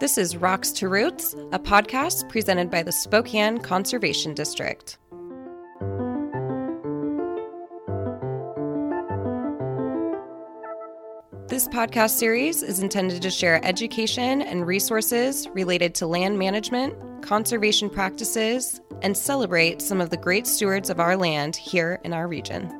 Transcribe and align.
This 0.00 0.16
is 0.16 0.36
Rocks 0.36 0.70
to 0.72 0.88
Roots, 0.88 1.34
a 1.52 1.58
podcast 1.58 2.28
presented 2.28 2.70
by 2.70 2.82
the 2.82 2.92
Spokane 2.92 3.58
Conservation 3.58 4.32
District. 4.32 4.96
This 11.48 11.66
podcast 11.68 12.10
series 12.10 12.62
is 12.62 12.78
intended 12.80 13.20
to 13.22 13.30
share 13.30 13.62
education 13.64 14.40
and 14.40 14.66
resources 14.66 15.48
related 15.50 15.94
to 15.96 16.06
land 16.06 16.38
management, 16.38 16.94
conservation 17.22 17.90
practices, 17.90 18.80
and 19.02 19.16
celebrate 19.16 19.82
some 19.82 20.00
of 20.00 20.10
the 20.10 20.16
great 20.16 20.46
stewards 20.46 20.90
of 20.90 21.00
our 21.00 21.16
land 21.16 21.56
here 21.56 22.00
in 22.04 22.12
our 22.12 22.28
region. 22.28 22.70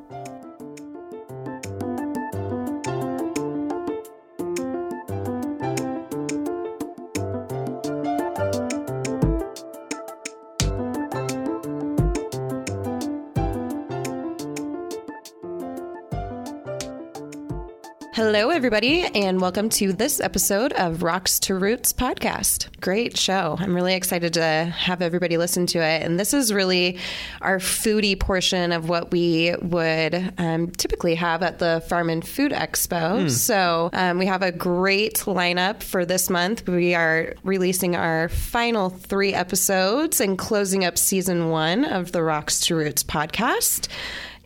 Hello, 18.31 18.51
everybody, 18.51 19.05
and 19.15 19.41
welcome 19.41 19.69
to 19.69 19.91
this 19.91 20.19
episode 20.19 20.71
of 20.73 21.01
Rocks 21.01 21.39
to 21.39 21.55
Roots 21.55 21.91
podcast. 21.91 22.67
Great 22.79 23.17
show. 23.17 23.57
I'm 23.59 23.73
really 23.73 23.95
excited 23.95 24.35
to 24.35 24.43
have 24.43 25.01
everybody 25.01 25.37
listen 25.37 25.65
to 25.65 25.79
it. 25.79 26.03
And 26.03 26.19
this 26.19 26.31
is 26.31 26.53
really 26.53 26.99
our 27.41 27.57
foodie 27.57 28.19
portion 28.19 28.71
of 28.71 28.87
what 28.87 29.09
we 29.09 29.55
would 29.63 30.31
um, 30.37 30.69
typically 30.69 31.15
have 31.15 31.41
at 31.41 31.57
the 31.57 31.83
Farm 31.89 32.11
and 32.11 32.23
Food 32.23 32.51
Expo. 32.51 33.23
Mm. 33.23 33.31
So 33.31 33.89
um, 33.93 34.19
we 34.19 34.27
have 34.27 34.43
a 34.43 34.51
great 34.51 35.15
lineup 35.21 35.81
for 35.81 36.05
this 36.05 36.29
month. 36.29 36.69
We 36.69 36.93
are 36.93 37.33
releasing 37.43 37.95
our 37.95 38.29
final 38.29 38.91
three 38.91 39.33
episodes 39.33 40.21
and 40.21 40.37
closing 40.37 40.85
up 40.85 40.99
season 40.99 41.49
one 41.49 41.83
of 41.83 42.11
the 42.11 42.21
Rocks 42.21 42.59
to 42.67 42.75
Roots 42.75 43.03
podcast. 43.03 43.87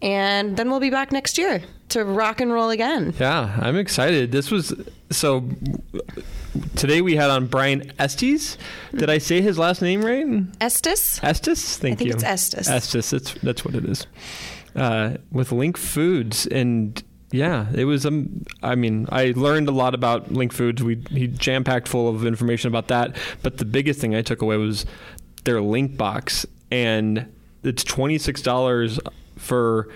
And 0.04 0.58
then 0.58 0.70
we'll 0.70 0.82
be 0.82 0.90
back 0.90 1.14
next 1.14 1.38
year 1.38 1.64
to 1.90 2.04
rock 2.04 2.42
and 2.42 2.52
roll 2.52 2.70
again. 2.70 3.14
Yeah, 3.18 3.58
I'm 3.62 3.78
excited. 3.78 4.34
This 4.34 4.52
was 4.52 4.73
so. 5.09 5.48
Today 6.76 7.02
we 7.02 7.16
had 7.16 7.30
on 7.30 7.48
Brian 7.48 7.94
Estes. 7.98 8.58
Did 8.94 9.09
I 9.09 9.18
say 9.18 9.40
his 9.40 9.58
last 9.58 9.81
name 9.81 10.04
right? 10.04 10.46
Estes. 10.59 11.24
Estes. 11.24 11.78
Thank 11.78 11.92
you. 11.92 11.94
I 11.94 11.98
think 11.98 12.08
you. 12.09 12.14
it's 12.16 12.24
Estes. 12.24 12.70
Estes. 12.70 13.09
That's 13.09 13.34
that's 13.36 13.64
what 13.64 13.76
it 13.76 13.86
is. 13.86 14.06
Uh, 14.76 15.16
with 15.31 15.52
LINC 15.52 15.78
Foods 15.78 16.48
and. 16.48 17.02
Yeah, 17.31 17.66
it 17.74 17.86
was. 17.86 18.06
Um, 18.06 18.44
I 18.62 18.76
mean, 18.76 19.08
I 19.09 19.34
learned 19.36 19.68
a 19.68 19.72
lot 19.72 19.96
about 19.96 20.31
LINC 20.31 20.54
Foods. 20.54 20.84
We 20.84 21.02
he 21.09 21.28
jam 21.28 21.64
packed 21.64 21.88
full 21.88 22.08
of 22.08 22.28
information 22.28 22.68
about 22.68 22.90
that. 22.90 23.16
But 23.42 23.58
the 23.58 23.66
biggest 23.66 24.00
thing 24.00 24.14
I 24.14 24.22
took 24.22 24.44
away 24.44 24.58
was 24.58 24.86
their 25.44 25.59
LINC 25.59 25.98
box, 25.98 26.46
and 26.70 27.34
it's 27.64 27.84
twenty 27.84 28.20
six 28.20 28.44
dollars 28.44 29.00
for 29.44 29.89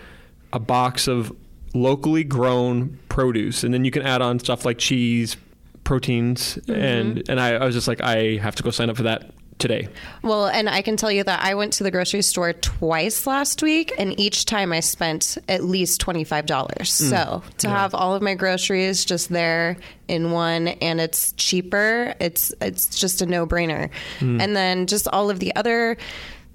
a 0.54 0.60
box 0.60 1.08
of 1.08 1.36
locally 1.74 2.24
grown 2.24 3.00
produce, 3.10 3.64
and 3.64 3.74
then 3.74 3.86
you 3.86 3.92
can 3.92 4.04
add 4.04 4.22
on 4.22 4.40
stuff 4.40 4.66
like 4.66 4.78
cheese, 4.78 5.38
proteins, 5.84 6.56
mm-hmm. 6.56 6.74
and 6.74 7.30
and 7.30 7.40
I, 7.40 7.56
I 7.56 7.66
was 7.66 7.76
just 7.76 7.88
like, 7.88 8.02
I 8.02 8.38
have 8.38 8.56
to 8.56 8.64
go 8.64 8.72
sign 8.72 8.90
up 8.90 8.98
for 8.98 9.04
that 9.04 9.32
today. 9.60 9.88
Well, 10.22 10.48
and 10.48 10.70
I 10.70 10.82
can 10.82 10.98
tell 10.98 11.12
you 11.12 11.24
that 11.24 11.44
I 11.44 11.56
went 11.56 11.74
to 11.74 11.84
the 11.84 11.92
grocery 11.92 12.22
store 12.22 12.54
twice 12.54 13.26
last 13.26 13.64
week, 13.64 13.94
and 13.98 14.20
each 14.20 14.46
time 14.46 14.72
I 14.72 14.80
spent 14.82 15.38
at 15.48 15.64
least 15.64 16.02
$25. 16.02 16.46
Mm. 16.46 16.86
So 16.86 17.44
to 17.60 17.68
yeah. 17.68 17.78
have 17.78 17.96
all 17.96 18.16
of 18.16 18.22
my 18.22 18.36
groceries 18.36 19.06
just 19.06 19.30
there 19.30 19.78
in 20.08 20.32
one 20.32 20.68
and 20.68 21.02
it's 21.02 21.34
cheaper, 21.34 22.14
it's 22.20 22.54
it's 22.62 23.00
just 23.00 23.22
a 23.22 23.26
no-brainer. 23.26 23.90
Mm. 24.20 24.42
And 24.42 24.56
then 24.56 24.88
just 24.88 25.08
all 25.08 25.30
of 25.30 25.40
the 25.40 25.56
other 25.56 25.98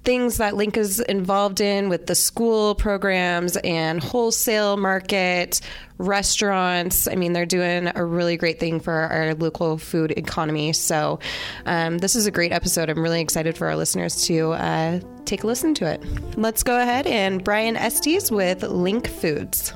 things 0.04 0.38
that 0.38 0.54
LINC 0.54 0.76
is 0.76 1.00
involved 1.00 1.60
in 1.60 1.88
with 1.88 2.06
the 2.06 2.14
school 2.14 2.74
programs 2.74 3.56
and 3.58 4.02
wholesale 4.02 4.76
market, 4.76 5.60
restaurants. 5.98 7.06
I 7.06 7.14
mean, 7.14 7.32
they're 7.32 7.46
doing 7.46 7.90
a 7.94 8.04
really 8.04 8.36
great 8.36 8.58
thing 8.58 8.80
for 8.80 8.92
our 8.92 9.34
local 9.34 9.78
food 9.78 10.12
economy. 10.12 10.72
So, 10.72 11.20
um, 11.66 11.98
this 11.98 12.16
is 12.16 12.26
a 12.26 12.30
great 12.30 12.52
episode. 12.52 12.90
I'm 12.90 13.02
really 13.02 13.20
excited 13.20 13.56
for 13.56 13.68
our 13.68 13.76
listeners 13.76 14.24
to 14.26 14.52
uh, 14.52 15.00
take 15.24 15.44
a 15.44 15.46
listen 15.46 15.74
to 15.74 15.86
it. 15.86 16.02
Let's 16.36 16.62
go 16.62 16.80
ahead 16.80 17.06
and 17.06 17.42
Brian 17.42 17.76
Estes 17.76 18.30
with 18.30 18.62
LINC 18.62 19.06
Foods. 19.06 19.74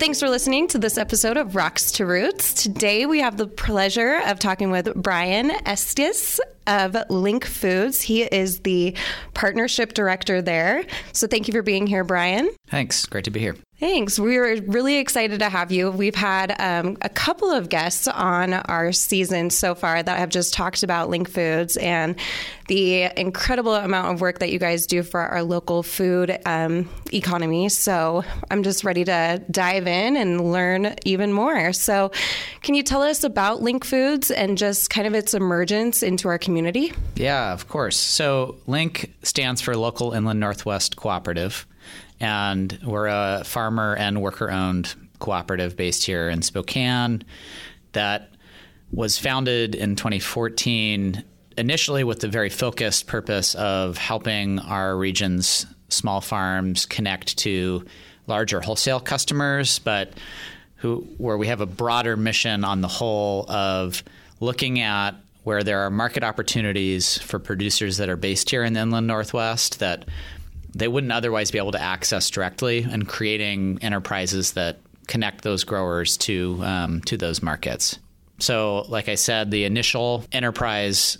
Thanks 0.00 0.18
for 0.18 0.30
listening 0.30 0.66
to 0.68 0.78
this 0.78 0.96
episode 0.96 1.36
of 1.36 1.54
Rocks 1.54 1.92
to 1.92 2.06
Roots. 2.06 2.54
Today 2.54 3.04
we 3.04 3.20
have 3.20 3.36
the 3.36 3.46
pleasure 3.46 4.22
of 4.24 4.38
talking 4.38 4.70
with 4.70 4.94
Brian 4.94 5.50
Estes 5.66 6.40
of 6.66 6.92
LINC 7.10 7.44
Foods. 7.44 8.00
He 8.00 8.22
is 8.22 8.60
the 8.60 8.96
partnership 9.34 9.92
director 9.92 10.40
there. 10.40 10.86
So 11.12 11.26
thank 11.26 11.48
you 11.48 11.52
for 11.52 11.60
being 11.60 11.86
here, 11.86 12.02
Brian. 12.02 12.48
Thanks. 12.68 13.04
Great 13.04 13.24
to 13.24 13.30
be 13.30 13.40
here. 13.40 13.56
Thanks. 13.80 14.18
We 14.18 14.36
are 14.36 14.60
really 14.66 14.98
excited 14.98 15.38
to 15.38 15.48
have 15.48 15.72
you. 15.72 15.90
We've 15.90 16.14
had 16.14 16.54
um, 16.60 16.98
a 17.00 17.08
couple 17.08 17.50
of 17.50 17.70
guests 17.70 18.06
on 18.06 18.52
our 18.52 18.92
season 18.92 19.48
so 19.48 19.74
far 19.74 20.02
that 20.02 20.18
have 20.18 20.28
just 20.28 20.52
talked 20.52 20.82
about 20.82 21.08
LINC 21.08 21.28
Foods 21.28 21.78
and 21.78 22.14
the 22.68 23.04
incredible 23.18 23.74
amount 23.74 24.12
of 24.12 24.20
work 24.20 24.40
that 24.40 24.52
you 24.52 24.58
guys 24.58 24.86
do 24.86 25.02
for 25.02 25.22
our 25.22 25.42
local 25.42 25.82
food 25.82 26.38
um, 26.44 26.90
economy. 27.10 27.70
So 27.70 28.22
I'm 28.50 28.64
just 28.64 28.84
ready 28.84 29.02
to 29.06 29.42
dive 29.50 29.86
in 29.86 30.14
and 30.14 30.52
learn 30.52 30.96
even 31.06 31.32
more. 31.32 31.72
So, 31.72 32.12
can 32.60 32.74
you 32.74 32.82
tell 32.82 33.00
us 33.00 33.24
about 33.24 33.62
LINC 33.62 33.84
Foods 33.84 34.30
and 34.30 34.58
just 34.58 34.90
kind 34.90 35.06
of 35.06 35.14
its 35.14 35.32
emergence 35.32 36.02
into 36.02 36.28
our 36.28 36.36
community? 36.36 36.92
Yeah, 37.16 37.54
of 37.54 37.66
course. 37.68 37.96
So, 37.96 38.58
LINC 38.68 39.08
stands 39.22 39.62
for 39.62 39.74
Local 39.74 40.12
Inland 40.12 40.38
Northwest 40.38 40.96
Cooperative 40.96 41.66
and 42.20 42.78
we're 42.84 43.06
a 43.06 43.42
farmer 43.44 43.96
and 43.96 44.20
worker 44.20 44.50
owned 44.50 44.94
cooperative 45.18 45.76
based 45.76 46.04
here 46.04 46.28
in 46.28 46.42
Spokane 46.42 47.22
that 47.92 48.30
was 48.92 49.18
founded 49.18 49.74
in 49.74 49.96
2014 49.96 51.22
initially 51.56 52.04
with 52.04 52.20
the 52.20 52.28
very 52.28 52.48
focused 52.48 53.06
purpose 53.06 53.54
of 53.54 53.98
helping 53.98 54.58
our 54.60 54.96
region's 54.96 55.66
small 55.88 56.20
farms 56.20 56.86
connect 56.86 57.36
to 57.38 57.84
larger 58.26 58.60
wholesale 58.60 59.00
customers, 59.00 59.78
but 59.80 60.12
who 60.76 61.00
where 61.18 61.36
we 61.36 61.48
have 61.48 61.60
a 61.60 61.66
broader 61.66 62.16
mission 62.16 62.64
on 62.64 62.80
the 62.80 62.88
whole 62.88 63.50
of 63.50 64.02
looking 64.40 64.80
at 64.80 65.14
where 65.44 65.62
there 65.62 65.80
are 65.80 65.90
market 65.90 66.22
opportunities 66.22 67.18
for 67.18 67.38
producers 67.38 67.98
that 67.98 68.08
are 68.08 68.16
based 68.16 68.50
here 68.50 68.62
in 68.62 68.72
the 68.72 68.80
inland 68.80 69.06
northwest 69.06 69.80
that 69.80 70.06
they 70.74 70.88
wouldn't 70.88 71.12
otherwise 71.12 71.50
be 71.50 71.58
able 71.58 71.72
to 71.72 71.80
access 71.80 72.30
directly 72.30 72.82
and 72.82 73.08
creating 73.08 73.78
enterprises 73.82 74.52
that 74.52 74.78
connect 75.06 75.42
those 75.42 75.64
growers 75.64 76.16
to 76.16 76.60
um, 76.62 77.00
to 77.02 77.16
those 77.16 77.42
markets. 77.42 77.98
So, 78.38 78.86
like 78.88 79.08
I 79.08 79.16
said, 79.16 79.50
the 79.50 79.64
initial 79.64 80.24
enterprise 80.32 81.18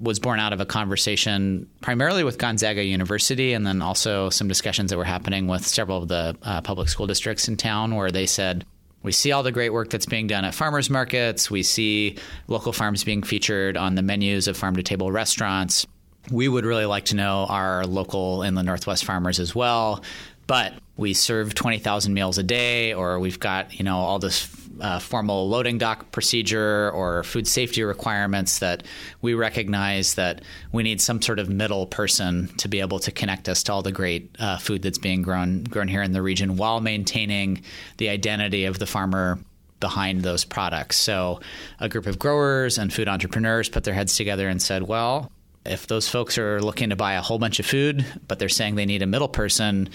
was 0.00 0.18
born 0.18 0.40
out 0.40 0.52
of 0.52 0.60
a 0.60 0.66
conversation 0.66 1.68
primarily 1.80 2.24
with 2.24 2.38
Gonzaga 2.38 2.82
University, 2.82 3.52
and 3.52 3.66
then 3.66 3.82
also 3.82 4.30
some 4.30 4.48
discussions 4.48 4.90
that 4.90 4.96
were 4.96 5.04
happening 5.04 5.46
with 5.46 5.66
several 5.66 5.98
of 5.98 6.08
the 6.08 6.36
uh, 6.42 6.60
public 6.60 6.88
school 6.88 7.06
districts 7.06 7.48
in 7.48 7.56
town, 7.56 7.94
where 7.94 8.10
they 8.10 8.26
said. 8.26 8.64
We 9.04 9.10
see 9.10 9.32
all 9.32 9.42
the 9.42 9.50
great 9.50 9.70
work 9.70 9.90
that's 9.90 10.06
being 10.06 10.28
done 10.28 10.44
at 10.44 10.54
farmers 10.54 10.88
markets. 10.88 11.50
We 11.50 11.64
see 11.64 12.18
local 12.46 12.72
farms 12.72 13.02
being 13.02 13.24
featured 13.24 13.76
on 13.76 13.96
the 13.96 14.02
menus 14.02 14.46
of 14.46 14.56
farm 14.56 14.76
to 14.76 14.82
table 14.84 15.10
restaurants 15.10 15.88
we 16.30 16.48
would 16.48 16.64
really 16.64 16.86
like 16.86 17.06
to 17.06 17.16
know 17.16 17.46
our 17.48 17.84
local 17.84 18.42
inland 18.42 18.66
Northwest 18.66 19.04
farmers 19.04 19.40
as 19.40 19.54
well. 19.54 20.02
But 20.46 20.74
we 20.96 21.14
serve 21.14 21.54
20,000 21.54 22.12
meals 22.12 22.38
a 22.38 22.42
day, 22.42 22.92
or 22.92 23.18
we've 23.18 23.40
got, 23.40 23.78
you 23.78 23.84
know, 23.84 23.98
all 23.98 24.18
this 24.18 24.48
uh, 24.80 24.98
formal 24.98 25.48
loading 25.48 25.78
dock 25.78 26.10
procedure 26.12 26.90
or 26.90 27.22
food 27.22 27.46
safety 27.46 27.82
requirements 27.82 28.58
that 28.58 28.82
we 29.20 29.34
recognize 29.34 30.14
that 30.14 30.42
we 30.72 30.82
need 30.82 31.00
some 31.00 31.22
sort 31.22 31.38
of 31.38 31.48
middle 31.48 31.86
person 31.86 32.48
to 32.56 32.68
be 32.68 32.80
able 32.80 32.98
to 32.98 33.12
connect 33.12 33.48
us 33.48 33.62
to 33.62 33.72
all 33.72 33.82
the 33.82 33.92
great 33.92 34.34
uh, 34.38 34.58
food 34.58 34.82
that's 34.82 34.98
being 34.98 35.22
grown 35.22 35.64
grown 35.64 35.88
here 35.88 36.02
in 36.02 36.12
the 36.12 36.22
region 36.22 36.56
while 36.56 36.80
maintaining 36.80 37.62
the 37.98 38.08
identity 38.08 38.64
of 38.64 38.78
the 38.78 38.86
farmer 38.86 39.38
behind 39.78 40.22
those 40.22 40.44
products. 40.44 40.96
So, 40.96 41.40
a 41.80 41.88
group 41.88 42.06
of 42.06 42.18
growers 42.18 42.78
and 42.78 42.92
food 42.92 43.08
entrepreneurs 43.08 43.68
put 43.68 43.84
their 43.84 43.94
heads 43.94 44.16
together 44.16 44.48
and 44.48 44.62
said, 44.62 44.84
well, 44.84 45.30
if 45.64 45.86
those 45.86 46.08
folks 46.08 46.38
are 46.38 46.60
looking 46.60 46.90
to 46.90 46.96
buy 46.96 47.14
a 47.14 47.22
whole 47.22 47.38
bunch 47.38 47.60
of 47.60 47.66
food, 47.66 48.04
but 48.26 48.38
they're 48.38 48.48
saying 48.48 48.74
they 48.74 48.86
need 48.86 49.02
a 49.02 49.06
middle 49.06 49.28
person, 49.28 49.88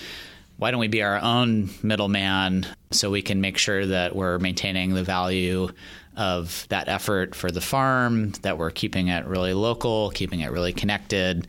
why 0.58 0.72
don't 0.72 0.80
we 0.80 0.88
be 0.88 1.04
our 1.04 1.22
own 1.22 1.69
middleman 1.84 2.66
so 2.92 3.12
we 3.12 3.22
can 3.22 3.42
make 3.42 3.58
sure 3.58 3.86
that 3.86 4.16
we're 4.16 4.40
maintaining 4.40 4.94
the 4.94 5.04
value 5.04 5.69
of 6.16 6.66
that 6.69 6.88
effort 6.88 7.36
for 7.36 7.52
the 7.52 7.62
farm, 7.62 8.31
that 8.42 8.58
we're 8.58 8.72
keeping 8.72 9.08
it 9.08 9.25
really 9.25 9.54
local, 9.54 10.10
keeping 10.10 10.40
it 10.40 10.52
really 10.52 10.74
connected, 10.74 11.48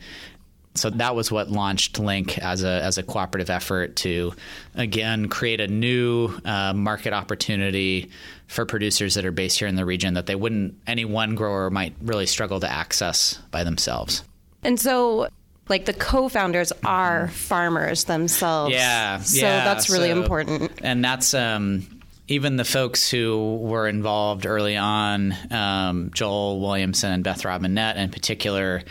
so 0.75 0.89
that 0.91 1.15
was 1.15 1.31
what 1.31 1.49
launched 1.49 1.95
LINC 1.99 2.37
as 2.37 2.63
a 2.63 2.81
as 2.83 2.97
a 2.97 3.03
cooperative 3.03 3.49
effort 3.49 3.95
to 3.97 4.33
again 4.75 5.27
create 5.27 5.59
a 5.59 5.67
new 5.67 6.29
uh, 6.45 6.73
market 6.73 7.11
opportunity 7.13 8.09
for 8.47 8.65
producers 8.65 9.15
that 9.15 9.25
are 9.25 9.31
based 9.31 9.59
here 9.59 9.67
in 9.67 9.75
the 9.75 9.85
region 9.85 10.13
that 10.13 10.25
they 10.25 10.35
wouldn't 10.35 10.75
any 10.87 11.05
one 11.05 11.35
grower 11.35 11.69
might 11.69 11.93
really 12.01 12.25
struggle 12.25 12.59
to 12.59 12.71
access 12.71 13.39
by 13.51 13.63
themselves. 13.63 14.23
And 14.63 14.79
so 14.79 15.27
like 15.67 15.85
the 15.85 15.93
co-founders 15.93 16.71
are 16.83 17.27
farmers 17.29 18.05
themselves. 18.05 18.73
Yeah, 18.73 19.19
So 19.19 19.45
yeah, 19.45 19.65
that's 19.65 19.89
really 19.89 20.09
so- 20.09 20.21
important. 20.21 20.71
and 20.81 21.03
that's 21.05 21.33
um, 21.33 21.85
even 22.27 22.55
the 22.57 22.65
folks 22.65 23.09
who 23.09 23.57
were 23.57 23.87
involved 23.87 24.45
early 24.45 24.77
on, 24.77 25.33
um, 25.51 26.11
Joel 26.13 26.59
Williamson 26.59 27.11
and 27.11 27.23
Beth 27.23 27.43
Robinette 27.45 27.97
in 27.97 28.09
particular. 28.11 28.83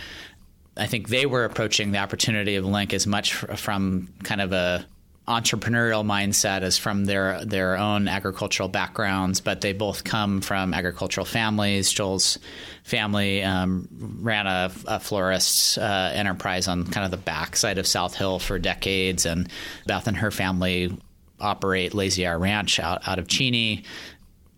I 0.79 0.87
think 0.87 1.09
they 1.09 1.27
were 1.27 1.45
approaching 1.45 1.93
the 1.93 1.99
opportunity 1.99 2.57
of 2.57 2.65
LINC 2.65 2.93
as 2.93 3.07
much 3.07 3.35
fr- 3.35 3.55
from 3.55 4.09
kind 4.23 4.41
of 4.41 4.53
a 4.53 4.87
entrepreneurial 5.29 6.07
mindset 6.07 6.63
as 6.63 6.79
from 6.79 7.05
their 7.05 7.45
their 7.45 7.77
own 7.77 8.09
agricultural 8.09 8.69
backgrounds, 8.69 9.43
but 9.43 9.61
they 9.61 9.75
both 9.75 10.03
come 10.03 10.41
from 10.41 10.73
agricultural 10.73 11.27
families. 11.27 11.93
Joel's 11.93 12.39
family 12.83 13.43
um, 13.43 13.89
ran 14.23 14.47
a, 14.47 14.73
a 14.87 14.99
florist 14.99 15.77
uh, 15.77 16.11
enterprise 16.15 16.67
on 16.67 16.85
kind 16.87 17.05
of 17.05 17.11
the 17.11 17.19
backside 17.19 17.77
of 17.77 17.87
South 17.87 18.15
Hill 18.15 18.39
for 18.39 18.59
decades, 18.59 19.27
and 19.27 19.49
Beth 19.87 20.07
and 20.07 20.17
her 20.17 20.31
family 20.31 20.97
operate 21.41 21.95
Lazy 21.95 22.27
R 22.27 22.39
Ranch 22.39 22.81
out, 22.81 23.07
out 23.07 23.19
of 23.19 23.29
Cheney 23.29 23.85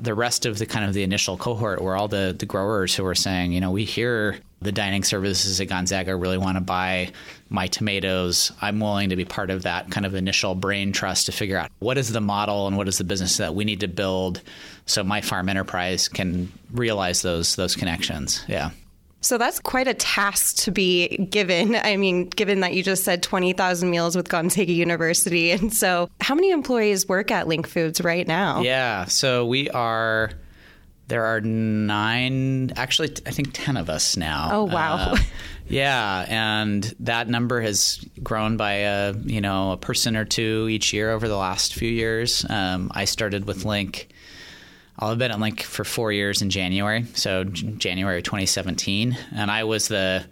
the 0.00 0.14
rest 0.14 0.46
of 0.46 0.58
the 0.58 0.66
kind 0.66 0.84
of 0.84 0.94
the 0.94 1.02
initial 1.02 1.36
cohort 1.36 1.80
were 1.80 1.96
all 1.96 2.08
the, 2.08 2.34
the 2.38 2.46
growers 2.46 2.94
who 2.94 3.04
were 3.04 3.14
saying, 3.14 3.52
you 3.52 3.60
know, 3.60 3.70
we 3.70 3.84
hear 3.84 4.38
the 4.62 4.72
dining 4.72 5.02
services 5.02 5.60
at 5.60 5.68
Gonzaga 5.68 6.14
really 6.14 6.38
want 6.38 6.56
to 6.56 6.60
buy 6.60 7.10
my 7.48 7.66
tomatoes. 7.66 8.52
I'm 8.60 8.80
willing 8.80 9.10
to 9.10 9.16
be 9.16 9.24
part 9.24 9.50
of 9.50 9.62
that 9.62 9.90
kind 9.90 10.04
of 10.04 10.14
initial 10.14 10.54
brain 10.54 10.92
trust 10.92 11.26
to 11.26 11.32
figure 11.32 11.56
out 11.56 11.70
what 11.78 11.98
is 11.98 12.12
the 12.12 12.20
model 12.20 12.66
and 12.66 12.76
what 12.76 12.88
is 12.88 12.98
the 12.98 13.04
business 13.04 13.38
that 13.38 13.54
we 13.54 13.64
need 13.64 13.80
to 13.80 13.88
build 13.88 14.42
so 14.86 15.02
my 15.02 15.20
farm 15.20 15.48
enterprise 15.48 16.08
can 16.08 16.52
realize 16.72 17.22
those 17.22 17.56
those 17.56 17.76
connections. 17.76 18.44
Yeah. 18.48 18.70
So 19.20 19.36
that's 19.38 19.60
quite 19.60 19.86
a 19.86 19.94
task 19.94 20.56
to 20.64 20.70
be 20.70 21.08
given. 21.16 21.76
I 21.76 21.96
mean, 21.96 22.28
given 22.28 22.60
that 22.60 22.74
you 22.74 22.82
just 22.82 23.04
said 23.04 23.22
20,000 23.22 23.90
meals 23.90 24.16
with 24.16 24.28
Gonzaga 24.28 24.72
University. 24.72 25.50
And 25.50 25.74
so, 25.74 26.08
how 26.20 26.34
many 26.34 26.50
employees 26.50 27.08
work 27.08 27.30
at 27.30 27.46
LINC 27.46 27.66
Foods 27.66 28.00
right 28.00 28.26
now? 28.26 28.62
Yeah. 28.62 29.04
So 29.06 29.46
we 29.46 29.68
are. 29.70 30.30
There 31.08 31.24
are 31.24 31.40
nine, 31.40 32.72
actually, 32.76 33.10
I 33.26 33.32
think 33.32 33.50
ten 33.52 33.76
of 33.76 33.90
us 33.90 34.16
now. 34.16 34.50
Oh, 34.52 34.64
wow. 34.64 34.94
Uh, 34.94 35.16
yeah, 35.70 36.24
and 36.28 36.84
that 37.00 37.28
number 37.28 37.60
has 37.60 38.04
grown 38.22 38.56
by 38.56 38.72
a 38.72 39.12
you 39.12 39.40
know 39.40 39.72
a 39.72 39.76
person 39.76 40.16
or 40.16 40.24
two 40.24 40.68
each 40.70 40.92
year 40.92 41.10
over 41.10 41.26
the 41.26 41.36
last 41.36 41.74
few 41.74 41.88
years. 41.88 42.44
Um, 42.48 42.92
I 42.94 43.06
started 43.06 43.46
with 43.46 43.64
LINC. 43.64 44.06
I'll 45.00 45.08
have 45.08 45.18
been 45.18 45.30
at 45.30 45.38
LINC 45.38 45.62
for 45.62 45.82
four 45.82 46.12
years 46.12 46.42
in 46.42 46.50
January, 46.50 47.06
so 47.14 47.44
January 47.44 48.22
2017, 48.22 49.16
and 49.34 49.50
I 49.50 49.64
was 49.64 49.88
the 49.88 50.24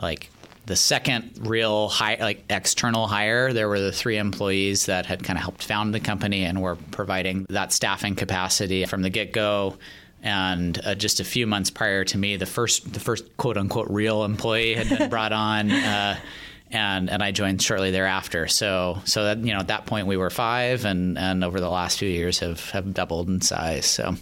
like 0.00 0.28
the 0.66 0.74
second 0.74 1.38
real 1.42 1.92
like 2.00 2.44
external 2.50 3.06
hire. 3.06 3.52
There 3.52 3.68
were 3.68 3.80
the 3.80 3.92
three 3.92 4.18
employees 4.18 4.86
that 4.86 5.06
had 5.06 5.22
kind 5.22 5.38
of 5.38 5.42
helped 5.42 5.62
found 5.64 5.94
the 5.94 6.00
company 6.00 6.44
and 6.44 6.60
were 6.60 6.76
providing 6.90 7.46
that 7.48 7.72
staffing 7.72 8.16
capacity 8.16 8.84
from 8.86 9.02
the 9.02 9.10
get 9.10 9.32
go. 9.32 9.78
And 10.24 10.80
uh, 10.84 10.94
just 10.94 11.18
a 11.18 11.24
few 11.24 11.48
months 11.48 11.70
prior 11.70 12.04
to 12.04 12.18
me, 12.18 12.36
the 12.36 12.46
first 12.46 12.92
the 12.92 13.00
first 13.00 13.36
quote 13.36 13.56
unquote 13.56 13.88
real 13.88 14.24
employee 14.24 14.74
had 14.74 14.88
been 14.88 15.10
brought 15.10 15.32
on. 15.32 15.70
Uh, 15.70 16.16
and 16.72 17.10
and 17.10 17.22
I 17.22 17.30
joined 17.30 17.62
shortly 17.62 17.90
thereafter. 17.90 18.48
So 18.48 18.98
so 19.04 19.24
that 19.24 19.38
you 19.38 19.52
know 19.52 19.60
at 19.60 19.68
that 19.68 19.86
point 19.86 20.06
we 20.06 20.16
were 20.16 20.30
five, 20.30 20.84
and 20.84 21.18
and 21.18 21.44
over 21.44 21.60
the 21.60 21.68
last 21.68 21.98
few 21.98 22.08
years 22.08 22.38
have 22.40 22.70
have 22.70 22.92
doubled 22.94 23.28
in 23.28 23.40
size. 23.40 23.86
So 23.86 24.16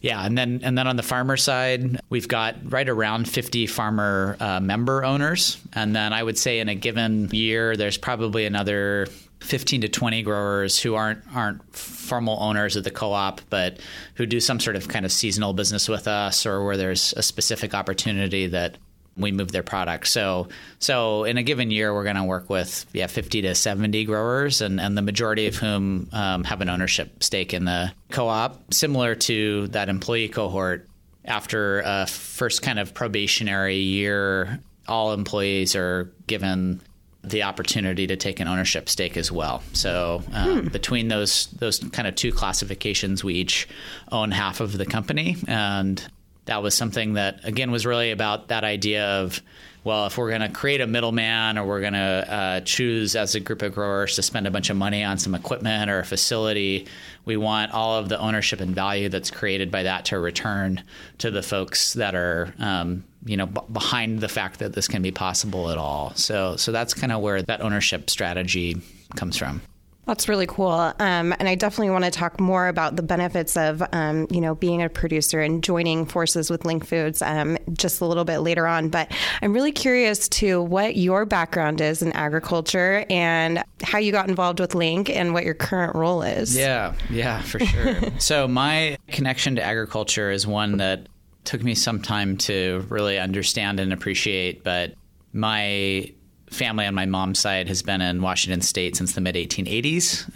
yeah, 0.00 0.24
and 0.24 0.36
then 0.36 0.60
and 0.62 0.76
then 0.76 0.86
on 0.86 0.96
the 0.96 1.02
farmer 1.02 1.36
side, 1.36 2.00
we've 2.10 2.28
got 2.28 2.56
right 2.70 2.88
around 2.88 3.28
fifty 3.28 3.66
farmer 3.66 4.36
uh, 4.40 4.60
member 4.60 5.04
owners, 5.04 5.58
and 5.72 5.96
then 5.96 6.12
I 6.12 6.22
would 6.22 6.38
say 6.38 6.60
in 6.60 6.68
a 6.68 6.74
given 6.74 7.30
year 7.32 7.76
there's 7.76 7.98
probably 7.98 8.46
another. 8.46 9.08
15 9.40 9.82
to 9.82 9.88
20 9.88 10.22
growers 10.22 10.80
who 10.80 10.94
aren't 10.94 11.22
aren't 11.32 11.76
formal 11.76 12.38
owners 12.40 12.74
of 12.74 12.84
the 12.84 12.90
co-op 12.90 13.42
but 13.50 13.78
who 14.14 14.24
do 14.24 14.40
some 14.40 14.58
sort 14.58 14.76
of 14.76 14.88
kind 14.88 15.04
of 15.04 15.12
seasonal 15.12 15.52
business 15.52 15.90
with 15.90 16.08
us 16.08 16.46
or 16.46 16.64
where 16.64 16.78
there's 16.78 17.12
a 17.18 17.22
specific 17.22 17.74
opportunity 17.74 18.46
that 18.46 18.78
we 19.16 19.32
move 19.32 19.52
their 19.52 19.62
product. 19.62 20.08
So 20.08 20.48
so 20.78 21.24
in 21.24 21.38
a 21.38 21.42
given 21.42 21.70
year, 21.70 21.94
we're 21.94 22.04
going 22.04 22.16
to 22.16 22.24
work 22.24 22.50
with 22.50 22.86
yeah 22.92 23.06
50 23.06 23.42
to 23.42 23.54
70 23.54 24.04
growers, 24.04 24.60
and, 24.60 24.80
and 24.80 24.96
the 24.96 25.02
majority 25.02 25.46
of 25.46 25.56
whom 25.56 26.08
um, 26.12 26.44
have 26.44 26.60
an 26.60 26.68
ownership 26.68 27.22
stake 27.22 27.54
in 27.54 27.64
the 27.64 27.92
co-op, 28.10 28.72
similar 28.72 29.14
to 29.14 29.68
that 29.68 29.88
employee 29.88 30.28
cohort. 30.28 30.86
After 31.24 31.82
a 31.84 32.06
first 32.06 32.62
kind 32.62 32.78
of 32.78 32.94
probationary 32.94 33.78
year, 33.78 34.60
all 34.86 35.12
employees 35.12 35.74
are 35.74 36.12
given 36.28 36.80
the 37.26 37.42
opportunity 37.42 38.06
to 38.06 38.16
take 38.16 38.38
an 38.38 38.46
ownership 38.46 38.88
stake 38.88 39.16
as 39.16 39.32
well. 39.32 39.60
So 39.72 40.22
um, 40.32 40.66
between 40.66 41.08
those 41.08 41.46
those 41.48 41.80
kind 41.80 42.06
of 42.06 42.14
two 42.14 42.32
classifications, 42.32 43.24
we 43.24 43.34
each 43.34 43.68
own 44.12 44.30
half 44.30 44.60
of 44.60 44.78
the 44.78 44.86
company, 44.86 45.36
and 45.48 46.00
that 46.46 46.62
was 46.62 46.74
something 46.74 47.14
that 47.14 47.40
again 47.44 47.70
was 47.70 47.86
really 47.86 48.10
about 48.10 48.48
that 48.48 48.64
idea 48.64 49.06
of 49.20 49.40
well 49.84 50.06
if 50.06 50.18
we're 50.18 50.30
going 50.30 50.40
to 50.40 50.48
create 50.48 50.80
a 50.80 50.86
middleman 50.86 51.58
or 51.58 51.66
we're 51.66 51.80
going 51.80 51.92
to 51.92 51.98
uh, 51.98 52.60
choose 52.60 53.14
as 53.14 53.34
a 53.34 53.40
group 53.40 53.62
of 53.62 53.74
growers 53.74 54.16
to 54.16 54.22
spend 54.22 54.46
a 54.46 54.50
bunch 54.50 54.70
of 54.70 54.76
money 54.76 55.04
on 55.04 55.18
some 55.18 55.34
equipment 55.34 55.90
or 55.90 56.00
a 56.00 56.04
facility 56.04 56.86
we 57.24 57.36
want 57.36 57.72
all 57.72 57.98
of 57.98 58.08
the 58.08 58.18
ownership 58.18 58.60
and 58.60 58.74
value 58.74 59.08
that's 59.08 59.30
created 59.30 59.70
by 59.70 59.82
that 59.82 60.06
to 60.06 60.18
return 60.18 60.82
to 61.18 61.30
the 61.30 61.42
folks 61.42 61.92
that 61.94 62.14
are 62.14 62.54
um, 62.58 63.04
you 63.26 63.36
know 63.36 63.46
b- 63.46 63.60
behind 63.72 64.20
the 64.20 64.28
fact 64.28 64.60
that 64.60 64.72
this 64.72 64.88
can 64.88 65.02
be 65.02 65.10
possible 65.10 65.70
at 65.70 65.76
all. 65.76 66.14
So 66.14 66.56
so 66.56 66.72
that's 66.72 66.94
kind 66.94 67.12
of 67.12 67.20
where 67.20 67.42
that 67.42 67.60
ownership 67.60 68.08
strategy 68.08 68.80
comes 69.16 69.36
from 69.36 69.60
That's 70.06 70.28
really 70.28 70.46
cool. 70.46 70.70
Um, 70.70 71.34
and 71.38 71.48
I 71.48 71.56
definitely 71.56 71.90
want 71.90 72.04
to 72.04 72.12
talk 72.12 72.38
more 72.38 72.68
about 72.68 72.94
the 72.94 73.02
benefits 73.02 73.56
of, 73.56 73.82
um, 73.92 74.28
you 74.30 74.40
know, 74.40 74.54
being 74.54 74.80
a 74.80 74.88
producer 74.88 75.40
and 75.40 75.64
joining 75.64 76.06
forces 76.06 76.48
with 76.48 76.62
LINC 76.62 76.86
Foods 76.86 77.22
um, 77.22 77.58
just 77.72 78.00
a 78.00 78.06
little 78.06 78.24
bit 78.24 78.38
later 78.38 78.68
on. 78.68 78.88
But 78.88 79.10
I'm 79.42 79.52
really 79.52 79.72
curious 79.72 80.28
to 80.28 80.62
what 80.62 80.94
your 80.94 81.26
background 81.26 81.80
is 81.80 82.02
in 82.02 82.12
agriculture 82.12 83.04
and 83.10 83.64
how 83.82 83.98
you 83.98 84.12
got 84.12 84.28
involved 84.28 84.60
with 84.60 84.74
LINC 84.74 85.10
and 85.10 85.34
what 85.34 85.44
your 85.44 85.54
current 85.54 85.96
role 85.96 86.22
is. 86.22 86.56
Yeah, 86.56 86.94
yeah, 87.10 87.42
for 87.42 87.58
sure. 87.58 87.96
so 88.18 88.46
my 88.46 88.98
connection 89.08 89.56
to 89.56 89.62
agriculture 89.62 90.30
is 90.30 90.46
one 90.46 90.76
that 90.76 91.08
took 91.42 91.64
me 91.64 91.74
some 91.74 92.00
time 92.00 92.36
to 92.36 92.86
really 92.90 93.18
understand 93.18 93.80
and 93.80 93.92
appreciate, 93.92 94.62
but 94.62 94.94
my 95.32 96.12
family 96.50 96.86
on 96.86 96.94
my 96.94 97.06
mom's 97.06 97.38
side 97.38 97.68
has 97.68 97.82
been 97.82 98.00
in 98.00 98.22
Washington 98.22 98.60
state 98.60 98.96
since 98.96 99.12
the 99.12 99.20
mid 99.20 99.34
1880s 99.34 100.30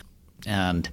and 0.46 0.88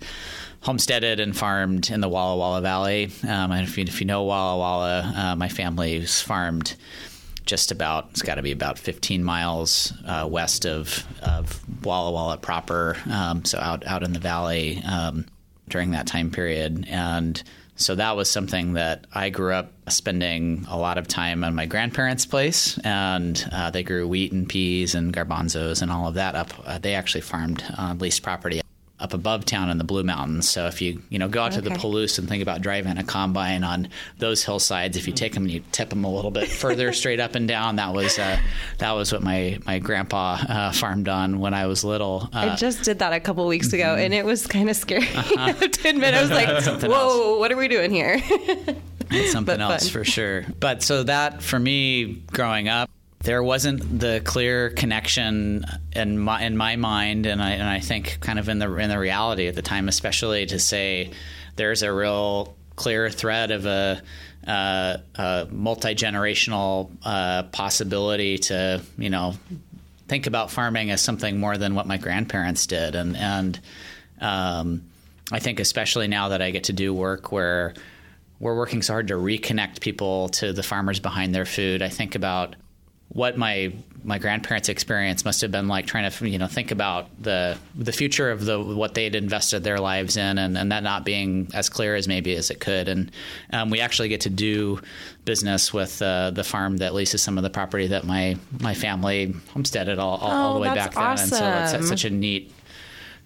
homesteaded 0.62 1.20
and 1.20 1.36
farmed 1.36 1.90
in 1.90 2.02
the 2.02 2.10
Walla 2.10 2.38
Walla 2.38 2.62
Valley. 2.62 3.12
Um, 3.24 3.52
and 3.52 3.68
if 3.68 3.78
you, 3.78 3.84
if 3.86 4.00
you 4.00 4.08
know 4.08 4.24
Walla 4.24 4.58
Walla, 4.58 5.14
uh, 5.16 5.36
my 5.36 5.48
family's 5.50 6.22
farmed 6.22 6.76
just 7.46 7.72
about 7.72 8.10
it's 8.12 8.22
got 8.22 8.36
to 8.36 8.42
be 8.42 8.52
about 8.52 8.78
15 8.78 9.24
miles 9.24 9.94
uh, 10.06 10.28
west 10.30 10.66
of, 10.66 11.06
of 11.22 11.62
Walla 11.86 12.12
Walla 12.12 12.38
proper, 12.38 12.98
um, 13.10 13.46
so 13.46 13.58
out 13.58 13.88
out 13.88 14.04
in 14.04 14.14
the 14.14 14.20
valley 14.20 14.82
um, 14.84 15.26
during 15.70 15.92
that 15.92 16.08
time 16.08 16.30
period, 16.30 16.86
and 16.90 17.42
so 17.78 17.96
that 17.96 18.16
was 18.16 18.30
something 18.30 18.74
that 18.74 19.06
I 19.14 19.30
grew 19.30 19.54
up 19.54 19.72
spending 19.88 20.66
a 20.70 20.78
lot 20.78 20.98
of 20.98 21.08
time 21.08 21.44
on 21.44 21.56
my 21.56 21.66
grandparents' 21.66 22.26
place, 22.26 22.78
and 22.80 23.48
uh, 23.52 23.72
they 23.72 23.84
grew 23.84 24.08
wheat 24.08 24.32
and 24.32 24.50
peas 24.50 24.96
and 24.96 25.14
garbanzos 25.14 25.82
and 25.82 25.92
all 25.92 26.08
of 26.08 26.16
that 26.16 26.36
up. 26.36 26.52
Uh, 26.66 26.80
they 26.80 26.96
actually 26.96 27.22
farmed 27.22 27.64
on 27.78 28.00
leased 28.00 28.24
property 28.24 28.62
up 29.00 29.14
above 29.14 29.46
town 29.46 29.70
in 29.70 29.78
the 29.78 29.84
Blue 29.84 30.04
Mountains. 30.04 30.50
So 30.50 30.66
if 30.66 30.82
you 30.82 31.02
you 31.10 31.20
know 31.20 31.28
go 31.28 31.44
out 31.44 31.52
to 31.54 31.62
the 31.62 31.72
Okay. 31.72 31.82
Palouse 31.82 32.18
and 32.18 32.28
think 32.28 32.42
about 32.42 32.62
driving 32.62 32.98
a 32.98 33.04
combine 33.04 33.64
on 33.64 33.90
those 34.18 34.44
hillsides, 34.44 34.98
if 34.98 35.06
you 35.08 35.14
take 35.14 35.34
them 35.34 35.44
and 35.44 35.52
you 35.52 35.62
tip 35.72 35.90
them 35.90 36.04
a 36.04 36.12
little 36.12 36.32
bit 36.32 36.48
further 36.64 36.92
straight 36.94 37.20
up 37.20 37.36
and 37.36 37.48
down, 37.48 37.76
that 37.76 37.94
was 37.94 38.18
uh, 38.18 38.40
that 38.80 38.92
was 38.94 39.12
what 39.12 39.22
my 39.22 39.60
my 39.66 39.80
grandpa 39.80 40.38
uh, 40.48 40.72
farmed 40.72 41.08
on 41.08 41.40
when 41.40 41.54
I 41.54 41.68
was 41.68 41.84
little. 41.84 42.30
Uh, 42.34 42.50
I 42.52 42.56
just 42.56 42.84
did 42.84 43.00
that 43.00 43.14
a 43.14 43.20
couple 43.20 43.46
weeks 43.48 43.72
ago, 43.74 43.96
and 43.96 44.14
it 44.14 44.26
was 44.26 44.48
kind 44.48 44.70
of 44.70 44.76
scary. 44.76 45.08
Uh-huh. 45.18 45.54
To 45.54 45.90
admit, 45.90 46.14
I 46.14 46.22
was 46.22 46.32
like, 46.32 46.82
"Whoa, 46.84 47.38
what 47.38 47.52
are 47.52 47.58
we 47.58 47.68
doing 47.68 47.92
here?" 47.92 48.20
Something 49.30 49.46
but 49.46 49.60
else 49.62 49.84
fun. 49.84 49.92
for 49.92 50.04
sure. 50.04 50.46
But 50.60 50.84
so 50.84 51.04
that 51.04 51.42
for 51.42 51.58
me 51.60 52.24
growing 52.32 52.68
up, 52.68 52.90
there 53.28 53.44
wasn't 53.44 54.00
the 54.00 54.22
clear 54.24 54.70
connection 54.70 55.66
in 55.92 56.18
my 56.18 56.42
in 56.44 56.56
my 56.56 56.78
mind, 56.78 57.26
and 57.26 57.44
I 57.44 57.52
and 57.52 57.68
I 57.68 57.82
think 57.82 58.20
kind 58.22 58.40
of 58.40 58.48
in 58.48 58.58
the 58.58 58.74
in 58.78 58.90
the 58.90 58.98
reality 58.98 59.48
at 59.48 59.56
the 59.56 59.62
time, 59.62 59.90
especially 59.90 60.46
to 60.46 60.60
say 60.60 61.12
there's 61.58 61.84
a 61.84 61.92
real 61.92 62.56
clear 62.76 63.12
thread 63.12 63.52
of 63.52 63.68
a. 63.68 64.02
Uh, 64.48 65.00
a 65.16 65.46
multi 65.52 65.94
generational 65.94 66.90
uh, 67.04 67.44
possibility 67.44 68.38
to, 68.38 68.82
you 68.98 69.10
know, 69.10 69.34
think 70.08 70.26
about 70.26 70.50
farming 70.50 70.90
as 70.90 71.02
something 71.02 71.38
more 71.38 71.58
than 71.58 71.76
what 71.76 71.86
my 71.86 71.98
grandparents 71.98 72.66
did, 72.66 72.96
and 72.96 73.18
and 73.18 73.60
um, 74.22 74.84
I 75.34 75.40
think 75.40 75.60
especially 75.60 76.08
now 76.08 76.30
that 76.30 76.42
I 76.42 76.52
get 76.52 76.64
to 76.66 76.74
do 76.74 76.94
work 76.94 77.30
where 77.30 77.74
we're 78.40 78.56
working 78.56 78.82
so 78.82 78.94
hard 78.94 79.10
to 79.10 79.16
reconnect 79.16 79.82
people 79.82 80.30
to 80.30 80.54
the 80.54 80.64
farmers 80.64 81.02
behind 81.02 81.36
their 81.36 81.46
food. 81.46 81.82
I 81.82 81.90
think 81.90 82.16
about 82.16 82.56
what 83.10 83.38
my 83.38 83.74
my 84.04 84.20
grandparents' 84.20 84.70
experience 84.70 85.26
must 85.26 85.42
have 85.42 85.52
been 85.52 85.68
like 85.68 85.86
trying 85.86 86.10
to 86.10 86.30
you 86.30 86.38
know 86.38 86.48
think 86.48 86.72
about 86.72 87.10
the 87.22 87.58
the 87.76 87.92
future 87.92 88.32
of 88.32 88.46
the 88.46 88.60
what 88.60 88.94
they'd 88.94 89.16
invested 89.16 89.64
their 89.64 89.80
lives 89.80 90.18
in 90.18 90.38
and, 90.38 90.58
and 90.58 90.72
that 90.72 90.84
not 90.84 91.04
being 91.04 91.50
as 91.54 91.70
clear 91.70 91.96
as 91.96 92.08
maybe 92.08 92.36
as 92.36 92.50
it 92.50 92.60
could 92.60 92.88
and 92.88 93.12
um, 93.54 93.70
we 93.70 93.82
actually 93.82 94.10
get 94.10 94.22
to 94.22 94.30
do 94.30 94.80
business 95.26 95.74
with 95.74 96.02
uh, 96.02 96.32
the 96.32 96.44
farm 96.44 96.78
that 96.78 96.94
leases 96.94 97.22
some 97.22 97.38
of 97.38 97.44
the 97.44 97.50
property 97.50 97.88
that 97.88 98.06
my 98.06 98.38
my 98.60 98.74
family 98.74 99.34
homesteaded 99.54 100.00
all, 100.00 100.18
all, 100.18 100.32
oh, 100.32 100.36
all 100.36 100.54
the 100.54 100.60
way 100.60 100.74
back 100.74 100.94
then 100.94 101.04
awesome. 101.04 101.44
and 101.44 101.70
so 101.70 101.78
it's 101.78 101.90
such 101.90 102.06
a 102.06 102.10
neat 102.10 102.54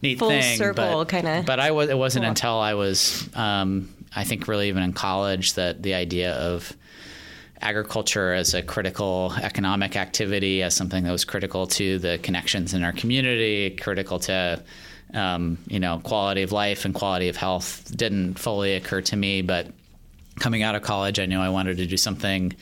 neat 0.02 0.20
Full 0.20 0.30
thing 0.30 0.58
circle 0.58 1.06
kind 1.06 1.28
of 1.28 1.46
but 1.46 1.60
I 1.60 1.72
was 1.72 1.90
it 1.90 1.98
wasn't 1.98 2.24
cool. 2.24 2.30
until 2.30 2.60
I 2.60 2.76
was 2.76 3.30
um, 3.36 3.94
I 4.16 4.24
think 4.24 4.48
really 4.48 4.70
even 4.70 4.84
in 4.84 4.94
college 4.94 5.54
that 5.54 5.84
the 5.84 5.94
idea 5.96 6.34
of 6.34 6.76
agriculture 7.62 8.34
as 8.34 8.54
a 8.54 8.62
critical 8.62 9.34
economic 9.42 9.96
activity, 9.96 10.64
as 10.64 10.76
something 10.76 11.04
that 11.04 11.12
was 11.12 11.26
critical 11.26 11.68
to 11.68 12.00
the 12.00 12.18
connections 12.20 12.74
in 12.74 12.84
our 12.84 12.92
community, 12.92 13.72
critical 13.72 14.20
to 14.20 14.64
um, 15.14 15.58
you 15.68 15.80
know 15.80 16.00
quality 16.04 16.42
of 16.42 16.52
life 16.52 16.86
and 16.86 16.94
quality 16.94 17.30
of 17.30 17.36
health, 17.36 17.92
didn't 17.96 18.40
fully 18.40 18.74
occur 18.76 19.02
to 19.02 19.16
me. 19.16 19.42
But 19.42 19.68
coming 20.40 20.64
out 20.64 20.76
of 20.76 20.82
college, 20.82 21.20
I 21.20 21.26
knew 21.26 21.40
I 21.40 21.50
wanted 21.50 21.78
to 21.78 21.86
do 21.86 21.98
something 21.98 22.54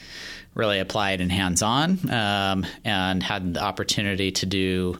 really 0.56 0.80
applied 0.80 1.22
and 1.22 1.32
hands-on, 1.32 2.10
um, 2.12 2.66
and 2.84 3.22
had 3.24 3.54
the 3.54 3.64
opportunity 3.64 4.32
to 4.32 4.46
do 4.46 5.00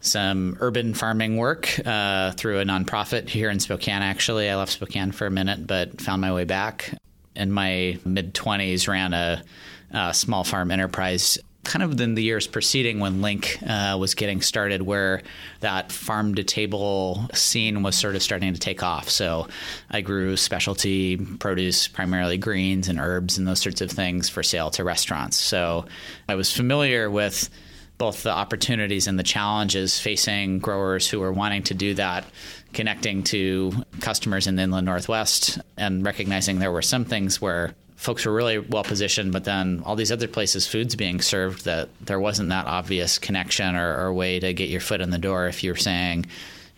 some 0.00 0.56
urban 0.60 0.94
farming 0.94 1.36
work 1.36 1.78
uh, 1.86 2.32
through 2.32 2.58
a 2.60 2.64
nonprofit 2.64 3.28
here 3.28 3.50
in 3.50 3.60
Spokane. 3.60 4.02
Actually, 4.02 4.48
I 4.48 4.56
left 4.56 4.72
Spokane 4.72 5.12
for 5.12 5.26
a 5.26 5.30
minute, 5.30 5.66
but 5.66 6.00
found 6.00 6.20
my 6.20 6.32
way 6.32 6.44
back. 6.44 6.94
In 7.40 7.50
my 7.50 7.98
mid 8.04 8.34
20s, 8.34 8.86
ran 8.86 9.14
a, 9.14 9.42
a, 9.90 10.14
small 10.14 10.44
farm 10.44 10.70
enterprise. 10.70 11.38
Kind 11.62 11.82
of 11.82 12.00
in 12.00 12.14
the 12.14 12.22
years 12.22 12.46
preceding 12.46 13.00
when 13.00 13.20
LINC 13.20 13.62
uh, 13.66 13.98
was 13.98 14.14
getting 14.14 14.40
started, 14.40 14.82
where 14.82 15.22
that 15.60 15.92
farm 15.92 16.34
to 16.36 16.44
table 16.44 17.28
scene 17.34 17.82
was 17.82 17.96
sort 17.96 18.14
of 18.14 18.22
starting 18.22 18.52
to 18.54 18.60
take 18.60 18.82
off. 18.82 19.10
So 19.10 19.46
I 19.90 20.00
grew 20.00 20.36
specialty 20.36 21.16
produce, 21.16 21.86
primarily 21.86 22.38
greens 22.38 22.88
and 22.88 22.98
herbs 22.98 23.36
and 23.36 23.46
those 23.46 23.60
sorts 23.60 23.80
of 23.80 23.90
things 23.90 24.28
for 24.28 24.42
sale 24.42 24.70
to 24.70 24.84
restaurants. 24.84 25.36
So 25.36 25.86
I 26.28 26.34
was 26.34 26.54
familiar 26.54 27.10
with 27.10 27.50
both 28.00 28.22
the 28.22 28.32
opportunities 28.32 29.06
and 29.06 29.18
the 29.18 29.22
challenges 29.22 30.00
facing 30.00 30.58
growers 30.58 31.06
who 31.06 31.22
are 31.22 31.30
wanting 31.30 31.62
to 31.62 31.74
do 31.74 31.92
that, 31.92 32.24
connecting 32.72 33.22
to 33.22 33.70
customers 34.00 34.46
in 34.46 34.56
the 34.56 34.62
inland 34.62 34.86
northwest, 34.86 35.58
and 35.76 36.02
recognizing 36.02 36.58
there 36.58 36.72
were 36.72 36.80
some 36.80 37.04
things 37.04 37.42
where 37.42 37.74
folks 37.96 38.24
were 38.24 38.32
really 38.32 38.58
well 38.58 38.84
positioned, 38.84 39.34
but 39.34 39.44
then 39.44 39.82
all 39.84 39.96
these 39.96 40.10
other 40.10 40.26
places, 40.26 40.66
food's 40.66 40.96
being 40.96 41.20
served 41.20 41.66
that 41.66 41.90
there 42.00 42.18
wasn't 42.18 42.48
that 42.48 42.66
obvious 42.66 43.18
connection 43.18 43.76
or, 43.76 44.06
or 44.06 44.14
way 44.14 44.40
to 44.40 44.54
get 44.54 44.70
your 44.70 44.80
foot 44.80 45.02
in 45.02 45.10
the 45.10 45.18
door 45.18 45.46
if 45.46 45.62
you're 45.62 45.76
saying, 45.76 46.24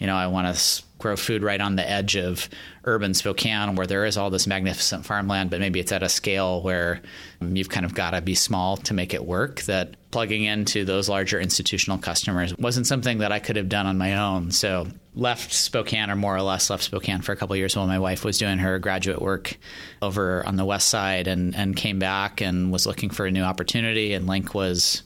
you 0.00 0.08
know, 0.08 0.16
I 0.16 0.26
want 0.26 0.52
to 0.52 0.82
grow 0.98 1.14
food 1.14 1.44
right 1.44 1.60
on 1.60 1.76
the 1.76 1.88
edge 1.88 2.16
of 2.16 2.48
urban 2.84 3.14
Spokane 3.14 3.76
where 3.76 3.86
there 3.86 4.04
is 4.04 4.16
all 4.16 4.30
this 4.30 4.46
magnificent 4.46 5.04
farmland, 5.06 5.50
but 5.50 5.60
maybe 5.60 5.78
it's 5.78 5.92
at 5.92 6.02
a 6.02 6.08
scale 6.08 6.62
where 6.62 7.00
you've 7.40 7.68
kind 7.68 7.86
of 7.86 7.94
got 7.94 8.10
to 8.10 8.20
be 8.20 8.34
small 8.34 8.76
to 8.78 8.94
make 8.94 9.14
it 9.14 9.24
work. 9.24 9.62
That 9.62 9.94
plugging 10.10 10.44
into 10.44 10.84
those 10.84 11.08
larger 11.08 11.40
institutional 11.40 11.98
customers 11.98 12.56
wasn't 12.58 12.86
something 12.86 13.18
that 13.18 13.32
I 13.32 13.38
could 13.38 13.56
have 13.56 13.68
done 13.68 13.86
on 13.86 13.98
my 13.98 14.16
own. 14.18 14.50
So 14.50 14.88
left 15.14 15.52
Spokane, 15.52 16.10
or 16.10 16.16
more 16.16 16.36
or 16.36 16.42
less 16.42 16.70
left 16.70 16.82
Spokane 16.82 17.22
for 17.22 17.32
a 17.32 17.36
couple 17.36 17.54
years 17.56 17.76
while 17.76 17.86
my 17.86 17.98
wife 17.98 18.24
was 18.24 18.38
doing 18.38 18.58
her 18.58 18.78
graduate 18.78 19.22
work 19.22 19.56
over 20.00 20.44
on 20.46 20.56
the 20.56 20.64
west 20.64 20.88
side, 20.88 21.28
and 21.28 21.54
and 21.54 21.76
came 21.76 21.98
back 21.98 22.40
and 22.40 22.72
was 22.72 22.86
looking 22.86 23.10
for 23.10 23.26
a 23.26 23.30
new 23.30 23.42
opportunity. 23.42 24.12
And 24.12 24.28
LINC 24.28 24.54
was. 24.54 25.02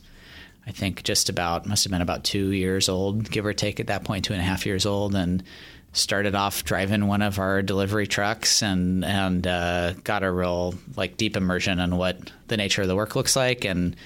I 0.68 0.72
think 0.72 1.04
just 1.04 1.28
about 1.28 1.64
must 1.64 1.84
have 1.84 1.92
been 1.92 2.02
about 2.02 2.24
two 2.24 2.50
years 2.50 2.88
old, 2.88 3.30
give 3.30 3.46
or 3.46 3.52
take 3.52 3.78
at 3.78 3.86
that 3.86 4.02
point, 4.02 4.24
two 4.24 4.32
and 4.32 4.42
a 4.42 4.44
half 4.44 4.66
years 4.66 4.84
old, 4.84 5.14
and 5.14 5.44
started 5.96 6.34
off 6.34 6.64
driving 6.64 7.06
one 7.06 7.22
of 7.22 7.38
our 7.38 7.62
delivery 7.62 8.06
trucks 8.06 8.62
and 8.62 9.04
and 9.04 9.46
uh, 9.46 9.92
got 10.04 10.22
a 10.22 10.30
real 10.30 10.74
like 10.96 11.16
deep 11.16 11.36
immersion 11.36 11.80
in 11.80 11.96
what 11.96 12.30
the 12.48 12.56
nature 12.56 12.82
of 12.82 12.88
the 12.88 12.96
work 12.96 13.16
looks 13.16 13.34
like. 13.34 13.64
And 13.64 13.96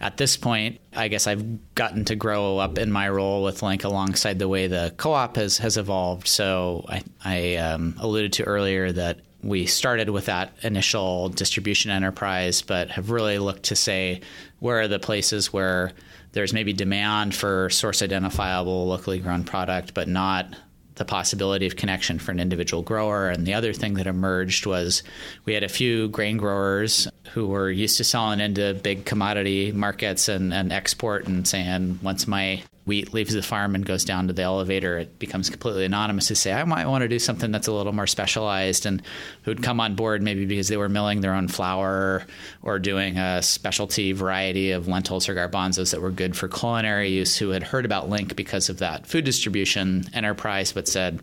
at 0.00 0.16
this 0.16 0.36
point, 0.36 0.80
I 0.94 1.08
guess 1.08 1.26
I've 1.26 1.74
gotten 1.74 2.04
to 2.06 2.14
grow 2.14 2.58
up 2.58 2.78
in 2.78 2.92
my 2.92 3.08
role 3.08 3.42
with 3.42 3.60
LINC 3.60 3.84
alongside 3.84 4.38
the 4.38 4.48
way 4.48 4.68
the 4.68 4.94
co-op 4.96 5.36
has 5.36 5.58
has 5.58 5.76
evolved. 5.76 6.28
So 6.28 6.84
I, 6.88 7.02
I 7.24 7.56
um, 7.56 7.96
alluded 7.98 8.32
to 8.34 8.44
earlier 8.44 8.92
that 8.92 9.20
we 9.42 9.66
started 9.66 10.10
with 10.10 10.26
that 10.26 10.52
initial 10.62 11.30
distribution 11.30 11.90
enterprise, 11.90 12.62
but 12.62 12.90
have 12.90 13.10
really 13.10 13.38
looked 13.38 13.64
to 13.64 13.76
say 13.76 14.20
where 14.58 14.80
are 14.80 14.88
the 14.88 14.98
places 14.98 15.52
where 15.52 15.92
there's 16.32 16.52
maybe 16.52 16.72
demand 16.72 17.34
for 17.34 17.70
source 17.70 18.02
identifiable 18.02 18.86
locally 18.86 19.18
grown 19.18 19.42
product, 19.42 19.94
but 19.94 20.06
not 20.06 20.54
the 21.00 21.04
possibility 21.06 21.66
of 21.66 21.76
connection 21.76 22.18
for 22.18 22.30
an 22.30 22.38
individual 22.38 22.82
grower. 22.82 23.30
And 23.30 23.46
the 23.46 23.54
other 23.54 23.72
thing 23.72 23.94
that 23.94 24.06
emerged 24.06 24.66
was 24.66 25.02
we 25.46 25.54
had 25.54 25.64
a 25.64 25.68
few 25.68 26.08
grain 26.08 26.36
growers 26.36 27.08
who 27.32 27.48
were 27.48 27.70
used 27.70 27.96
to 27.96 28.04
selling 28.04 28.38
into 28.38 28.74
big 28.74 29.06
commodity 29.06 29.72
markets 29.72 30.28
and, 30.28 30.52
and 30.52 30.70
export 30.70 31.26
and 31.26 31.48
saying, 31.48 31.98
once 32.02 32.28
my 32.28 32.62
wheat 32.90 33.14
leaves 33.14 33.32
the 33.32 33.40
farm 33.40 33.76
and 33.76 33.86
goes 33.86 34.04
down 34.04 34.26
to 34.26 34.32
the 34.32 34.42
elevator, 34.42 34.98
it 34.98 35.16
becomes 35.20 35.48
completely 35.48 35.84
anonymous 35.84 36.26
to 36.26 36.34
say, 36.34 36.52
I 36.52 36.64
might 36.64 36.88
want 36.88 37.02
to 37.02 37.08
do 37.08 37.20
something 37.20 37.52
that's 37.52 37.68
a 37.68 37.72
little 37.72 37.92
more 37.92 38.08
specialized 38.08 38.84
and 38.84 39.00
who'd 39.44 39.62
come 39.62 39.78
on 39.78 39.94
board 39.94 40.22
maybe 40.22 40.44
because 40.44 40.66
they 40.66 40.76
were 40.76 40.88
milling 40.88 41.20
their 41.20 41.32
own 41.32 41.46
flour 41.46 42.26
or 42.62 42.80
doing 42.80 43.16
a 43.16 43.42
specialty 43.42 44.10
variety 44.10 44.72
of 44.72 44.88
lentils 44.88 45.28
or 45.28 45.36
garbanzos 45.36 45.92
that 45.92 46.00
were 46.00 46.10
good 46.10 46.36
for 46.36 46.48
culinary 46.48 47.10
use 47.10 47.36
who 47.36 47.50
had 47.50 47.62
heard 47.62 47.84
about 47.84 48.10
LINC 48.10 48.34
because 48.34 48.68
of 48.68 48.78
that 48.78 49.06
food 49.06 49.24
distribution 49.24 50.04
enterprise, 50.12 50.72
but 50.72 50.88
said, 50.88 51.22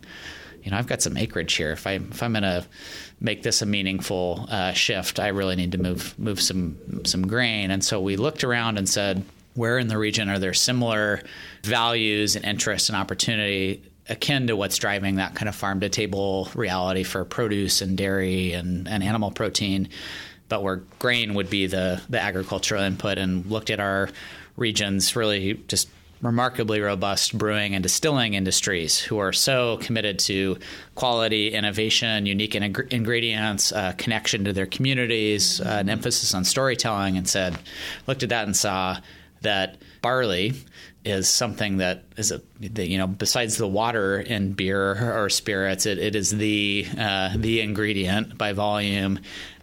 you 0.62 0.70
know, 0.70 0.78
I've 0.78 0.86
got 0.86 1.02
some 1.02 1.18
acreage 1.18 1.52
here. 1.52 1.72
If 1.72 1.86
I 1.86 1.92
if 1.92 2.22
I'm 2.22 2.32
going 2.32 2.44
to 2.44 2.64
make 3.20 3.42
this 3.42 3.60
a 3.60 3.66
meaningful 3.66 4.46
uh, 4.50 4.72
shift, 4.72 5.20
I 5.20 5.28
really 5.28 5.54
need 5.54 5.72
to 5.72 5.78
move 5.78 6.18
move 6.18 6.40
some 6.40 7.04
some 7.04 7.26
grain. 7.26 7.70
And 7.70 7.84
so 7.84 8.00
we 8.00 8.16
looked 8.16 8.42
around 8.42 8.78
and 8.78 8.88
said, 8.88 9.22
where 9.58 9.76
in 9.76 9.88
the 9.88 9.98
region 9.98 10.28
are 10.28 10.38
there 10.38 10.54
similar 10.54 11.20
values 11.64 12.36
and 12.36 12.44
interests 12.44 12.88
and 12.88 12.96
opportunity 12.96 13.82
akin 14.08 14.46
to 14.46 14.54
what's 14.54 14.78
driving 14.78 15.16
that 15.16 15.34
kind 15.34 15.48
of 15.48 15.54
farm 15.54 15.80
to 15.80 15.88
table 15.88 16.48
reality 16.54 17.02
for 17.02 17.24
produce 17.24 17.82
and 17.82 17.98
dairy 17.98 18.52
and, 18.52 18.86
and 18.86 19.02
animal 19.02 19.32
protein, 19.32 19.88
but 20.48 20.62
where 20.62 20.76
grain 21.00 21.34
would 21.34 21.50
be 21.50 21.66
the, 21.66 22.00
the 22.08 22.20
agricultural 22.20 22.82
input 22.82 23.18
and 23.18 23.46
looked 23.46 23.68
at 23.68 23.80
our 23.80 24.08
regions 24.56 25.16
really 25.16 25.54
just 25.66 25.88
remarkably 26.22 26.80
robust 26.80 27.36
brewing 27.36 27.74
and 27.74 27.82
distilling 27.82 28.34
industries 28.34 28.98
who 28.98 29.18
are 29.18 29.32
so 29.32 29.78
committed 29.78 30.20
to 30.20 30.56
quality, 30.94 31.52
innovation, 31.52 32.26
unique 32.26 32.54
in- 32.54 32.74
ingredients, 32.90 33.72
uh, 33.72 33.92
connection 33.98 34.44
to 34.44 34.52
their 34.52 34.66
communities, 34.66 35.60
uh, 35.60 35.78
an 35.80 35.88
emphasis 35.88 36.32
on 36.32 36.44
storytelling, 36.44 37.16
and 37.16 37.28
said, 37.28 37.56
looked 38.06 38.22
at 38.22 38.28
that 38.28 38.46
and 38.46 38.56
saw 38.56 38.96
that 39.42 39.78
barley 40.02 40.54
is 41.04 41.28
something 41.28 41.78
that 41.78 42.04
is 42.16 42.30
a 42.30 42.40
you 42.60 42.98
know 42.98 43.06
besides 43.06 43.56
the 43.56 43.66
water 43.66 44.20
in 44.20 44.52
beer 44.52 45.20
or 45.22 45.28
spirits, 45.28 45.86
it, 45.86 45.98
it 45.98 46.14
is 46.14 46.30
the 46.30 46.86
uh, 46.98 47.32
the 47.36 47.60
ingredient 47.60 48.36
by 48.36 48.52
volume, 48.52 49.18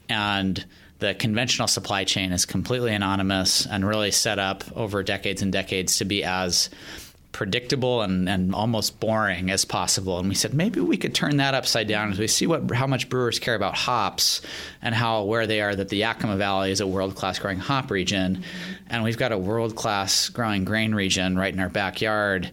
and 0.10 0.65
the 1.00 1.13
conventional 1.13 1.67
supply 1.67 2.03
chain 2.03 2.32
is 2.32 2.46
completely 2.46 2.94
anonymous 2.94 3.65
and 3.65 3.88
really 3.88 4.12
set 4.12 4.39
up 4.39 4.63
over 4.75 5.03
decades 5.03 5.41
and 5.41 5.51
decades 5.51 5.98
to 5.98 6.05
be 6.05 6.24
as 6.24 6.70
predictable 7.35 8.01
and, 8.01 8.29
and 8.29 8.55
almost 8.55 8.97
boring 9.01 9.51
as 9.51 9.65
possible. 9.65 10.17
And 10.17 10.29
we 10.29 10.35
said 10.35 10.53
maybe 10.53 10.79
we 10.79 10.95
could 10.95 11.13
turn 11.13 11.35
that 11.35 11.53
upside 11.53 11.85
down 11.85 12.13
as 12.13 12.17
we 12.17 12.27
see 12.27 12.47
what 12.47 12.71
how 12.71 12.87
much 12.87 13.09
brewers 13.09 13.39
care 13.39 13.55
about 13.55 13.75
hops 13.75 14.41
and 14.81 14.95
how 14.95 15.17
aware 15.17 15.45
they 15.45 15.59
are 15.59 15.75
that 15.75 15.89
the 15.89 15.97
Yakima 15.97 16.37
Valley 16.37 16.71
is 16.71 16.79
a 16.79 16.87
world 16.87 17.15
class 17.15 17.37
growing 17.37 17.59
hop 17.59 17.91
region, 17.91 18.41
and 18.89 19.03
we've 19.03 19.17
got 19.17 19.33
a 19.33 19.37
world 19.37 19.75
class 19.75 20.29
growing 20.29 20.63
grain 20.63 20.95
region 20.95 21.37
right 21.37 21.53
in 21.53 21.59
our 21.59 21.67
backyard. 21.67 22.51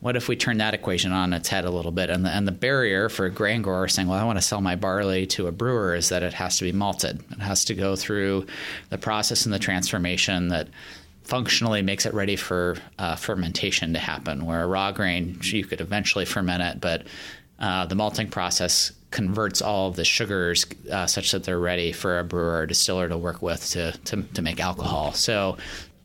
What 0.00 0.14
if 0.14 0.28
we 0.28 0.36
turn 0.36 0.58
that 0.58 0.74
equation 0.74 1.10
on 1.10 1.32
its 1.32 1.48
head 1.48 1.64
a 1.64 1.70
little 1.70 1.90
bit? 1.90 2.10
And 2.10 2.24
the, 2.24 2.28
and 2.28 2.46
the 2.46 2.52
barrier 2.52 3.08
for 3.08 3.24
a 3.24 3.30
grain 3.30 3.62
grower 3.62 3.88
saying, 3.88 4.08
well, 4.08 4.18
I 4.20 4.24
want 4.24 4.38
to 4.38 4.44
sell 4.44 4.60
my 4.60 4.76
barley 4.76 5.26
to 5.28 5.46
a 5.46 5.52
brewer 5.52 5.94
is 5.94 6.10
that 6.10 6.22
it 6.22 6.34
has 6.34 6.58
to 6.58 6.64
be 6.64 6.72
malted. 6.72 7.20
It 7.32 7.40
has 7.40 7.64
to 7.64 7.74
go 7.74 7.96
through 7.96 8.46
the 8.90 8.98
process 8.98 9.46
and 9.46 9.54
the 9.54 9.58
transformation 9.58 10.48
that 10.48 10.68
functionally 11.28 11.82
makes 11.82 12.06
it 12.06 12.14
ready 12.14 12.36
for 12.36 12.76
uh, 12.98 13.14
fermentation 13.14 13.92
to 13.92 13.98
happen. 13.98 14.46
Where 14.46 14.64
a 14.64 14.66
raw 14.66 14.92
grain, 14.92 15.38
you 15.42 15.64
could 15.64 15.80
eventually 15.80 16.24
ferment 16.24 16.62
it, 16.62 16.80
but 16.80 17.06
uh, 17.58 17.84
the 17.86 17.94
malting 17.94 18.28
process 18.30 18.92
converts 19.10 19.60
all 19.60 19.88
of 19.88 19.96
the 19.96 20.04
sugars 20.04 20.64
uh, 20.90 21.06
such 21.06 21.32
that 21.32 21.44
they're 21.44 21.58
ready 21.58 21.92
for 21.92 22.18
a 22.18 22.24
brewer 22.24 22.58
or 22.58 22.66
distiller 22.66 23.08
to 23.08 23.16
work 23.16 23.42
with 23.42 23.70
to, 23.70 23.92
to, 24.04 24.22
to 24.22 24.42
make 24.42 24.58
alcohol. 24.58 25.12
So 25.12 25.58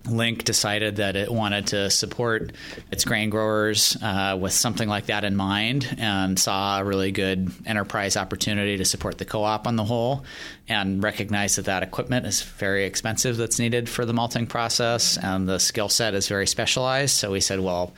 LINC 0.06 0.44
decided 0.44 0.98
that 0.98 1.16
it 1.16 1.32
wanted 1.32 1.68
to 1.68 1.90
support 1.90 2.52
its 2.92 3.06
grain 3.06 3.30
growers 3.30 3.98
uh, 4.02 4.38
with 4.40 4.52
something 4.52 4.90
like 4.90 5.06
that 5.06 5.24
in 5.24 5.36
mind 5.36 5.96
and 5.98 6.38
saw 6.38 6.80
a 6.80 6.84
really 6.84 7.12
good 7.12 7.52
enterprise 7.66 8.18
opportunity 8.18 8.78
to 8.78 8.86
support 8.86 9.18
the 9.18 9.26
co 9.26 9.44
op 9.44 9.66
on 9.66 9.78
the 9.78 9.84
whole 9.84 10.26
and 10.68 11.02
recognized 11.04 11.58
that 11.58 11.66
that 11.66 11.84
equipment 11.84 12.26
is 12.26 12.42
very 12.42 12.86
expensive 12.86 13.38
that's 13.38 13.60
needed 13.60 13.88
for 13.88 14.06
the 14.06 14.14
malting 14.14 14.46
process 14.46 15.18
and 15.18 15.48
the 15.48 15.60
skill 15.60 15.90
set 15.90 16.14
is 16.14 16.28
very 16.28 16.48
specialized. 16.48 17.16
So 17.16 17.32
we 17.32 17.40
said, 17.40 17.62
well, 17.62 17.94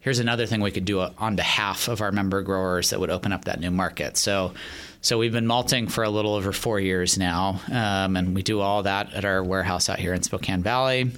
here's 0.00 0.18
another 0.18 0.46
thing 0.46 0.60
we 0.60 0.70
could 0.72 0.84
do 0.84 1.00
on 1.00 1.36
behalf 1.36 1.88
of 1.88 2.00
our 2.00 2.12
member 2.12 2.42
growers 2.42 2.90
that 2.90 2.98
would 2.98 3.10
open 3.10 3.32
up 3.32 3.44
that 3.44 3.60
new 3.60 3.70
market. 3.70 4.16
So 4.16 4.52
so 5.06 5.18
we've 5.18 5.30
been 5.30 5.46
malting 5.46 5.86
for 5.86 6.02
a 6.02 6.10
little 6.10 6.34
over 6.34 6.52
four 6.52 6.80
years 6.80 7.16
now, 7.16 7.60
um, 7.70 8.16
and 8.16 8.34
we 8.34 8.42
do 8.42 8.60
all 8.60 8.82
that 8.82 9.14
at 9.14 9.24
our 9.24 9.40
warehouse 9.40 9.88
out 9.88 10.00
here 10.00 10.12
in 10.12 10.24
Spokane 10.24 10.64
Valley. 10.64 11.12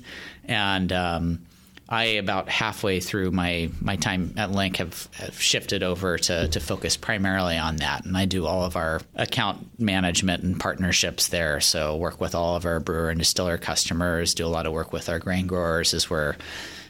And 0.44 0.92
um, 0.92 1.46
I, 1.88 2.04
about 2.04 2.50
halfway 2.50 3.00
through 3.00 3.30
my, 3.30 3.70
my 3.80 3.96
time 3.96 4.34
at 4.36 4.50
LINC, 4.50 4.76
have, 4.76 5.08
have, 5.14 5.40
shifted 5.40 5.82
over 5.82 6.18
to, 6.18 6.48
to 6.48 6.60
focus 6.60 6.98
primarily 6.98 7.56
on 7.56 7.76
that. 7.76 8.04
And 8.04 8.14
I 8.14 8.26
do 8.26 8.44
all 8.44 8.62
of 8.62 8.76
our 8.76 9.00
account 9.14 9.80
management 9.80 10.42
and 10.42 10.60
partnerships 10.60 11.28
there. 11.28 11.58
So 11.62 11.96
work 11.96 12.20
with 12.20 12.34
all 12.34 12.56
of 12.56 12.66
our 12.66 12.80
brewer 12.80 13.08
and 13.08 13.18
distiller 13.18 13.56
customers, 13.56 14.34
do 14.34 14.44
a 14.44 14.48
lot 14.48 14.66
of 14.66 14.74
work 14.74 14.92
with 14.92 15.08
our 15.08 15.18
grain 15.18 15.46
growers 15.46 15.94
as 15.94 16.10
we're 16.10 16.36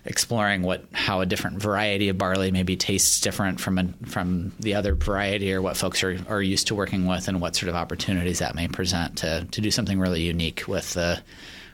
exploring 0.09 0.63
what 0.63 0.85
how 0.93 1.21
a 1.21 1.27
different 1.27 1.61
variety 1.61 2.09
of 2.09 2.17
barley 2.17 2.51
maybe 2.51 2.77
tastes 2.77 3.21
different 3.21 3.61
from 3.61 3.79
a, 3.79 3.87
from 4.07 4.53
the 4.59 4.75
other 4.75 4.95
variety 4.95 5.53
or 5.53 5.61
what 5.61 5.77
folks 5.77 6.03
are, 6.03 6.19
are 6.29 6.43
used 6.43 6.67
to 6.67 6.75
working 6.75 7.07
with 7.07 7.29
and 7.29 7.41
what 7.41 7.55
sort 7.55 7.69
of 7.69 7.75
opportunities 7.75 8.39
that 8.39 8.55
may 8.55 8.67
present 8.67 9.19
to, 9.19 9.47
to 9.51 9.61
do 9.61 9.71
something 9.71 10.01
really 10.01 10.23
unique 10.23 10.65
with 10.67 10.95
the, 10.95 11.21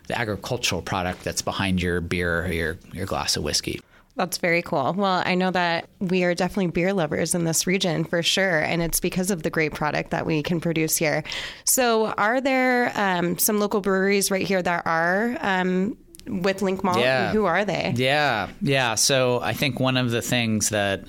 the 0.09 0.19
agricultural 0.19 0.83
product 0.83 1.23
that's 1.23 1.43
behind 1.43 1.81
your 1.81 2.01
beer 2.01 2.45
or 2.45 2.53
your, 2.53 2.79
your 2.93 3.07
glass 3.07 3.37
of 3.37 3.45
whiskey. 3.45 3.81
That's 4.17 4.39
very 4.39 4.63
cool. 4.63 4.95
Well, 4.97 5.23
I 5.25 5.35
know 5.35 5.51
that 5.51 5.89
we 5.99 6.23
are 6.23 6.35
definitely 6.35 6.69
beer 6.69 6.93
lovers 6.93 7.35
in 7.35 7.45
this 7.45 7.67
region 7.67 8.05
for 8.05 8.23
sure, 8.23 8.61
and 8.61 8.81
it's 8.81 9.01
because 9.01 9.33
of 9.33 9.43
the 9.43 9.51
great 9.51 9.75
product 9.75 10.11
that 10.11 10.25
we 10.25 10.43
can 10.43 10.61
produce 10.61 10.97
here. 10.97 11.25
So, 11.65 12.07
are 12.07 12.41
there 12.41 12.93
um, 12.95 13.39
some 13.39 13.59
local 13.59 13.81
breweries 13.81 14.31
right 14.31 14.47
here 14.47 14.63
that 14.63 14.87
are 14.87 15.37
um, 15.41 15.97
with 16.27 16.61
LINC 16.61 16.83
Malt? 16.83 16.99
Yeah. 16.99 17.33
Who 17.33 17.45
are 17.45 17.65
they? 17.65 17.93
Yeah, 17.97 18.49
yeah. 18.61 18.95
So 18.95 19.41
I 19.41 19.53
think 19.53 19.81
one 19.81 19.97
of 19.97 20.11
the 20.11 20.23
things 20.23 20.71
that 20.71 21.05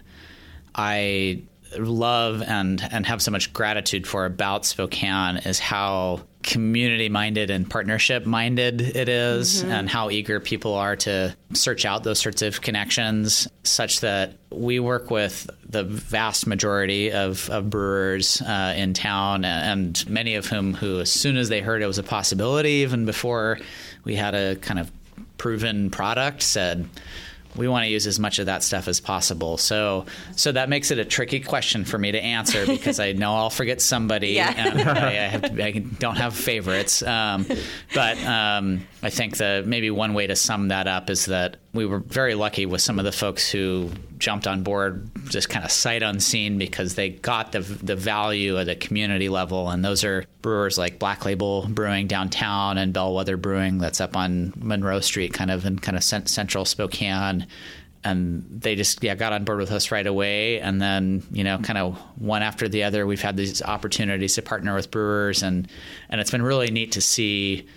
I 0.74 1.42
love 1.78 2.42
and 2.42 2.82
and 2.92 3.06
have 3.06 3.22
so 3.22 3.32
much 3.32 3.52
gratitude 3.54 4.08
for 4.08 4.26
about 4.26 4.66
Spokane 4.66 5.38
is 5.38 5.60
how 5.60 6.22
community 6.44 7.10
minded 7.10 7.50
and 7.50 7.68
partnership 7.68 8.26
minded 8.26 8.80
it 8.80 9.10
is, 9.10 9.64
mm-hmm. 9.64 9.72
and 9.72 9.90
how 9.90 10.12
eager 10.12 10.40
people 10.40 10.76
are 10.76 10.96
to 10.96 11.36
search 11.54 11.86
out 11.86 12.04
those 12.04 12.20
sorts 12.20 12.42
of 12.44 12.62
connections 12.62 13.48
such 13.64 14.02
that 14.02 14.34
we 14.52 14.80
work 14.80 15.10
with 15.10 15.50
the 15.68 15.84
vast 15.84 16.46
majority 16.46 17.12
of, 17.12 17.50
of 17.50 17.70
brewers 17.70 18.42
uh, 18.44 18.74
in 18.78 18.94
town 18.94 19.44
and 19.44 20.08
many 20.08 20.36
of 20.36 20.46
whom 20.46 20.74
who 20.76 21.00
as 21.00 21.12
soon 21.12 21.36
as 21.36 21.50
they 21.50 21.62
heard 21.62 21.82
it 21.82 21.88
was 21.88 21.98
a 21.98 22.04
possibility 22.04 22.70
even 22.70 23.06
before 23.06 23.58
we 24.04 24.16
had 24.16 24.36
a 24.36 24.56
kind 24.58 24.80
of 24.80 24.92
proven 25.38 25.90
product 25.90 26.42
said 26.42 26.88
we 27.56 27.68
want 27.68 27.86
to 27.86 27.90
use 27.90 28.06
as 28.08 28.20
much 28.20 28.40
of 28.40 28.48
that 28.48 28.64
stuff 28.64 28.88
as 28.88 29.00
possible. 29.00 29.58
So, 29.58 30.06
so 30.36 30.52
that 30.52 30.70
makes 30.70 30.92
it 30.92 31.00
a 31.00 31.06
tricky 31.06 31.40
question 31.40 31.86
for 31.86 31.98
me 31.98 32.12
to 32.12 32.22
answer 32.22 32.66
because 32.68 33.00
I 33.00 33.14
know 33.14 33.36
I'll 33.36 33.50
forget 33.50 33.82
somebody, 33.82 34.30
yeah. 34.30 34.54
and 34.56 34.82
I, 34.82 35.08
I, 35.08 35.28
have 35.28 35.42
to, 35.44 35.66
I, 35.66 35.72
don't 35.72 36.18
have 36.18 36.36
favorites. 36.36 37.02
Um, 37.02 37.46
but 37.94 38.18
um, 38.24 38.86
I 39.06 39.12
think 39.12 39.38
that 39.38 39.68
maybe 39.68 39.92
one 39.92 40.16
way 40.16 40.26
to 40.26 40.36
sum 40.36 40.70
that 40.70 40.88
up 40.88 41.12
is 41.12 41.26
that 41.26 41.58
we 41.76 41.86
were 41.86 42.00
very 42.00 42.34
lucky 42.34 42.66
with 42.66 42.82
some 42.82 42.98
of 42.98 43.06
the 43.06 43.12
folks 43.12 43.48
who 43.48 43.92
jumped 44.18 44.48
on 44.48 44.64
board 44.64 45.12
just 45.30 45.48
kind 45.48 45.64
of 45.64 45.70
sight 45.70 46.02
unseen 46.02 46.58
because 46.58 46.96
they 46.96 47.10
got 47.10 47.52
the 47.52 47.60
the 47.60 47.96
value 47.96 48.58
at 48.58 48.66
the 48.66 48.76
community 48.76 49.30
level, 49.30 49.70
and 49.70 49.86
those 49.86 50.04
are 50.04 50.26
brewers 50.42 50.80
like 50.80 50.98
Black 50.98 51.24
Label 51.24 51.68
Brewing 51.70 52.08
downtown 52.08 52.80
and 52.80 52.94
Bellwether 52.94 53.38
Brewing 53.38 53.78
that's 53.78 54.02
up 54.02 54.18
on 54.18 54.54
Monroe 54.58 55.02
Street, 55.02 55.36
kind 55.36 55.52
of 55.52 55.68
in 55.68 55.78
kind 55.78 55.96
of 55.96 56.04
central 56.04 56.66
Spokane. 56.66 57.46
And 58.04 58.44
they 58.50 58.74
just 58.74 59.04
yeah 59.04 59.14
got 59.14 59.34
on 59.34 59.44
board 59.44 59.60
with 59.60 59.72
us 59.72 59.92
right 59.92 60.08
away, 60.08 60.62
and 60.62 60.82
then 60.82 61.22
you 61.32 61.44
know 61.44 61.60
kind 61.60 61.78
of 61.78 61.96
one 62.18 62.42
after 62.42 62.68
the 62.68 62.86
other, 62.86 63.06
we've 63.06 63.22
had 63.22 63.38
these 63.38 63.62
opportunities 63.62 64.34
to 64.34 64.42
partner 64.42 64.74
with 64.74 64.90
brewers, 64.90 65.44
and 65.44 65.68
and 66.10 66.20
it's 66.20 66.32
been 66.32 66.42
really 66.42 66.72
neat 66.72 66.94
to 66.94 67.02
see 67.02 67.68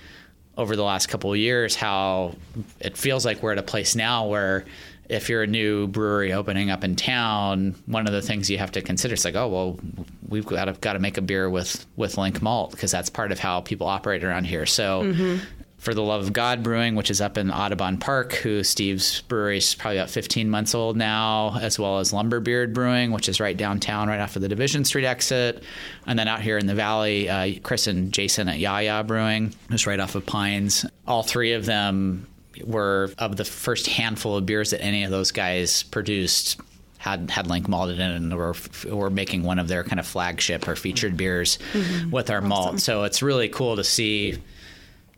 over 0.58 0.76
the 0.76 0.82
last 0.82 1.06
couple 1.06 1.32
of 1.32 1.38
years 1.38 1.74
how 1.74 2.34
it 2.80 2.96
feels 2.96 3.24
like 3.24 3.42
we're 3.42 3.52
at 3.52 3.58
a 3.58 3.62
place 3.62 3.94
now 3.96 4.26
where 4.26 4.66
if 5.08 5.28
you're 5.30 5.42
a 5.42 5.46
new 5.46 5.86
brewery 5.86 6.32
opening 6.32 6.70
up 6.70 6.84
in 6.84 6.94
town, 6.94 7.74
one 7.86 8.06
of 8.06 8.12
the 8.12 8.20
things 8.20 8.50
you 8.50 8.58
have 8.58 8.72
to 8.72 8.82
consider 8.82 9.14
is 9.14 9.24
like, 9.24 9.36
oh 9.36 9.48
well, 9.48 9.80
we've 10.28 10.44
got 10.44 10.66
to 10.66 10.72
got 10.72 10.92
to 10.92 10.98
make 10.98 11.16
a 11.16 11.22
beer 11.22 11.48
with 11.48 11.86
with 11.96 12.16
LINC 12.16 12.42
Malt 12.42 12.72
because 12.72 12.90
that's 12.90 13.08
part 13.08 13.32
of 13.32 13.38
how 13.38 13.60
people 13.60 13.86
operate 13.86 14.22
around 14.22 14.44
here. 14.44 14.66
So. 14.66 15.04
Mm-hmm. 15.04 15.44
For 15.88 15.94
the 15.94 16.02
Love 16.02 16.20
of 16.20 16.34
God 16.34 16.62
Brewing, 16.62 16.96
which 16.96 17.10
is 17.10 17.22
up 17.22 17.38
in 17.38 17.50
Audubon 17.50 17.96
Park, 17.96 18.34
who 18.34 18.62
Steve's 18.62 19.22
brewery 19.22 19.56
is 19.56 19.74
probably 19.74 19.96
about 19.96 20.10
15 20.10 20.50
months 20.50 20.74
old 20.74 20.98
now, 20.98 21.56
as 21.62 21.78
well 21.78 21.98
as 21.98 22.12
Lumberbeard 22.12 22.74
Brewing, 22.74 23.10
which 23.10 23.26
is 23.26 23.40
right 23.40 23.56
downtown, 23.56 24.06
right 24.06 24.20
off 24.20 24.36
of 24.36 24.42
the 24.42 24.50
Division 24.50 24.84
Street 24.84 25.06
exit. 25.06 25.62
And 26.04 26.18
then 26.18 26.28
out 26.28 26.42
here 26.42 26.58
in 26.58 26.66
the 26.66 26.74
valley, 26.74 27.30
uh, 27.30 27.58
Chris 27.62 27.86
and 27.86 28.12
Jason 28.12 28.50
at 28.50 28.58
Yaya 28.58 29.02
Brewing, 29.02 29.54
who's 29.70 29.86
right 29.86 29.98
off 29.98 30.14
of 30.14 30.26
Pines. 30.26 30.84
All 31.06 31.22
three 31.22 31.54
of 31.54 31.64
them 31.64 32.26
were 32.66 33.10
of 33.16 33.38
the 33.38 33.46
first 33.46 33.86
handful 33.86 34.36
of 34.36 34.44
beers 34.44 34.72
that 34.72 34.82
any 34.82 35.04
of 35.04 35.10
those 35.10 35.30
guys 35.30 35.84
produced 35.84 36.60
had 36.98 37.30
had 37.30 37.46
LINC 37.46 37.66
malted 37.66 37.98
in 37.98 38.10
and 38.10 38.36
we're, 38.36 38.52
we're 38.90 39.08
making 39.08 39.42
one 39.42 39.58
of 39.58 39.68
their 39.68 39.84
kind 39.84 40.00
of 40.00 40.06
flagship 40.06 40.68
or 40.68 40.76
featured 40.76 41.16
beers 41.16 41.58
mm-hmm. 41.72 42.10
with 42.10 42.28
our 42.28 42.42
malt. 42.42 42.78
So 42.80 43.04
it's 43.04 43.22
really 43.22 43.48
cool 43.48 43.76
to 43.76 43.84
see 43.84 44.36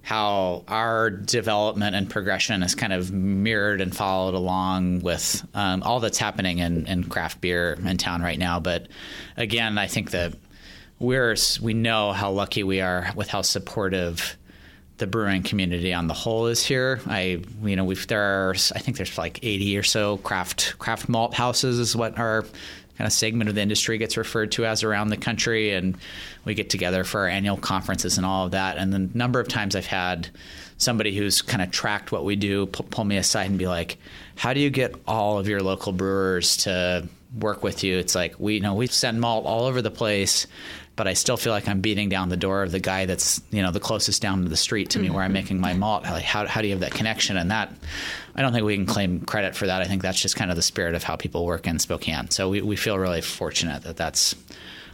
how 0.02 0.64
our 0.66 1.10
development 1.10 1.94
and 1.94 2.08
progression 2.08 2.62
is 2.62 2.74
kind 2.74 2.92
of 2.92 3.12
mirrored 3.12 3.80
and 3.80 3.94
followed 3.94 4.34
along 4.34 5.00
with 5.00 5.46
um, 5.54 5.82
all 5.82 6.00
that's 6.00 6.18
happening 6.18 6.58
in, 6.58 6.86
in 6.86 7.04
craft 7.04 7.40
beer 7.40 7.78
in 7.84 7.96
town 7.96 8.22
right 8.22 8.38
now. 8.38 8.60
But 8.60 8.88
again, 9.36 9.78
I 9.78 9.86
think 9.86 10.12
that 10.12 10.34
we're 10.98 11.36
we 11.60 11.74
know 11.74 12.12
how 12.12 12.30
lucky 12.30 12.62
we 12.62 12.80
are 12.80 13.10
with 13.14 13.28
how 13.28 13.42
supportive 13.42 14.36
the 14.98 15.06
brewing 15.06 15.42
community 15.42 15.94
on 15.94 16.06
the 16.06 16.14
whole 16.14 16.46
is 16.46 16.64
here. 16.64 17.00
I, 17.06 17.42
you 17.62 17.74
know, 17.74 17.84
we've 17.84 18.06
there 18.06 18.22
are 18.22 18.50
I 18.50 18.78
think 18.78 18.98
there's 18.98 19.18
like 19.18 19.40
80 19.42 19.78
or 19.78 19.82
so 19.82 20.18
craft 20.18 20.78
craft 20.78 21.08
malt 21.08 21.34
houses 21.34 21.78
is 21.78 21.96
what 21.96 22.18
our 22.18 22.44
kind 23.00 23.06
of 23.06 23.14
segment 23.14 23.48
of 23.48 23.54
the 23.54 23.62
industry 23.62 23.96
gets 23.96 24.18
referred 24.18 24.52
to 24.52 24.66
as 24.66 24.84
around 24.84 25.08
the 25.08 25.16
country, 25.16 25.72
and 25.72 25.96
we 26.44 26.52
get 26.52 26.68
together 26.68 27.02
for 27.02 27.20
our 27.20 27.28
annual 27.28 27.56
conferences 27.56 28.18
and 28.18 28.26
all 28.26 28.44
of 28.44 28.50
that. 28.50 28.76
And 28.76 28.92
the 28.92 29.08
number 29.14 29.40
of 29.40 29.48
times 29.48 29.74
I've 29.74 29.86
had 29.86 30.28
somebody 30.76 31.16
who's 31.16 31.40
kind 31.40 31.62
of 31.62 31.70
tracked 31.70 32.12
what 32.12 32.26
we 32.26 32.36
do 32.36 32.66
pull, 32.66 33.06
me 33.06 33.16
aside 33.16 33.48
and 33.48 33.58
be 33.58 33.66
like, 33.66 33.96
"How 34.36 34.52
do 34.52 34.60
you 34.60 34.68
get 34.68 34.94
all 35.06 35.38
of 35.38 35.48
your 35.48 35.62
local 35.62 35.92
brewers 35.92 36.58
to?" 36.58 37.08
work 37.38 37.62
with 37.62 37.84
you. 37.84 37.96
It's 37.96 38.16
like 38.16 38.34
we 38.40 38.54
you 38.54 38.60
know 38.60 38.74
we 38.74 38.88
send 38.88 39.20
malt 39.20 39.46
all 39.46 39.66
over 39.66 39.80
the 39.80 39.90
place 39.90 40.48
but 41.00 41.08
I 41.08 41.14
still 41.14 41.38
feel 41.38 41.54
like 41.54 41.66
I'm 41.66 41.80
beating 41.80 42.10
down 42.10 42.28
the 42.28 42.36
door 42.36 42.62
of 42.62 42.72
the 42.72 42.78
guy 42.78 43.06
that's 43.06 43.40
you 43.50 43.62
know 43.62 43.70
the 43.70 43.80
closest 43.80 44.20
down 44.20 44.42
to 44.42 44.50
the 44.50 44.56
street 44.56 44.90
to 44.90 44.98
me 44.98 45.06
mm-hmm. 45.06 45.14
where 45.14 45.24
I'm 45.24 45.32
making 45.32 45.58
my 45.58 45.72
malt. 45.72 46.02
Like 46.04 46.24
how 46.24 46.46
how 46.46 46.60
do 46.60 46.66
you 46.66 46.74
have 46.74 46.80
that 46.80 46.92
connection? 46.92 47.38
And 47.38 47.50
that 47.50 47.72
I 48.34 48.42
don't 48.42 48.52
think 48.52 48.66
we 48.66 48.76
can 48.76 48.84
claim 48.84 49.20
credit 49.20 49.56
for 49.56 49.66
that. 49.66 49.80
I 49.80 49.86
think 49.86 50.02
that's 50.02 50.20
just 50.20 50.36
kind 50.36 50.50
of 50.50 50.58
the 50.58 50.62
spirit 50.62 50.94
of 50.94 51.02
how 51.02 51.16
people 51.16 51.46
work 51.46 51.66
in 51.66 51.78
Spokane. 51.78 52.28
So 52.28 52.50
we 52.50 52.60
we 52.60 52.76
feel 52.76 52.98
really 52.98 53.22
fortunate 53.22 53.84
that 53.84 53.96
that's 53.96 54.34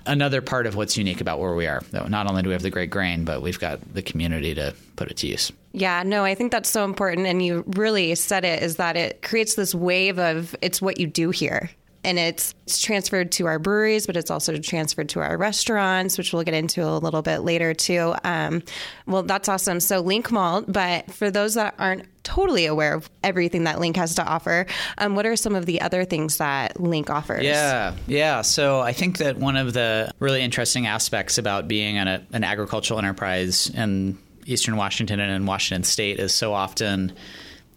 another 0.07 0.42
part 0.42 0.69
of 0.69 0.77
what's 0.77 0.97
unique 0.97 1.21
about 1.21 1.40
where 1.40 1.57
we 1.57 1.66
are. 1.66 1.83
Not 1.90 2.31
only 2.31 2.42
do 2.42 2.51
we 2.51 2.53
have 2.53 2.62
the 2.62 2.71
great 2.71 2.90
grain, 2.90 3.25
but 3.25 3.42
we've 3.42 3.59
got 3.59 3.81
the 3.92 4.03
community 4.03 4.55
to 4.55 4.77
put 4.95 5.11
it 5.11 5.16
to 5.16 5.27
use. 5.27 5.51
Yeah, 5.73 6.05
no, 6.07 6.25
I 6.25 6.37
think 6.37 6.53
that's 6.53 6.71
so 6.71 6.85
important. 6.85 7.27
And 7.27 7.45
you 7.45 7.64
really 7.66 8.14
said 8.14 8.45
it 8.45 8.62
is 8.62 8.77
that 8.77 8.97
it 8.97 9.23
creates 9.23 9.57
this 9.57 9.75
wave 9.75 10.21
of 10.21 10.55
it's 10.62 10.81
what 10.81 11.01
you 11.01 11.09
do 11.09 11.31
here 11.31 11.69
and 12.07 12.21
it's, 12.21 12.55
it's 12.66 12.81
transferred 12.81 13.33
to 13.33 13.47
our 13.47 13.59
breweries, 13.59 14.07
but 14.07 14.16
it's 14.16 14.31
also 14.31 14.57
transferred 14.59 15.09
to 15.11 15.21
our 15.21 15.37
restaurants, 15.37 16.16
which 16.16 16.33
we'll 16.33 16.45
get 16.45 16.55
into 16.55 16.85
a 16.85 16.99
little 16.99 17.21
bit 17.21 17.40
later 17.40 17.75
too. 17.75 18.14
Um, 18.23 18.62
well, 19.07 19.25
that's 19.25 19.49
awesome. 19.49 19.81
So 19.81 20.03
LINC 20.05 20.31
Malt, 20.31 20.66
but 20.69 21.11
for 21.11 21.33
those 21.33 21.55
that 21.55 21.75
aren't 21.81 22.07
totally 22.23 22.66
aware 22.66 22.95
of 22.95 23.11
everything 23.25 23.64
that 23.64 23.79
LINC 23.79 23.97
has 23.97 24.14
to 24.14 24.25
offer, 24.25 24.66
um, 24.99 25.16
what 25.16 25.27
are 25.27 25.35
some 25.35 25.57
of 25.57 25.66
the 25.66 25.81
other 25.81 26.05
things 26.05 26.37
that 26.37 26.77
LINC 26.77 27.11
offers? 27.11 27.42
Yeah, 27.42 27.97
yeah. 28.07 28.42
So 28.42 28.81
I 28.81 28.92
think 28.92 29.19
that 29.19 29.37
one 29.37 29.57
of 29.57 29.73
the 29.73 30.12
really 30.21 30.42
interesting 30.42 30.87
aspects 30.87 31.38
about 31.38 31.66
being 31.66 31.99
an, 31.99 32.25
an 32.33 32.45
agricultural 32.45 33.01
enterprise 33.01 33.69
in 33.71 34.16
Eastern 34.45 34.77
Washington 34.77 35.19
and 35.19 35.33
in 35.33 35.45
Washington 35.45 35.83
State 35.83 36.21
is 36.21 36.33
so 36.33 36.55
often 36.55 37.12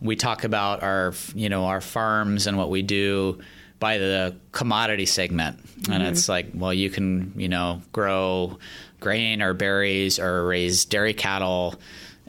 we 0.02 0.15
talk 0.15 0.44
about 0.44 0.84
our 0.84 1.13
you 1.34 1.50
know 1.50 1.65
our 1.65 1.82
farms 1.82 2.48
and 2.48 2.58
what 2.58 2.70
we 2.70 2.84
do 2.84 3.39
by 3.80 3.98
the 3.98 4.36
commodity 4.52 5.06
segment. 5.06 5.58
Mm-hmm. 5.65 5.92
And 5.92 6.04
it's 6.04 6.28
like, 6.28 6.48
well, 6.54 6.74
you 6.74 6.89
can, 6.89 7.34
you 7.36 7.50
know, 7.50 7.82
grow 7.94 8.58
grain 9.00 9.42
or 9.42 9.54
berries 9.54 10.20
or 10.20 10.46
raise 10.46 10.86
dairy 10.86 11.13
cattle 11.13 11.80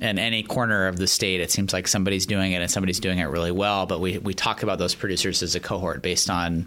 in 0.01 0.19
any 0.19 0.43
corner 0.43 0.87
of 0.87 0.97
the 0.97 1.07
state, 1.07 1.41
it 1.41 1.51
seems 1.51 1.73
like 1.73 1.87
somebody's 1.87 2.25
doing 2.25 2.53
it 2.53 2.63
and 2.63 2.71
somebody's 2.71 3.01
doing 3.01 3.19
it 3.19 3.27
really 3.27 3.53
well. 3.53 3.85
But 3.87 4.01
we, 4.01 4.19
we 4.19 4.33
talk 4.33 4.63
about 4.63 4.79
those 4.79 4.95
producers 4.95 5.43
as 5.43 5.55
a 5.55 5.61
cohort 5.61 6.01
based 6.01 6.31
on 6.31 6.67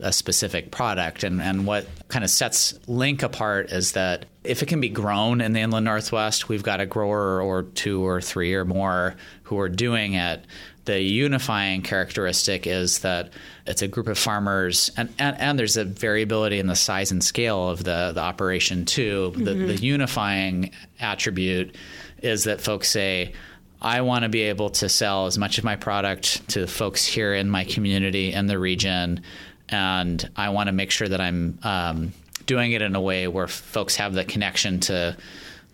a 0.00 0.12
specific 0.12 0.72
product. 0.72 1.22
And, 1.22 1.40
and 1.40 1.64
what 1.64 1.86
kind 2.08 2.24
of 2.24 2.30
sets 2.30 2.72
LINC 2.88 3.22
apart 3.22 3.70
is 3.70 3.92
that 3.92 4.26
if 4.42 4.62
it 4.62 4.66
can 4.66 4.80
be 4.80 4.88
grown 4.88 5.40
in 5.40 5.52
the 5.52 5.60
inland 5.60 5.84
Northwest, 5.84 6.48
we've 6.48 6.64
got 6.64 6.80
a 6.80 6.86
grower 6.86 7.40
or 7.40 7.62
two 7.62 8.04
or 8.04 8.20
three 8.20 8.54
or 8.54 8.64
more 8.64 9.14
who 9.44 9.60
are 9.60 9.68
doing 9.68 10.14
it. 10.14 10.44
The 10.84 11.00
unifying 11.00 11.82
characteristic 11.82 12.66
is 12.66 13.00
that 13.00 13.32
it's 13.66 13.82
a 13.82 13.88
group 13.88 14.08
of 14.08 14.18
farmers, 14.18 14.90
and, 14.96 15.14
and, 15.16 15.38
and 15.38 15.56
there's 15.56 15.76
a 15.76 15.84
variability 15.84 16.58
in 16.58 16.66
the 16.66 16.74
size 16.74 17.12
and 17.12 17.22
scale 17.22 17.68
of 17.68 17.84
the, 17.84 18.10
the 18.12 18.20
operation 18.20 18.84
too. 18.84 19.32
Mm-hmm. 19.32 19.44
The, 19.44 19.54
the 19.54 19.76
unifying 19.76 20.72
attribute 20.98 21.76
is 22.20 22.44
that 22.44 22.60
folks 22.60 22.88
say, 22.88 23.32
I 23.80 24.00
want 24.00 24.24
to 24.24 24.28
be 24.28 24.42
able 24.42 24.70
to 24.70 24.88
sell 24.88 25.26
as 25.26 25.38
much 25.38 25.58
of 25.58 25.64
my 25.64 25.76
product 25.76 26.48
to 26.50 26.66
folks 26.66 27.06
here 27.06 27.32
in 27.34 27.48
my 27.48 27.64
community 27.64 28.32
in 28.32 28.46
the 28.46 28.58
region, 28.58 29.22
and 29.68 30.28
I 30.34 30.48
want 30.50 30.66
to 30.66 30.72
make 30.72 30.90
sure 30.90 31.08
that 31.08 31.20
I'm 31.20 31.58
um, 31.62 32.12
doing 32.46 32.72
it 32.72 32.82
in 32.82 32.96
a 32.96 33.00
way 33.00 33.28
where 33.28 33.46
folks 33.46 33.96
have 33.96 34.14
the 34.14 34.24
connection 34.24 34.80
to, 34.80 35.16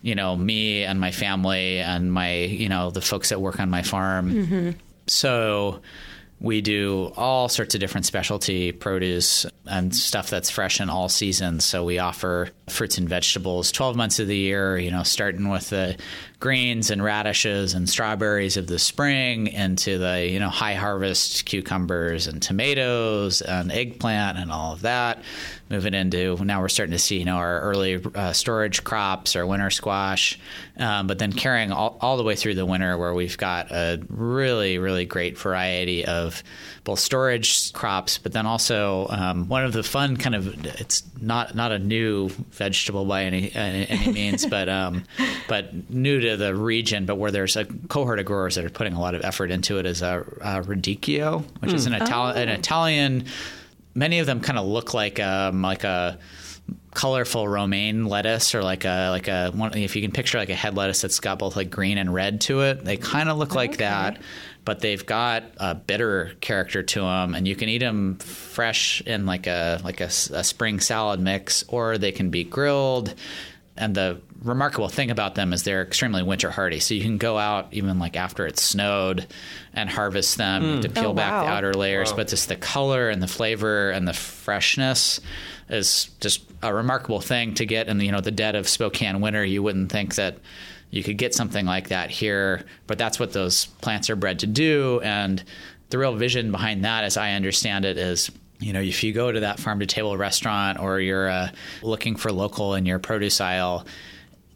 you 0.03 0.14
know, 0.14 0.37
me 0.37 0.85
and 0.85 1.01
my 1.01 1.11
family 1.11 1.81
and 1.81 2.12
my, 2.12 2.35
you 2.35 2.68
know, 2.68 2.90
the 2.90 3.01
folks 3.01 3.31
that 3.31 3.40
work 3.40 3.59
on 3.59 3.71
my 3.71 3.83
farm. 3.83 4.33
Mm-hmm. 4.33 4.71
So 5.11 5.81
we 6.40 6.61
do 6.61 7.12
all 7.16 7.49
sorts 7.49 7.75
of 7.75 7.81
different 7.81 8.07
specialty 8.07 8.71
produce 8.71 9.44
and 9.66 9.94
stuff 9.94 10.31
that's 10.31 10.51
fresh 10.51 10.81
in 10.81 10.88
all 10.88 11.09
seasons. 11.09 11.64
So 11.64 11.85
we 11.85 11.99
offer 11.99 12.51
fruits 12.68 12.97
and 12.97 13.09
vegetables 13.09 13.73
12 13.73 13.97
months 13.97 14.21
of 14.21 14.29
the 14.29 14.37
year, 14.37 14.79
you 14.79 14.90
know, 14.90 15.03
starting 15.03 15.49
with 15.49 15.71
the 15.71 15.97
greens 16.40 16.90
and 16.90 17.03
radishes 17.03 17.74
and 17.74 17.88
strawberries 17.88 18.57
of 18.57 18.68
the 18.68 18.79
spring 18.79 19.48
into 19.48 19.98
the, 19.98 20.24
you 20.24 20.38
know, 20.38 20.48
high 20.48 20.74
harvest 20.74 21.44
cucumbers 21.46 22.29
and 22.29 22.40
tomatoes 22.40 23.42
and 23.42 23.72
eggplant 23.72 24.38
and 24.38 24.53
all 24.53 24.72
of 24.72 24.83
that. 24.83 25.20
Moving 25.68 25.94
into 25.94 26.37
now 26.44 26.61
we're 26.61 26.68
starting 26.68 26.92
to 26.92 26.98
see, 26.98 27.18
you 27.18 27.24
know, 27.24 27.37
our 27.37 27.61
early 27.61 28.01
uh, 28.14 28.33
storage 28.33 28.85
crops, 28.85 29.35
our 29.35 29.46
winter 29.46 29.68
squash, 29.70 30.38
um, 30.79 31.09
but 31.09 31.18
then 31.18 31.33
carrying 31.33 31.72
all, 31.72 31.98
all 32.01 32.16
the 32.16 32.22
way 32.22 32.37
through 32.37 32.55
the 32.55 32.64
winter 32.64 32.96
where 32.96 33.12
we've 33.12 33.37
got 33.37 33.70
a 33.72 34.01
really, 34.09 34.79
really 34.79 35.05
great 35.05 35.37
variety 35.37 36.05
of 36.05 36.42
both 36.85 37.01
storage 37.01 37.70
crops, 37.74 38.16
but 38.16 38.33
then 38.33 38.46
also 38.46 39.09
um, 39.11 39.48
one 39.48 39.62
of 39.62 39.74
the 39.74 39.83
fun 39.83 40.16
kind 40.16 40.35
of 40.35 40.64
it's 40.81 41.03
not 41.20 41.55
not 41.55 41.70
a 41.70 41.79
new 41.79 42.31
vegetable 42.51 43.05
by 43.05 43.24
any 43.24 43.53
any 43.55 44.12
means, 44.12 44.46
but 44.51 44.70
um, 44.70 45.05
but 45.48 45.90
new 45.90 46.20
to 46.20 46.28
the 46.37 46.55
region, 46.55 47.07
but 47.07 47.17
where 47.17 47.31
there's 47.31 47.57
a 47.57 47.64
cohort 47.64 48.19
of 48.19 48.27
growers 48.27 48.55
that 48.57 48.64
are 48.64 48.71
putting 48.71 48.95
a 48.95 49.01
lot 49.01 49.14
of 49.14 49.25
effort 49.25 49.51
into 49.51 49.79
it 49.79 49.87
is 49.87 50.03
a, 50.03 50.25
a 50.41 50.62
radicchio, 50.62 51.45
which 51.61 51.71
mm. 51.71 51.75
is 51.75 51.87
an, 51.87 51.95
hmm. 51.95 52.03
Itali- 52.03 52.37
oh. 52.37 52.41
an 52.41 52.49
Italian. 52.49 53.25
Many 53.95 54.19
of 54.19 54.27
them 54.27 54.41
kind 54.41 54.59
of 54.59 54.67
look 54.67 54.95
like 54.95 55.19
um, 55.21 55.62
like 55.62 55.85
a 55.85 56.19
colorful 56.93 57.49
romaine 57.49 58.05
lettuce 58.05 58.55
or 58.55 58.62
like 58.62 58.85
a 58.85 59.09
like 59.11 59.29
a 59.29 59.51
one, 59.53 59.77
if 59.77 59.97
you 59.97 60.03
can 60.03 60.11
picture 60.11 60.37
like 60.37 60.51
a 60.51 60.55
head 60.55 60.77
lettuce 60.77 61.01
that's 61.01 61.21
got 61.21 61.38
both 61.38 61.57
like 61.57 61.71
green 61.71 61.97
and 61.97 62.12
red 62.12 62.41
to 62.43 62.61
it 62.61 62.85
they 62.85 62.97
kind 62.97 63.31
of 63.31 63.38
look 63.38 63.55
like 63.55 63.71
okay. 63.71 63.85
that 63.85 64.19
but 64.69 64.81
they've 64.81 65.07
got 65.07 65.45
a 65.57 65.75
bitter 65.75 66.33
character 66.43 66.83
to 66.83 67.01
them, 67.01 67.35
and 67.35 67.49
you 67.49 67.57
can 67.57 67.71
eat 67.71 67.79
them 67.79 68.17
fresh 68.17 69.01
in 69.01 69.25
like 69.25 69.47
a 69.47 69.81
like 69.83 70.03
a, 70.03 70.09
a 70.09 70.45
spring 70.45 70.79
salad 70.79 71.21
mix, 71.21 71.64
or 71.69 71.97
they 71.97 72.12
can 72.12 72.29
be 72.29 72.45
grilled. 72.45 73.14
And 73.79 73.95
the 73.95 74.21
remarkable 74.43 74.88
thing 74.88 75.11
about 75.11 75.37
them 75.37 75.53
is 75.53 75.62
they're 75.62 75.83
extremely 75.83 76.23
winter 76.23 76.51
hardy. 76.51 76.81
So 76.81 76.95
you 76.95 77.03
can 77.03 77.17
go 77.17 77.38
out 77.38 77.69
even 77.71 77.99
like 77.99 78.17
after 78.17 78.47
it's 78.47 78.62
snowed 78.62 79.27
and 79.73 79.88
harvest 79.88 80.37
them 80.37 80.62
mm. 80.62 80.83
to 80.83 80.88
peel 80.88 81.11
oh, 81.11 81.14
back 81.14 81.33
wow. 81.33 81.45
the 81.45 81.51
outer 81.51 81.75
layers. 81.75 82.11
Wow. 82.11 82.19
But 82.19 82.29
just 82.29 82.49
the 82.49 82.57
color 82.57 83.09
and 83.09 83.23
the 83.23 83.29
flavor 83.29 83.91
and 83.91 84.07
the 84.07 84.12
freshness 84.12 85.21
is 85.69 86.11
just 86.21 86.43
a 86.62 86.75
remarkable 86.75 87.21
thing 87.21 87.55
to 87.55 87.67
get 87.67 87.88
in 87.88 87.99
the 87.99 88.07
you 88.07 88.12
know 88.12 88.21
the 88.21 88.31
dead 88.31 88.57
of 88.57 88.69
Spokane 88.69 89.21
winter. 89.21 89.45
You 89.45 89.62
wouldn't 89.62 89.93
think 89.93 90.17
that 90.17 90.38
you 90.91 91.03
could 91.03 91.19
get 91.19 91.35
something 91.35 91.67
like 91.67 91.88
that 91.88 92.11
here, 92.11 92.64
but 92.87 92.99
that's 92.99 93.21
what 93.21 93.33
those 93.33 93.67
plants 93.67 94.11
are 94.11 94.17
bred 94.17 94.41
to 94.41 94.47
do. 94.47 95.01
And 95.05 95.43
the 95.91 95.99
real 95.99 96.14
vision 96.14 96.51
behind 96.51 96.85
that, 96.85 97.05
as 97.05 97.17
I 97.17 97.33
understand 97.33 97.85
it, 97.85 97.99
is 97.99 98.31
you 98.61 98.73
know, 98.73 98.81
if 98.81 99.05
you 99.05 99.12
go 99.12 99.31
to 99.31 99.40
that 99.40 99.61
farm 99.61 99.81
to 99.81 99.87
table 99.87 100.16
restaurant 100.16 100.81
or 100.81 101.01
you're 101.01 101.29
uh, 101.29 101.51
looking 101.83 102.16
for 102.16 102.33
local 102.33 102.75
in 102.75 102.87
your 102.87 102.99
produce 102.99 103.40
aisle, 103.40 103.87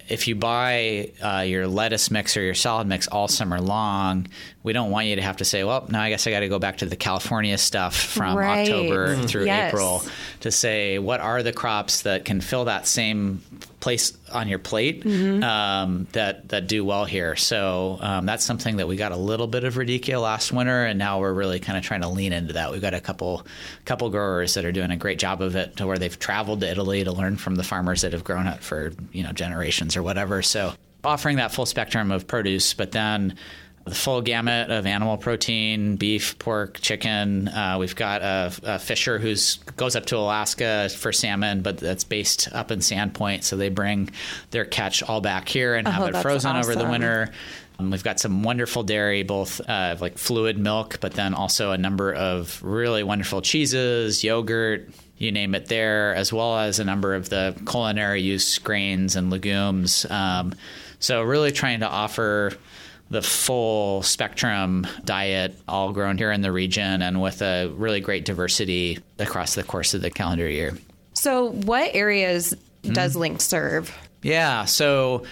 if 0.09 0.27
you 0.27 0.35
buy 0.35 1.13
uh, 1.23 1.41
your 1.41 1.67
lettuce 1.67 2.11
mix 2.11 2.37
or 2.37 2.43
your 2.43 2.55
salad 2.55 2.87
mix 2.87 3.07
all 3.09 3.29
summer 3.29 3.61
long, 3.61 4.27
we 4.63 4.73
don't 4.73 4.91
want 4.91 5.07
you 5.07 5.17
to 5.17 5.23
have 5.23 5.39
to 5.39 5.45
say, 5.45 5.65
well, 5.65 5.87
now 5.89 6.01
I 6.01 6.09
guess 6.09 6.27
I 6.27 6.31
got 6.31 6.41
to 6.41 6.49
go 6.49 6.59
back 6.59 6.79
to 6.79 6.87
the 6.87 6.97
California 6.97 7.59
stuff 7.59 7.97
from 7.97 8.37
right. 8.37 8.69
October 8.69 9.09
mm-hmm. 9.09 9.27
through 9.27 9.47
yes. 9.47 9.73
April 9.73 10.03
to 10.41 10.53
say 10.53 10.99
what 10.99 11.21
are 11.21 11.43
the 11.43 11.53
crops 11.53 12.03
that 12.03 12.25
can 12.25 12.41
fill 12.41 12.67
that 12.67 12.87
same 12.87 13.43
place 13.81 14.17
on 14.33 14.47
your 14.47 14.61
plate 14.61 15.03
mm-hmm. 15.03 15.43
um, 15.43 16.07
that 16.13 16.49
that 16.51 16.69
do 16.69 16.85
well 16.85 17.05
here. 17.05 17.35
So 17.35 17.99
um, 18.01 18.25
that's 18.25 18.45
something 18.45 18.77
that 18.77 18.87
we 18.87 18.97
got 18.97 19.11
a 19.11 19.17
little 19.17 19.49
bit 19.49 19.65
of 19.65 19.75
radicchio 19.75 20.23
last 20.23 20.53
winter, 20.53 20.85
and 20.85 20.99
now 20.99 21.19
we're 21.19 21.33
really 21.33 21.59
kind 21.59 21.77
of 21.77 21.85
trying 21.85 22.03
to 22.03 22.09
lean 22.09 22.33
into 22.33 22.55
that. 22.55 22.71
We've 22.71 22.81
got 22.81 22.95
a 22.95 23.01
couple 23.01 23.45
couple 23.85 24.09
growers 24.11 24.55
that 24.55 24.65
are 24.65 24.73
doing 24.73 24.93
a 24.93 24.97
great 24.97 25.19
job 25.19 25.43
of 25.43 25.57
it, 25.57 25.77
to 25.79 25.87
where 25.87 25.99
they've 25.99 26.19
traveled 26.19 26.61
to 26.61 26.71
Italy 26.71 27.03
to 27.03 27.13
learn 27.13 27.37
from 27.37 27.57
the 27.57 27.65
farmers 27.65 28.03
that 28.03 28.13
have 28.13 28.23
grown 28.23 28.47
it 28.47 28.63
for 28.63 28.93
you 29.13 29.25
know 29.25 29.33
generations 29.33 29.97
or 29.97 30.03
whatever. 30.05 30.41
So 30.43 30.73
offering 31.05 31.37
that 31.37 31.53
full 31.53 31.67
spectrum 31.67 32.13
of 32.13 32.27
produce, 32.27 32.75
but 32.75 32.93
then 32.93 33.37
the 33.85 33.95
full 33.95 34.23
gamut 34.23 34.71
of 34.71 34.87
animal 34.87 35.17
protein 35.17 35.97
beef 35.97 36.39
pork 36.39 36.81
chicken. 36.81 37.49
Uh, 37.49 37.77
we've 37.79 37.97
got 37.97 38.23
a, 38.23 38.53
a, 38.63 38.79
fisher 38.79 39.19
who's 39.19 39.57
goes 39.77 39.97
up 39.97 40.07
to 40.07 40.17
alaska 40.17 40.89
for 40.97 41.13
salmon 41.13 41.63
but 41.63 41.79
that's 41.79 42.05
based 42.05 42.49
up 42.53 42.71
in 42.71 42.79
sandpoint 42.79 43.43
so 43.43 43.57
they 43.57 43.69
bring 43.69 44.11
their 44.51 44.65
catch 44.65 45.03
all 45.03 45.21
back 45.21 45.49
here 45.49 45.75
and 45.75 45.89
have 45.89 46.03
oh, 46.03 46.19
it 46.19 46.23
frozen 46.23 46.57
awesome. 46.57 46.71
over 46.71 46.79
the 46.79 46.89
winter. 46.89 47.31
Um, 47.79 47.91
we've 47.91 48.05
got 48.05 48.21
some 48.21 48.43
wonderful 48.43 48.83
dairy 48.83 49.23
both 49.23 49.61
uh, 49.69 49.97
like 50.01 50.19
fluid 50.19 50.59
milk 50.59 50.99
but 51.01 51.15
then 51.15 51.35
also 51.35 51.73
a 51.73 51.79
number 51.79 52.13
of 52.13 52.63
really 52.63 53.03
wonderful 53.03 53.43
cheeses 53.43 54.23
yogurt 54.23 54.91
you 55.23 55.31
name 55.31 55.55
it 55.55 55.67
there 55.67 56.15
as 56.15 56.33
well 56.33 56.59
as 56.59 56.81
a 56.81 56.85
number 56.85 57.15
of 57.15 57.29
the 57.29 57.55
culinary 57.67 58.21
use 58.21 58.59
grains 58.59 59.15
and 59.15 59.31
legumes. 59.31 60.05
Um, 60.11 60.55
so 60.99 61.23
really 61.23 61.53
trying 61.53 61.81
to 61.81 61.89
offer 61.89 62.53
the 63.13 63.23
full 63.23 64.03
spectrum 64.03 64.87
diet, 65.05 65.55
all 65.69 65.93
grown 65.93 66.17
here 66.17 66.33
in 66.33 66.41
the 66.41 66.51
region 66.51 67.03
and 67.03 67.21
with 67.21 67.43
a 67.43 67.69
really 67.69 68.01
great 68.01 68.25
diversity 68.25 68.99
across 69.19 69.55
the 69.55 69.63
course 69.63 69.93
of 69.93 70.01
the 70.01 70.11
calendar 70.11 70.49
year. 70.49 70.77
So, 71.13 71.51
what 71.51 71.95
areas 71.95 72.55
does 72.83 73.15
LINC 73.15 73.41
serve? 73.43 73.95
Yeah, 74.23 74.65
so 74.65 75.25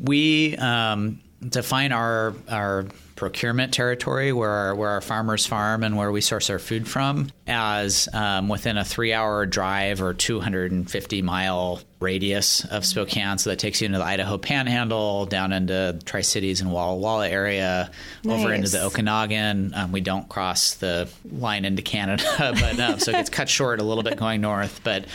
we 0.00 0.56
um, 0.56 1.20
define 1.40 1.92
our 1.92 2.34
our 2.48 2.86
procurement 3.18 3.74
territory 3.74 4.32
where 4.32 4.50
our, 4.50 4.74
where 4.76 4.90
our 4.90 5.00
farmers 5.00 5.44
farm 5.44 5.82
and 5.82 5.96
where 5.96 6.12
we 6.12 6.20
source 6.20 6.48
our 6.50 6.58
food 6.60 6.86
from 6.86 7.28
as 7.48 8.08
um, 8.14 8.48
within 8.48 8.78
a 8.78 8.84
three 8.84 9.12
hour 9.12 9.44
drive 9.44 10.00
or 10.00 10.14
250 10.14 11.22
mile 11.22 11.80
radius 11.98 12.64
of 12.66 12.84
Spokane. 12.84 13.38
So 13.38 13.50
that 13.50 13.58
takes 13.58 13.80
you 13.80 13.86
into 13.86 13.98
the 13.98 14.04
Idaho 14.04 14.38
Panhandle, 14.38 15.26
down 15.26 15.52
into 15.52 15.98
Tri 16.04 16.20
Cities 16.20 16.60
and 16.60 16.70
Walla 16.70 16.96
Walla 16.96 17.28
area, 17.28 17.90
nice. 18.22 18.40
over 18.40 18.52
into 18.52 18.68
the 18.68 18.84
Okanagan. 18.84 19.74
Um, 19.74 19.90
we 19.90 20.00
don't 20.00 20.28
cross 20.28 20.74
the 20.74 21.08
line 21.28 21.64
into 21.64 21.82
Canada, 21.82 22.24
but 22.38 22.78
uh, 22.78 22.98
so 22.98 23.10
it 23.10 23.14
gets 23.14 23.30
cut 23.30 23.48
short 23.48 23.80
a 23.80 23.84
little 23.84 24.04
bit 24.04 24.16
going 24.16 24.40
north. 24.40 24.80
But 24.84 25.06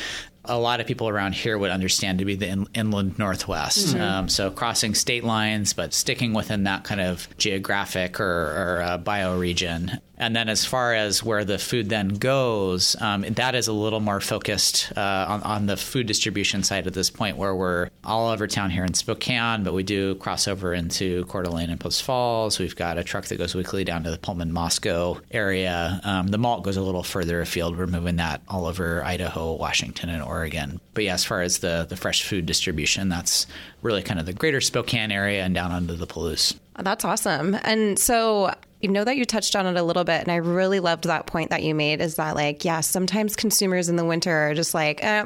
a 0.45 0.59
lot 0.59 0.81
of 0.81 0.87
people 0.87 1.07
around 1.07 1.35
here 1.35 1.57
would 1.57 1.71
understand 1.71 2.19
to 2.19 2.25
be 2.25 2.35
the 2.35 2.47
in, 2.47 2.67
inland 2.73 3.17
northwest. 3.17 3.87
Mm-hmm. 3.87 4.01
Um, 4.01 4.29
so 4.29 4.51
crossing 4.51 4.93
state 4.93 5.23
lines, 5.23 5.73
but 5.73 5.93
sticking 5.93 6.33
within 6.33 6.63
that 6.63 6.83
kind 6.83 7.01
of 7.01 7.27
geographic 7.37 8.19
or, 8.19 8.25
or 8.25 8.81
uh, 8.81 8.97
bioregion. 8.97 9.99
And 10.17 10.35
then 10.35 10.47
as 10.47 10.65
far 10.65 10.93
as 10.93 11.23
where 11.23 11.43
the 11.43 11.57
food 11.57 11.89
then 11.89 12.09
goes, 12.09 12.95
um, 13.01 13.21
that 13.21 13.55
is 13.55 13.67
a 13.67 13.73
little 13.73 13.99
more 13.99 14.19
focused 14.19 14.91
uh, 14.95 15.25
on, 15.27 15.43
on, 15.43 15.65
the 15.65 15.77
food 15.77 16.07
distribution 16.07 16.61
side 16.61 16.87
at 16.87 16.93
this 16.93 17.09
point, 17.09 17.37
where 17.37 17.55
we're 17.55 17.89
all 18.03 18.29
over 18.29 18.47
town 18.47 18.69
here 18.69 18.83
in 18.83 18.93
Spokane, 18.93 19.63
but 19.63 19.73
we 19.73 19.81
do 19.81 20.15
cross 20.15 20.47
over 20.47 20.73
into 20.73 21.25
Coeur 21.25 21.43
d'Alene 21.43 21.69
and 21.69 21.79
Post 21.79 22.03
Falls. 22.03 22.59
We've 22.59 22.75
got 22.75 22.97
a 22.97 23.03
truck 23.03 23.25
that 23.25 23.37
goes 23.37 23.55
weekly 23.55 23.83
down 23.83 24.03
to 24.03 24.11
the 24.11 24.17
Pullman 24.17 24.51
Moscow 24.51 25.19
area. 25.31 25.99
Um, 26.03 26.27
the 26.27 26.37
malt 26.37 26.63
goes 26.63 26.77
a 26.77 26.81
little 26.81 27.03
further 27.03 27.41
afield. 27.41 27.77
We're 27.77 27.87
moving 27.87 28.17
that 28.17 28.41
all 28.47 28.65
over 28.65 29.03
Idaho, 29.03 29.53
Washington, 29.53 30.09
and 30.09 30.21
Oregon. 30.21 30.79
But 30.93 31.05
yeah, 31.05 31.13
as 31.13 31.23
far 31.23 31.41
as 31.41 31.59
the, 31.59 31.87
the 31.89 31.95
fresh 31.95 32.23
food 32.23 32.45
distribution, 32.45 33.09
that's 33.09 33.47
really 33.81 34.03
kind 34.03 34.19
of 34.19 34.25
the 34.25 34.33
greater 34.33 34.61
Spokane 34.61 35.11
area 35.11 35.43
and 35.43 35.55
down 35.55 35.71
under 35.71 35.93
the 35.93 36.07
Palouse. 36.07 36.55
That's 36.77 37.05
awesome. 37.05 37.55
And 37.63 37.97
so 37.97 38.53
you 38.83 38.89
know 38.89 39.03
that 39.03 39.15
you 39.15 39.25
touched 39.25 39.55
on 39.55 39.65
it 39.65 39.77
a 39.77 39.83
little 39.83 40.03
bit 40.03 40.21
and 40.21 40.31
i 40.31 40.35
really 40.35 40.79
loved 40.79 41.05
that 41.05 41.25
point 41.25 41.49
that 41.49 41.63
you 41.63 41.73
made 41.73 42.01
is 42.01 42.15
that 42.15 42.35
like 42.35 42.65
yeah 42.65 42.81
sometimes 42.81 43.35
consumers 43.35 43.87
in 43.89 43.95
the 43.95 44.05
winter 44.05 44.31
are 44.31 44.53
just 44.53 44.73
like 44.73 45.03
eh, 45.03 45.23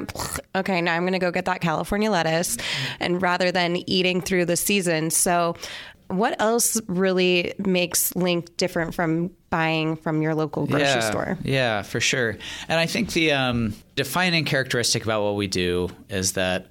okay 0.54 0.80
now 0.80 0.94
i'm 0.94 1.02
going 1.02 1.12
to 1.12 1.18
go 1.18 1.30
get 1.30 1.44
that 1.44 1.60
california 1.60 2.10
lettuce 2.10 2.56
and 3.00 3.20
rather 3.20 3.50
than 3.50 3.76
eating 3.90 4.20
through 4.20 4.44
the 4.44 4.56
season 4.56 5.10
so 5.10 5.54
What 6.08 6.40
else 6.40 6.80
really 6.86 7.52
makes 7.58 8.14
LINC 8.14 8.56
different 8.56 8.94
from 8.94 9.30
buying 9.50 9.96
from 9.96 10.22
your 10.22 10.34
local 10.34 10.66
grocery 10.66 10.86
yeah, 10.86 11.10
store? 11.10 11.38
Yeah, 11.42 11.82
for 11.82 12.00
sure. 12.00 12.38
And 12.66 12.80
I 12.80 12.86
think 12.86 13.12
the 13.12 13.32
um, 13.32 13.74
defining 13.94 14.46
characteristic 14.46 15.04
about 15.04 15.22
what 15.22 15.36
we 15.36 15.48
do 15.48 15.90
is 16.08 16.32
that 16.32 16.70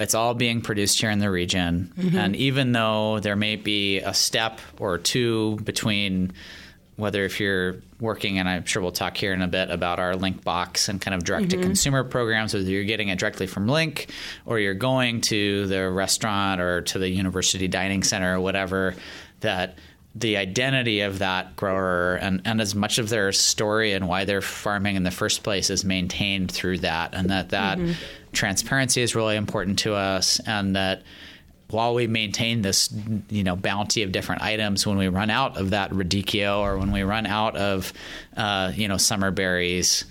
it's 0.00 0.14
all 0.14 0.34
being 0.34 0.60
produced 0.60 1.00
here 1.00 1.10
in 1.10 1.18
the 1.18 1.30
region. 1.30 1.92
Mm-hmm. 1.98 2.16
And 2.16 2.36
even 2.36 2.72
though 2.72 3.20
there 3.20 3.36
may 3.36 3.56
be 3.56 3.98
a 3.98 4.14
step 4.14 4.60
or 4.78 4.98
two 4.98 5.56
between 5.64 6.32
whether 6.96 7.24
if 7.24 7.40
you're 7.40 7.76
working, 8.00 8.38
and 8.38 8.48
I'm 8.48 8.64
sure 8.64 8.82
we'll 8.82 8.92
talk 8.92 9.16
here 9.16 9.32
in 9.32 9.42
a 9.42 9.48
bit 9.48 9.70
about 9.70 9.98
our 9.98 10.14
LINC 10.14 10.44
box 10.44 10.88
and 10.88 11.00
kind 11.00 11.14
of 11.14 11.24
direct 11.24 11.50
to 11.50 11.56
consumer 11.56 12.02
mm-hmm. 12.02 12.10
programs, 12.10 12.54
whether 12.54 12.68
you're 12.68 12.84
getting 12.84 13.08
it 13.08 13.18
directly 13.18 13.46
from 13.46 13.66
LINC 13.66 14.08
or 14.44 14.58
you're 14.58 14.74
going 14.74 15.20
to 15.22 15.66
the 15.66 15.88
restaurant 15.90 16.60
or 16.60 16.82
to 16.82 16.98
the 16.98 17.08
university 17.08 17.66
dining 17.66 18.02
center 18.02 18.36
or 18.36 18.40
whatever, 18.40 18.94
that 19.40 19.78
the 20.14 20.36
identity 20.36 21.00
of 21.00 21.20
that 21.20 21.56
grower 21.56 22.16
and, 22.16 22.42
and 22.44 22.60
as 22.60 22.74
much 22.74 22.98
of 22.98 23.08
their 23.08 23.32
story 23.32 23.92
and 23.92 24.08
why 24.08 24.24
they're 24.24 24.42
farming 24.42 24.96
in 24.96 25.04
the 25.04 25.10
first 25.10 25.42
place 25.42 25.70
is 25.70 25.84
maintained 25.84 26.50
through 26.50 26.78
that 26.78 27.14
and 27.14 27.30
that 27.30 27.50
that 27.50 27.78
mm-hmm. 27.78 27.92
transparency 28.32 29.00
is 29.00 29.14
really 29.14 29.36
important 29.36 29.78
to 29.78 29.94
us 29.94 30.38
and 30.46 30.76
that 30.76 31.02
while 31.70 31.94
we 31.94 32.06
maintain 32.06 32.60
this 32.60 32.92
you 33.30 33.42
know 33.42 33.56
bounty 33.56 34.02
of 34.02 34.12
different 34.12 34.42
items 34.42 34.86
when 34.86 34.98
we 34.98 35.08
run 35.08 35.30
out 35.30 35.56
of 35.56 35.70
that 35.70 35.90
radicchio 35.90 36.58
or 36.58 36.76
when 36.76 36.92
we 36.92 37.02
run 37.02 37.26
out 37.26 37.56
of 37.56 37.92
uh, 38.36 38.70
you 38.74 38.88
know 38.88 38.98
summer 38.98 39.30
berries 39.30 40.04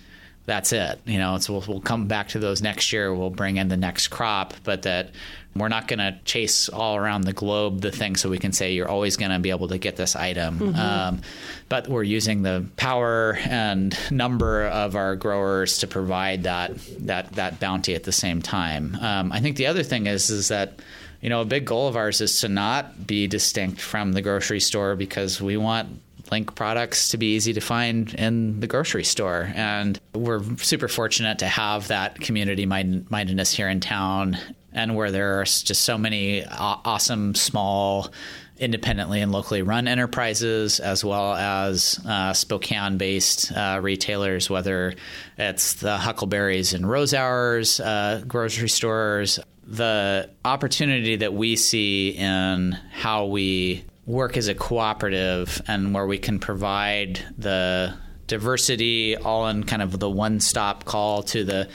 that's 0.47 0.73
it 0.73 0.99
you 1.05 1.19
know 1.19 1.37
so 1.37 1.53
we'll, 1.53 1.63
we'll 1.67 1.81
come 1.81 2.07
back 2.07 2.29
to 2.29 2.39
those 2.39 2.63
next 2.63 2.91
year 2.91 3.13
we'll 3.13 3.29
bring 3.29 3.57
in 3.57 3.67
the 3.67 3.77
next 3.77 4.07
crop 4.07 4.55
but 4.63 4.81
that 4.81 5.11
we're 5.55 5.67
not 5.67 5.87
going 5.87 5.99
to 5.99 6.17
chase 6.23 6.69
all 6.69 6.95
around 6.95 7.21
the 7.21 7.33
globe 7.33 7.81
the 7.81 7.91
thing 7.91 8.15
so 8.15 8.29
we 8.29 8.37
can 8.37 8.53
say 8.53 8.73
you're 8.73 8.87
always 8.87 9.17
going 9.17 9.31
to 9.31 9.39
be 9.39 9.49
able 9.49 9.67
to 9.67 9.77
get 9.77 9.97
this 9.97 10.15
item. 10.15 10.59
Mm-hmm. 10.59 10.79
Um, 10.79 11.21
but 11.67 11.87
we're 11.87 12.03
using 12.03 12.41
the 12.41 12.65
power 12.77 13.37
and 13.43 13.97
number 14.11 14.65
of 14.67 14.95
our 14.95 15.15
growers 15.15 15.79
to 15.79 15.87
provide 15.87 16.43
that 16.43 16.71
that 16.99 17.33
that 17.33 17.59
bounty 17.59 17.95
at 17.95 18.03
the 18.03 18.11
same 18.11 18.41
time. 18.41 18.97
Um, 19.01 19.31
I 19.31 19.41
think 19.41 19.57
the 19.57 19.67
other 19.67 19.83
thing 19.83 20.07
is 20.07 20.29
is 20.29 20.47
that 20.47 20.79
you 21.21 21.29
know 21.29 21.41
a 21.41 21.45
big 21.45 21.65
goal 21.65 21.87
of 21.87 21.97
ours 21.97 22.21
is 22.21 22.39
to 22.41 22.47
not 22.47 23.05
be 23.05 23.27
distinct 23.27 23.81
from 23.81 24.13
the 24.13 24.21
grocery 24.21 24.59
store 24.59 24.95
because 24.95 25.41
we 25.41 25.57
want 25.57 25.89
LINC 26.31 26.55
products 26.55 27.09
to 27.09 27.17
be 27.17 27.35
easy 27.35 27.51
to 27.53 27.59
find 27.59 28.13
in 28.13 28.61
the 28.61 28.67
grocery 28.67 29.03
store. 29.03 29.51
And 29.53 29.99
we're 30.13 30.41
super 30.57 30.87
fortunate 30.87 31.39
to 31.39 31.47
have 31.47 31.89
that 31.89 32.21
community 32.21 32.65
mindedness 32.65 33.51
here 33.51 33.67
in 33.67 33.81
town 33.81 34.37
and 34.73 34.95
where 34.95 35.11
there 35.11 35.39
are 35.39 35.43
just 35.43 35.81
so 35.81 35.97
many 35.97 36.45
awesome 36.45 37.35
small 37.35 38.11
independently 38.57 39.21
and 39.21 39.31
locally 39.31 39.63
run 39.63 39.87
enterprises 39.87 40.79
as 40.79 41.03
well 41.03 41.33
as 41.33 41.99
uh, 42.07 42.31
Spokane 42.31 42.97
based 42.97 43.51
uh, 43.51 43.79
retailers, 43.81 44.49
whether 44.49 44.93
it's 45.37 45.73
the 45.73 45.97
Huckleberries 45.97 46.73
and 46.73 46.85
Rosauers 46.85 47.83
uh, 47.83 48.21
grocery 48.21 48.69
stores. 48.69 49.39
The 49.65 50.29
opportunity 50.45 51.17
that 51.17 51.33
we 51.33 51.55
see 51.55 52.09
in 52.09 52.73
how 52.91 53.25
we 53.25 53.83
work 54.05 54.37
as 54.37 54.47
a 54.47 54.55
cooperative 54.55 55.61
and 55.67 55.93
where 55.93 56.05
we 56.05 56.17
can 56.17 56.39
provide 56.39 57.19
the 57.37 57.93
diversity 58.27 59.15
all 59.17 59.47
in 59.47 59.63
kind 59.63 59.81
of 59.81 59.99
the 59.99 60.09
one 60.09 60.39
stop 60.39 60.85
call 60.85 61.23
to 61.23 61.43
the 61.43 61.67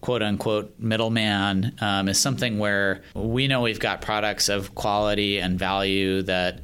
quote 0.00 0.22
unquote 0.22 0.74
middleman 0.78 1.74
um, 1.80 2.08
is 2.08 2.18
something 2.18 2.58
where 2.58 3.02
we 3.14 3.48
know 3.48 3.62
we've 3.62 3.80
got 3.80 4.00
products 4.00 4.48
of 4.48 4.74
quality 4.74 5.38
and 5.38 5.58
value 5.58 6.22
that 6.22 6.60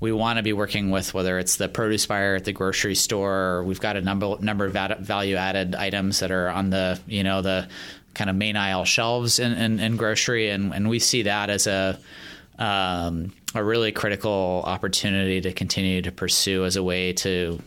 we 0.00 0.12
want 0.12 0.38
to 0.38 0.42
be 0.42 0.54
working 0.54 0.90
with, 0.90 1.12
whether 1.12 1.38
it's 1.38 1.56
the 1.56 1.68
produce 1.68 2.06
buyer 2.06 2.34
at 2.34 2.46
the 2.46 2.52
grocery 2.52 2.94
store, 2.94 3.62
we've 3.64 3.80
got 3.80 3.96
a 3.96 4.00
number 4.00 4.36
number 4.40 4.64
of 4.64 4.72
value 4.72 5.36
added 5.36 5.74
items 5.74 6.20
that 6.20 6.30
are 6.30 6.48
on 6.48 6.70
the 6.70 6.98
you 7.06 7.22
know 7.22 7.42
the 7.42 7.68
kind 8.14 8.30
of 8.30 8.34
main 8.34 8.56
aisle 8.56 8.84
shelves 8.84 9.38
in, 9.38 9.52
in, 9.52 9.78
in 9.78 9.96
grocery, 9.96 10.50
and, 10.50 10.74
and 10.74 10.88
we 10.88 10.98
see 10.98 11.22
that 11.22 11.50
as 11.50 11.66
a 11.66 11.98
um, 12.58 13.32
a 13.54 13.62
really 13.62 13.92
critical 13.92 14.62
opportunity 14.66 15.40
to 15.40 15.52
continue 15.52 16.02
to 16.02 16.12
pursue 16.12 16.64
as 16.64 16.76
a 16.76 16.82
way 16.82 17.12
to 17.12 17.60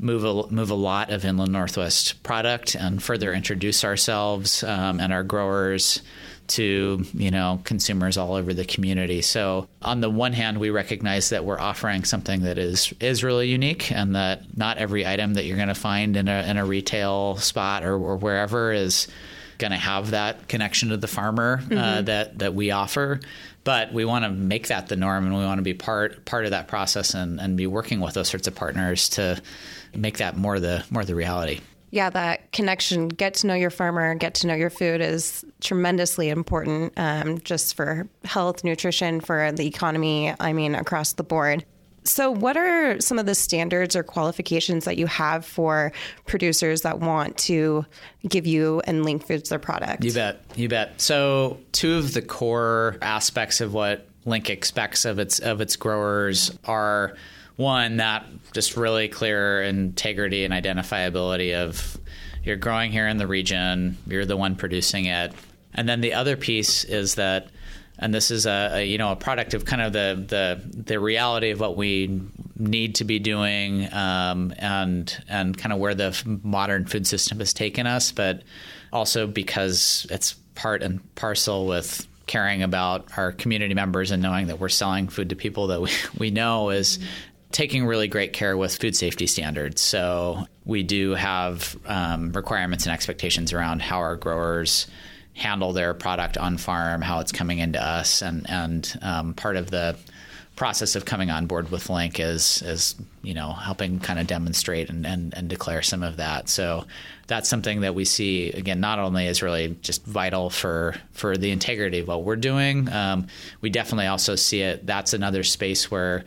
move 0.00 0.24
a, 0.24 0.52
move 0.52 0.70
a 0.70 0.74
lot 0.74 1.10
of 1.10 1.24
Inland 1.24 1.52
Northwest 1.52 2.22
product 2.22 2.74
and 2.74 3.02
further 3.02 3.32
introduce 3.32 3.84
ourselves 3.84 4.64
um, 4.64 4.98
and 4.98 5.12
our 5.12 5.22
growers 5.22 6.02
to 6.50 7.04
you 7.14 7.30
know 7.30 7.60
consumers 7.64 8.16
all 8.16 8.34
over 8.34 8.52
the 8.52 8.64
community. 8.64 9.22
So 9.22 9.68
on 9.82 10.00
the 10.00 10.10
one 10.10 10.32
hand, 10.32 10.58
we 10.58 10.70
recognize 10.70 11.30
that 11.30 11.44
we're 11.44 11.60
offering 11.60 12.04
something 12.04 12.42
that 12.42 12.58
is 12.58 12.92
is 13.00 13.22
really 13.22 13.48
unique, 13.48 13.92
and 13.92 14.16
that 14.16 14.56
not 14.56 14.78
every 14.78 15.06
item 15.06 15.34
that 15.34 15.44
you're 15.44 15.56
going 15.56 15.68
to 15.68 15.74
find 15.74 16.16
in 16.16 16.28
a 16.28 16.42
in 16.48 16.56
a 16.56 16.64
retail 16.64 17.36
spot 17.36 17.84
or, 17.84 17.94
or 17.94 18.16
wherever 18.16 18.72
is 18.72 19.06
going 19.58 19.70
to 19.70 19.76
have 19.76 20.10
that 20.10 20.48
connection 20.48 20.88
to 20.88 20.96
the 20.96 21.06
farmer 21.06 21.60
uh, 21.62 21.66
mm-hmm. 21.66 21.78
uh, 21.78 22.02
that 22.02 22.38
that 22.40 22.54
we 22.54 22.70
offer. 22.70 23.20
But 23.62 23.92
we 23.92 24.06
want 24.06 24.24
to 24.24 24.30
make 24.30 24.68
that 24.68 24.88
the 24.88 24.96
norm, 24.96 25.26
and 25.26 25.36
we 25.36 25.44
want 25.44 25.58
to 25.58 25.62
be 25.62 25.74
part 25.74 26.24
part 26.24 26.46
of 26.46 26.50
that 26.50 26.66
process, 26.66 27.14
and, 27.14 27.38
and 27.40 27.56
be 27.56 27.66
working 27.66 28.00
with 28.00 28.14
those 28.14 28.28
sorts 28.28 28.48
of 28.48 28.54
partners 28.54 29.10
to 29.10 29.40
make 29.94 30.18
that 30.18 30.36
more 30.36 30.60
the 30.60 30.84
more 30.90 31.04
the 31.04 31.14
reality. 31.14 31.60
Yeah, 31.92 32.10
that 32.10 32.52
connection, 32.52 33.08
get 33.08 33.34
to 33.34 33.48
know 33.48 33.54
your 33.54 33.70
farmer, 33.70 34.14
get 34.14 34.34
to 34.34 34.46
know 34.46 34.54
your 34.54 34.70
food 34.70 35.00
is 35.00 35.44
tremendously 35.60 36.28
important 36.28 36.92
um, 36.96 37.40
just 37.40 37.74
for 37.74 38.08
health, 38.24 38.62
nutrition, 38.62 39.20
for 39.20 39.50
the 39.50 39.66
economy, 39.66 40.32
I 40.38 40.52
mean, 40.52 40.76
across 40.76 41.14
the 41.14 41.24
board. 41.24 41.64
So, 42.04 42.30
what 42.30 42.56
are 42.56 43.00
some 43.00 43.18
of 43.18 43.26
the 43.26 43.34
standards 43.34 43.94
or 43.94 44.02
qualifications 44.02 44.84
that 44.86 44.96
you 44.96 45.06
have 45.06 45.44
for 45.44 45.92
producers 46.26 46.82
that 46.82 47.00
want 47.00 47.36
to 47.38 47.84
give 48.26 48.46
you 48.46 48.80
and 48.86 49.04
LINC 49.04 49.26
Foods 49.26 49.50
their 49.50 49.58
product? 49.58 50.04
You 50.04 50.12
bet. 50.12 50.42
You 50.54 50.68
bet. 50.68 51.00
So, 51.00 51.58
two 51.72 51.96
of 51.96 52.14
the 52.14 52.22
core 52.22 52.96
aspects 53.02 53.60
of 53.60 53.74
what 53.74 54.06
LINC 54.24 54.48
expects 54.48 55.04
of 55.04 55.18
its 55.18 55.40
of 55.40 55.60
its 55.60 55.76
growers 55.76 56.56
are 56.64 57.16
one 57.60 57.98
that 57.98 58.26
just 58.52 58.76
really 58.76 59.08
clear 59.08 59.62
integrity 59.62 60.44
and 60.44 60.52
identifiability 60.52 61.54
of 61.54 61.98
you're 62.42 62.56
growing 62.56 62.90
here 62.90 63.06
in 63.06 63.18
the 63.18 63.26
region, 63.26 63.98
you're 64.06 64.24
the 64.24 64.36
one 64.36 64.56
producing 64.56 65.04
it. 65.04 65.32
And 65.74 65.88
then 65.88 66.00
the 66.00 66.14
other 66.14 66.36
piece 66.36 66.84
is 66.84 67.16
that 67.16 67.48
and 67.98 68.14
this 68.14 68.30
is 68.30 68.46
a, 68.46 68.70
a, 68.72 68.84
you 68.84 68.96
know 68.96 69.12
a 69.12 69.16
product 69.16 69.52
of 69.52 69.66
kind 69.66 69.82
of 69.82 69.92
the 69.92 70.24
the 70.26 70.82
the 70.84 70.98
reality 70.98 71.50
of 71.50 71.60
what 71.60 71.76
we 71.76 72.22
need 72.56 72.94
to 72.94 73.04
be 73.04 73.18
doing 73.18 73.92
um, 73.92 74.54
and 74.56 75.22
and 75.28 75.56
kind 75.56 75.72
of 75.72 75.78
where 75.78 75.94
the 75.94 76.40
modern 76.42 76.86
food 76.86 77.06
system 77.06 77.38
has 77.40 77.52
taken 77.52 77.86
us, 77.86 78.10
but 78.10 78.42
also 78.90 79.26
because 79.26 80.06
it's 80.10 80.32
part 80.54 80.82
and 80.82 81.14
parcel 81.14 81.66
with 81.66 82.06
caring 82.26 82.62
about 82.62 83.06
our 83.18 83.32
community 83.32 83.74
members 83.74 84.12
and 84.12 84.22
knowing 84.22 84.46
that 84.46 84.60
we're 84.60 84.68
selling 84.68 85.08
food 85.08 85.30
to 85.30 85.36
people 85.36 85.66
that 85.66 85.80
we, 85.80 85.90
we 86.16 86.30
know 86.30 86.70
is 86.70 87.00
taking 87.52 87.84
really 87.84 88.08
great 88.08 88.32
care 88.32 88.56
with 88.56 88.76
food 88.76 88.94
safety 88.96 89.26
standards. 89.26 89.80
So 89.80 90.46
we 90.64 90.82
do 90.82 91.14
have 91.14 91.76
um, 91.86 92.32
requirements 92.32 92.86
and 92.86 92.92
expectations 92.92 93.52
around 93.52 93.82
how 93.82 93.98
our 93.98 94.16
growers 94.16 94.86
handle 95.34 95.72
their 95.72 95.94
product 95.94 96.36
on 96.36 96.58
farm, 96.58 97.00
how 97.02 97.20
it's 97.20 97.32
coming 97.32 97.58
into 97.58 97.82
us, 97.82 98.22
and 98.22 98.48
and 98.48 98.98
um, 99.02 99.34
part 99.34 99.56
of 99.56 99.70
the 99.70 99.96
process 100.56 100.94
of 100.94 101.06
coming 101.06 101.30
on 101.30 101.46
board 101.46 101.70
with 101.70 101.88
LINC 101.88 102.20
is 102.20 102.60
is 102.62 102.94
you 103.22 103.32
know 103.32 103.52
helping 103.52 103.98
kind 103.98 104.18
of 104.18 104.26
demonstrate 104.26 104.90
and, 104.90 105.06
and, 105.06 105.32
and 105.34 105.48
declare 105.48 105.80
some 105.80 106.02
of 106.02 106.18
that. 106.18 106.48
So 106.48 106.84
that's 107.26 107.48
something 107.48 107.80
that 107.80 107.94
we 107.94 108.04
see 108.04 108.50
again 108.50 108.80
not 108.80 108.98
only 108.98 109.26
is 109.26 109.42
really 109.42 109.76
just 109.80 110.04
vital 110.04 110.50
for 110.50 110.94
for 111.12 111.36
the 111.36 111.50
integrity 111.50 112.00
of 112.00 112.08
what 112.08 112.24
we're 112.24 112.36
doing. 112.36 112.92
Um, 112.92 113.28
we 113.60 113.70
definitely 113.70 114.06
also 114.06 114.34
see 114.36 114.60
it. 114.60 114.86
That's 114.86 115.14
another 115.14 115.42
space 115.42 115.90
where 115.90 116.24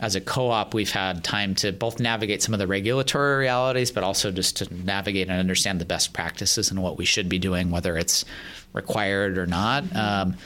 as 0.00 0.16
a 0.16 0.20
co-op 0.20 0.74
we've 0.74 0.90
had 0.90 1.22
time 1.22 1.54
to 1.54 1.72
both 1.72 2.00
navigate 2.00 2.42
some 2.42 2.54
of 2.54 2.60
the 2.60 2.66
regulatory 2.66 3.38
realities 3.38 3.90
but 3.90 4.02
also 4.02 4.30
just 4.30 4.56
to 4.56 4.74
navigate 4.84 5.28
and 5.28 5.38
understand 5.38 5.80
the 5.80 5.84
best 5.84 6.12
practices 6.12 6.70
and 6.70 6.82
what 6.82 6.96
we 6.96 7.04
should 7.04 7.28
be 7.28 7.38
doing 7.38 7.70
whether 7.70 7.96
it's 7.96 8.24
required 8.72 9.38
or 9.38 9.46
not 9.46 9.84
um, 9.94 10.36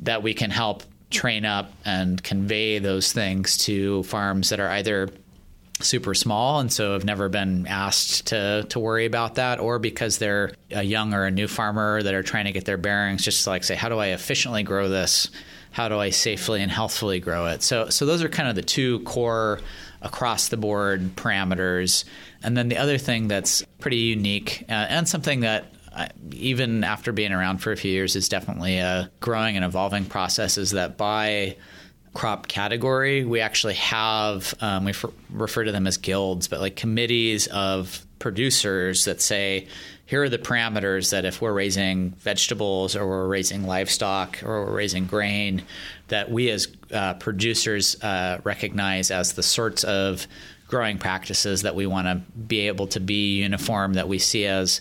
that 0.00 0.22
we 0.22 0.34
can 0.34 0.50
help 0.50 0.82
train 1.10 1.44
up 1.44 1.72
and 1.84 2.22
convey 2.22 2.78
those 2.78 3.12
things 3.12 3.56
to 3.56 4.02
farms 4.04 4.50
that 4.50 4.60
are 4.60 4.68
either 4.70 5.08
super 5.80 6.12
small 6.12 6.58
and 6.60 6.72
so 6.72 6.92
have 6.92 7.04
never 7.04 7.28
been 7.28 7.66
asked 7.66 8.26
to 8.26 8.66
to 8.68 8.80
worry 8.80 9.06
about 9.06 9.36
that 9.36 9.60
or 9.60 9.78
because 9.78 10.18
they're 10.18 10.52
a 10.72 10.82
young 10.82 11.14
or 11.14 11.24
a 11.24 11.30
new 11.30 11.46
farmer 11.46 12.02
that 12.02 12.14
are 12.14 12.22
trying 12.22 12.46
to 12.46 12.52
get 12.52 12.64
their 12.64 12.76
bearings 12.76 13.22
just 13.22 13.46
like 13.46 13.62
say 13.62 13.76
how 13.76 13.88
do 13.88 13.98
I 13.98 14.08
efficiently 14.08 14.64
grow 14.64 14.88
this 14.88 15.30
how 15.70 15.88
do 15.88 15.98
I 15.98 16.10
safely 16.10 16.62
and 16.62 16.70
healthfully 16.70 17.20
grow 17.20 17.46
it? 17.46 17.62
So, 17.62 17.88
so 17.88 18.06
those 18.06 18.22
are 18.22 18.28
kind 18.28 18.48
of 18.48 18.54
the 18.54 18.62
two 18.62 19.00
core 19.00 19.60
across 20.02 20.48
the 20.48 20.56
board 20.56 21.16
parameters. 21.16 22.04
And 22.42 22.56
then 22.56 22.68
the 22.68 22.76
other 22.76 22.98
thing 22.98 23.28
that's 23.28 23.64
pretty 23.78 23.96
unique 23.96 24.64
uh, 24.68 24.72
and 24.72 25.08
something 25.08 25.40
that 25.40 25.72
I, 25.94 26.10
even 26.32 26.84
after 26.84 27.12
being 27.12 27.32
around 27.32 27.58
for 27.58 27.72
a 27.72 27.76
few 27.76 27.90
years 27.90 28.14
is 28.14 28.28
definitely 28.28 28.78
a 28.78 29.10
growing 29.20 29.56
and 29.56 29.64
evolving 29.64 30.04
process 30.04 30.56
is 30.58 30.72
that 30.72 30.96
by 30.96 31.56
crop 32.14 32.48
category, 32.48 33.24
we 33.24 33.40
actually 33.40 33.74
have, 33.74 34.54
um, 34.60 34.84
we 34.84 34.92
refer 35.30 35.64
to 35.64 35.72
them 35.72 35.86
as 35.86 35.96
guilds, 35.96 36.48
but 36.48 36.60
like 36.60 36.76
committees 36.76 37.46
of 37.48 38.04
producers 38.18 39.04
that 39.04 39.20
say, 39.20 39.66
here 40.08 40.22
are 40.22 40.30
the 40.30 40.38
parameters 40.38 41.10
that 41.10 41.26
if 41.26 41.42
we're 41.42 41.52
raising 41.52 42.12
vegetables 42.12 42.96
or 42.96 43.06
we're 43.06 43.28
raising 43.28 43.66
livestock 43.66 44.42
or 44.42 44.64
we're 44.64 44.74
raising 44.74 45.04
grain, 45.04 45.62
that 46.08 46.30
we 46.30 46.48
as 46.48 46.66
uh, 46.94 47.12
producers 47.12 48.02
uh, 48.02 48.40
recognize 48.42 49.10
as 49.10 49.34
the 49.34 49.42
sorts 49.42 49.84
of 49.84 50.26
growing 50.66 50.96
practices 50.96 51.60
that 51.60 51.74
we 51.74 51.86
want 51.86 52.06
to 52.06 52.14
be 52.38 52.68
able 52.68 52.86
to 52.86 53.00
be 53.00 53.42
uniform, 53.42 53.92
that 53.94 54.08
we 54.08 54.18
see 54.18 54.46
as 54.46 54.80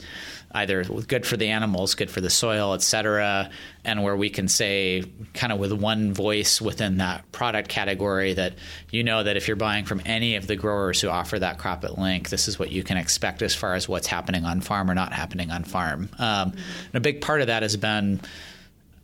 either 0.52 0.84
good 0.84 1.26
for 1.26 1.38
the 1.38 1.50
animals, 1.50 1.96
good 1.96 2.10
for 2.10 2.22
the 2.22 2.30
soil, 2.30 2.74
et 2.74 2.82
cetera, 2.82 3.50
and 3.84 4.04
where 4.04 4.16
we 4.16 4.30
can 4.30 4.48
say, 4.48 5.04
kind 5.34 5.52
of 5.52 5.60
with 5.60 5.72
one 5.74 6.14
voice 6.14 6.62
within 6.62 6.98
that 6.98 7.30
product 7.32 7.70
category, 7.70 8.34
that 8.34 8.54
you 8.92 9.04
know 9.04 9.24
that 9.24 9.38
if 9.38 9.48
you're 9.48 9.58
buying 9.58 9.86
from 9.86 10.02
any 10.06 10.36
of 10.36 10.48
the 10.48 10.56
growers 10.56 11.02
who 11.02 11.10
offer 11.10 11.38
that 11.38 11.58
crop 11.58 11.84
at 11.84 11.92
LINC, 11.92 12.30
this 12.30 12.48
is 12.48 12.58
what 12.58 12.72
you 12.72 12.84
can 12.84 12.98
expect 12.98 13.42
as 13.42 13.54
far 13.54 13.76
as 13.76 13.88
what's 13.88 14.08
happening 14.08 14.46
on 14.46 14.62
farm 14.62 14.90
or 14.90 14.96
not 14.96 15.14
happening 15.14 15.52
on 15.52 15.64
farm. 15.64 16.10
Um, 16.18 16.54
and 16.88 16.96
a 16.96 17.02
big 17.02 17.22
part 17.22 17.42
of 17.42 17.48
that 17.48 17.64
has 17.64 17.76
been 17.76 18.22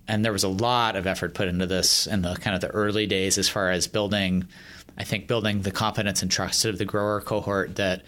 and 0.08 0.24
there 0.24 0.34
was 0.34 0.44
a 0.44 0.50
lot 0.50 0.96
of 0.96 1.08
effort 1.08 1.34
put 1.34 1.48
into 1.48 1.66
this 1.66 2.08
in 2.08 2.22
the 2.22 2.36
kind 2.36 2.56
of 2.56 2.62
the 2.62 2.68
early 2.68 3.08
days 3.08 3.38
as 3.38 3.48
far 3.48 3.72
as 3.72 3.88
building 3.88 4.48
I 4.98 5.04
think 5.04 5.28
building 5.28 5.62
the 5.62 5.72
confidence 5.72 6.22
and 6.22 6.30
trust 6.30 6.66
of 6.66 6.78
the 6.78 6.86
grower 6.86 7.20
cohort 7.22 7.78
that 7.78 8.04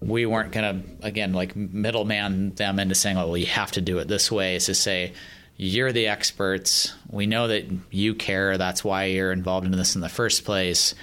we 0.00 0.26
weren't 0.26 0.52
going 0.52 0.82
to 0.82 1.06
again 1.06 1.32
like 1.32 1.56
middleman 1.56 2.54
them 2.54 2.78
into 2.78 2.94
saying, 2.94 3.16
"Oh, 3.16 3.28
well, 3.28 3.36
you 3.36 3.46
have 3.46 3.72
to 3.72 3.80
do 3.80 3.98
it 3.98 4.08
this 4.08 4.30
way." 4.30 4.56
Is 4.56 4.66
to 4.66 4.74
say, 4.74 5.12
"You're 5.56 5.92
the 5.92 6.08
experts. 6.08 6.92
We 7.10 7.26
know 7.26 7.48
that 7.48 7.64
you 7.90 8.14
care. 8.14 8.58
That's 8.58 8.84
why 8.84 9.06
you're 9.06 9.32
involved 9.32 9.66
in 9.66 9.72
this 9.72 9.94
in 9.94 10.00
the 10.00 10.08
first 10.08 10.44
place. 10.44 10.94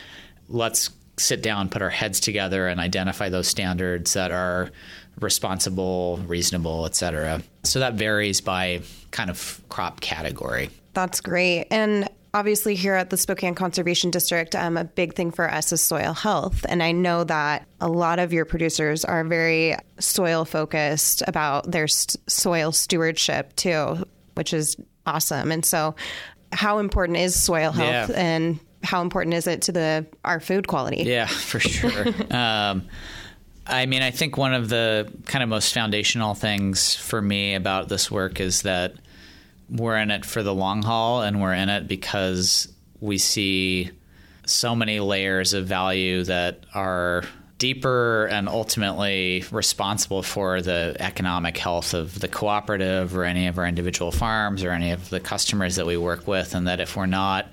Let's 0.49 0.89
sit 1.17 1.41
down, 1.41 1.69
put 1.69 1.81
our 1.81 1.89
heads 1.89 2.19
together, 2.19 2.67
and 2.67 2.79
identify 2.79 3.29
those 3.29 3.47
standards 3.47 4.13
that 4.13 4.31
are 4.31 4.71
responsible, 5.19 6.17
reasonable, 6.27 6.85
et 6.85 6.95
cetera." 6.95 7.41
So 7.63 7.79
that 7.79 7.93
varies 7.95 8.41
by 8.41 8.81
kind 9.11 9.29
of 9.29 9.61
crop 9.69 10.01
category. 10.01 10.69
That's 10.93 11.21
great. 11.21 11.67
And 11.71 12.09
obviously 12.33 12.75
here 12.75 12.95
at 12.95 13.09
the 13.09 13.17
Spokane 13.17 13.55
Conservation 13.55 14.11
District, 14.11 14.55
um, 14.55 14.77
a 14.77 14.83
big 14.83 15.15
thing 15.15 15.31
for 15.31 15.49
us 15.51 15.71
is 15.71 15.81
soil 15.81 16.13
health. 16.13 16.65
And 16.69 16.81
I 16.81 16.91
know 16.91 17.23
that 17.25 17.67
a 17.79 17.87
lot 17.87 18.19
of 18.19 18.33
your 18.33 18.45
producers 18.45 19.03
are 19.03 19.23
very 19.23 19.75
soil 19.99 20.45
focused 20.45 21.23
about 21.27 21.69
their 21.71 21.87
st- 21.87 22.17
soil 22.29 22.71
stewardship 22.71 23.55
too, 23.55 24.05
which 24.35 24.53
is 24.53 24.77
awesome. 25.05 25.51
And 25.51 25.65
so, 25.65 25.95
how 26.53 26.79
important 26.79 27.17
is 27.17 27.41
soil 27.41 27.71
health 27.71 28.09
yeah. 28.09 28.15
and 28.15 28.59
how 28.83 29.01
important 29.01 29.35
is 29.35 29.47
it 29.47 29.61
to 29.63 29.71
the 29.71 30.05
our 30.25 30.39
food 30.39 30.67
quality? 30.67 31.03
Yeah, 31.03 31.25
for 31.27 31.59
sure. 31.59 32.07
um, 32.31 32.83
I 33.65 33.85
mean, 33.85 34.01
I 34.01 34.11
think 34.11 34.37
one 34.37 34.53
of 34.53 34.69
the 34.69 35.11
kind 35.25 35.43
of 35.43 35.49
most 35.49 35.73
foundational 35.73 36.33
things 36.33 36.95
for 36.95 37.21
me 37.21 37.55
about 37.55 37.89
this 37.89 38.09
work 38.09 38.39
is 38.39 38.63
that 38.63 38.95
we're 39.71 39.97
in 39.97 40.11
it 40.11 40.25
for 40.25 40.43
the 40.43 40.53
long 40.53 40.83
haul 40.83 41.21
and 41.21 41.41
we're 41.41 41.53
in 41.53 41.69
it 41.69 41.87
because 41.87 42.71
we 42.99 43.17
see 43.17 43.89
so 44.45 44.75
many 44.75 44.99
layers 44.99 45.53
of 45.53 45.65
value 45.65 46.23
that 46.23 46.65
are 46.73 47.23
deeper 47.57 48.25
and 48.25 48.49
ultimately 48.49 49.45
responsible 49.51 50.23
for 50.23 50.61
the 50.61 50.95
economic 50.99 51.57
health 51.57 51.93
of 51.93 52.19
the 52.19 52.27
cooperative 52.27 53.15
or 53.15 53.23
any 53.23 53.47
of 53.47 53.57
our 53.57 53.67
individual 53.67 54.11
farms 54.11 54.63
or 54.63 54.71
any 54.71 54.91
of 54.91 55.09
the 55.09 55.19
customers 55.19 55.75
that 55.75 55.85
we 55.85 55.95
work 55.95 56.27
with 56.27 56.55
and 56.55 56.67
that 56.67 56.79
if 56.79 56.97
we're 56.97 57.05
not 57.05 57.47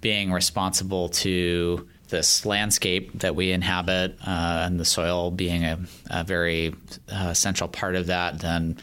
being 0.00 0.32
responsible 0.32 1.08
to 1.08 1.86
this 2.08 2.46
landscape 2.46 3.10
that 3.18 3.34
we 3.34 3.50
inhabit 3.50 4.16
uh, 4.26 4.64
and 4.66 4.78
the 4.78 4.84
soil 4.84 5.30
being 5.30 5.64
a, 5.64 5.78
a 6.10 6.22
very 6.22 6.74
uh, 7.10 7.34
central 7.34 7.68
part 7.68 7.96
of 7.96 8.06
that, 8.06 8.38
then 8.40 8.76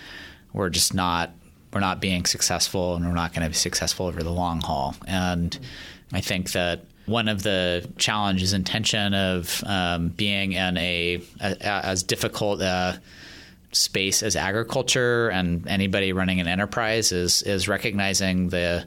we're 0.51 0.69
just 0.69 0.93
not 0.93 1.31
we're 1.73 1.79
not 1.79 2.01
being 2.01 2.25
successful 2.25 2.95
and 2.95 3.05
we're 3.05 3.13
not 3.13 3.33
going 3.33 3.43
to 3.43 3.49
be 3.49 3.55
successful 3.55 4.07
over 4.07 4.23
the 4.23 4.31
long 4.31 4.61
haul. 4.61 4.95
And 5.07 5.57
I 6.11 6.21
think 6.21 6.51
that 6.53 6.85
one 7.05 7.27
of 7.27 7.43
the 7.43 7.89
challenges 7.97 8.53
and 8.53 8.65
tension 8.65 9.13
of 9.13 9.63
um, 9.65 10.09
being 10.09 10.53
in 10.53 10.77
a, 10.77 11.21
a, 11.41 11.51
a 11.61 11.85
as 11.85 12.03
difficult 12.03 12.61
a 12.61 13.01
space 13.71 14.23
as 14.23 14.35
agriculture 14.35 15.29
and 15.29 15.67
anybody 15.67 16.11
running 16.11 16.39
an 16.39 16.47
enterprise 16.47 17.11
is 17.11 17.43
is 17.43 17.67
recognizing 17.67 18.49
the 18.49 18.85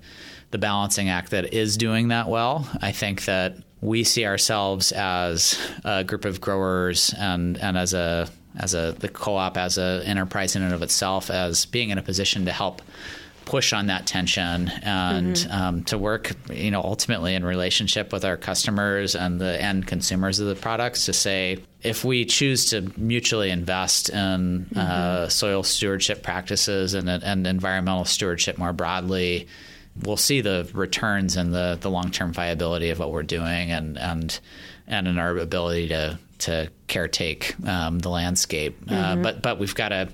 the 0.51 0.59
balancing 0.59 1.09
act 1.09 1.31
that 1.31 1.55
is 1.55 1.77
doing 1.77 2.09
that 2.09 2.29
well. 2.29 2.69
I 2.81 2.93
think 2.93 3.25
that 3.25 3.57
we 3.81 4.05
see 4.05 4.27
ourselves 4.27 4.93
as 4.93 5.59
a 5.85 6.05
group 6.05 6.25
of 6.25 6.41
growers 6.41 7.15
and 7.19 7.59
and 7.59 7.77
as 7.77 7.95
a 7.95 8.29
as 8.59 8.75
a 8.75 8.95
the 8.99 9.09
co-op 9.09 9.57
as 9.57 9.79
an 9.79 10.03
enterprise 10.03 10.57
in 10.57 10.63
and 10.63 10.75
of 10.75 10.83
itself 10.83 11.31
as 11.31 11.67
being 11.67 11.91
in 11.91 11.99
a 11.99 12.03
position 12.03 12.45
to 12.47 12.53
help 12.53 12.83
push 13.45 13.73
on 13.73 13.87
that 13.87 14.07
tension 14.07 14.69
and 14.83 15.37
mm-hmm. 15.37 15.53
um, 15.53 15.85
to 15.85 15.99
work 15.99 16.33
you 16.51 16.71
know 16.71 16.81
ultimately 16.81 17.35
in 17.35 17.45
relationship 17.45 18.13
with 18.13 18.25
our 18.25 18.37
customers 18.37 19.15
and 19.15 19.41
the 19.41 19.61
end 19.61 19.87
consumers 19.87 20.39
of 20.39 20.47
the 20.47 20.55
products 20.55 21.07
to 21.07 21.13
say 21.13 21.59
if 21.83 22.05
we 22.05 22.25
choose 22.25 22.67
to 22.67 22.93
mutually 22.97 23.51
invest 23.51 24.11
in 24.11 24.17
uh, 24.17 24.79
mm-hmm. 24.79 24.79
uh, 24.79 25.29
soil 25.29 25.63
stewardship 25.63 26.23
practices 26.23 26.95
and, 26.95 27.09
and 27.09 27.47
environmental 27.47 28.05
stewardship 28.05 28.59
more 28.59 28.73
broadly 28.73 29.49
we'll 30.03 30.17
see 30.17 30.41
the 30.41 30.69
returns 30.73 31.37
and 31.37 31.53
the, 31.53 31.77
the 31.81 31.91
long-term 31.91 32.33
viability 32.33 32.91
of 32.91 32.99
what 32.99 33.13
we're 33.13 33.23
doing 33.23 33.71
and 33.71 33.99
and 33.99 34.41
and 34.87 35.09
in 35.09 35.19
our 35.19 35.37
ability 35.39 35.89
to 35.89 36.19
to 36.43 36.71
caretake 36.89 37.67
um, 37.67 37.99
the 37.99 38.09
landscape. 38.09 38.77
Uh, 38.89 38.93
mm-hmm. 38.93 39.21
Uh, 39.21 39.23
but 39.23 39.43
but 39.43 39.59
we've 39.59 39.75
got 39.75 39.91
to 39.91 40.09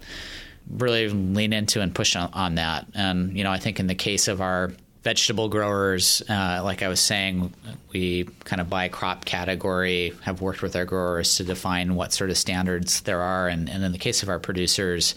really 0.70 1.08
lean 1.08 1.52
into 1.52 1.80
and 1.80 1.94
push 1.94 2.14
on, 2.14 2.30
on, 2.34 2.56
that. 2.56 2.86
And 2.94 3.36
you 3.36 3.44
know, 3.44 3.50
I 3.50 3.58
think 3.58 3.80
in 3.80 3.86
the 3.86 3.94
case 3.94 4.28
of 4.28 4.40
our 4.40 4.70
vegetable 5.02 5.48
growers, 5.48 6.22
uh, 6.28 6.60
like 6.62 6.82
I 6.82 6.88
was 6.88 7.00
saying, 7.00 7.54
we 7.92 8.24
kind 8.44 8.60
of 8.60 8.68
by 8.68 8.88
crop 8.88 9.24
category 9.24 10.12
have 10.22 10.40
worked 10.42 10.60
with 10.60 10.76
our 10.76 10.84
growers 10.84 11.36
to 11.36 11.44
define 11.44 11.94
what 11.94 12.12
sort 12.12 12.30
of 12.30 12.36
standards 12.36 13.00
there 13.02 13.22
are. 13.22 13.48
And, 13.48 13.70
and 13.70 13.82
in 13.82 13.92
the 13.92 13.98
case 13.98 14.22
of 14.22 14.28
our 14.28 14.38
producers, 14.38 15.14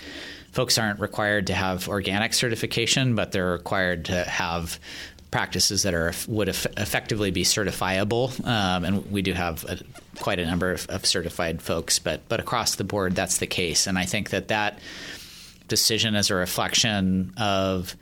folks 0.51 0.77
aren't 0.77 0.99
required 0.99 1.47
to 1.47 1.53
have 1.53 1.89
organic 1.89 2.33
certification, 2.33 3.15
but 3.15 3.31
they're 3.31 3.51
required 3.51 4.05
to 4.05 4.23
have 4.23 4.79
practices 5.31 5.83
that 5.83 5.93
are 5.93 6.13
would 6.27 6.49
effectively 6.49 7.31
be 7.31 7.43
certifiable, 7.43 8.45
um, 8.45 8.83
and 8.83 9.11
we 9.11 9.21
do 9.21 9.33
have 9.33 9.63
a, 9.63 9.79
quite 10.19 10.39
a 10.39 10.45
number 10.45 10.71
of, 10.71 10.87
of, 10.87 11.05
certified 11.05 11.61
folks. 11.61 11.99
But 11.99 12.27
but 12.27 12.39
across 12.39 12.75
the 12.75 12.83
board, 12.83 13.15
that's 13.15 13.37
the 13.37 13.47
case, 13.47 13.87
and 13.87 13.97
I 13.97 14.05
think 14.05 14.31
that 14.31 14.49
that 14.49 14.79
decision 15.67 16.15
is 16.15 16.29
a 16.29 16.35
reflection 16.35 17.33
of 17.37 17.95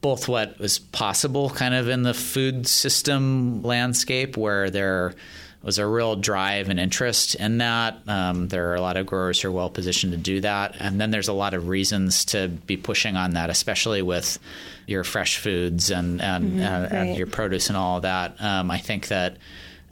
both 0.00 0.28
what 0.28 0.58
was 0.58 0.78
possible, 0.78 1.48
kind 1.48 1.74
of 1.74 1.88
in 1.88 2.02
the 2.02 2.14
food 2.14 2.66
system 2.66 3.62
landscape, 3.62 4.36
where 4.36 4.68
there 4.68 5.14
was 5.62 5.78
a 5.78 5.86
real 5.86 6.16
drive 6.16 6.68
and 6.68 6.80
interest 6.80 7.36
in 7.36 7.58
that. 7.58 8.00
Um, 8.08 8.48
there 8.48 8.70
are 8.70 8.74
a 8.74 8.80
lot 8.80 8.96
of 8.96 9.06
growers 9.06 9.40
who 9.40 9.48
are 9.48 9.52
well 9.52 9.70
positioned 9.70 10.12
to 10.12 10.18
do 10.18 10.40
that, 10.40 10.76
and 10.80 11.00
then 11.00 11.10
there's 11.10 11.28
a 11.28 11.32
lot 11.32 11.54
of 11.54 11.68
reasons 11.68 12.24
to 12.26 12.48
be 12.48 12.76
pushing 12.76 13.16
on 13.16 13.32
that, 13.32 13.48
especially 13.48 14.02
with 14.02 14.38
your 14.86 15.04
fresh 15.04 15.38
foods 15.38 15.90
and 15.90 16.20
and, 16.20 16.44
mm-hmm, 16.44 16.60
and, 16.60 16.82
right. 16.82 16.92
and 16.92 17.16
your 17.16 17.28
produce 17.28 17.68
and 17.68 17.76
all 17.76 17.96
of 17.96 18.02
that. 18.02 18.42
Um, 18.42 18.70
I 18.70 18.78
think 18.78 19.08
that 19.08 19.36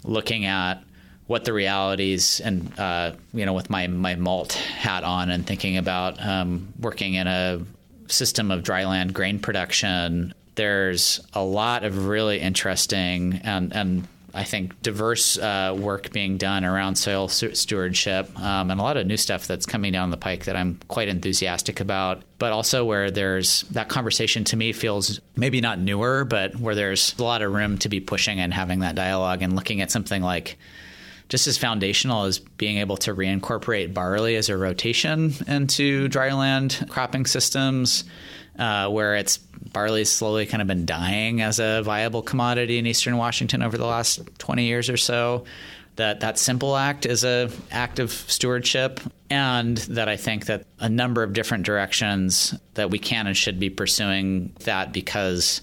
looking 0.05 0.45
at 0.45 0.83
what 1.31 1.45
the 1.45 1.53
realities 1.53 2.41
and 2.41 2.77
uh, 2.77 3.13
you 3.33 3.47
know 3.47 3.53
with 3.53 3.71
my 3.71 3.87
my 3.87 4.17
malt 4.17 4.55
hat 4.55 5.05
on 5.05 5.31
and 5.31 5.47
thinking 5.47 5.77
about 5.77 6.21
um, 6.27 6.75
working 6.81 7.15
in 7.15 7.29
a 7.29 7.65
system 8.09 8.51
of 8.51 8.65
dryland 8.65 9.13
grain 9.13 9.39
production 9.39 10.35
there's 10.57 11.21
a 11.33 11.41
lot 11.41 11.85
of 11.85 12.09
really 12.09 12.41
interesting 12.41 13.41
and 13.45 13.73
and 13.77 14.09
I 14.35 14.45
think 14.45 14.81
diverse 14.83 15.39
uh, 15.39 15.77
work 15.77 16.13
being 16.13 16.37
done 16.37 16.65
around 16.65 16.97
soil 16.97 17.27
stewardship 17.29 18.29
um, 18.39 18.71
and 18.71 18.81
a 18.81 18.83
lot 18.83 18.97
of 18.97 19.05
new 19.07 19.17
stuff 19.17 19.47
that's 19.49 19.67
coming 19.67 19.93
down 19.93 20.11
the 20.11 20.17
pike 20.17 20.45
that 20.45 20.55
I'm 20.55 20.79
quite 20.87 21.09
enthusiastic 21.09 21.81
about. 21.81 22.23
But 22.39 22.53
also 22.53 22.85
where 22.85 23.11
there's 23.11 23.63
that 23.73 23.89
conversation 23.89 24.45
to 24.45 24.57
me 24.57 24.73
feels 24.73 25.21
maybe 25.35 25.61
not 25.61 25.81
newer, 25.81 26.25
but 26.25 26.55
where 26.61 26.77
there's 26.77 27.13
a 27.19 27.25
lot 27.25 27.43
of 27.43 27.53
room 27.53 27.77
to 27.79 27.89
be 27.89 27.99
pushing 27.99 28.39
and 28.39 28.55
having 28.55 28.81
that 28.81 28.95
dialogue 28.95 29.43
and 29.43 29.57
looking 29.57 29.81
at 29.81 29.91
something 29.91 30.23
like 30.23 30.57
just 31.31 31.47
as 31.47 31.57
foundational 31.57 32.25
as 32.25 32.39
being 32.39 32.77
able 32.77 32.99
to 32.99 33.15
reincorporate 33.15 33.95
barley 33.95 34.37
as 34.37 34.51
a 34.51 34.57
rotation 34.57 35.33
into 35.47 36.09
dryland 36.11 36.87
cropping 36.91 37.25
systems 37.25 38.05
uh, 38.59 38.89
where 38.89 39.17
it's 39.17 39.39
barley's 39.73 40.11
slowly 40.11 40.47
kind 40.47 40.61
of 40.61 40.69
been 40.69 40.85
dying 40.87 41.41
as 41.41 41.59
a 41.59 41.83
viable 41.83 42.23
commodity 42.23 42.79
in 42.79 42.87
eastern 42.87 43.17
Washington 43.17 43.63
over 43.63 43.79
the 43.79 43.87
last 43.87 44.21
20 44.39 44.65
years 44.65 44.91
or 44.91 44.97
so. 44.97 45.45
That 45.97 46.21
that 46.21 46.39
simple 46.39 46.77
act 46.77 47.05
is 47.05 47.25
a 47.25 47.51
act 47.71 47.99
of 47.99 48.11
stewardship, 48.11 49.01
and 49.29 49.77
that 49.79 50.09
I 50.09 50.17
think 50.17 50.47
that 50.47 50.65
a 50.79 50.89
number 50.89 51.23
of 51.23 51.33
different 51.33 51.67
directions 51.67 52.55
that 52.75 52.91
we 52.91 52.99
can 52.99 53.27
and 53.27 53.37
should 53.37 53.59
be 53.59 53.71
pursuing 53.71 54.53
that 54.61 54.93
because 54.93 55.61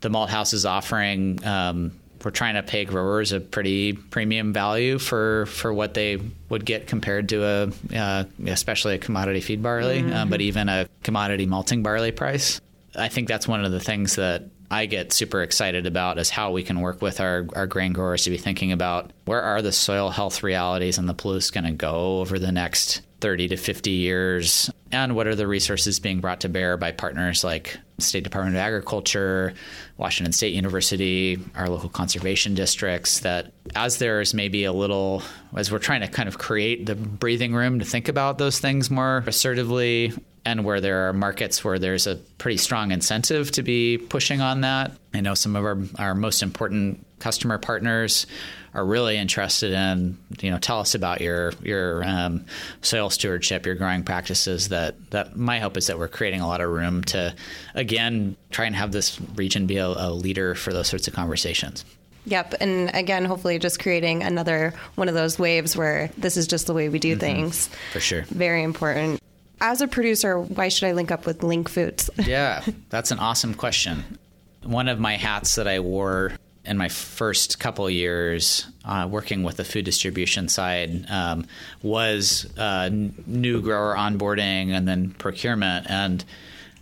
the 0.00 0.08
malt 0.08 0.30
house 0.30 0.54
is 0.54 0.64
offering 0.66 1.44
um, 1.46 1.92
we're 2.24 2.30
trying 2.30 2.54
to 2.54 2.62
pay 2.62 2.84
growers 2.84 3.32
a 3.32 3.40
pretty 3.40 3.92
premium 3.92 4.52
value 4.52 4.98
for, 4.98 5.46
for 5.46 5.72
what 5.72 5.94
they 5.94 6.18
would 6.48 6.64
get 6.64 6.86
compared 6.86 7.28
to 7.30 7.44
a 7.44 7.96
uh, 7.96 8.24
especially 8.46 8.94
a 8.94 8.98
commodity 8.98 9.40
feed 9.40 9.62
barley, 9.62 10.02
mm-hmm. 10.02 10.12
um, 10.12 10.30
but 10.30 10.40
even 10.40 10.68
a 10.68 10.88
commodity 11.02 11.46
malting 11.46 11.82
barley 11.82 12.12
price. 12.12 12.60
I 12.94 13.08
think 13.08 13.28
that's 13.28 13.46
one 13.46 13.64
of 13.64 13.72
the 13.72 13.80
things 13.80 14.16
that 14.16 14.44
I 14.70 14.86
get 14.86 15.12
super 15.12 15.42
excited 15.42 15.86
about 15.86 16.18
is 16.18 16.30
how 16.30 16.52
we 16.52 16.62
can 16.62 16.80
work 16.80 17.02
with 17.02 17.20
our, 17.20 17.46
our 17.54 17.66
grain 17.66 17.92
growers 17.92 18.24
to 18.24 18.30
be 18.30 18.38
thinking 18.38 18.70
about 18.70 19.10
where 19.24 19.42
are 19.42 19.62
the 19.62 19.72
soil 19.72 20.10
health 20.10 20.42
realities 20.42 20.96
and 20.98 21.08
the 21.08 21.14
pollutes 21.14 21.50
going 21.50 21.64
to 21.64 21.72
go 21.72 22.20
over 22.20 22.38
the 22.38 22.52
next 22.52 23.02
30 23.20 23.48
to 23.48 23.56
50 23.56 23.90
years 23.90 24.70
and 24.92 25.14
what 25.14 25.26
are 25.26 25.34
the 25.34 25.46
resources 25.46 25.98
being 26.00 26.20
brought 26.20 26.40
to 26.40 26.48
bear 26.48 26.76
by 26.76 26.92
partners 26.92 27.44
like 27.44 27.78
State 28.00 28.24
Department 28.24 28.56
of 28.56 28.60
Agriculture, 28.60 29.54
Washington 29.96 30.32
State 30.32 30.54
University, 30.54 31.38
our 31.54 31.68
local 31.68 31.88
conservation 31.88 32.54
districts 32.54 33.20
that 33.20 33.52
as 33.74 33.98
there's 33.98 34.34
maybe 34.34 34.64
a 34.64 34.72
little 34.72 35.22
as 35.56 35.70
we're 35.70 35.78
trying 35.78 36.00
to 36.00 36.08
kind 36.08 36.28
of 36.28 36.38
create 36.38 36.86
the 36.86 36.94
breathing 36.94 37.54
room 37.54 37.78
to 37.78 37.84
think 37.84 38.08
about 38.08 38.38
those 38.38 38.58
things 38.58 38.90
more 38.90 39.22
assertively 39.26 40.12
and 40.44 40.64
where 40.64 40.80
there 40.80 41.08
are 41.08 41.12
markets 41.12 41.64
where 41.64 41.78
there's 41.78 42.06
a 42.06 42.16
pretty 42.38 42.56
strong 42.56 42.92
incentive 42.92 43.50
to 43.52 43.62
be 43.62 43.98
pushing 43.98 44.40
on 44.40 44.62
that. 44.62 44.92
I 45.12 45.20
know 45.20 45.34
some 45.34 45.56
of 45.56 45.64
our, 45.64 45.78
our 45.98 46.14
most 46.14 46.42
important 46.42 47.04
customer 47.18 47.58
partners 47.58 48.26
are 48.74 48.84
really 48.84 49.16
interested 49.16 49.72
in, 49.72 50.16
you 50.40 50.50
know, 50.50 50.58
tell 50.58 50.78
us 50.78 50.94
about 50.94 51.20
your 51.20 51.52
your 51.62 52.04
um, 52.04 52.46
soil 52.82 53.10
stewardship, 53.10 53.66
your 53.66 53.74
growing 53.74 54.04
practices. 54.04 54.68
That 54.68 54.94
that 55.10 55.36
my 55.36 55.58
hope 55.58 55.76
is 55.76 55.88
that 55.88 55.98
we're 55.98 56.08
creating 56.08 56.40
a 56.40 56.46
lot 56.46 56.60
of 56.60 56.70
room 56.70 57.02
to, 57.04 57.34
again, 57.74 58.36
try 58.50 58.66
and 58.66 58.76
have 58.76 58.92
this 58.92 59.20
region 59.34 59.66
be 59.66 59.78
a, 59.78 59.86
a 59.86 60.10
leader 60.12 60.54
for 60.54 60.72
those 60.72 60.88
sorts 60.88 61.08
of 61.08 61.14
conversations. 61.14 61.84
Yep. 62.26 62.54
And 62.60 62.94
again, 62.94 63.24
hopefully 63.24 63.58
just 63.58 63.80
creating 63.80 64.22
another 64.22 64.74
one 64.94 65.08
of 65.08 65.14
those 65.14 65.38
waves 65.38 65.76
where 65.76 66.10
this 66.18 66.36
is 66.36 66.46
just 66.46 66.66
the 66.66 66.74
way 66.74 66.88
we 66.88 66.98
do 66.98 67.12
mm-hmm. 67.12 67.20
things. 67.20 67.68
For 67.92 68.00
sure. 68.00 68.22
Very 68.22 68.62
important 68.62 69.20
as 69.60 69.80
a 69.80 69.88
producer, 69.88 70.40
why 70.40 70.68
should 70.68 70.88
I 70.88 70.92
link 70.92 71.10
up 71.10 71.26
with 71.26 71.40
LINC 71.40 71.68
Foods? 71.68 72.10
yeah, 72.24 72.64
that's 72.88 73.10
an 73.10 73.18
awesome 73.18 73.54
question. 73.54 74.18
One 74.62 74.88
of 74.88 74.98
my 74.98 75.16
hats 75.16 75.54
that 75.54 75.66
I 75.66 75.80
wore 75.80 76.32
in 76.64 76.76
my 76.76 76.88
first 76.88 77.58
couple 77.58 77.88
years 77.88 78.66
uh, 78.84 79.08
working 79.10 79.42
with 79.42 79.56
the 79.56 79.64
food 79.64 79.84
distribution 79.84 80.48
side 80.48 81.06
um, 81.10 81.46
was 81.82 82.46
uh, 82.58 82.90
new 82.90 83.62
grower 83.62 83.94
onboarding 83.96 84.70
and 84.70 84.86
then 84.86 85.10
procurement. 85.12 85.86
And 85.88 86.24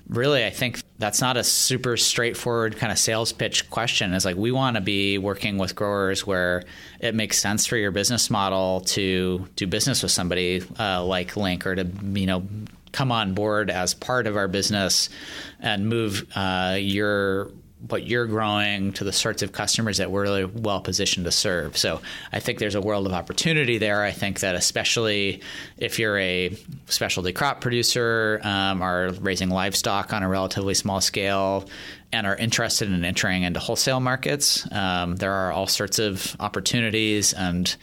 really, 0.08 0.44
I 0.44 0.50
think 0.50 0.82
that's 0.98 1.20
not 1.20 1.36
a 1.36 1.44
super 1.44 1.96
straightforward 1.96 2.76
kind 2.76 2.90
of 2.90 2.98
sales 2.98 3.32
pitch 3.32 3.70
question. 3.70 4.12
It's 4.12 4.24
like 4.24 4.36
we 4.36 4.50
want 4.50 4.76
to 4.76 4.80
be 4.80 5.18
working 5.18 5.58
with 5.58 5.76
growers 5.76 6.26
where 6.26 6.64
it 7.00 7.14
makes 7.14 7.38
sense 7.38 7.66
for 7.66 7.76
your 7.76 7.92
business 7.92 8.30
model 8.30 8.80
to 8.80 9.46
do 9.54 9.66
business 9.66 10.02
with 10.02 10.12
somebody 10.12 10.62
uh, 10.78 11.04
like 11.04 11.36
LINC 11.36 11.66
or 11.66 11.76
to 11.76 11.86
you 12.18 12.26
know 12.26 12.42
come 12.90 13.12
on 13.12 13.34
board 13.34 13.70
as 13.70 13.94
part 13.94 14.26
of 14.26 14.36
our 14.36 14.48
business 14.48 15.10
and 15.60 15.88
move 15.88 16.26
uh, 16.34 16.76
your 16.80 17.50
what 17.86 18.06
you're 18.06 18.26
growing 18.26 18.92
to 18.92 19.04
the 19.04 19.12
sorts 19.12 19.42
of 19.42 19.52
customers 19.52 19.98
that 19.98 20.10
we're 20.10 20.22
really 20.22 20.44
well 20.44 20.80
positioned 20.80 21.26
to 21.26 21.30
serve. 21.30 21.76
So 21.76 22.00
I 22.32 22.40
think 22.40 22.58
there's 22.58 22.74
a 22.74 22.80
world 22.80 23.06
of 23.06 23.12
opportunity 23.12 23.78
there. 23.78 24.02
I 24.02 24.10
think 24.10 24.40
that 24.40 24.56
especially 24.56 25.42
if 25.76 25.98
you're 25.98 26.18
a 26.18 26.56
specialty 26.86 27.32
crop 27.32 27.60
producer 27.60 28.40
um, 28.42 28.82
or 28.82 29.12
raising 29.20 29.48
livestock 29.48 30.12
on 30.12 30.24
a 30.24 30.28
relatively 30.28 30.74
small 30.74 31.00
scale 31.00 31.68
and 32.10 32.26
are 32.26 32.36
interested 32.36 32.90
in 32.90 33.04
entering 33.04 33.44
into 33.44 33.60
wholesale 33.60 34.00
markets, 34.00 34.66
um, 34.72 35.14
there 35.16 35.32
are 35.32 35.52
all 35.52 35.68
sorts 35.68 36.00
of 36.00 36.34
opportunities 36.40 37.32
and 37.32 37.76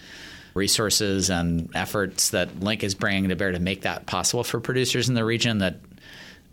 resources 0.56 1.30
and 1.30 1.70
efforts 1.76 2.32
that 2.32 2.50
LINC 2.60 2.84
is 2.84 2.96
bringing 2.96 3.30
to 3.30 3.36
bear 3.36 3.52
to 3.52 3.60
make 3.60 3.82
that 3.82 4.06
possible 4.06 4.43
for 4.43 4.60
producers 4.60 5.08
in 5.08 5.16
the 5.16 5.26
region 5.26 5.60
that 5.60 5.76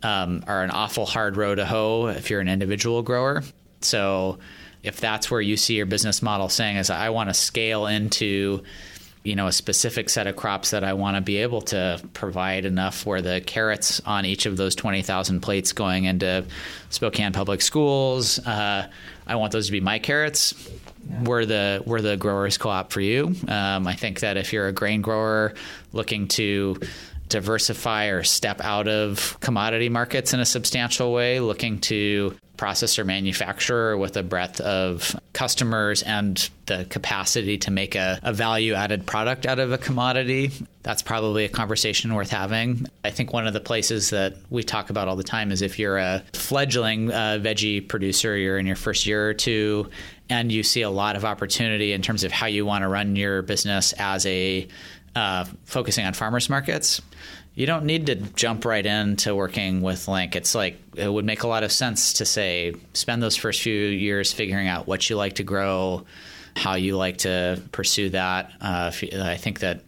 um, 0.03 0.43
are 0.47 0.63
an 0.63 0.71
awful 0.71 1.05
hard 1.05 1.37
row 1.37 1.55
to 1.55 1.65
hoe 1.65 2.07
if 2.07 2.29
you're 2.29 2.41
an 2.41 2.49
individual 2.49 3.01
grower. 3.01 3.43
So 3.81 4.39
if 4.83 4.99
that's 4.99 5.31
where 5.31 5.41
you 5.41 5.57
see 5.57 5.75
your 5.75 5.85
business 5.85 6.21
model 6.21 6.49
saying 6.49 6.77
is 6.77 6.89
I 6.89 7.09
want 7.09 7.29
to 7.29 7.33
scale 7.33 7.87
into 7.87 8.63
you 9.23 9.35
know 9.35 9.47
a 9.47 9.53
specific 9.53 10.09
set 10.09 10.27
of 10.27 10.35
crops 10.35 10.71
that 10.71 10.83
I 10.83 10.93
want 10.93 11.15
to 11.15 11.21
be 11.21 11.37
able 11.37 11.61
to 11.61 12.01
provide 12.13 12.65
enough 12.65 13.05
where 13.05 13.21
the 13.21 13.41
carrots 13.45 14.01
on 14.05 14.25
each 14.25 14.45
of 14.45 14.57
those 14.57 14.75
20,000 14.75 15.39
plates 15.39 15.71
going 15.71 16.03
into 16.03 16.43
Spokane 16.89 17.31
public 17.31 17.61
schools 17.61 18.39
uh, 18.39 18.87
I 19.25 19.35
want 19.35 19.53
those 19.53 19.67
to 19.67 19.71
be 19.71 19.79
my 19.79 19.99
carrots 19.99 20.53
yeah. 21.09 21.23
we're 21.23 21.45
the 21.45 21.81
we're 21.85 22.01
the 22.01 22.17
growers 22.17 22.57
co-op 22.57 22.91
for 22.91 22.99
you 22.99 23.33
um, 23.47 23.87
I 23.87 23.93
think 23.93 24.19
that 24.19 24.35
if 24.35 24.51
you're 24.51 24.67
a 24.67 24.73
grain 24.73 25.01
grower 25.01 25.53
looking 25.93 26.27
to 26.29 26.81
diversify 27.29 28.07
or 28.07 28.23
step 28.23 28.61
out 28.61 28.87
of 28.87 29.37
commodity 29.39 29.89
markets 29.89 30.33
in 30.33 30.39
a 30.39 30.45
substantial 30.45 31.13
way, 31.13 31.39
looking 31.39 31.79
to 31.79 32.35
process 32.57 32.99
or 32.99 33.03
manufacturer 33.03 33.97
with 33.97 34.15
a 34.15 34.23
breadth 34.23 34.61
of 34.61 35.19
customers 35.33 36.03
and 36.03 36.49
the 36.67 36.85
capacity 36.89 37.57
to 37.57 37.71
make 37.71 37.95
a, 37.95 38.19
a, 38.21 38.31
value 38.31 38.73
added 38.73 39.05
product 39.05 39.45
out 39.45 39.59
of 39.59 39.71
a 39.71 39.77
commodity. 39.77 40.51
That's 40.83 41.01
probably 41.01 41.45
a 41.45 41.49
conversation 41.49 42.13
worth 42.13 42.29
having. 42.29 42.85
I 43.03 43.09
think 43.09 43.33
one 43.33 43.47
of 43.47 43.53
the 43.53 43.59
places 43.59 44.11
that 44.11 44.35
we 44.49 44.63
talk 44.63 44.91
about 44.91 45.07
all 45.07 45.15
the 45.15 45.23
time 45.23 45.51
is 45.51 45.61
if 45.61 45.79
you're 45.79 45.97
a 45.97 46.23
fledgling 46.33 47.11
uh, 47.11 47.39
veggie 47.41 47.85
producer, 47.85 48.37
you're 48.37 48.59
in 48.59 48.67
your 48.67 48.75
first 48.75 49.05
year 49.05 49.27
or 49.27 49.33
two, 49.33 49.89
and 50.29 50.51
you 50.51 50.63
see 50.63 50.83
a 50.83 50.89
lot 50.89 51.15
of 51.15 51.25
opportunity 51.25 51.91
in 51.91 52.01
terms 52.01 52.23
of 52.23 52.31
how 52.31 52.47
you 52.47 52.65
want 52.65 52.83
to 52.83 52.87
run 52.87 53.15
your 53.15 53.41
business 53.41 53.93
as 53.93 54.25
a 54.25 54.67
uh, 55.15 55.45
focusing 55.65 56.05
on 56.05 56.13
farmers 56.13 56.49
markets, 56.49 57.01
you 57.55 57.67
don't 57.67 57.85
need 57.85 58.07
to 58.07 58.15
jump 58.15 58.65
right 58.65 58.85
into 58.85 59.35
working 59.35 59.81
with 59.81 60.07
LINC. 60.07 60.35
It's 60.35 60.55
like 60.55 60.79
it 60.95 61.11
would 61.11 61.25
make 61.25 61.43
a 61.43 61.47
lot 61.47 61.63
of 61.63 61.71
sense 61.71 62.13
to 62.13 62.25
say 62.25 62.73
spend 62.93 63.21
those 63.21 63.35
first 63.35 63.61
few 63.61 63.73
years 63.73 64.33
figuring 64.33 64.67
out 64.67 64.87
what 64.87 65.07
you 65.09 65.15
like 65.15 65.33
to 65.33 65.43
grow, 65.43 66.05
how 66.55 66.75
you 66.75 66.97
like 66.97 67.19
to 67.19 67.61
pursue 67.71 68.09
that. 68.09 68.51
Uh, 68.59 68.91
I 69.21 69.37
think 69.37 69.59
that 69.59 69.81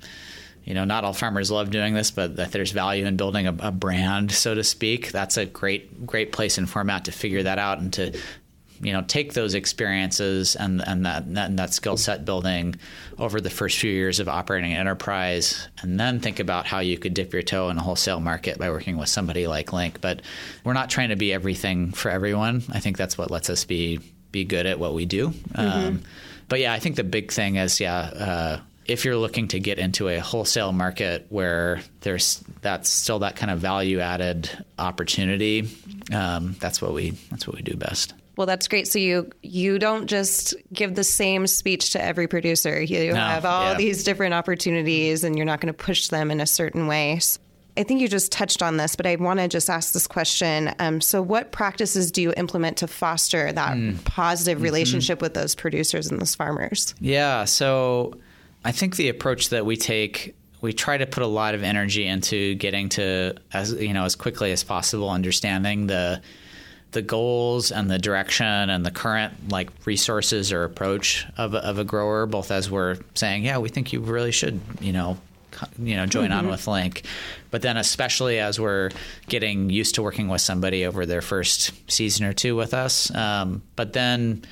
you 0.64 0.76
know 0.76 0.86
not 0.86 1.04
all 1.04 1.14
farmers 1.14 1.50
love 1.50 1.72
doing 1.72 1.96
this, 1.96 2.12
but 2.12 2.36
that 2.36 2.52
there's 2.52 2.72
value 2.72 3.06
in 3.06 3.18
building 3.18 3.48
a, 3.48 3.56
a 3.60 3.72
brand, 3.72 4.32
so 4.32 4.54
to 4.54 4.64
speak. 4.64 5.12
That's 5.12 5.38
a 5.38 5.46
great 5.46 6.06
great 6.06 6.32
place 6.32 6.60
and 6.60 6.70
format 6.70 7.06
to 7.06 7.12
figure 7.12 7.44
that 7.44 7.58
out 7.58 7.80
and 7.80 7.92
to 7.94 8.16
you 8.82 8.92
know 8.92 9.02
take 9.02 9.34
those 9.34 9.54
experiences 9.54 10.56
and 10.56 10.82
and 10.86 11.06
that 11.06 11.24
and 11.24 11.60
that 11.60 11.74
skill 11.74 11.98
set 11.98 12.26
building 12.26 12.76
over 13.18 13.40
the 13.40 13.50
first 13.50 13.78
few 13.78 13.92
years 13.92 14.20
of 14.20 14.28
operating 14.28 14.74
an 14.74 14.80
enterprise 14.80 15.68
and 15.82 16.00
then 16.00 16.20
think 16.20 16.40
about 16.40 16.66
how 16.66 16.80
you 16.80 16.98
could 16.98 17.14
dip 17.14 17.34
your 17.34 17.42
toe 17.42 17.70
in 17.70 17.78
a 17.78 17.82
wholesale 17.82 18.20
market 18.20 18.58
by 18.58 18.70
working 18.70 18.98
with 18.98 19.10
somebody 19.10 19.48
like 19.48 19.68
LINC 19.68 20.02
but 20.02 20.22
we're 20.64 20.74
not 20.74 20.90
trying 20.90 21.10
to 21.10 21.16
be 21.16 21.34
everything 21.34 21.92
for 21.92 22.10
everyone 22.10 22.64
I 22.72 22.80
think 22.80 22.98
that's 22.98 23.18
what 23.18 23.32
lets 23.32 23.50
us 23.50 23.66
be 23.66 24.00
be 24.32 24.44
good 24.44 24.66
at 24.66 24.80
what 24.80 24.94
we 24.94 25.06
do 25.06 25.30
mm-hmm. 25.30 25.60
um, 25.60 26.02
but 26.50 26.60
yeah 26.60 26.74
I 26.74 26.80
think 26.80 26.96
the 26.96 27.04
big 27.04 27.32
thing 27.32 27.56
is 27.56 27.80
yeah 27.80 27.98
uh, 27.98 28.60
if 28.86 29.04
you're 29.04 29.18
looking 29.18 29.48
to 29.50 29.60
get 29.60 29.80
into 29.80 30.08
a 30.10 30.20
wholesale 30.20 30.72
market 30.72 31.26
where 31.30 31.82
there's 32.02 32.44
that's 32.62 32.90
still 32.90 33.20
that 33.20 33.36
kind 33.36 33.52
of 33.52 33.60
value 33.60 34.00
added 34.00 34.50
opportunity, 34.78 35.68
um, 36.14 36.56
that's 36.60 36.82
what 36.82 36.94
we 36.94 37.12
that's 37.32 37.48
what 37.48 37.56
we 37.56 37.64
do 37.64 37.76
best. 37.76 38.14
Well, 38.38 38.48
that's 38.48 38.68
great. 38.68 38.88
So 38.88 39.00
you 39.00 39.32
you 39.42 39.80
don't 39.80 40.08
just 40.08 40.54
give 40.74 40.96
the 40.96 41.04
same 41.04 41.48
speech 41.48 41.92
to 41.92 42.04
every 42.04 42.28
producer. 42.28 42.82
You 42.82 43.14
no, 43.14 43.20
have 43.20 43.46
all 43.46 43.72
yeah. 43.72 43.78
these 43.78 44.04
different 44.04 44.34
opportunities, 44.34 45.24
and 45.24 45.38
you're 45.38 45.46
not 45.46 45.62
going 45.62 45.74
to 45.74 45.78
push 45.78 46.10
them 46.10 46.32
in 46.32 46.42
a 46.42 46.48
certain 46.48 46.88
way. 46.88 47.20
So 47.20 47.40
I 47.78 47.84
think 47.84 48.00
you 48.00 48.08
just 48.08 48.32
touched 48.32 48.64
on 48.64 48.78
this, 48.78 48.96
but 48.96 49.06
I 49.06 49.16
want 49.18 49.40
to 49.40 49.48
just 49.48 49.70
ask 49.70 49.94
this 49.94 50.08
question. 50.08 50.74
Um, 50.80 51.02
so, 51.02 51.22
what 51.22 51.52
practices 51.52 52.12
do 52.12 52.22
you 52.22 52.34
implement 52.38 52.78
to 52.78 52.88
foster 52.88 53.52
that 53.52 53.76
mm. 53.76 54.04
positive 54.06 54.58
mm-hmm. 54.58 54.64
relationship 54.64 55.18
mm-hmm. 55.18 55.26
with 55.26 55.34
those 55.34 55.56
producers 55.56 56.10
and 56.10 56.20
those 56.20 56.36
farmers? 56.36 56.96
Yeah. 57.00 57.44
So, 57.46 58.18
I 58.64 58.72
think 58.72 58.96
the 58.96 59.10
approach 59.10 59.50
that 59.50 59.66
we 59.66 59.76
take 59.76 60.36
we 60.62 60.74
try 60.74 60.98
to 60.98 61.06
put 61.06 61.22
a 61.22 61.28
lot 61.28 61.54
of 61.54 61.64
energy 61.64 62.08
into 62.08 62.56
getting 62.56 62.90
to 62.90 63.36
as 63.54 63.74
you 63.74 63.94
know 63.94 64.06
as 64.06 64.16
quickly 64.16 64.52
as 64.52 64.64
possible 64.64 65.10
understanding 65.10 65.88
the 65.88 66.22
the 66.92 67.02
goals 67.02 67.72
and 67.72 67.90
the 67.90 68.00
direction 68.00 68.46
and 68.46 68.86
the 68.86 68.92
current 68.92 69.50
like 69.50 69.70
resources 69.86 70.52
or 70.52 70.64
approach 70.64 71.26
of 71.38 71.54
a, 71.54 71.58
of 71.58 71.78
a 71.78 71.84
grower, 71.84 72.26
both 72.26 72.52
as 72.52 72.72
we're 72.72 72.98
saying, 73.16 73.46
yeah, 73.46 73.58
we 73.58 73.70
think 73.70 73.92
you 73.92 74.00
really 74.00 74.32
should, 74.32 74.60
you 74.80 74.94
know, 74.94 75.18
you 75.78 75.96
know, 75.96 76.06
join 76.06 76.30
mm-hmm. 76.30 76.40
on 76.40 76.48
with 76.48 76.66
LINC, 76.66 77.04
but 77.52 77.62
then 77.62 77.78
especially 77.78 78.40
as 78.40 78.60
we're 78.60 78.92
getting 79.28 79.70
used 79.70 79.96
to 79.96 80.02
working 80.02 80.28
with 80.28 80.42
somebody 80.42 80.86
over 80.86 81.06
their 81.06 81.22
first 81.22 81.72
season 81.90 82.26
or 82.26 82.34
two 82.34 82.56
with 82.56 82.74
us, 82.74 83.14
um, 83.16 83.62
but 83.76 83.94
then 83.94 84.44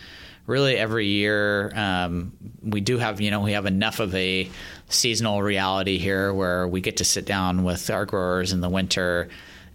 really 0.47 0.75
every 0.75 1.07
year 1.07 1.71
um, 1.75 2.33
we 2.61 2.81
do 2.81 2.97
have 2.97 3.21
you 3.21 3.31
know 3.31 3.39
we 3.41 3.53
have 3.53 3.65
enough 3.65 3.99
of 3.99 4.13
a 4.15 4.49
seasonal 4.89 5.41
reality 5.41 5.97
here 5.97 6.33
where 6.33 6.67
we 6.67 6.81
get 6.81 6.97
to 6.97 7.03
sit 7.03 7.25
down 7.25 7.63
with 7.63 7.89
our 7.89 8.05
growers 8.05 8.51
in 8.51 8.61
the 8.61 8.69
winter 8.69 9.29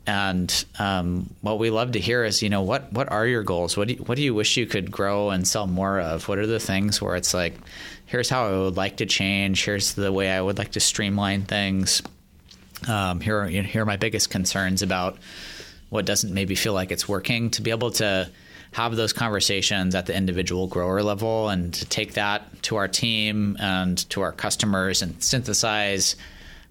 and 0.08 0.64
um, 0.78 1.28
what 1.42 1.58
we 1.58 1.68
love 1.68 1.92
to 1.92 2.00
hear 2.00 2.24
is, 2.24 2.42
you 2.42 2.48
know, 2.48 2.62
what 2.62 2.90
what 2.94 3.12
are 3.12 3.26
your 3.26 3.42
goals? 3.42 3.76
What 3.76 3.88
do 3.88 3.94
you, 3.94 4.00
what 4.00 4.16
do 4.16 4.22
you 4.22 4.32
wish 4.32 4.56
you 4.56 4.64
could 4.64 4.90
grow 4.90 5.28
and 5.28 5.46
sell 5.46 5.66
more 5.66 6.00
of? 6.00 6.28
What 6.28 6.38
are 6.38 6.46
the 6.46 6.58
things 6.58 7.02
where 7.02 7.14
it's 7.14 7.34
like, 7.34 7.52
here's 8.06 8.30
how 8.30 8.46
I 8.46 8.58
would 8.58 8.78
like 8.78 8.96
to 8.96 9.06
change. 9.06 9.66
Here's 9.66 9.92
the 9.92 10.10
way 10.10 10.30
I 10.30 10.40
would 10.40 10.56
like 10.56 10.72
to 10.72 10.80
streamline 10.80 11.42
things. 11.42 12.00
Um, 12.88 13.20
here, 13.20 13.38
are, 13.38 13.48
here 13.48 13.82
are 13.82 13.86
my 13.86 13.98
biggest 13.98 14.30
concerns 14.30 14.80
about 14.80 15.18
what 15.90 16.06
doesn't 16.06 16.32
maybe 16.32 16.54
feel 16.54 16.72
like 16.72 16.90
it's 16.90 17.06
working. 17.06 17.50
To 17.50 17.62
be 17.62 17.70
able 17.70 17.90
to 17.92 18.30
have 18.72 18.96
those 18.96 19.12
conversations 19.12 19.94
at 19.94 20.06
the 20.06 20.16
individual 20.16 20.68
grower 20.68 21.02
level 21.02 21.50
and 21.50 21.74
to 21.74 21.84
take 21.84 22.14
that 22.14 22.62
to 22.62 22.76
our 22.76 22.88
team 22.88 23.58
and 23.60 23.98
to 24.08 24.22
our 24.22 24.32
customers 24.32 25.02
and 25.02 25.22
synthesize 25.22 26.16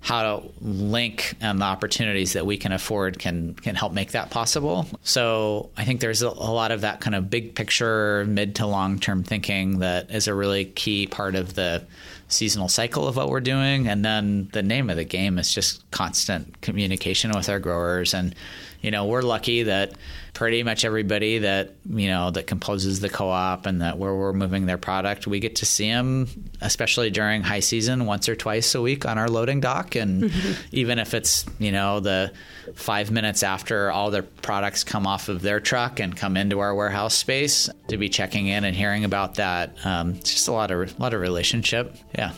how 0.08 0.22
to 0.22 0.48
LINC 0.64 1.34
and 1.42 1.60
the 1.60 1.66
opportunities 1.66 2.32
that 2.32 2.46
we 2.46 2.56
can 2.56 2.72
afford 2.72 3.20
can 3.20 3.56
can 3.56 3.76
help 3.76 3.92
make 3.92 4.12
that 4.12 4.30
possible. 4.30 4.88
So 5.04 5.70
I 5.76 5.84
think 5.84 6.00
there's 6.00 6.22
a, 6.22 6.30
a 6.30 6.30
lot 6.30 6.72
of 6.72 6.80
that 6.82 7.02
kind 7.02 7.14
of 7.14 7.30
big 7.30 7.56
picture, 7.56 8.24
mid 8.26 8.56
to 8.56 8.68
long 8.68 9.00
term 9.00 9.24
thinking 9.24 9.80
that 9.80 10.10
is 10.10 10.30
a 10.30 10.34
really 10.34 10.64
key 10.64 11.08
part 11.08 11.36
of 11.36 11.56
the 11.56 11.86
seasonal 12.30 12.70
cycle 12.70 13.06
of 13.06 13.18
what 13.18 13.28
we're 13.28 13.42
doing. 13.42 13.90
And 13.90 14.06
then 14.06 14.48
the 14.54 14.64
name 14.64 14.90
of 14.90 14.96
the 14.96 15.04
game 15.04 15.38
is 15.38 15.54
just 15.54 15.90
constant 15.92 16.62
communication 16.62 17.32
with 17.36 17.50
our 17.50 17.60
growers. 17.60 18.14
And 18.14 18.34
you 18.82 18.92
know, 18.92 19.08
we're 19.08 19.24
lucky 19.24 19.64
that 19.64 19.92
pretty 20.38 20.62
much 20.62 20.86
everybody 20.86 21.40
that 21.40 21.74
you 21.90 22.08
know 22.08 22.30
that 22.30 22.46
composes 22.46 23.00
the 23.00 23.10
co-op 23.10 23.66
and 23.66 23.82
that 23.82 23.98
where 23.98 24.14
we're 24.14 24.34
moving 24.34 24.68
their 24.68 24.78
product 24.78 25.26
we 25.26 25.40
get 25.40 25.56
to 25.56 25.66
see 25.66 25.90
them 25.90 26.28
especially 26.62 27.10
during 27.10 27.42
high 27.42 27.60
season 27.60 28.06
once 28.06 28.30
or 28.30 28.36
twice 28.36 28.76
a 28.76 28.82
week 28.82 29.04
on 29.04 29.18
our 29.18 29.28
loading 29.28 29.60
dock. 29.60 29.96
And 29.96 30.32
even 30.72 31.00
if 31.00 31.16
it's 31.16 31.44
you 31.58 31.72
know 31.72 32.00
the 32.00 32.32
five 32.76 33.10
minutes 33.10 33.42
after 33.42 33.92
all 33.92 34.12
their 34.12 34.22
products 34.22 34.84
come 34.84 35.08
off 35.08 35.28
of 35.28 35.42
their 35.42 35.60
truck 35.60 36.00
and 36.00 36.16
come 36.16 36.38
into 36.38 36.60
our 36.60 36.76
warehouse 36.76 37.16
space 37.16 37.68
to 37.88 37.98
be 37.98 38.08
checking 38.08 38.46
in 38.46 38.64
and 38.64 38.76
hearing 38.76 39.06
about 39.06 39.36
that 39.36 39.76
um, 39.86 40.12
it's 40.12 40.34
just 40.34 40.48
a 40.48 40.52
lot 40.52 40.70
of 40.70 41.00
a 41.00 41.02
lot 41.02 41.14
of 41.14 41.22
relationship. 41.22 41.96
Yeah 42.16 42.34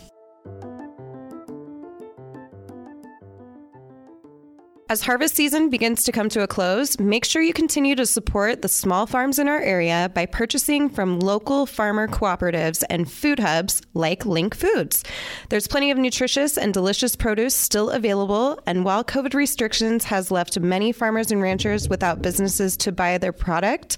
As 4.91 5.03
harvest 5.03 5.35
season 5.35 5.69
begins 5.69 6.03
to 6.05 6.11
come 6.11 6.29
to 6.29 6.41
a 6.41 6.47
close, 6.47 6.97
make 6.99 7.23
sure 7.23 7.43
you 7.43 7.53
continue 7.53 7.93
to 7.93 8.07
support 8.07 8.63
the 8.63 8.67
small 8.67 9.05
farms 9.05 9.37
in 9.37 9.47
our 9.47 9.61
area 9.61 10.09
by 10.15 10.25
purchasing 10.25 10.89
from 10.89 11.19
local 11.19 11.67
farmer 11.67 12.07
cooperatives 12.07 12.83
and 12.89 13.07
food 13.09 13.39
hubs 13.39 13.83
like 13.93 14.25
LINC 14.25 14.55
Foods. 14.55 15.03
There's 15.49 15.67
plenty 15.67 15.91
of 15.91 15.99
nutritious 15.99 16.57
and 16.57 16.73
delicious 16.73 17.15
produce 17.15 17.53
still 17.53 17.91
available, 17.91 18.59
and 18.65 18.83
while 18.83 19.03
COVID 19.03 19.35
restrictions 19.35 20.05
has 20.05 20.31
left 20.31 20.59
many 20.59 20.91
farmers 20.91 21.31
and 21.31 21.39
ranchers 21.39 21.87
without 21.87 22.23
businesses 22.23 22.75
to 22.77 22.91
buy 22.91 23.19
their 23.19 23.31
product, 23.31 23.97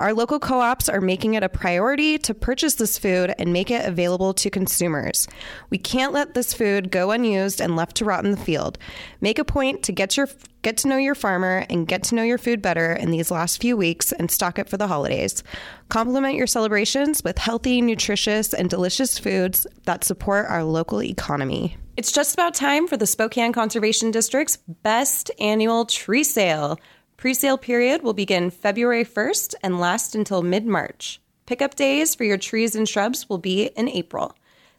our 0.00 0.12
local 0.12 0.40
co-ops 0.40 0.88
are 0.88 1.00
making 1.00 1.34
it 1.34 1.44
a 1.44 1.48
priority 1.48 2.18
to 2.18 2.34
purchase 2.34 2.74
this 2.74 2.98
food 2.98 3.32
and 3.38 3.52
make 3.52 3.70
it 3.70 3.86
available 3.86 4.34
to 4.34 4.50
consumers. 4.50 5.28
We 5.70 5.78
can't 5.78 6.12
let 6.12 6.34
this 6.34 6.52
food 6.52 6.90
go 6.90 7.12
unused 7.12 7.60
and 7.60 7.76
left 7.76 7.94
to 7.98 8.04
rot 8.04 8.24
in 8.24 8.32
the 8.32 8.36
field. 8.36 8.76
Make 9.20 9.38
a 9.38 9.44
point 9.44 9.84
to 9.84 9.92
get 9.92 10.16
your 10.16 10.31
get 10.62 10.76
to 10.78 10.88
know 10.88 10.96
your 10.96 11.14
farmer 11.14 11.66
and 11.68 11.88
get 11.88 12.04
to 12.04 12.14
know 12.14 12.22
your 12.22 12.38
food 12.38 12.62
better 12.62 12.92
in 12.92 13.10
these 13.10 13.30
last 13.30 13.60
few 13.60 13.76
weeks 13.76 14.12
and 14.12 14.30
stock 14.30 14.58
it 14.58 14.68
for 14.68 14.76
the 14.76 14.86
holidays. 14.86 15.42
Complement 15.88 16.36
your 16.36 16.46
celebrations 16.46 17.22
with 17.24 17.38
healthy, 17.38 17.80
nutritious, 17.82 18.54
and 18.54 18.70
delicious 18.70 19.18
foods 19.18 19.66
that 19.84 20.04
support 20.04 20.46
our 20.48 20.64
local 20.64 21.02
economy. 21.02 21.76
It's 21.96 22.12
just 22.12 22.34
about 22.34 22.54
time 22.54 22.88
for 22.88 22.96
the 22.96 23.06
Spokane 23.06 23.52
Conservation 23.52 24.10
District's 24.10 24.56
best 24.56 25.30
annual 25.38 25.84
tree 25.84 26.24
sale. 26.24 26.78
Pre-sale 27.16 27.58
period 27.58 28.02
will 28.02 28.14
begin 28.14 28.50
February 28.50 29.04
1st 29.04 29.54
and 29.62 29.78
last 29.78 30.14
until 30.14 30.42
mid-March. 30.42 31.20
Pickup 31.46 31.74
days 31.74 32.14
for 32.14 32.24
your 32.24 32.38
trees 32.38 32.74
and 32.74 32.88
shrubs 32.88 33.28
will 33.28 33.38
be 33.38 33.64
in 33.76 33.88
April. 33.88 34.34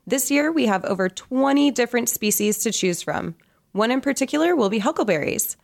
This 0.08 0.32
year, 0.32 0.51
we 0.51 0.66
have 0.66 0.84
over 0.86 1.08
20 1.08 1.72
different 1.72 2.10
species 2.10 2.58
to 2.60 2.72
choose 2.72 3.01
from. 3.01 3.36
One 3.74 3.91
in 3.91 4.01
particular 4.01 4.55
will 4.55 4.69
be 4.69 4.80
huckleberries. 4.80 5.57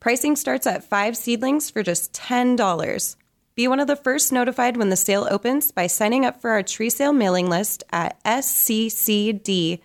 Pricing 0.00 0.34
starts 0.34 0.66
at 0.66 0.82
five 0.82 1.16
seedlings 1.16 1.70
for 1.70 1.84
just 1.84 2.12
$10. 2.12 3.16
Be 3.54 3.68
one 3.68 3.78
of 3.78 3.86
the 3.86 3.94
first 3.94 4.32
notified 4.32 4.76
when 4.76 4.88
the 4.88 4.96
sale 4.96 5.28
opens 5.30 5.70
by 5.70 5.86
signing 5.86 6.24
up 6.24 6.40
for 6.40 6.50
our 6.50 6.64
tree 6.64 6.90
sale 6.90 7.12
mailing 7.12 7.48
list 7.48 7.84
at 7.92 8.22
sccd.org. 8.24 9.82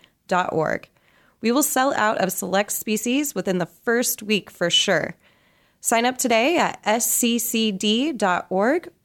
We 1.40 1.52
will 1.52 1.62
sell 1.62 1.94
out 1.94 2.18
of 2.18 2.32
select 2.32 2.72
species 2.72 3.36
within 3.36 3.58
the 3.58 3.66
first 3.66 4.24
week 4.24 4.50
for 4.50 4.70
sure. 4.70 5.14
Sign 5.80 6.04
up 6.04 6.18
today 6.18 6.58
at 6.58 6.82
sccd.org 6.82 8.18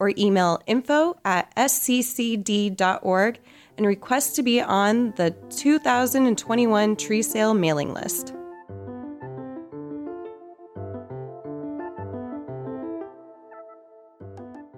or 0.00 0.12
email 0.18 0.60
info 0.66 1.16
at 1.24 1.54
sccd.org 1.54 3.38
and 3.76 3.86
request 3.86 4.34
to 4.34 4.42
be 4.42 4.60
on 4.60 5.12
the 5.12 5.30
2021 5.50 6.96
tree 6.96 7.22
sale 7.22 7.54
mailing 7.54 7.94
list. 7.94 8.34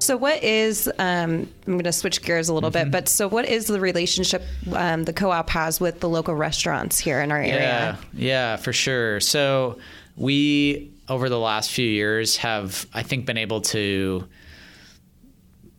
So, 0.06 0.16
what 0.16 0.42
is, 0.44 0.86
um, 0.98 1.48
I'm 1.66 1.72
going 1.72 1.82
to 1.84 1.92
switch 1.92 2.22
gears 2.22 2.48
a 2.48 2.54
little 2.54 2.70
Mm-hmm. 2.70 2.84
bit, 2.90 2.92
but 2.92 3.08
so 3.08 3.28
what 3.28 3.44
is 3.48 3.66
the 3.66 3.80
relationship 3.80 4.42
um, 4.72 5.02
the 5.02 5.12
co 5.12 5.30
op 5.32 5.50
has 5.50 5.80
with 5.80 5.98
the 6.00 6.08
local 6.08 6.34
restaurants 6.34 6.98
here 6.98 7.20
in 7.20 7.32
our 7.32 7.42
Yeah, 7.42 7.52
area? 7.52 7.98
yeah, 8.14 8.56
for 8.56 8.72
sure. 8.72 9.18
So 9.20 9.78
we 10.16 10.92
over 11.08 11.28
the 11.28 11.38
last 11.38 11.70
few 11.72 11.88
years 11.88 12.36
have, 12.38 12.86
I 12.94 13.02
think, 13.02 13.26
been 13.26 13.36
able 13.36 13.60
to 13.62 14.26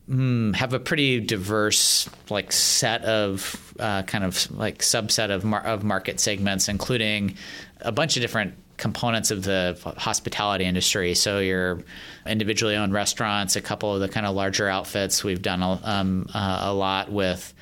mm, 0.08 0.54
have 0.54 0.72
a 0.74 0.78
pretty 0.80 1.20
diverse 1.20 2.08
like 2.30 2.52
set 2.52 3.02
of 3.04 3.74
uh, 3.78 4.02
kind 4.02 4.24
of 4.24 4.50
like 4.50 4.78
subset 4.80 5.30
of 5.30 5.44
mar- 5.44 5.64
of 5.64 5.84
market 5.84 6.20
segments, 6.20 6.68
including 6.68 7.36
a 7.80 7.92
bunch 7.92 8.16
of 8.16 8.20
different 8.22 8.54
components 8.78 9.30
of 9.30 9.42
the 9.42 9.78
hospitality 9.98 10.64
industry. 10.64 11.14
So 11.14 11.40
your 11.40 11.80
individually 12.26 12.76
owned 12.76 12.94
restaurants, 12.94 13.56
a 13.56 13.60
couple 13.60 13.94
of 13.94 14.00
the 14.00 14.08
kind 14.08 14.24
of 14.24 14.34
larger 14.34 14.68
outfits. 14.68 15.22
We've 15.22 15.42
done 15.42 15.62
a, 15.62 15.80
um, 15.82 16.26
uh, 16.32 16.60
a 16.62 16.72
lot 16.72 17.12
with 17.12 17.52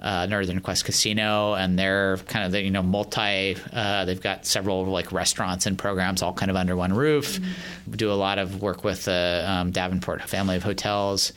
uh, 0.00 0.26
Northern 0.26 0.60
Quest 0.60 0.84
Casino, 0.84 1.54
and 1.54 1.78
they're 1.78 2.18
kind 2.28 2.44
of 2.44 2.52
the 2.52 2.62
you 2.62 2.70
know 2.70 2.82
multi. 2.82 3.56
Uh, 3.72 4.04
they've 4.04 4.20
got 4.20 4.44
several 4.44 4.84
like 4.84 5.10
restaurants 5.10 5.66
and 5.66 5.78
programs 5.78 6.22
all 6.22 6.34
kind 6.34 6.50
of 6.50 6.56
under 6.56 6.76
one 6.76 6.92
roof. 6.92 7.40
We 7.86 7.96
do 7.96 8.12
a 8.12 8.14
lot 8.14 8.38
of 8.38 8.60
work 8.60 8.84
with 8.84 9.06
the 9.06 9.44
um, 9.46 9.70
Davenport 9.70 10.22
family 10.22 10.56
of 10.56 10.62
hotels. 10.62 11.32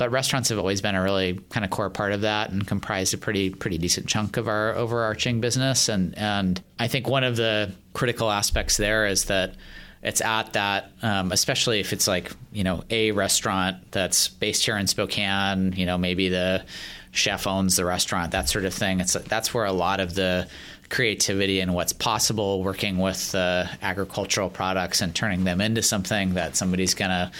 But 0.00 0.12
restaurants 0.12 0.48
have 0.48 0.56
always 0.56 0.80
been 0.80 0.94
a 0.94 1.02
really 1.02 1.38
kind 1.50 1.62
of 1.62 1.70
core 1.70 1.90
part 1.90 2.12
of 2.12 2.22
that 2.22 2.48
and 2.48 2.66
comprised 2.66 3.12
a 3.12 3.18
pretty 3.18 3.50
pretty 3.50 3.76
decent 3.76 4.06
chunk 4.06 4.38
of 4.38 4.48
our 4.48 4.74
overarching 4.74 5.42
business. 5.42 5.90
And 5.90 6.16
and 6.16 6.58
I 6.78 6.88
think 6.88 7.06
one 7.06 7.22
of 7.22 7.36
the 7.36 7.70
critical 7.92 8.30
aspects 8.30 8.78
there 8.78 9.06
is 9.06 9.26
that 9.26 9.56
it's 10.02 10.22
at 10.22 10.54
that, 10.54 10.90
um, 11.02 11.32
especially 11.32 11.80
if 11.80 11.92
it's 11.92 12.08
like 12.08 12.32
you 12.50 12.64
know 12.64 12.82
a 12.88 13.10
restaurant 13.10 13.92
that's 13.92 14.28
based 14.28 14.64
here 14.64 14.78
in 14.78 14.86
Spokane. 14.86 15.74
You 15.76 15.84
know, 15.84 15.98
maybe 15.98 16.30
the 16.30 16.64
chef 17.10 17.46
owns 17.46 17.76
the 17.76 17.84
restaurant, 17.84 18.32
that 18.32 18.48
sort 18.48 18.64
of 18.64 18.72
thing. 18.72 19.00
It's 19.00 19.12
that's 19.12 19.52
where 19.52 19.66
a 19.66 19.72
lot 19.72 20.00
of 20.00 20.14
the 20.14 20.48
creativity 20.88 21.60
and 21.60 21.74
what's 21.74 21.92
possible 21.92 22.62
working 22.62 22.96
with 22.96 23.34
uh, 23.34 23.66
agricultural 23.82 24.48
products 24.48 25.02
and 25.02 25.14
turning 25.14 25.44
them 25.44 25.60
into 25.60 25.82
something 25.82 26.32
that 26.34 26.56
somebody's 26.56 26.94
gonna 26.94 27.30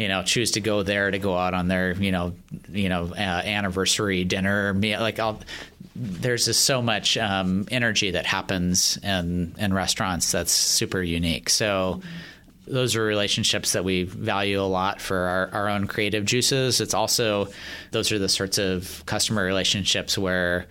you 0.00 0.08
know 0.08 0.22
choose 0.22 0.52
to 0.52 0.60
go 0.60 0.82
there 0.82 1.10
to 1.10 1.18
go 1.18 1.36
out 1.36 1.52
on 1.52 1.68
their 1.68 1.92
you 1.92 2.10
know 2.10 2.32
you 2.70 2.88
know 2.88 3.12
uh, 3.12 3.42
anniversary 3.44 4.24
dinner. 4.24 4.72
Meal 4.72 4.98
like 4.98 5.18
I'll, 5.18 5.38
there's 5.94 6.46
just 6.46 6.64
so 6.64 6.80
much 6.80 7.18
um, 7.18 7.68
energy 7.70 8.12
that 8.12 8.24
happens 8.24 8.96
in 9.02 9.54
in 9.58 9.74
restaurants 9.74 10.32
that's 10.32 10.52
super 10.52 11.02
unique. 11.02 11.50
So 11.50 12.00
those 12.66 12.96
are 12.96 13.02
relationships 13.02 13.72
that 13.72 13.84
we 13.84 14.04
value 14.04 14.60
a 14.60 14.64
lot 14.64 15.02
for 15.02 15.18
our, 15.18 15.50
our 15.52 15.68
own 15.68 15.86
creative 15.86 16.24
juices. 16.24 16.80
It's 16.80 16.94
also 16.94 17.48
those 17.90 18.10
are 18.10 18.18
the 18.18 18.28
sorts 18.28 18.56
of 18.56 19.04
customer 19.04 19.44
relationships 19.44 20.16
where 20.16 20.66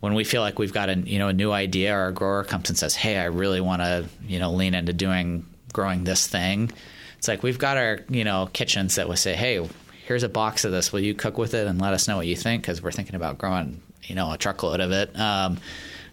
when 0.00 0.14
we 0.14 0.24
feel 0.24 0.40
like 0.40 0.58
we've 0.58 0.72
got 0.72 0.88
a 0.88 0.96
you 0.96 1.18
know 1.18 1.28
a 1.28 1.34
new 1.34 1.52
idea 1.52 1.94
or 1.94 2.06
a 2.06 2.12
grower 2.12 2.42
comes 2.42 2.70
and 2.70 2.78
says 2.78 2.94
hey 2.94 3.18
i 3.18 3.24
really 3.24 3.60
want 3.60 3.82
to 3.82 4.06
you 4.26 4.38
know 4.38 4.52
lean 4.52 4.74
into 4.74 4.92
doing 4.92 5.44
growing 5.72 6.04
this 6.04 6.26
thing 6.26 6.70
it's 7.18 7.28
like 7.28 7.42
we've 7.42 7.58
got 7.58 7.76
our 7.76 8.00
you 8.08 8.24
know 8.24 8.48
kitchens 8.52 8.94
that 8.96 9.08
will 9.08 9.16
say 9.16 9.34
hey 9.34 9.66
here's 10.06 10.22
a 10.22 10.28
box 10.28 10.64
of 10.64 10.72
this 10.72 10.92
will 10.92 11.00
you 11.00 11.14
cook 11.14 11.36
with 11.38 11.54
it 11.54 11.66
and 11.66 11.80
let 11.80 11.92
us 11.92 12.06
know 12.08 12.16
what 12.16 12.26
you 12.26 12.36
think 12.36 12.62
because 12.62 12.82
we're 12.82 12.92
thinking 12.92 13.14
about 13.16 13.38
growing 13.38 13.80
you 14.04 14.14
know 14.14 14.30
a 14.32 14.38
truckload 14.38 14.80
of 14.80 14.92
it 14.92 15.18
um, 15.18 15.58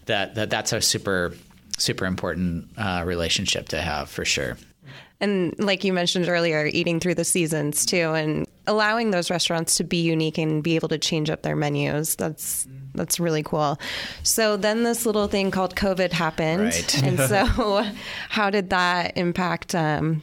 that, 0.06 0.34
that 0.34 0.50
that's 0.50 0.72
a 0.72 0.80
super 0.80 1.32
super 1.78 2.04
important 2.06 2.68
uh, 2.76 3.02
relationship 3.06 3.68
to 3.68 3.80
have 3.80 4.08
for 4.10 4.24
sure 4.24 4.56
And 5.20 5.54
like 5.58 5.84
you 5.84 5.92
mentioned 5.92 6.28
earlier, 6.28 6.66
eating 6.66 6.98
through 7.00 7.14
the 7.14 7.24
seasons 7.24 7.86
too, 7.86 8.12
and 8.14 8.46
allowing 8.66 9.10
those 9.12 9.30
restaurants 9.30 9.76
to 9.76 9.84
be 9.84 9.98
unique 10.02 10.38
and 10.38 10.62
be 10.62 10.74
able 10.74 10.88
to 10.88 10.98
change 10.98 11.30
up 11.30 11.42
their 11.42 11.54
menus. 11.56 12.16
That's 12.16 12.66
that's 12.94 13.18
really 13.20 13.42
cool. 13.42 13.78
So 14.24 14.56
then 14.56 14.82
this 14.82 15.06
little 15.06 15.28
thing 15.28 15.50
called 15.50 15.76
COVID 15.76 16.12
happened, 16.12 16.62
Right. 16.64 17.02
and 17.02 17.18
so 17.18 17.44
how 18.28 18.50
did 18.50 18.70
that 18.70 19.16
impact 19.16 19.74
um, 19.74 20.22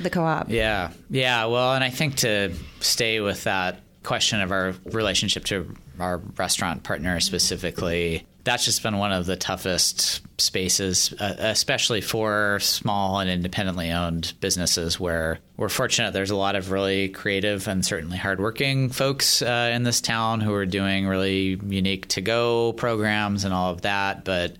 the 0.00 0.10
co-op. 0.10 0.50
Yeah, 0.50 0.92
yeah. 1.10 1.46
Well, 1.46 1.74
and 1.74 1.84
I 1.84 1.90
think 1.90 2.16
to 2.16 2.52
stay 2.80 3.20
with 3.20 3.44
that 3.44 3.80
question 4.02 4.40
of 4.40 4.50
our 4.50 4.74
relationship 4.86 5.44
to 5.46 5.74
our 6.00 6.18
restaurant 6.36 6.82
partner 6.82 7.20
specifically, 7.20 8.26
that's 8.44 8.64
just 8.64 8.82
been 8.82 8.98
one 8.98 9.12
of 9.12 9.26
the 9.26 9.36
toughest 9.36 10.20
spaces, 10.40 11.14
uh, 11.20 11.36
especially 11.38 12.00
for 12.00 12.58
small 12.60 13.20
and 13.20 13.30
independently 13.30 13.90
owned 13.90 14.32
businesses 14.40 14.98
where 14.98 15.38
we're 15.56 15.68
fortunate 15.68 16.12
there's 16.12 16.32
a 16.32 16.36
lot 16.36 16.56
of 16.56 16.72
really 16.72 17.08
creative 17.08 17.68
and 17.68 17.86
certainly 17.86 18.16
hardworking 18.16 18.88
folks 18.88 19.42
uh, 19.42 19.70
in 19.72 19.84
this 19.84 20.00
town 20.00 20.40
who 20.40 20.52
are 20.54 20.66
doing 20.66 21.06
really 21.06 21.60
unique 21.68 22.08
to 22.08 22.20
go 22.20 22.72
programs 22.72 23.44
and 23.44 23.54
all 23.54 23.70
of 23.70 23.82
that. 23.82 24.24
But 24.24 24.56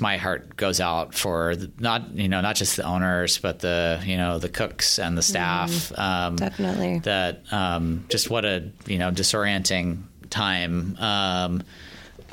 my 0.00 0.16
heart 0.16 0.56
goes 0.56 0.80
out 0.80 1.14
for 1.14 1.56
the, 1.56 1.70
not 1.78 2.10
you 2.14 2.28
know 2.28 2.40
not 2.40 2.56
just 2.56 2.76
the 2.76 2.82
owners 2.84 3.38
but 3.38 3.60
the 3.60 4.00
you 4.04 4.16
know 4.16 4.38
the 4.38 4.48
cooks 4.48 4.98
and 4.98 5.16
the 5.16 5.22
staff 5.22 5.70
Mm-hmm. 5.70 6.00
um, 6.00 6.36
Definitely. 6.36 6.98
that 7.00 7.42
um, 7.52 8.04
just 8.08 8.30
what 8.30 8.44
a 8.44 8.70
you 8.86 8.98
know 8.98 9.10
disorienting 9.10 10.02
time 10.30 10.96
um, 10.98 11.62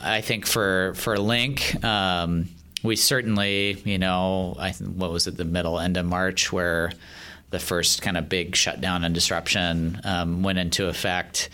I 0.01 0.21
think 0.21 0.45
for 0.45 0.93
for 0.95 1.15
LINC 1.17 1.83
um, 1.83 2.47
we 2.83 2.95
certainly 2.95 3.81
you 3.85 3.97
know 3.97 4.55
I 4.59 4.71
what 4.73 5.11
was 5.11 5.27
it 5.27 5.37
the 5.37 5.45
middle 5.45 5.79
end 5.79 5.97
of 5.97 6.05
March 6.05 6.51
where 6.51 6.91
the 7.51 7.59
first 7.59 8.01
kind 8.01 8.17
of 8.17 8.27
big 8.27 8.55
shutdown 8.55 9.03
and 9.03 9.13
disruption 9.15 10.01
um, 10.03 10.43
went 10.43 10.57
into 10.59 10.87
effect 10.87 11.49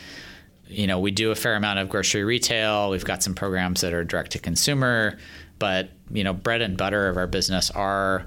you 0.68 0.88
know, 0.88 1.00
we 1.00 1.12
do 1.12 1.32
a 1.32 1.36
fair 1.36 1.56
amount 1.56 1.80
of 1.80 1.90
grocery 1.90 2.24
retail. 2.24 2.92
We've 2.92 3.04
got 3.04 3.22
some 3.22 3.36
programs 3.36 3.82
that 3.82 3.94
are 3.94 4.06
direct 4.06 4.32
to 4.32 4.40
consumer, 4.40 5.18
but 5.62 5.88
you 6.12 6.26
know, 6.26 6.34
bread 6.34 6.62
and 6.62 6.76
butter 6.76 7.08
of 7.08 7.16
our 7.16 7.28
business 7.28 7.72
are 7.72 8.26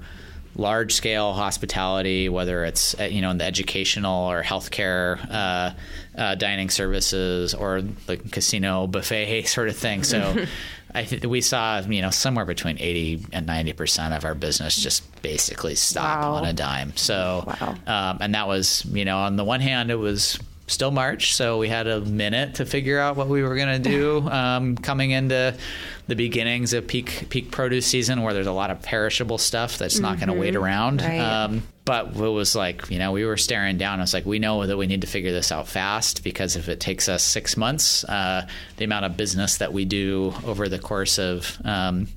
large 0.55 0.93
scale 0.93 1.33
hospitality, 1.33 2.29
whether 2.29 2.63
it's 2.63 2.97
uh, 2.99 3.03
you 3.03 3.21
know 3.21 3.29
in 3.29 3.37
the 3.37 3.43
educational 3.45 4.31
or 4.31 4.41
healthcare 4.41 5.19
uh, 5.29 5.73
uh, 6.17 6.33
dining 6.35 6.69
services 6.69 7.53
or 7.53 7.81
the 7.81 8.17
casino 8.17 8.87
buffet 8.87 9.43
sort 9.55 9.69
of 9.69 9.75
thing. 9.77 10.03
So. 10.03 10.45
I 10.97 11.03
think 11.03 11.25
we 11.25 11.41
saw, 11.41 11.81
you 11.81 12.01
know, 12.01 12.09
somewhere 12.09 12.45
between 12.45 12.77
80 12.79 13.25
and 13.33 13.45
90 13.45 13.73
percent 13.73 14.13
of 14.13 14.23
our 14.23 14.33
business 14.33 14.77
just 14.77 15.03
basically 15.21 15.75
stop 15.75 16.21
Wow. 16.21 16.33
on 16.35 16.45
a 16.45 16.53
dime. 16.53 16.95
So, 16.95 17.43
Wow. 17.45 17.75
um, 17.85 18.19
and 18.21 18.33
that 18.33 18.47
was, 18.47 18.85
you 18.85 19.03
know, 19.03 19.17
on 19.17 19.35
the 19.35 19.43
one 19.43 19.59
hand, 19.59 19.91
it 19.91 19.95
was 19.99 20.39
still 20.67 20.91
March, 20.91 21.35
so 21.35 21.59
we 21.59 21.69
had 21.69 21.87
a 21.87 22.01
minute 22.01 22.55
to 22.55 22.65
figure 22.65 22.99
out 22.99 23.15
what 23.15 23.27
we 23.27 23.43
were 23.43 23.55
going 23.55 23.81
to 23.81 23.89
do 23.89 24.27
um, 24.29 24.75
coming 24.75 25.11
into 25.11 25.55
the 26.07 26.15
beginnings 26.15 26.73
of 26.73 26.87
peak 26.87 27.27
peak 27.29 27.51
produce 27.51 27.85
season, 27.85 28.21
where 28.21 28.33
there's 28.33 28.47
a 28.47 28.51
lot 28.51 28.71
of 28.71 28.81
perishable 28.81 29.37
stuff 29.37 29.77
that's 29.77 29.99
not 29.99 30.17
going 30.17 30.29
to 30.29 30.33
wait 30.33 30.55
around. 30.55 31.01
Right. 31.01 31.19
Um, 31.19 31.63
but 31.83 32.15
it 32.15 32.19
was 32.19 32.55
like, 32.55 32.89
you 32.89 32.97
know, 32.97 33.11
we 33.11 33.25
were 33.25 33.37
staring 33.37 33.77
down. 33.77 33.99
It's 33.99 34.13
like 34.13 34.25
we 34.25 34.39
know 34.39 34.65
that 34.65 34.75
we 34.75 34.87
need 34.87 35.01
to 35.01 35.07
figure 35.07 35.31
this 35.31 35.51
out 35.51 35.67
fast 35.67 36.23
because 36.23 36.55
if 36.55 36.67
it 36.67 36.79
takes 36.79 37.07
us 37.07 37.21
six 37.21 37.55
months, 37.57 38.03
uh, 38.05 38.47
the 38.77 38.85
amount 38.85 39.05
of 39.05 39.15
business 39.15 39.57
that 39.57 39.71
we 39.71 39.85
do 39.85 40.33
over 40.45 40.67
the 40.67 40.79
course 40.79 41.19
of 41.19 41.59
um, 41.63 42.07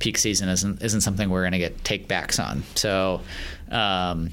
peak 0.00 0.18
season 0.18 0.48
isn't 0.48 0.82
isn't 0.82 1.02
something 1.02 1.30
we're 1.30 1.42
going 1.42 1.52
to 1.52 1.58
get 1.58 1.84
take 1.84 2.08
backs 2.08 2.38
on. 2.38 2.64
So. 2.74 3.20
Um, 3.70 4.30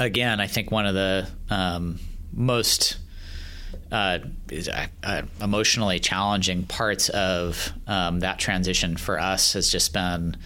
again, 0.00 0.40
I 0.40 0.46
think 0.46 0.70
one 0.70 0.86
of 0.86 0.94
the 0.94 1.28
um, 1.50 1.98
most 2.38 2.96
uh, 3.90 4.18
uh, 4.52 4.86
uh, 5.02 5.22
emotionally 5.42 5.98
challenging 5.98 6.64
parts 6.64 7.08
of 7.10 7.72
um, 7.86 8.20
that 8.20 8.38
transition 8.38 8.96
for 8.96 9.18
us 9.18 9.52
has 9.54 9.70
just 9.70 9.92
been 9.92 10.36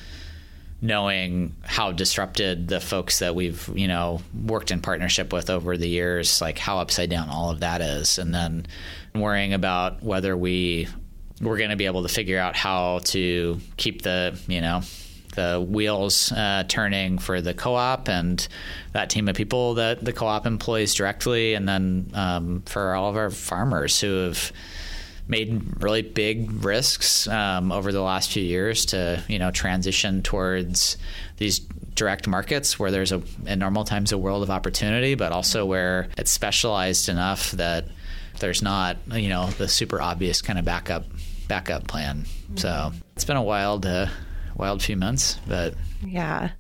knowing 0.81 1.55
how 1.63 1.93
disrupted 1.93 2.67
the 2.67 2.81
folks 2.81 3.21
that 3.21 3.37
we've 3.37 3.71
you 3.75 3.87
know 3.87 4.21
worked 4.45 4.73
in 4.73 4.81
partnership 4.81 5.33
with 5.33 5.49
over 5.49 5.77
the 5.77 5.89
years 5.89 6.41
like 6.41 6.59
how 6.59 6.79
upside 6.79 7.11
down 7.11 7.29
all 7.29 7.51
of 7.51 7.61
that 7.61 7.81
is. 7.81 8.19
And 8.19 8.35
then 8.35 8.67
worrying 9.15 9.53
about 9.53 10.03
whether 10.03 10.37
we 10.37 10.89
we're 11.41 11.59
going 11.59 11.71
to 11.71 11.77
be 11.77 11.87
able 11.87 12.03
to 12.03 12.09
figure 12.09 12.39
out 12.39 12.57
how 12.57 13.01
to 13.05 13.61
keep 13.77 14.03
the 14.03 14.39
you 14.49 14.61
know 14.61 14.83
the 15.33 15.65
wheels 15.67 16.33
uh, 16.33 16.65
turning 16.69 17.19
for 17.19 17.41
the 17.41 17.55
co-op 17.55 18.09
and 18.09 18.47
that 18.93 19.11
team 19.11 19.29
of 19.29 19.37
people 19.37 19.75
that 19.75 20.05
the 20.05 20.13
co-op 20.13 20.47
employs 20.47 20.95
directly, 20.95 21.55
and 21.55 21.69
then 21.69 22.11
um, 22.15 22.63
for 22.67 22.95
all 22.95 23.11
of 23.11 23.17
our 23.17 23.31
farmers 23.31 24.01
who 24.01 24.25
have 24.25 24.53
made 25.29 25.83
really 25.83 26.03
big 26.03 26.65
risks 26.65 27.27
um, 27.29 27.73
over 27.73 27.93
the 27.93 28.03
last 28.03 28.33
few 28.33 28.43
years 28.43 28.85
to 28.87 29.23
you 29.29 29.39
know 29.39 29.51
transition 29.51 30.23
towards 30.23 30.97
these 31.39 31.61
direct 31.95 32.27
markets 32.27 32.79
where 32.79 32.91
there's 32.91 33.13
a 33.13 33.23
in 33.47 33.59
normal 33.59 33.85
times 33.85 34.13
a 34.13 34.19
world 34.19 34.43
of 34.43 34.51
opportunity, 34.51 35.15
but 35.15 35.33
also 35.33 35.65
where 35.65 36.09
it's 36.17 36.31
specialized 36.31 37.09
enough 37.09 37.53
that 37.53 37.87
there's 38.41 38.63
not 38.63 38.97
you 39.13 39.29
know 39.29 39.49
the 39.59 39.69
super 39.69 40.01
obvious 40.01 40.43
kind 40.43 40.59
of 40.59 40.65
backup 40.65 41.05
backup 41.49 41.87
plan. 41.87 42.25
So 42.57 42.93
it's 43.15 43.25
been 43.25 43.37
a 43.37 43.43
wild. 43.43 43.87
Uh, 43.87 44.07
wild 44.57 44.83
few 44.83 44.97
months, 44.97 45.39
but 45.47 45.75
Yeah. 46.05 46.51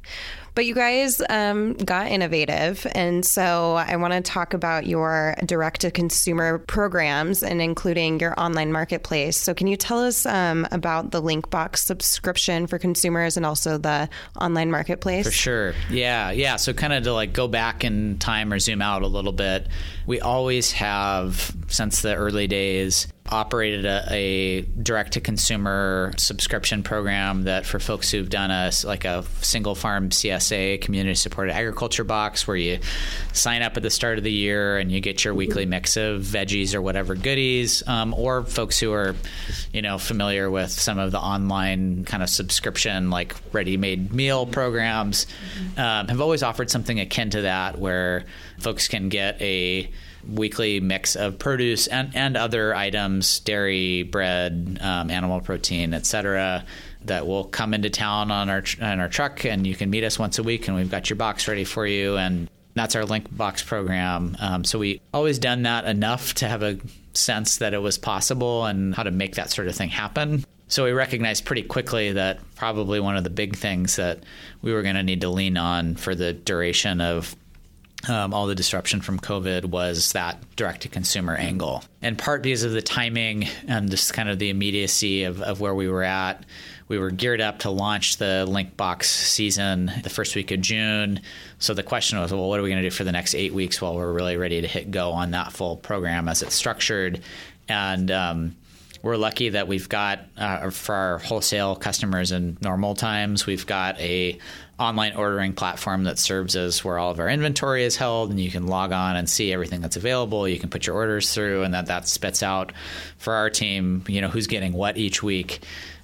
But 0.54 0.66
you 0.66 0.74
guys 0.74 1.22
um, 1.30 1.74
got 1.74 2.08
innovative. 2.08 2.86
And 2.94 3.24
so 3.24 3.74
I 3.74 3.96
want 3.96 4.12
to 4.12 4.20
talk 4.20 4.52
about 4.52 4.86
your 4.86 5.34
direct 5.46 5.80
to 5.80 5.90
consumer 5.90 6.58
programs 6.58 7.42
and 7.42 7.62
including 7.62 8.20
your 8.20 8.38
online 8.38 8.70
marketplace. 8.70 9.38
So, 9.38 9.54
can 9.54 9.66
you 9.66 9.76
tell 9.78 10.00
us 10.00 10.26
um, 10.26 10.68
about 10.70 11.10
the 11.10 11.22
LINCbox 11.22 11.78
subscription 11.78 12.66
for 12.66 12.78
consumers 12.78 13.38
and 13.38 13.46
also 13.46 13.78
the 13.78 14.10
online 14.38 14.70
marketplace? 14.70 15.24
For 15.24 15.32
sure. 15.32 15.74
Yeah. 15.90 16.32
Yeah. 16.32 16.56
So, 16.56 16.74
kind 16.74 16.92
of 16.92 17.04
to 17.04 17.14
like 17.14 17.32
go 17.32 17.48
back 17.48 17.82
in 17.82 18.18
time 18.18 18.52
or 18.52 18.58
zoom 18.58 18.82
out 18.82 19.00
a 19.02 19.06
little 19.06 19.32
bit, 19.32 19.68
we 20.06 20.20
always 20.20 20.72
have, 20.72 21.54
since 21.68 22.02
the 22.02 22.14
early 22.14 22.46
days, 22.46 23.06
operated 23.32 23.86
a, 23.86 24.04
a 24.10 24.60
direct 24.60 25.14
to 25.14 25.20
consumer 25.20 26.12
subscription 26.18 26.82
program 26.82 27.44
that 27.44 27.64
for 27.64 27.78
folks 27.78 28.10
who've 28.10 28.28
done 28.28 28.50
a 28.50 28.70
like 28.84 29.04
a 29.06 29.24
single 29.40 29.74
farm 29.74 30.10
CSA 30.10 30.80
community 30.82 31.14
supported 31.14 31.54
agriculture 31.54 32.04
box 32.04 32.46
where 32.46 32.56
you 32.56 32.78
sign 33.32 33.62
up 33.62 33.76
at 33.76 33.82
the 33.82 33.90
start 33.90 34.18
of 34.18 34.24
the 34.24 34.32
year 34.32 34.76
and 34.76 34.92
you 34.92 35.00
get 35.00 35.24
your 35.24 35.32
weekly 35.32 35.64
mix 35.64 35.96
of 35.96 36.20
veggies 36.22 36.74
or 36.74 36.82
whatever 36.82 37.14
goodies 37.14 37.82
um, 37.88 38.12
or 38.14 38.44
folks 38.44 38.78
who 38.78 38.92
are 38.92 39.16
you 39.72 39.80
know 39.80 39.96
familiar 39.96 40.50
with 40.50 40.70
some 40.70 40.98
of 40.98 41.10
the 41.10 41.18
online 41.18 42.04
kind 42.04 42.22
of 42.22 42.28
subscription 42.28 43.08
like 43.08 43.34
ready 43.52 43.78
made 43.78 44.12
meal 44.12 44.44
programs 44.44 45.26
um, 45.78 46.06
have 46.08 46.20
always 46.20 46.42
offered 46.42 46.70
something 46.70 47.00
akin 47.00 47.30
to 47.30 47.42
that 47.42 47.78
where 47.78 48.26
folks 48.58 48.88
can 48.88 49.08
get 49.08 49.40
a 49.40 49.90
weekly 50.28 50.80
mix 50.80 51.16
of 51.16 51.38
produce 51.38 51.86
and, 51.86 52.14
and 52.14 52.36
other 52.36 52.74
items 52.74 53.40
dairy 53.40 54.02
bread 54.02 54.78
um, 54.80 55.10
animal 55.10 55.40
protein 55.40 55.94
etc 55.94 56.64
that 57.04 57.26
will 57.26 57.44
come 57.44 57.74
into 57.74 57.90
town 57.90 58.30
on 58.30 58.48
our 58.48 58.62
on 58.80 59.00
our 59.00 59.08
truck 59.08 59.44
and 59.44 59.66
you 59.66 59.74
can 59.74 59.90
meet 59.90 60.04
us 60.04 60.18
once 60.18 60.38
a 60.38 60.42
week 60.42 60.68
and 60.68 60.76
we've 60.76 60.90
got 60.90 61.10
your 61.10 61.16
box 61.16 61.48
ready 61.48 61.64
for 61.64 61.86
you 61.86 62.16
and 62.16 62.48
that's 62.74 62.96
our 62.96 63.02
LINC 63.02 63.36
box 63.36 63.62
program. 63.62 64.36
Um, 64.40 64.64
so 64.64 64.78
we 64.78 65.00
always 65.12 65.38
done 65.38 65.62
that 65.62 65.84
enough 65.84 66.34
to 66.34 66.48
have 66.48 66.62
a 66.62 66.78
sense 67.14 67.58
that 67.58 67.74
it 67.74 67.78
was 67.78 67.98
possible 67.98 68.64
and 68.64 68.94
how 68.94 69.02
to 69.02 69.10
make 69.10 69.34
that 69.34 69.50
sort 69.50 69.68
of 69.68 69.74
thing 69.74 69.90
happen. 69.90 70.44
So 70.68 70.84
we 70.84 70.92
recognized 70.92 71.44
pretty 71.44 71.62
quickly 71.62 72.12
that 72.12 72.38
probably 72.56 72.98
one 72.98 73.16
of 73.16 73.24
the 73.24 73.30
big 73.30 73.56
things 73.56 73.96
that 73.96 74.20
we 74.62 74.72
were 74.72 74.82
going 74.82 74.94
to 74.94 75.02
need 75.02 75.20
to 75.20 75.28
lean 75.28 75.58
on 75.58 75.96
for 75.96 76.14
the 76.14 76.32
duration 76.32 77.02
of 77.02 77.36
um, 78.08 78.34
all 78.34 78.46
the 78.46 78.54
disruption 78.54 79.00
from 79.00 79.18
COVID 79.18 79.66
was 79.66 80.12
that 80.12 80.38
direct 80.56 80.82
to 80.82 80.88
consumer 80.88 81.34
angle. 81.34 81.84
In 82.00 82.16
part 82.16 82.42
because 82.42 82.64
of 82.64 82.72
the 82.72 82.82
timing 82.82 83.46
and 83.68 83.90
just 83.90 84.12
kind 84.12 84.28
of 84.28 84.38
the 84.38 84.50
immediacy 84.50 85.24
of, 85.24 85.40
of 85.40 85.60
where 85.60 85.74
we 85.74 85.88
were 85.88 86.02
at. 86.02 86.44
We 86.88 86.98
were 86.98 87.10
geared 87.10 87.40
up 87.40 87.60
to 87.60 87.70
launch 87.70 88.18
the 88.18 88.44
LINCbox 88.46 89.04
season 89.04 89.90
the 90.02 90.10
first 90.10 90.34
week 90.36 90.50
of 90.50 90.60
June. 90.60 91.20
So 91.58 91.74
the 91.74 91.82
question 91.82 92.18
was, 92.18 92.32
well, 92.32 92.48
what 92.48 92.60
are 92.60 92.62
we 92.62 92.68
going 92.68 92.82
to 92.82 92.88
do 92.88 92.94
for 92.94 93.04
the 93.04 93.12
next 93.12 93.34
eight 93.34 93.54
weeks 93.54 93.80
while 93.80 93.94
we're 93.94 94.12
really 94.12 94.36
ready 94.36 94.60
to 94.60 94.68
hit 94.68 94.90
go 94.90 95.12
on 95.12 95.30
that 95.30 95.52
full 95.52 95.76
program 95.76 96.28
as 96.28 96.42
it's 96.42 96.54
structured? 96.54 97.22
And 97.68 98.10
um, 98.10 98.56
we're 99.02 99.16
lucky 99.16 99.50
that 99.50 99.68
we've 99.68 99.88
got 99.88 100.20
uh, 100.36 100.70
for 100.70 100.94
our 100.94 101.18
wholesale 101.18 101.76
customers 101.76 102.32
in 102.32 102.56
normal 102.60 102.94
times 102.94 103.46
we've 103.46 103.66
got 103.66 103.98
a 104.00 104.38
online 104.78 105.14
ordering 105.14 105.52
platform 105.52 106.04
that 106.04 106.18
serves 106.18 106.56
as 106.56 106.84
where 106.84 106.98
all 106.98 107.10
of 107.10 107.20
our 107.20 107.28
inventory 107.28 107.84
is 107.84 107.96
held 107.96 108.30
and 108.30 108.40
you 108.40 108.50
can 108.50 108.66
log 108.66 108.92
on 108.92 109.16
and 109.16 109.28
see 109.28 109.52
everything 109.52 109.80
that's 109.80 109.96
available. 109.96 110.48
You 110.48 110.58
can 110.58 110.70
put 110.70 110.86
your 110.86 110.96
orders 110.96 111.32
through 111.32 111.62
and 111.62 111.74
that 111.74 111.86
that 111.86 112.08
spits 112.08 112.42
out 112.42 112.72
for 113.18 113.34
our 113.34 113.50
team 113.50 114.04
you 114.08 114.20
know 114.20 114.28
who's 114.28 114.46
getting 114.46 114.72
what 114.72 114.96
each 114.96 115.22
week. 115.22 115.60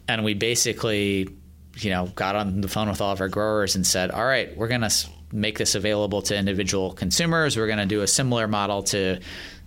And 0.07 0.25
we 0.25 0.35
basically 0.35 1.29
you 1.77 1.91
know 1.91 2.07
got 2.15 2.37
on 2.37 2.61
the 2.61 2.69
phone 2.69 2.89
with 2.89 3.01
all 3.01 3.13
of 3.13 3.21
our 3.21 3.29
growers 3.29 3.75
and 3.75 3.87
said 3.87 4.11
all 4.11 4.25
right 4.25 4.57
we're 4.57 4.69
going 4.69 4.81
to 4.81 5.09
make 5.33 5.59
this 5.59 5.75
available 5.75 6.23
to 6.23 6.37
individual 6.37 6.93
consumers. 6.93 7.57
We're 7.57 7.67
going 7.67 7.79
to 7.79 7.87
do 7.87 8.03
a 8.03 8.07
similar 8.07 8.49
model 8.49 8.83
to 8.85 9.21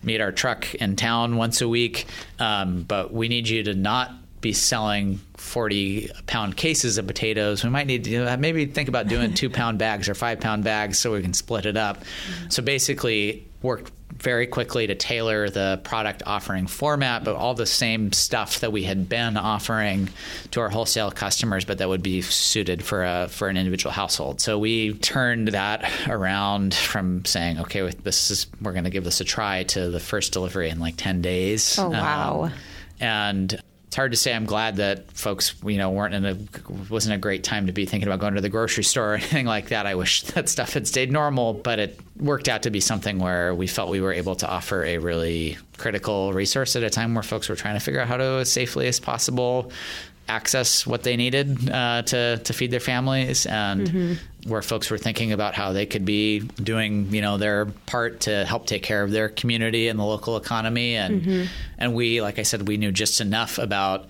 meet 0.03 0.21
our 0.21 0.31
truck 0.31 0.73
in 0.75 0.95
town 0.95 1.37
once 1.37 1.61
a 1.61 1.67
week, 1.67 2.07
um, 2.39 2.83
but 2.83 3.13
we 3.13 3.27
need 3.27 3.47
you 3.47 3.63
to 3.63 3.73
not 3.73 4.11
be 4.41 4.53
selling 4.53 5.19
40 5.37 6.09
pound 6.27 6.57
cases 6.57 6.97
of 6.97 7.07
potatoes. 7.07 7.63
We 7.63 7.69
might 7.69 7.87
need 7.87 8.03
to 8.05 8.37
maybe 8.37 8.65
think 8.65 8.89
about 8.89 9.07
doing 9.07 9.33
two 9.35 9.49
pound 9.49 9.77
bags 9.77 10.09
or 10.09 10.15
five 10.15 10.39
pound 10.39 10.63
bags 10.63 10.97
so 10.97 11.13
we 11.13 11.21
can 11.21 11.33
split 11.33 11.65
it 11.65 11.77
up. 11.77 11.99
Mm-hmm. 11.99 12.49
So 12.49 12.63
basically, 12.63 13.47
worked 13.61 13.91
very 14.17 14.45
quickly 14.45 14.87
to 14.87 14.95
tailor 14.95 15.49
the 15.49 15.79
product 15.83 16.23
offering 16.25 16.67
format, 16.67 17.23
but 17.23 17.35
all 17.35 17.53
the 17.53 17.65
same 17.65 18.11
stuff 18.11 18.59
that 18.59 18.71
we 18.71 18.83
had 18.83 19.07
been 19.07 19.37
offering 19.37 20.09
to 20.51 20.59
our 20.59 20.69
wholesale 20.69 21.11
customers, 21.11 21.65
but 21.65 21.77
that 21.77 21.89
would 21.89 22.03
be 22.03 22.21
suited 22.21 22.83
for 22.83 23.03
a 23.03 23.27
for 23.29 23.47
an 23.47 23.57
individual 23.57 23.91
household. 23.91 24.41
So 24.41 24.59
we 24.59 24.93
turned 24.93 25.49
that 25.49 25.89
around 26.07 26.73
from 26.73 27.25
saying, 27.25 27.59
okay, 27.59 27.89
this 27.89 28.31
is 28.31 28.47
we're 28.61 28.73
going 28.73 28.83
to 28.83 28.89
give 28.89 29.03
this 29.03 29.21
a 29.21 29.25
try 29.25 29.63
to 29.63 29.89
the 29.89 29.99
first 29.99 30.33
delivery 30.33 30.69
in 30.69 30.79
like 30.79 30.97
ten 30.97 31.21
days. 31.21 31.77
Oh 31.79 31.89
wow! 31.89 32.43
Um, 32.43 32.53
and 32.99 33.61
it's 33.91 33.97
hard 33.97 34.11
to 34.11 34.17
say. 34.17 34.33
I'm 34.33 34.45
glad 34.45 34.77
that 34.77 35.11
folks, 35.11 35.53
you 35.65 35.77
know, 35.77 35.89
weren't 35.89 36.13
in 36.13 36.25
a 36.25 36.37
wasn't 36.89 37.13
a 37.13 37.17
great 37.17 37.43
time 37.43 37.67
to 37.67 37.73
be 37.73 37.85
thinking 37.85 38.07
about 38.07 38.21
going 38.21 38.35
to 38.35 38.39
the 38.39 38.47
grocery 38.47 38.85
store 38.85 39.11
or 39.11 39.13
anything 39.15 39.45
like 39.45 39.67
that. 39.67 39.85
I 39.85 39.95
wish 39.95 40.21
that 40.21 40.47
stuff 40.47 40.71
had 40.71 40.87
stayed 40.87 41.11
normal, 41.11 41.53
but 41.55 41.77
it 41.77 41.99
worked 42.15 42.47
out 42.47 42.63
to 42.63 42.69
be 42.69 42.79
something 42.79 43.19
where 43.19 43.53
we 43.53 43.67
felt 43.67 43.89
we 43.89 43.99
were 43.99 44.13
able 44.13 44.35
to 44.35 44.49
offer 44.49 44.85
a 44.85 44.97
really 44.97 45.57
critical 45.77 46.31
resource 46.31 46.77
at 46.77 46.83
a 46.83 46.89
time 46.89 47.15
where 47.15 47.21
folks 47.21 47.49
were 47.49 47.55
trying 47.57 47.73
to 47.73 47.81
figure 47.81 47.99
out 47.99 48.07
how 48.07 48.15
to 48.15 48.23
as 48.23 48.49
safely 48.49 48.87
as 48.87 48.97
possible 48.97 49.69
access 50.27 50.87
what 50.87 51.03
they 51.03 51.17
needed 51.17 51.69
uh, 51.69 52.01
to 52.03 52.37
to 52.37 52.53
feed 52.53 52.71
their 52.71 52.79
families, 52.79 53.45
and 53.45 53.87
mm-hmm. 53.87 54.49
where 54.49 54.61
folks 54.61 54.89
were 54.89 54.97
thinking 54.97 55.31
about 55.31 55.53
how 55.53 55.73
they 55.73 55.85
could 55.85 56.05
be 56.05 56.39
doing 56.39 57.13
you 57.13 57.21
know 57.21 57.37
their 57.37 57.65
part 57.85 58.21
to 58.21 58.45
help 58.45 58.65
take 58.65 58.83
care 58.83 59.03
of 59.03 59.11
their 59.11 59.29
community 59.29 59.87
and 59.87 59.99
the 59.99 60.03
local 60.03 60.37
economy, 60.37 60.95
and 60.95 61.21
mm-hmm. 61.21 61.45
and 61.77 61.93
we, 61.93 62.21
like 62.21 62.39
I 62.39 62.43
said, 62.43 62.67
we 62.67 62.77
knew 62.77 62.91
just 62.91 63.21
enough 63.21 63.57
about 63.57 64.07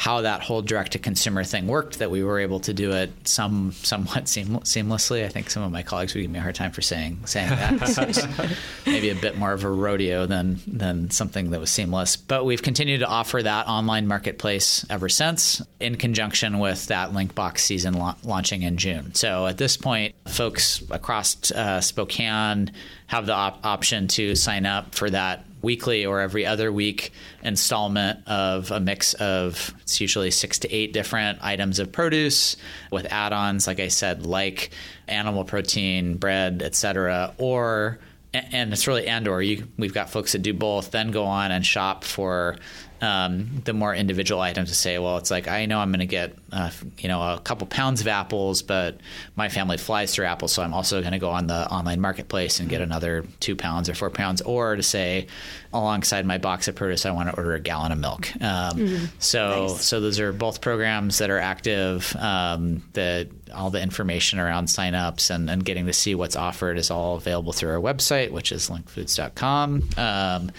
how 0.00 0.22
that 0.22 0.40
whole 0.40 0.62
direct 0.62 0.92
to 0.92 0.98
consumer 0.98 1.44
thing 1.44 1.66
worked 1.66 1.98
that 1.98 2.10
we 2.10 2.24
were 2.24 2.38
able 2.38 2.58
to 2.58 2.72
do 2.72 2.90
it 2.92 3.10
some 3.28 3.70
somewhat 3.72 4.26
seam, 4.28 4.46
seamlessly. 4.60 5.26
I 5.26 5.28
think 5.28 5.50
some 5.50 5.62
of 5.62 5.70
my 5.70 5.82
colleagues 5.82 6.14
would 6.14 6.22
give 6.22 6.30
me 6.30 6.38
a 6.38 6.42
hard 6.42 6.54
time 6.54 6.72
for 6.72 6.80
saying 6.80 7.18
saying 7.26 7.50
that. 7.50 8.56
maybe 8.86 9.10
a 9.10 9.14
bit 9.14 9.36
more 9.36 9.52
of 9.52 9.62
a 9.62 9.70
rodeo 9.70 10.24
than 10.24 10.58
than 10.66 11.10
something 11.10 11.50
that 11.50 11.60
was 11.60 11.68
seamless. 11.68 12.16
But 12.16 12.46
we've 12.46 12.62
continued 12.62 13.00
to 13.00 13.06
offer 13.06 13.42
that 13.42 13.68
online 13.68 14.06
marketplace 14.06 14.86
ever 14.88 15.10
since, 15.10 15.60
in 15.80 15.96
conjunction 15.96 16.60
with 16.60 16.86
that 16.86 17.10
LINCbox 17.10 17.58
season 17.58 17.92
la- 17.92 18.16
launching 18.24 18.62
in 18.62 18.78
June. 18.78 19.14
So 19.14 19.46
at 19.46 19.58
this 19.58 19.76
point, 19.76 20.14
folks 20.26 20.82
across 20.90 21.52
uh, 21.52 21.82
Spokane 21.82 22.72
have 23.08 23.26
the 23.26 23.34
op- 23.34 23.66
option 23.66 24.08
to 24.08 24.34
sign 24.34 24.64
up 24.64 24.94
for 24.94 25.10
that 25.10 25.44
weekly 25.62 26.06
or 26.06 26.20
every 26.20 26.46
other 26.46 26.72
week 26.72 27.12
installment 27.42 28.26
of 28.26 28.70
a 28.70 28.80
mix 28.80 29.14
of 29.14 29.74
it's 29.82 30.00
usually 30.00 30.30
six 30.30 30.58
to 30.58 30.72
eight 30.72 30.92
different 30.92 31.38
items 31.42 31.78
of 31.78 31.92
produce 31.92 32.56
with 32.90 33.06
add-ons 33.12 33.66
like 33.66 33.80
i 33.80 33.88
said 33.88 34.24
like 34.24 34.70
animal 35.08 35.44
protein 35.44 36.16
bread 36.16 36.62
etc 36.62 37.34
or 37.38 37.98
and 38.32 38.72
it's 38.72 38.86
really 38.86 39.06
and 39.06 39.26
or. 39.26 39.42
You, 39.42 39.66
we've 39.76 39.94
got 39.94 40.10
folks 40.10 40.32
that 40.32 40.42
do 40.42 40.54
both 40.54 40.90
then 40.90 41.10
go 41.10 41.24
on 41.24 41.50
and 41.50 41.64
shop 41.64 42.04
for 42.04 42.56
um, 43.00 43.62
the 43.64 43.72
more 43.72 43.94
individual 43.94 44.40
items 44.40 44.68
to 44.68 44.74
say, 44.74 44.98
well, 44.98 45.16
it's 45.16 45.30
like 45.30 45.48
I 45.48 45.66
know 45.66 45.78
I'm 45.78 45.90
going 45.90 46.00
to 46.00 46.06
get 46.06 46.36
uh, 46.52 46.70
you 46.98 47.08
know 47.08 47.20
a 47.20 47.40
couple 47.40 47.66
pounds 47.66 48.00
of 48.00 48.08
apples, 48.08 48.62
but 48.62 48.98
my 49.36 49.48
family 49.48 49.78
flies 49.78 50.14
through 50.14 50.26
apples, 50.26 50.52
so 50.52 50.62
I'm 50.62 50.74
also 50.74 51.00
going 51.00 51.12
to 51.12 51.18
go 51.18 51.30
on 51.30 51.46
the 51.46 51.68
online 51.70 52.00
marketplace 52.00 52.60
and 52.60 52.68
get 52.68 52.80
another 52.80 53.24
two 53.40 53.56
pounds 53.56 53.88
or 53.88 53.94
four 53.94 54.10
pounds, 54.10 54.42
or 54.42 54.76
to 54.76 54.82
say, 54.82 55.28
alongside 55.72 56.26
my 56.26 56.38
box 56.38 56.68
of 56.68 56.74
produce, 56.74 57.06
I 57.06 57.12
want 57.12 57.30
to 57.30 57.36
order 57.36 57.54
a 57.54 57.60
gallon 57.60 57.92
of 57.92 57.98
milk. 57.98 58.30
Um, 58.36 58.40
mm-hmm. 58.78 59.04
So 59.18 59.68
nice. 59.68 59.84
so 59.84 60.00
those 60.00 60.20
are 60.20 60.32
both 60.32 60.60
programs 60.60 61.18
that 61.18 61.30
are 61.30 61.38
active. 61.38 62.14
Um, 62.16 62.82
the 62.92 63.28
all 63.54 63.70
the 63.70 63.82
information 63.82 64.38
around 64.38 64.66
signups 64.66 65.30
and, 65.30 65.50
and 65.50 65.64
getting 65.64 65.86
to 65.86 65.92
see 65.92 66.14
what's 66.14 66.36
offered 66.36 66.78
is 66.78 66.90
all 66.90 67.16
available 67.16 67.52
through 67.52 67.70
our 67.70 67.80
website, 67.80 68.30
which 68.30 68.52
is 68.52 68.68
lincfoods.com. 68.68 69.88
Um, 69.96 70.52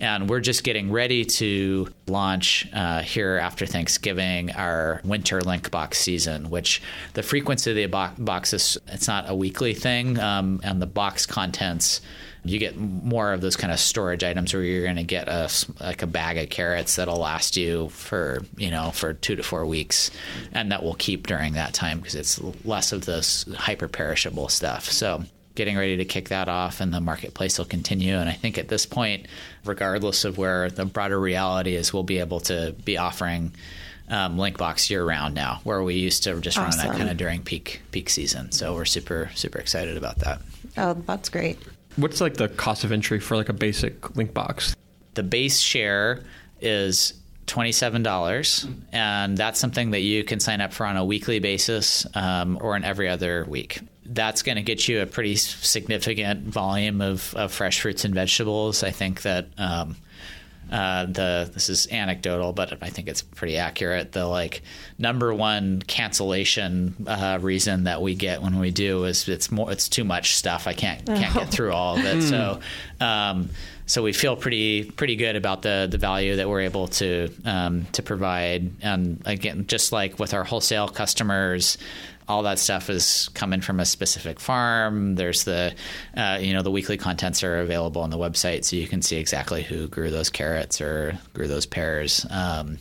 and 0.00 0.28
we're 0.28 0.40
just 0.40 0.64
getting 0.64 0.92
ready 0.92 1.24
to 1.24 1.88
launch 2.06 2.68
uh, 2.72 3.00
here 3.00 3.36
after 3.36 3.66
Thanksgiving 3.66 4.52
our 4.52 5.00
winter 5.04 5.40
LINC 5.40 5.70
box 5.70 5.98
season, 5.98 6.50
which 6.50 6.80
the 7.14 7.22
frequency 7.22 7.70
of 7.70 7.76
the 7.76 7.86
bo- 7.86 8.10
boxes, 8.18 8.78
it's 8.88 9.08
not 9.08 9.28
a 9.28 9.34
weekly 9.34 9.74
thing. 9.74 10.18
Um, 10.18 10.60
and 10.62 10.80
the 10.80 10.86
box 10.86 11.26
contents, 11.26 12.00
you 12.44 12.58
get 12.58 12.76
more 12.76 13.32
of 13.32 13.40
those 13.40 13.56
kind 13.56 13.72
of 13.72 13.80
storage 13.80 14.22
items 14.22 14.54
where 14.54 14.62
you're 14.62 14.84
going 14.84 14.96
to 14.96 15.02
get 15.02 15.28
a 15.28 15.50
like 15.80 16.02
a 16.02 16.06
bag 16.06 16.38
of 16.38 16.48
carrots 16.48 16.96
that'll 16.96 17.18
last 17.18 17.56
you 17.56 17.88
for 17.88 18.42
you 18.56 18.70
know 18.70 18.90
for 18.92 19.12
two 19.12 19.36
to 19.36 19.42
four 19.42 19.66
weeks, 19.66 20.10
and 20.52 20.70
that 20.70 20.82
will 20.82 20.94
keep 20.94 21.26
during 21.26 21.54
that 21.54 21.74
time 21.74 21.98
because 21.98 22.14
it's 22.14 22.40
less 22.64 22.92
of 22.92 23.04
this 23.04 23.44
hyper 23.56 23.88
perishable 23.88 24.48
stuff. 24.48 24.84
So 24.84 25.24
getting 25.58 25.76
ready 25.76 25.96
to 25.96 26.04
kick 26.04 26.28
that 26.28 26.48
off, 26.48 26.80
and 26.80 26.94
the 26.94 27.00
marketplace 27.00 27.58
will 27.58 27.66
continue. 27.66 28.16
And 28.16 28.30
I 28.30 28.32
think 28.32 28.58
at 28.58 28.68
this 28.68 28.86
point, 28.86 29.26
regardless 29.64 30.24
of 30.24 30.38
where 30.38 30.70
the 30.70 30.86
broader 30.86 31.18
reality 31.18 31.74
is, 31.74 31.92
we'll 31.92 32.04
be 32.04 32.20
able 32.20 32.38
to 32.42 32.76
be 32.84 32.96
offering 32.96 33.52
um, 34.08 34.36
LINCbox 34.36 34.88
year 34.88 35.04
round 35.04 35.34
now, 35.34 35.60
where 35.64 35.82
we 35.82 35.96
used 35.96 36.22
to 36.24 36.40
just 36.40 36.56
awesome. 36.56 36.78
run 36.78 36.88
that 36.88 36.96
kind 36.96 37.10
of 37.10 37.16
during 37.16 37.42
peak 37.42 37.82
peak 37.90 38.08
season. 38.08 38.52
So 38.52 38.72
we're 38.72 38.84
super 38.84 39.30
super 39.34 39.58
excited 39.58 39.96
about 39.96 40.20
that. 40.20 40.40
Oh, 40.76 40.94
that's 40.94 41.28
great. 41.28 41.58
What's 41.96 42.20
like 42.20 42.34
the 42.34 42.48
cost 42.48 42.84
of 42.84 42.92
entry 42.92 43.18
for 43.18 43.36
like 43.36 43.48
a 43.48 43.52
basic 43.52 44.00
LINCbox? 44.00 44.76
The 45.14 45.24
base 45.24 45.58
share 45.58 46.22
is 46.60 47.14
$27 47.46 48.70
and 48.92 49.36
that's 49.36 49.58
something 49.58 49.90
that 49.90 50.00
you 50.00 50.22
can 50.22 50.38
sign 50.38 50.60
up 50.60 50.72
for 50.72 50.86
on 50.86 50.96
a 50.96 51.04
weekly 51.04 51.40
basis 51.40 52.06
um, 52.14 52.58
or 52.60 52.76
an 52.76 52.84
every 52.84 53.08
other 53.08 53.44
week 53.48 53.80
that's 54.08 54.42
going 54.42 54.56
to 54.56 54.62
get 54.62 54.88
you 54.88 55.00
a 55.00 55.06
pretty 55.06 55.36
significant 55.36 56.46
volume 56.46 57.00
of, 57.00 57.34
of 57.34 57.52
fresh 57.52 57.80
fruits 57.80 58.04
and 58.04 58.14
vegetables. 58.14 58.82
I 58.82 58.90
think 58.90 59.22
that 59.22 59.48
um, 59.58 59.96
uh, 60.70 61.06
the 61.06 61.50
this 61.52 61.68
is 61.68 61.88
anecdotal, 61.90 62.52
but 62.52 62.82
I 62.82 62.90
think 62.90 63.08
it's 63.08 63.22
pretty 63.22 63.56
accurate. 63.56 64.12
The 64.12 64.26
like 64.26 64.62
number 64.98 65.32
one 65.32 65.82
cancellation 65.86 67.06
uh, 67.06 67.38
reason 67.40 67.84
that 67.84 68.02
we 68.02 68.14
get 68.14 68.42
when 68.42 68.58
we 68.58 68.70
do 68.70 69.04
is 69.04 69.28
it's 69.28 69.50
more 69.50 69.72
it's 69.72 69.88
too 69.88 70.04
much 70.04 70.36
stuff. 70.36 70.66
I 70.66 70.74
can't 70.74 71.06
can't 71.06 71.34
get 71.34 71.50
through 71.50 71.72
all 71.72 71.98
of 71.98 72.04
it. 72.04 72.22
so. 72.28 72.60
Um, 73.00 73.50
so 73.86 74.02
we 74.02 74.12
feel 74.12 74.36
pretty 74.36 74.84
pretty 74.84 75.16
good 75.16 75.34
about 75.34 75.62
the 75.62 75.88
the 75.90 75.96
value 75.96 76.36
that 76.36 76.46
we're 76.46 76.60
able 76.60 76.88
to 76.88 77.30
um, 77.46 77.86
to 77.92 78.02
provide. 78.02 78.70
And 78.82 79.22
again, 79.24 79.66
just 79.66 79.92
like 79.92 80.18
with 80.18 80.34
our 80.34 80.44
wholesale 80.44 80.88
customers, 80.88 81.78
all 82.28 82.42
that 82.42 82.58
stuff 82.58 82.90
is 82.90 83.30
coming 83.34 83.60
from 83.60 83.80
a 83.80 83.86
specific 83.86 84.38
farm. 84.38 85.14
There's 85.14 85.44
the, 85.44 85.74
uh, 86.16 86.38
you 86.40 86.52
know, 86.52 86.62
the 86.62 86.70
weekly 86.70 86.98
contents 86.98 87.42
are 87.42 87.60
available 87.60 88.02
on 88.02 88.10
the 88.10 88.18
website, 88.18 88.64
so 88.64 88.76
you 88.76 88.86
can 88.86 89.02
see 89.02 89.16
exactly 89.16 89.62
who 89.62 89.88
grew 89.88 90.10
those 90.10 90.28
carrots 90.28 90.80
or 90.80 91.18
grew 91.32 91.48
those 91.48 91.66
pears. 91.66 92.26
Um, 92.30 92.78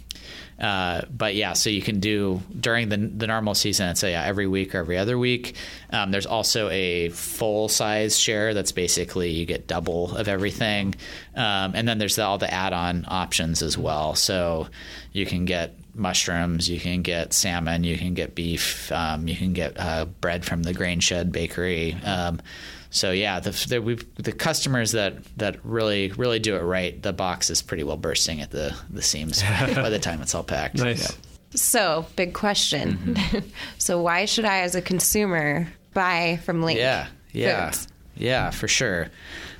uh, 0.59 1.01
but 1.15 1.35
yeah, 1.35 1.53
so 1.53 1.69
you 1.69 1.81
can 1.81 1.99
do 1.99 2.41
during 2.59 2.89
the 2.89 2.97
the 2.97 3.27
normal 3.27 3.53
season. 3.53 3.89
It's 3.89 4.01
yeah, 4.01 4.23
every 4.23 4.47
week 4.47 4.73
or 4.73 4.79
every 4.79 4.97
other 4.97 5.17
week. 5.17 5.55
Um, 5.91 6.09
there's 6.09 6.25
also 6.25 6.67
a 6.69 7.09
full 7.09 7.69
size 7.69 8.17
share 8.17 8.55
that's 8.55 8.71
basically 8.71 9.29
you 9.29 9.45
get 9.45 9.67
double 9.67 10.17
of 10.17 10.27
everything, 10.27 10.95
um, 11.35 11.73
and 11.75 11.87
then 11.87 11.99
there's 11.99 12.15
the, 12.15 12.23
all 12.23 12.39
the 12.39 12.51
add 12.51 12.73
on 12.73 13.05
options 13.07 13.61
as 13.61 13.77
well. 13.77 14.15
So 14.15 14.67
you 15.11 15.27
can 15.27 15.45
get 15.45 15.75
mushrooms, 15.97 16.69
you 16.69 16.79
can 16.79 17.01
get 17.01 17.33
salmon, 17.33 17.83
you 17.83 17.97
can 17.97 18.13
get 18.13 18.35
beef, 18.35 18.91
um, 18.91 19.27
you 19.27 19.35
can 19.35 19.53
get 19.53 19.79
uh, 19.79 20.05
bread 20.05 20.45
from 20.45 20.63
the 20.63 20.73
Grain 20.73 20.99
Shed 20.99 21.31
Bakery. 21.31 21.95
Um, 22.03 22.41
so 22.89 23.11
yeah, 23.11 23.39
the 23.39 23.51
the, 23.51 24.05
the, 24.21 24.31
customers 24.31 24.93
that 24.93 25.23
that 25.37 25.63
really 25.65 26.09
really 26.13 26.39
do 26.39 26.55
it 26.55 26.61
right, 26.61 27.01
the 27.01 27.13
box 27.13 27.49
is 27.49 27.61
pretty 27.61 27.83
well 27.83 27.97
bursting 27.97 28.41
at 28.41 28.51
the 28.51 28.75
the 28.89 29.01
seams 29.01 29.43
by 29.59 29.89
the 29.89 29.99
time 29.99 30.21
it's 30.21 30.33
all 30.33 30.43
packed. 30.43 30.75
Nice. 30.75 31.17
So 31.51 32.05
big 32.15 32.33
question. 32.33 32.97
Mm-hmm. 32.97 33.49
so 33.77 34.01
why 34.01 34.25
should 34.25 34.45
I, 34.45 34.59
as 34.59 34.75
a 34.75 34.81
consumer, 34.81 35.67
buy 35.93 36.39
from 36.43 36.61
LINC? 36.61 36.77
Yeah, 36.77 37.07
yeah, 37.31 37.71
Foods? 37.71 37.87
yeah, 38.15 38.51
for 38.51 38.67
sure. 38.67 39.09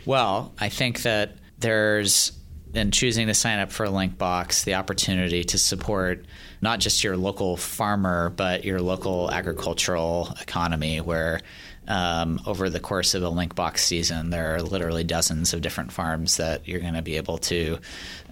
Well, 0.05 0.53
I 0.59 0.69
think 0.69 1.01
that 1.03 1.35
there's 1.59 2.31
in 2.77 2.91
choosing 2.91 3.27
to 3.27 3.33
sign 3.33 3.59
up 3.59 3.71
for 3.71 3.85
a 3.85 3.89
LINC 3.89 4.17
box 4.17 4.63
the 4.63 4.75
opportunity 4.75 5.43
to 5.43 5.57
support 5.57 6.25
not 6.61 6.79
just 6.79 7.03
your 7.03 7.17
local 7.17 7.57
farmer, 7.57 8.29
but 8.29 8.63
your 8.63 8.81
local 8.81 9.29
agricultural 9.31 10.33
economy 10.41 11.01
where 11.01 11.41
um, 11.87 12.41
over 12.45 12.69
the 12.69 12.79
course 12.79 13.13
of 13.13 13.23
a 13.23 13.27
LINCbox 13.27 13.79
season, 13.79 14.29
there 14.29 14.55
are 14.55 14.61
literally 14.61 15.03
dozens 15.03 15.53
of 15.53 15.61
different 15.61 15.91
farms 15.91 16.37
that 16.37 16.67
you're 16.67 16.81
going 16.81 16.95
to 16.95 17.01
be 17.01 17.15
able 17.15 17.37
to 17.37 17.79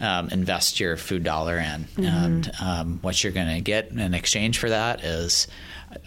um, 0.01 0.29
invest 0.29 0.79
your 0.79 0.97
food 0.97 1.23
dollar 1.23 1.57
in. 1.57 1.85
Mm-hmm. 1.85 2.03
And 2.03 2.51
um, 2.61 2.99
what 3.01 3.23
you're 3.23 3.33
going 3.33 3.55
to 3.55 3.61
get 3.61 3.91
in 3.91 4.13
exchange 4.13 4.59
for 4.59 4.69
that 4.69 5.03
is 5.05 5.47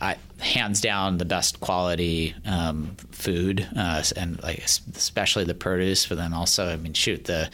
I, 0.00 0.16
hands 0.40 0.80
down 0.80 1.18
the 1.18 1.24
best 1.24 1.60
quality 1.60 2.34
um, 2.44 2.96
food, 3.10 3.66
uh, 3.76 4.02
and 4.16 4.42
like 4.42 4.58
especially 4.58 5.44
the 5.44 5.54
produce. 5.54 6.06
But 6.06 6.18
then 6.18 6.34
also, 6.34 6.68
I 6.68 6.76
mean, 6.76 6.92
shoot 6.92 7.24
the 7.24 7.48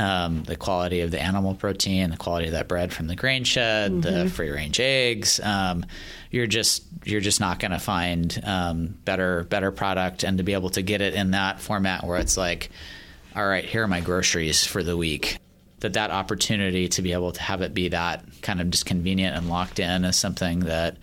um, 0.00 0.44
the 0.44 0.56
quality 0.56 1.00
of 1.00 1.10
the 1.10 1.20
animal 1.20 1.54
protein, 1.54 2.10
the 2.10 2.16
quality 2.16 2.46
of 2.46 2.52
that 2.52 2.68
bread 2.68 2.90
from 2.90 3.06
the 3.06 3.14
grain 3.14 3.44
shed, 3.44 3.92
mm-hmm. 3.92 4.00
the 4.00 4.30
free 4.30 4.50
range 4.50 4.80
eggs. 4.80 5.40
Um, 5.40 5.84
you're 6.30 6.46
just 6.46 6.84
you're 7.04 7.20
just 7.20 7.38
not 7.38 7.58
going 7.58 7.72
to 7.72 7.78
find 7.78 8.40
um, 8.44 8.94
better 9.04 9.44
better 9.44 9.70
product, 9.70 10.24
and 10.24 10.38
to 10.38 10.44
be 10.44 10.54
able 10.54 10.70
to 10.70 10.82
get 10.82 11.02
it 11.02 11.14
in 11.14 11.32
that 11.32 11.60
format 11.60 12.04
where 12.04 12.18
it's 12.18 12.38
like, 12.38 12.70
all 13.36 13.46
right, 13.46 13.64
here 13.64 13.84
are 13.84 13.88
my 13.88 14.00
groceries 14.00 14.64
for 14.66 14.82
the 14.82 14.96
week. 14.96 15.36
That 15.80 15.94
that 15.94 16.10
opportunity 16.10 16.88
to 16.88 17.02
be 17.02 17.12
able 17.12 17.32
to 17.32 17.42
have 17.42 17.60
it 17.60 17.74
be 17.74 17.88
that 17.88 18.24
kind 18.42 18.60
of 18.60 18.70
just 18.70 18.86
convenient 18.86 19.36
and 19.36 19.48
locked 19.48 19.78
in 19.78 20.04
is 20.04 20.16
something 20.16 20.60
that 20.60 20.96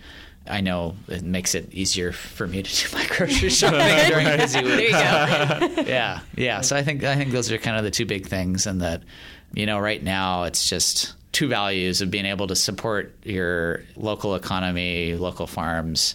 I 0.50 0.60
know 0.60 0.96
it 1.08 1.22
makes 1.22 1.54
it 1.54 1.72
easier 1.72 2.12
for 2.12 2.46
me 2.46 2.62
to 2.62 2.88
do 2.88 2.96
my 2.96 3.06
grocery 3.06 3.50
shopping 3.50 4.10
during 4.10 4.26
a 4.26 4.36
busy 4.36 4.62
week. 4.62 4.90
yeah, 4.90 6.20
yeah. 6.36 6.60
So 6.60 6.76
I 6.76 6.82
think 6.82 7.04
I 7.04 7.16
think 7.16 7.32
those 7.32 7.50
are 7.52 7.58
kind 7.58 7.76
of 7.76 7.84
the 7.84 7.90
two 7.90 8.06
big 8.06 8.26
things, 8.26 8.66
and 8.66 8.80
that 8.80 9.02
you 9.54 9.66
know 9.66 9.78
right 9.78 10.02
now 10.02 10.44
it's 10.44 10.68
just 10.68 11.14
two 11.32 11.48
values 11.48 12.00
of 12.00 12.10
being 12.10 12.26
able 12.26 12.46
to 12.46 12.56
support 12.56 13.14
your 13.22 13.82
local 13.96 14.34
economy, 14.34 15.14
local 15.14 15.46
farms, 15.46 16.14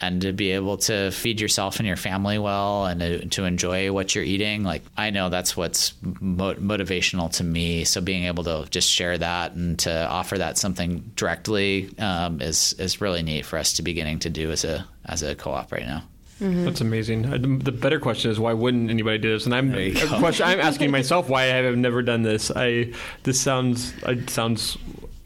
and 0.00 0.22
to 0.22 0.32
be 0.32 0.52
able 0.52 0.76
to 0.76 1.10
feed 1.10 1.40
yourself 1.40 1.78
and 1.78 1.86
your 1.86 1.96
family 1.96 2.38
well 2.38 2.86
and 2.86 3.00
to, 3.00 3.26
to 3.26 3.44
enjoy 3.44 3.92
what 3.92 4.14
you're 4.14 4.24
eating 4.24 4.62
like 4.62 4.82
i 4.96 5.10
know 5.10 5.28
that's 5.28 5.56
what's 5.56 5.94
mo- 6.02 6.54
motivational 6.54 7.30
to 7.30 7.44
me 7.44 7.84
so 7.84 8.00
being 8.00 8.24
able 8.24 8.44
to 8.44 8.66
just 8.70 8.90
share 8.90 9.18
that 9.18 9.52
and 9.52 9.78
to 9.78 10.08
offer 10.08 10.38
that 10.38 10.58
something 10.58 11.10
directly 11.16 11.90
um, 11.98 12.40
is 12.40 12.74
is 12.74 13.00
really 13.00 13.22
neat 13.22 13.44
for 13.44 13.58
us 13.58 13.74
to 13.74 13.82
be 13.82 13.92
getting 13.92 14.18
to 14.18 14.30
do 14.30 14.50
as 14.50 14.64
a 14.64 14.86
as 15.04 15.22
a 15.22 15.34
co-op 15.34 15.72
right 15.72 15.86
now 15.86 16.02
Mm-hmm. 16.40 16.66
That's 16.66 16.80
amazing. 16.80 17.22
The 17.62 17.72
better 17.72 17.98
question 17.98 18.30
is 18.30 18.38
why 18.38 18.52
wouldn't 18.52 18.90
anybody 18.90 19.18
do 19.18 19.32
this? 19.32 19.44
And 19.44 19.54
I'm 19.54 19.72
question, 20.20 20.46
I'm 20.46 20.60
asking 20.60 20.90
myself 20.92 21.28
why 21.28 21.42
I 21.42 21.46
have 21.46 21.76
never 21.76 22.00
done 22.00 22.22
this. 22.22 22.52
I 22.54 22.92
this 23.24 23.40
sounds 23.40 23.92
it 24.04 24.30
sounds 24.30 24.78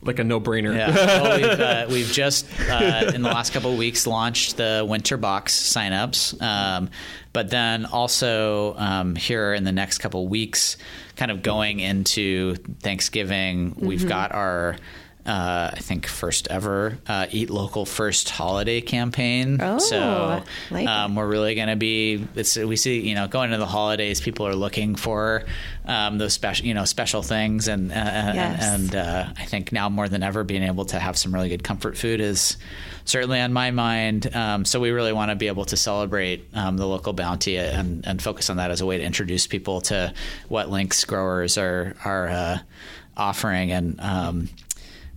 like 0.02 0.18
a 0.18 0.24
no-brainer. 0.24 0.74
Yeah. 0.74 0.94
well, 0.94 1.40
we've, 1.40 1.60
uh, 1.60 1.86
we've, 1.88 2.12
just 2.12 2.46
uh, 2.68 3.12
in 3.14 3.22
the 3.22 3.28
last 3.28 3.52
couple 3.52 3.72
of 3.72 3.78
weeks 3.78 4.06
launched 4.06 4.56
the 4.56 4.84
winter 4.88 5.16
box 5.16 5.54
signups, 5.54 6.40
um, 6.42 6.90
but 7.32 7.50
then 7.50 7.86
also 7.86 8.74
um, 8.76 9.14
here 9.14 9.54
in 9.54 9.64
the 9.64 9.72
next 9.72 9.98
couple 9.98 10.24
of 10.24 10.30
weeks, 10.30 10.76
kind 11.16 11.30
of 11.30 11.42
going 11.42 11.80
into 11.80 12.56
Thanksgiving, 12.80 13.70
mm-hmm. 13.70 13.86
we've 13.86 14.08
got 14.08 14.32
our 14.32 14.76
uh, 15.24 15.70
I 15.72 15.78
think 15.78 16.06
first 16.06 16.48
ever 16.48 16.98
uh, 17.06 17.26
Eat 17.30 17.48
Local 17.48 17.86
First 17.86 18.30
holiday 18.30 18.80
campaign. 18.80 19.60
Oh, 19.60 19.78
so 19.78 20.42
like 20.70 20.88
um, 20.88 21.14
we're 21.14 21.28
really 21.28 21.54
going 21.54 21.68
to 21.68 21.76
be. 21.76 22.26
we 22.34 22.76
see 22.76 23.00
you 23.00 23.14
know 23.14 23.28
going 23.28 23.46
into 23.46 23.58
the 23.58 23.66
holidays, 23.66 24.20
people 24.20 24.46
are 24.46 24.54
looking 24.54 24.96
for 24.96 25.44
um, 25.86 26.18
those 26.18 26.32
special 26.32 26.66
you 26.66 26.74
know 26.74 26.84
special 26.84 27.22
things, 27.22 27.68
and 27.68 27.92
uh, 27.92 27.94
yes. 27.94 28.64
and 28.64 28.94
uh, 28.96 29.26
I 29.36 29.44
think 29.44 29.70
now 29.70 29.88
more 29.88 30.08
than 30.08 30.24
ever, 30.24 30.42
being 30.42 30.64
able 30.64 30.86
to 30.86 30.98
have 30.98 31.16
some 31.16 31.32
really 31.32 31.48
good 31.48 31.62
comfort 31.62 31.96
food 31.96 32.20
is 32.20 32.56
certainly 33.04 33.40
on 33.40 33.52
my 33.52 33.70
mind. 33.70 34.34
Um, 34.34 34.64
so 34.64 34.80
we 34.80 34.90
really 34.90 35.12
want 35.12 35.30
to 35.30 35.36
be 35.36 35.46
able 35.46 35.64
to 35.66 35.76
celebrate 35.76 36.48
um, 36.54 36.76
the 36.76 36.86
local 36.86 37.12
bounty 37.12 37.58
and, 37.58 38.06
and 38.06 38.20
focus 38.20 38.50
on 38.50 38.56
that 38.56 38.70
as 38.70 38.80
a 38.80 38.86
way 38.86 38.98
to 38.98 39.04
introduce 39.04 39.46
people 39.46 39.80
to 39.82 40.12
what 40.48 40.68
LINCs 40.68 41.06
growers 41.06 41.58
are 41.58 41.94
are 42.04 42.28
uh, 42.28 42.58
offering 43.16 43.70
and 43.72 44.00
um, 44.00 44.48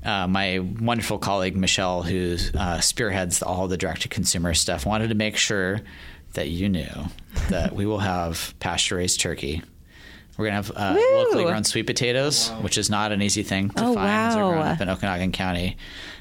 uh, 0.05 0.27
my 0.27 0.59
wonderful 0.59 1.17
colleague 1.17 1.55
Michelle, 1.55 2.03
who 2.03 2.37
uh, 2.57 2.79
spearheads 2.79 3.41
all 3.41 3.67
the 3.67 3.77
direct 3.77 4.03
to 4.03 4.07
consumer 4.07 4.53
stuff, 4.53 4.85
wanted 4.85 5.09
to 5.09 5.15
make 5.15 5.35
sure 5.35 5.81
that 6.33 6.49
you 6.49 6.69
knew 6.69 6.91
that 7.49 7.73
we 7.73 7.85
will 7.85 7.99
have 7.99 8.53
pasture 8.59 8.97
raised 8.97 9.19
turkey. 9.19 9.61
We're 10.37 10.45
gonna 10.45 10.57
have 10.57 10.71
uh, 10.75 10.97
locally 11.13 11.45
grown 11.45 11.63
sweet 11.63 11.87
potatoes, 11.87 12.49
wow. 12.49 12.61
which 12.61 12.77
is 12.77 12.89
not 12.89 13.11
an 13.11 13.21
easy 13.21 13.43
thing 13.43 13.69
to 13.69 13.83
oh, 13.83 13.93
find. 13.93 13.95
Wow. 13.95 14.29
They're 14.33 14.43
grown 14.43 14.67
up 14.67 14.81
in 14.81 14.87
Okanogan 14.89 15.33
County. 15.33 15.77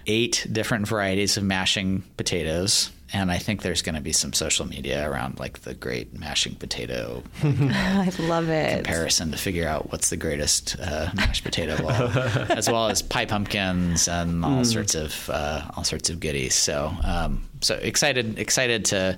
Eight 0.06 0.46
different 0.50 0.86
varieties 0.86 1.36
of 1.36 1.42
mashing 1.42 2.04
potatoes 2.16 2.90
and 3.14 3.30
I 3.30 3.38
think 3.38 3.62
there's 3.62 3.80
going 3.80 3.94
to 3.94 4.00
be 4.00 4.12
some 4.12 4.32
social 4.32 4.66
media 4.66 5.08
around 5.08 5.38
like 5.38 5.60
the 5.60 5.72
great 5.72 6.18
mashing 6.18 6.56
potato. 6.56 7.22
I 7.44 8.10
love 8.18 8.48
it. 8.48 8.84
Comparison 8.84 9.30
to 9.30 9.38
figure 9.38 9.68
out 9.68 9.92
what's 9.92 10.10
the 10.10 10.16
greatest 10.16 10.76
uh, 10.80 11.10
mashed 11.14 11.44
potato 11.44 11.88
as 12.50 12.68
well 12.68 12.88
as 12.88 13.02
pie 13.02 13.24
pumpkins 13.24 14.08
and 14.08 14.44
all 14.44 14.62
mm. 14.62 14.66
sorts 14.66 14.96
of 14.96 15.30
uh, 15.30 15.62
all 15.76 15.84
sorts 15.84 16.10
of 16.10 16.18
goodies. 16.18 16.56
So 16.56 16.92
um, 17.04 17.48
so 17.60 17.76
excited 17.76 18.38
excited 18.38 18.84
to 18.86 19.16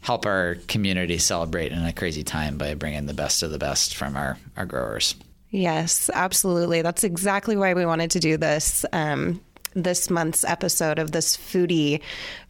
help 0.00 0.24
our 0.24 0.56
community 0.66 1.18
celebrate 1.18 1.72
in 1.72 1.84
a 1.84 1.92
crazy 1.92 2.22
time 2.22 2.56
by 2.56 2.74
bringing 2.74 3.04
the 3.04 3.14
best 3.14 3.42
of 3.42 3.50
the 3.50 3.58
best 3.58 3.96
from 3.96 4.16
our 4.16 4.38
our 4.56 4.64
growers. 4.64 5.14
Yes, 5.50 6.10
absolutely. 6.12 6.82
That's 6.82 7.04
exactly 7.04 7.56
why 7.56 7.74
we 7.74 7.84
wanted 7.84 8.10
to 8.12 8.18
do 8.18 8.36
this. 8.36 8.84
Um, 8.92 9.40
this 9.76 10.10
month's 10.10 10.44
episode 10.44 10.98
of 10.98 11.12
this 11.12 11.36
foodie 11.36 12.00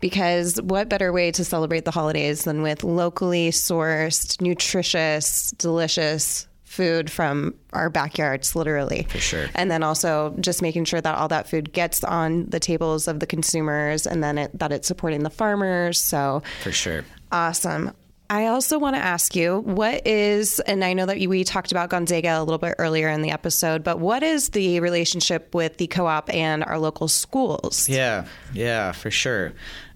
because 0.00 0.60
what 0.62 0.88
better 0.88 1.12
way 1.12 1.30
to 1.32 1.44
celebrate 1.44 1.84
the 1.84 1.90
holidays 1.90 2.44
than 2.44 2.62
with 2.62 2.84
locally 2.84 3.50
sourced, 3.50 4.40
nutritious, 4.40 5.50
delicious 5.58 6.46
food 6.64 7.10
from 7.10 7.54
our 7.72 7.88
backyards, 7.88 8.54
literally. 8.54 9.06
For 9.08 9.18
sure. 9.18 9.46
And 9.54 9.70
then 9.70 9.82
also 9.82 10.34
just 10.40 10.60
making 10.62 10.84
sure 10.84 11.00
that 11.00 11.16
all 11.16 11.28
that 11.28 11.48
food 11.48 11.72
gets 11.72 12.04
on 12.04 12.46
the 12.46 12.60
tables 12.60 13.08
of 13.08 13.18
the 13.18 13.26
consumers 13.26 14.06
and 14.06 14.22
then 14.22 14.36
it, 14.36 14.58
that 14.58 14.72
it's 14.72 14.86
supporting 14.86 15.22
the 15.22 15.30
farmers. 15.30 16.00
So, 16.00 16.42
for 16.62 16.72
sure. 16.72 17.04
Awesome. 17.32 17.92
I 18.28 18.46
also 18.46 18.78
want 18.78 18.96
to 18.96 19.02
ask 19.02 19.36
you 19.36 19.60
what 19.60 20.06
is, 20.06 20.58
and 20.60 20.84
I 20.84 20.94
know 20.94 21.06
that 21.06 21.18
we 21.18 21.44
talked 21.44 21.70
about 21.70 21.90
Gonzaga 21.90 22.38
a 22.38 22.42
little 22.42 22.58
bit 22.58 22.74
earlier 22.78 23.08
in 23.08 23.22
the 23.22 23.30
episode, 23.30 23.84
but 23.84 24.00
what 24.00 24.22
is 24.22 24.48
the 24.48 24.80
relationship 24.80 25.54
with 25.54 25.76
the 25.76 25.86
co 25.86 26.06
op 26.06 26.32
and 26.32 26.64
our 26.64 26.78
local 26.78 27.08
schools? 27.08 27.88
Yeah, 27.88 28.26
yeah, 28.52 28.92
for 28.92 29.10
sure. 29.10 29.52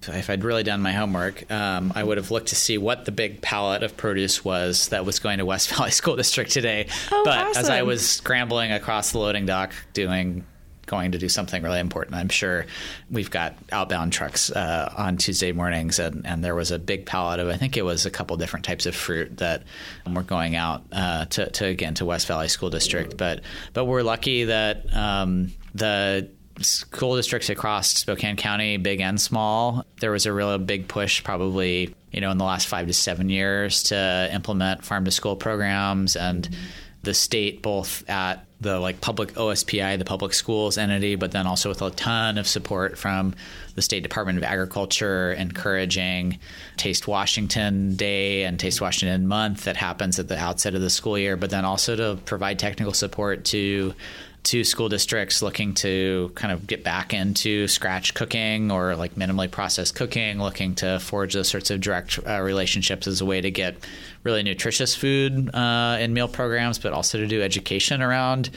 If 0.07 0.29
I'd 0.29 0.43
really 0.43 0.63
done 0.63 0.81
my 0.81 0.93
homework, 0.93 1.51
um, 1.51 1.91
I 1.95 2.03
would 2.03 2.17
have 2.17 2.31
looked 2.31 2.47
to 2.47 2.55
see 2.55 2.77
what 2.77 3.05
the 3.05 3.11
big 3.11 3.41
pallet 3.41 3.83
of 3.83 3.97
produce 3.97 4.43
was 4.43 4.87
that 4.89 5.05
was 5.05 5.19
going 5.19 5.39
to 5.39 5.45
West 5.45 5.69
Valley 5.75 5.91
School 5.91 6.15
District 6.15 6.49
today. 6.51 6.87
Oh, 7.11 7.21
but 7.25 7.37
awesome. 7.37 7.59
as 7.59 7.69
I 7.69 7.83
was 7.83 8.07
scrambling 8.09 8.71
across 8.71 9.11
the 9.11 9.19
loading 9.19 9.45
dock 9.45 9.73
doing 9.93 10.45
going 10.91 11.13
to 11.13 11.17
do 11.17 11.29
something 11.29 11.63
really 11.63 11.79
important. 11.79 12.17
I'm 12.17 12.29
sure 12.29 12.65
we've 13.09 13.31
got 13.31 13.55
outbound 13.71 14.11
trucks 14.11 14.51
uh, 14.51 14.93
on 14.97 15.15
Tuesday 15.15 15.53
mornings, 15.53 15.99
and, 15.99 16.27
and, 16.27 16.43
there 16.43 16.53
was 16.53 16.71
a 16.71 16.77
big 16.77 17.05
pallet 17.05 17.39
of 17.39 17.47
I 17.47 17.55
think 17.55 17.77
it 17.77 17.83
was 17.83 18.05
a 18.05 18.11
couple 18.11 18.35
different 18.35 18.65
types 18.65 18.85
of 18.85 18.93
fruit 18.93 19.37
that 19.37 19.63
were 20.11 20.21
going 20.21 20.55
out 20.55 20.83
uh, 20.91 21.25
to, 21.25 21.49
to, 21.49 21.65
again 21.65 21.93
to 21.95 22.05
West 22.05 22.27
Valley 22.27 22.49
School 22.49 22.69
District. 22.69 23.15
But 23.15 23.41
but 23.73 23.85
we're 23.85 24.03
lucky 24.03 24.43
that 24.45 24.93
um, 24.93 25.53
the 25.73 26.29
school 26.59 27.15
districts 27.15 27.49
across 27.49 27.87
Spokane 27.87 28.35
County, 28.35 28.75
big 28.75 28.99
and 28.99 29.19
small, 29.19 29.85
there 30.01 30.11
was 30.11 30.25
a 30.25 30.33
real 30.33 30.57
big 30.57 30.89
push 30.89 31.23
probably 31.23 31.95
you 32.11 32.19
know 32.19 32.31
in 32.31 32.37
the 32.37 32.43
last 32.43 32.67
five 32.67 32.87
to 32.87 32.93
seven 32.93 33.29
years 33.29 33.83
to 33.83 34.29
implement 34.33 34.83
farm 34.83 35.05
to 35.05 35.11
school 35.11 35.37
programs 35.37 36.17
and. 36.17 36.49
Mm-hmm 36.49 36.63
the 37.03 37.13
state 37.13 37.61
both 37.61 38.07
at 38.09 38.45
the 38.61 38.79
like 38.79 39.01
public 39.01 39.33
OSPI, 39.33 39.97
the 39.97 40.05
public 40.05 40.33
schools 40.33 40.77
entity, 40.77 41.15
but 41.15 41.31
then 41.31 41.47
also 41.47 41.69
with 41.69 41.81
a 41.81 41.89
ton 41.89 42.37
of 42.37 42.47
support 42.47 42.95
from 42.95 43.33
the 43.73 43.81
State 43.81 44.03
Department 44.03 44.37
of 44.37 44.43
Agriculture, 44.43 45.33
encouraging 45.33 46.37
Taste 46.77 47.07
Washington 47.07 47.95
Day 47.95 48.43
and 48.43 48.59
Taste 48.59 48.79
Washington 48.79 49.27
Month 49.27 49.63
that 49.63 49.77
happens 49.77 50.19
at 50.19 50.27
the 50.27 50.37
outset 50.37 50.75
of 50.75 50.81
the 50.81 50.91
school 50.91 51.17
year, 51.17 51.35
but 51.35 51.49
then 51.49 51.65
also 51.65 51.95
to 51.95 52.21
provide 52.23 52.59
technical 52.59 52.93
support 52.93 53.45
to 53.45 53.95
to 54.43 54.63
school 54.63 54.89
districts 54.89 55.41
looking 55.41 55.73
to 55.75 56.31
kind 56.35 56.51
of 56.51 56.65
get 56.65 56.83
back 56.83 57.13
into 57.13 57.67
scratch 57.67 58.13
cooking 58.13 58.71
or 58.71 58.95
like 58.95 59.15
minimally 59.15 59.49
processed 59.49 59.95
cooking, 59.95 60.41
looking 60.41 60.73
to 60.75 60.99
forge 60.99 61.33
those 61.33 61.47
sorts 61.47 61.69
of 61.69 61.79
direct 61.79 62.19
uh, 62.27 62.41
relationships 62.41 63.05
as 63.07 63.21
a 63.21 63.25
way 63.25 63.39
to 63.39 63.51
get 63.51 63.75
really 64.23 64.41
nutritious 64.41 64.95
food 64.95 65.53
uh, 65.53 65.97
in 65.99 66.13
meal 66.13 66.27
programs, 66.27 66.79
but 66.79 66.91
also 66.91 67.19
to 67.19 67.27
do 67.27 67.41
education 67.41 68.01
around 68.01 68.49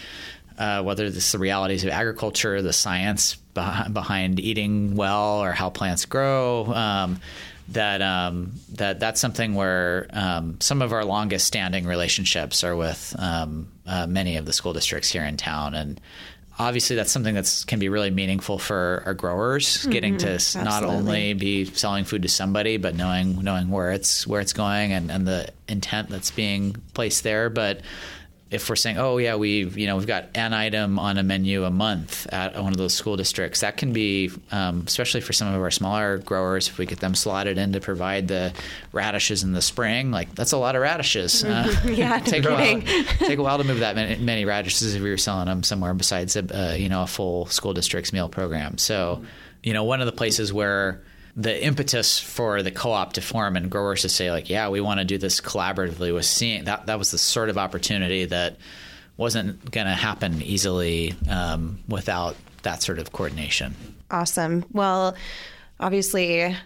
uh, 0.58 0.82
whether 0.82 1.04
it's 1.04 1.32
the 1.32 1.38
realities 1.38 1.84
of 1.84 1.90
agriculture, 1.90 2.62
the 2.62 2.72
science 2.72 3.36
behind 3.54 4.40
eating 4.40 4.94
well, 4.94 5.42
or 5.42 5.52
how 5.52 5.70
plants 5.70 6.04
grow. 6.04 6.66
Um, 6.66 7.20
that 7.68 8.02
um, 8.02 8.52
that 8.74 9.00
that's 9.00 9.20
something 9.20 9.54
where 9.54 10.06
um, 10.10 10.58
some 10.60 10.82
of 10.82 10.92
our 10.92 11.04
longest 11.04 11.46
standing 11.46 11.86
relationships 11.86 12.62
are 12.62 12.76
with 12.76 13.14
um, 13.18 13.68
uh, 13.86 14.06
many 14.06 14.36
of 14.36 14.46
the 14.46 14.52
school 14.52 14.72
districts 14.72 15.10
here 15.10 15.24
in 15.24 15.36
town, 15.36 15.74
and 15.74 16.00
obviously 16.58 16.94
that's 16.94 17.10
something 17.10 17.34
that's 17.34 17.64
can 17.64 17.78
be 17.78 17.88
really 17.88 18.10
meaningful 18.10 18.58
for 18.58 19.02
our 19.06 19.14
growers 19.14 19.86
getting 19.86 20.16
to 20.16 20.30
s 20.30 20.54
not 20.54 20.84
only 20.84 21.32
be 21.34 21.64
selling 21.64 22.04
food 22.04 22.22
to 22.22 22.28
somebody 22.28 22.76
but 22.76 22.94
knowing 22.94 23.42
knowing 23.42 23.68
where 23.70 23.90
it's 23.90 24.24
where 24.24 24.40
it's 24.40 24.52
going 24.52 24.92
and, 24.92 25.10
and 25.10 25.26
the 25.26 25.48
intent 25.68 26.08
that's 26.08 26.30
being 26.30 26.76
placed 26.94 27.22
there. 27.24 27.50
But 27.50 27.80
if 28.54 28.68
we're 28.68 28.76
saying 28.76 28.96
oh 28.98 29.18
yeah 29.18 29.34
we 29.34 29.64
you 29.64 29.86
know 29.86 29.96
we've 29.96 30.06
got 30.06 30.26
an 30.34 30.54
item 30.54 30.98
on 30.98 31.18
a 31.18 31.22
menu 31.22 31.64
a 31.64 31.70
month 31.70 32.26
at 32.32 32.54
one 32.54 32.72
of 32.72 32.76
those 32.78 32.94
school 32.94 33.16
districts 33.16 33.60
that 33.60 33.76
can 33.76 33.92
be 33.92 34.30
um, 34.52 34.84
especially 34.86 35.20
for 35.20 35.32
some 35.32 35.52
of 35.52 35.60
our 35.60 35.70
smaller 35.70 36.18
growers 36.18 36.68
if 36.68 36.78
we 36.78 36.86
get 36.86 37.00
them 37.00 37.14
slotted 37.14 37.58
in 37.58 37.72
to 37.72 37.80
provide 37.80 38.28
the 38.28 38.52
radishes 38.92 39.42
in 39.42 39.52
the 39.52 39.62
spring 39.62 40.10
like 40.10 40.34
that's 40.34 40.52
a 40.52 40.56
lot 40.58 40.76
of 40.76 40.82
radishes. 40.82 41.44
Uh, 41.44 41.72
Yeah, 41.84 42.18
take 42.18 42.44
a 42.44 42.50
while 42.50 42.80
take 43.18 43.38
a 43.38 43.42
while 43.42 43.58
to 43.58 43.64
move 43.64 43.80
that 43.80 43.94
many, 43.94 44.16
many 44.16 44.44
radishes 44.44 44.94
if 44.94 45.02
we 45.02 45.10
were 45.10 45.16
selling 45.16 45.46
them 45.46 45.62
somewhere 45.62 45.94
besides 45.94 46.36
a 46.36 46.72
uh, 46.72 46.74
you 46.74 46.88
know 46.88 47.02
a 47.02 47.06
full 47.06 47.46
school 47.46 47.72
district's 47.74 48.12
meal 48.12 48.28
program. 48.28 48.78
So, 48.78 49.24
you 49.62 49.72
know, 49.72 49.84
one 49.84 50.00
of 50.00 50.06
the 50.06 50.12
places 50.12 50.52
where 50.52 51.02
the 51.36 51.64
impetus 51.64 52.18
for 52.18 52.62
the 52.62 52.70
co-op 52.70 53.14
to 53.14 53.20
form 53.20 53.56
and 53.56 53.70
growers 53.70 54.02
to 54.02 54.08
say 54.08 54.30
like, 54.30 54.48
yeah, 54.48 54.68
we 54.68 54.80
want 54.80 55.00
to 55.00 55.04
do 55.04 55.18
this 55.18 55.40
collaboratively 55.40 56.12
was 56.12 56.28
seeing 56.28 56.64
that 56.64 56.86
that 56.86 56.98
was 56.98 57.10
the 57.10 57.18
sort 57.18 57.48
of 57.48 57.58
opportunity 57.58 58.24
that 58.26 58.56
wasn't 59.16 59.70
going 59.70 59.86
to 59.86 59.92
happen 59.92 60.42
easily 60.42 61.14
um, 61.28 61.78
without 61.88 62.36
that 62.62 62.82
sort 62.82 62.98
of 62.98 63.12
coordination. 63.12 63.74
Awesome. 64.10 64.64
Well, 64.72 65.16
obviously, 65.80 66.56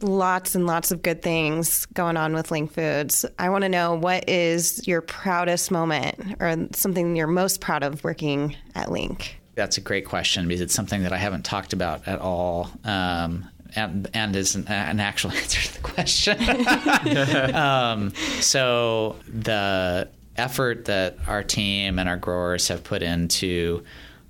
lots 0.00 0.54
and 0.54 0.66
lots 0.66 0.90
of 0.90 1.02
good 1.02 1.22
things 1.22 1.86
going 1.86 2.16
on 2.16 2.32
with 2.32 2.48
LINC 2.48 2.72
Foods. 2.72 3.24
I 3.38 3.50
want 3.50 3.62
to 3.62 3.68
know 3.68 3.94
what 3.94 4.28
is 4.28 4.86
your 4.86 5.00
proudest 5.00 5.70
moment 5.70 6.36
or 6.40 6.68
something 6.72 7.16
you're 7.16 7.26
most 7.26 7.60
proud 7.60 7.82
of 7.82 8.02
working 8.02 8.56
at 8.74 8.88
LINC? 8.88 9.30
That's 9.54 9.78
a 9.78 9.80
great 9.80 10.06
question 10.06 10.48
because 10.48 10.60
it's 10.60 10.74
something 10.74 11.02
that 11.02 11.12
I 11.12 11.18
haven't 11.18 11.44
talked 11.44 11.72
about 11.72 12.08
at 12.08 12.18
all. 12.18 12.70
Um, 12.84 13.48
and, 13.76 14.08
and 14.14 14.36
is 14.36 14.54
an, 14.54 14.66
an 14.68 15.00
actual 15.00 15.30
answer 15.42 15.60
to 15.60 15.74
the 15.74 15.80
question. 15.80 17.54
um, 17.54 18.12
so 18.40 19.16
the 19.28 20.08
effort 20.36 20.86
that 20.86 21.18
our 21.26 21.42
team 21.42 21.98
and 21.98 22.08
our 22.08 22.16
growers 22.16 22.68
have 22.68 22.82
put 22.84 23.02
into 23.02 23.82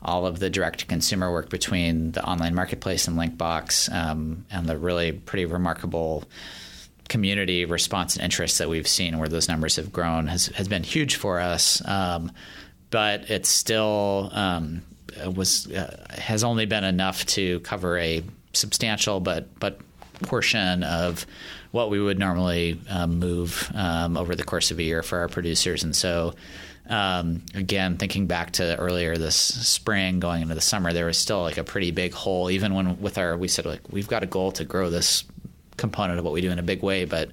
all 0.03 0.26
of 0.26 0.38
the 0.38 0.49
direct 0.49 0.80
to 0.80 0.86
consumer 0.86 1.30
work 1.30 1.51
between 1.51 2.12
the 2.12 2.24
online 2.24 2.55
marketplace 2.55 3.07
and 3.07 3.18
LINCbox 3.18 3.93
um, 3.95 4.47
and 4.51 4.66
the 4.66 4.78
really 4.78 5.12
pretty 5.12 5.45
remarkable 5.45 6.24
community 7.09 7.64
response 7.64 8.16
and 8.16 8.24
interest 8.24 8.59
that 8.59 8.68
we've 8.68 8.88
seen 8.88 9.18
where 9.18 9.28
those 9.28 9.49
numbers 9.49 9.76
have 9.76 9.93
grown 9.93 10.26
has, 10.26 10.47
has 10.47 10.68
been 10.68 10.82
huge 10.82 11.16
for 11.16 11.38
us. 11.38 11.86
Um, 11.86 12.32
but 12.91 13.30
it's 13.30 13.49
still 13.49 14.30
um, 14.32 14.82
was 15.34 15.70
uh, 15.70 16.07
has 16.11 16.45
only 16.45 16.66
been 16.66 16.84
enough 16.84 17.26
to 17.26 17.61
cover 17.61 17.99
a 17.99 18.22
substantial 18.53 19.21
but 19.21 19.59
but 19.59 19.81
portion 20.23 20.83
of 20.83 21.27
what 21.71 21.89
we 21.89 22.01
would 22.01 22.19
normally 22.19 22.79
um, 22.91 23.19
move 23.19 23.71
um, 23.75 24.17
over 24.17 24.35
the 24.35 24.45
course 24.45 24.71
of 24.71 24.79
a 24.79 24.83
year 24.83 25.03
for 25.03 25.19
our 25.19 25.29
producers, 25.29 25.83
and 25.83 25.95
so. 25.95 26.35
Um, 26.89 27.43
again, 27.55 27.99
thinking 27.99 28.27
back 28.27 28.51
to 28.55 28.77
earlier 28.77 29.17
this 29.17 29.37
spring, 29.37 30.19
going 30.19 30.43
into 30.43 30.57
the 30.57 30.61
summer, 30.61 30.93
there 30.93 31.07
was 31.07 31.17
still 31.17 31.41
like 31.41 31.57
a 31.57 31.63
pretty 31.63 31.93
big 31.93 32.13
hole. 32.13 32.51
Even 32.51 32.75
when 32.75 33.01
with 33.01 33.17
our, 33.17 33.37
we 33.37 33.47
said 33.47 33.65
like 33.65 33.83
we've 33.93 34.09
got 34.09 34.25
a 34.25 34.27
goal 34.27 34.51
to 34.53 34.65
grow 34.65 34.91
this 34.91 35.23
component 35.77 36.19
of 36.19 36.25
what 36.25 36.35
we 36.35 36.41
do 36.41 36.51
in 36.51 36.59
a 36.59 36.65
big 36.65 36.83
way, 36.83 37.05
but 37.05 37.31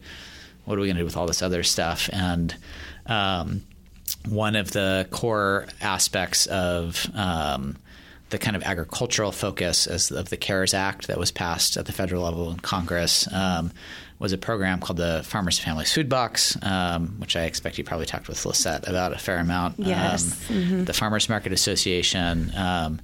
what 0.65 0.77
are 0.77 0.81
we 0.81 0.87
going 0.87 0.97
to 0.97 1.01
do 1.01 1.05
with 1.05 1.17
all 1.17 1.25
this 1.25 1.41
other 1.41 1.63
stuff? 1.63 2.07
And 2.13 2.55
um, 3.07 3.63
one 4.27 4.55
of 4.55 4.71
the 4.71 5.07
core 5.11 5.65
aspects 5.81 6.45
of 6.47 7.09
um, 7.15 7.77
the 8.29 8.37
kind 8.37 8.55
of 8.55 8.63
agricultural 8.63 9.31
focus 9.31 9.87
as 9.87 10.11
of 10.11 10.29
the 10.29 10.37
CARES 10.37 10.73
Act 10.73 11.07
that 11.07 11.17
was 11.17 11.31
passed 11.31 11.77
at 11.77 11.85
the 11.85 11.93
federal 11.93 12.23
level 12.23 12.51
in 12.51 12.59
Congress 12.59 13.31
um, 13.33 13.71
was 14.19 14.33
a 14.33 14.37
program 14.37 14.79
called 14.79 14.97
the 14.97 15.21
Farmers 15.23 15.59
and 15.59 15.65
Families 15.65 15.93
Food 15.93 16.09
Box, 16.09 16.57
um, 16.61 17.15
which 17.19 17.35
I 17.35 17.43
expect 17.43 17.77
you 17.77 17.83
probably 17.83 18.05
talked 18.05 18.27
with 18.27 18.45
Lisette 18.45 18.87
about 18.87 19.13
a 19.13 19.17
fair 19.17 19.37
amount. 19.37 19.79
Yes. 19.79 20.49
Um, 20.49 20.85
The 20.85 20.93
Farmers 20.93 21.29
Market 21.29 21.53
Association. 21.53 22.51
Um, 22.55 22.99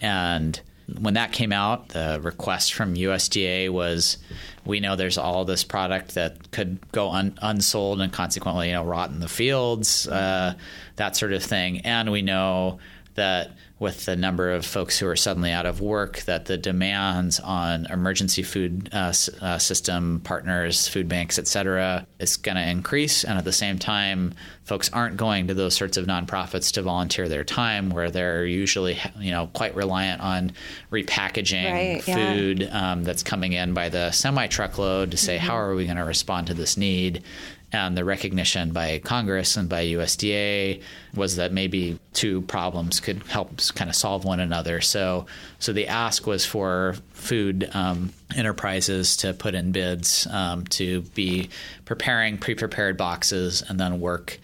and 0.00 0.60
when 0.98 1.14
that 1.14 1.32
came 1.32 1.52
out, 1.52 1.88
the 1.90 2.20
request 2.22 2.74
from 2.74 2.94
USDA 2.94 3.70
was 3.70 4.18
we 4.64 4.80
know 4.80 4.96
there's 4.96 5.18
all 5.18 5.44
this 5.44 5.64
product 5.64 6.14
that 6.14 6.50
could 6.50 6.78
go 6.92 7.10
un- 7.10 7.38
unsold 7.42 8.00
and 8.00 8.12
consequently 8.12 8.68
you 8.68 8.74
know 8.74 8.84
rot 8.84 9.10
in 9.10 9.20
the 9.20 9.28
fields, 9.28 10.06
uh, 10.08 10.54
that 10.96 11.16
sort 11.16 11.32
of 11.32 11.42
thing, 11.42 11.80
and 11.80 12.10
we 12.12 12.22
know 12.22 12.78
that 13.14 13.50
with 13.80 14.04
the 14.04 14.14
number 14.14 14.52
of 14.52 14.64
folks 14.64 14.98
who 14.98 15.08
are 15.08 15.16
suddenly 15.16 15.50
out 15.50 15.64
of 15.64 15.80
work, 15.80 16.20
that 16.20 16.44
the 16.44 16.58
demands 16.58 17.40
on 17.40 17.86
emergency 17.86 18.42
food 18.42 18.90
uh, 18.92 19.12
uh, 19.40 19.58
system 19.58 20.20
partners, 20.22 20.86
food 20.86 21.08
banks, 21.08 21.38
et 21.38 21.48
cetera, 21.48 22.06
is 22.18 22.36
going 22.36 22.56
to 22.56 22.68
increase. 22.68 23.24
And 23.24 23.38
at 23.38 23.44
the 23.44 23.52
same 23.52 23.78
time, 23.78 24.34
folks 24.64 24.92
aren't 24.92 25.16
going 25.16 25.46
to 25.46 25.54
those 25.54 25.74
sorts 25.74 25.96
of 25.96 26.04
nonprofits 26.04 26.70
to 26.74 26.82
volunteer 26.82 27.26
their 27.26 27.42
time, 27.42 27.88
where 27.88 28.10
they're 28.10 28.44
usually, 28.44 28.98
you 29.18 29.30
know, 29.30 29.48
quite 29.54 29.74
reliant 29.74 30.20
on 30.20 30.52
repackaging 30.92 31.72
Right, 31.72 32.06
yeah. 32.06 32.34
food 32.34 32.68
um, 32.70 33.02
that's 33.02 33.22
coming 33.22 33.54
in 33.54 33.72
by 33.72 33.88
the 33.88 34.10
semi 34.10 34.46
truckload 34.46 35.12
to 35.12 35.16
say, 35.16 35.38
how 35.38 35.54
are 35.54 35.74
we 35.74 35.86
going 35.86 35.96
to 35.96 36.04
respond 36.04 36.48
to 36.48 36.54
this 36.54 36.76
need? 36.76 37.22
And 37.72 37.96
the 37.96 38.04
recognition 38.04 38.72
by 38.72 38.98
Congress 38.98 39.56
and 39.56 39.68
by 39.68 39.86
USDA 39.86 40.82
was 41.14 41.36
that 41.36 41.52
maybe 41.52 42.00
two 42.12 42.42
problems 42.42 42.98
could 42.98 43.22
help 43.24 43.60
kind 43.74 43.88
of 43.88 43.94
solve 43.94 44.24
one 44.24 44.40
another. 44.40 44.80
So, 44.80 45.26
so 45.60 45.72
the 45.72 45.86
ask 45.86 46.26
was 46.26 46.44
for 46.44 46.96
food 47.12 47.70
um, 47.72 48.12
enterprises 48.34 49.16
to 49.18 49.34
put 49.34 49.54
in 49.54 49.70
bids 49.70 50.26
um, 50.30 50.64
to 50.64 51.02
be 51.14 51.50
preparing 51.84 52.38
pre-prepared 52.38 52.96
boxes 52.96 53.62
and 53.62 53.78
then 53.78 54.00
work 54.00 54.40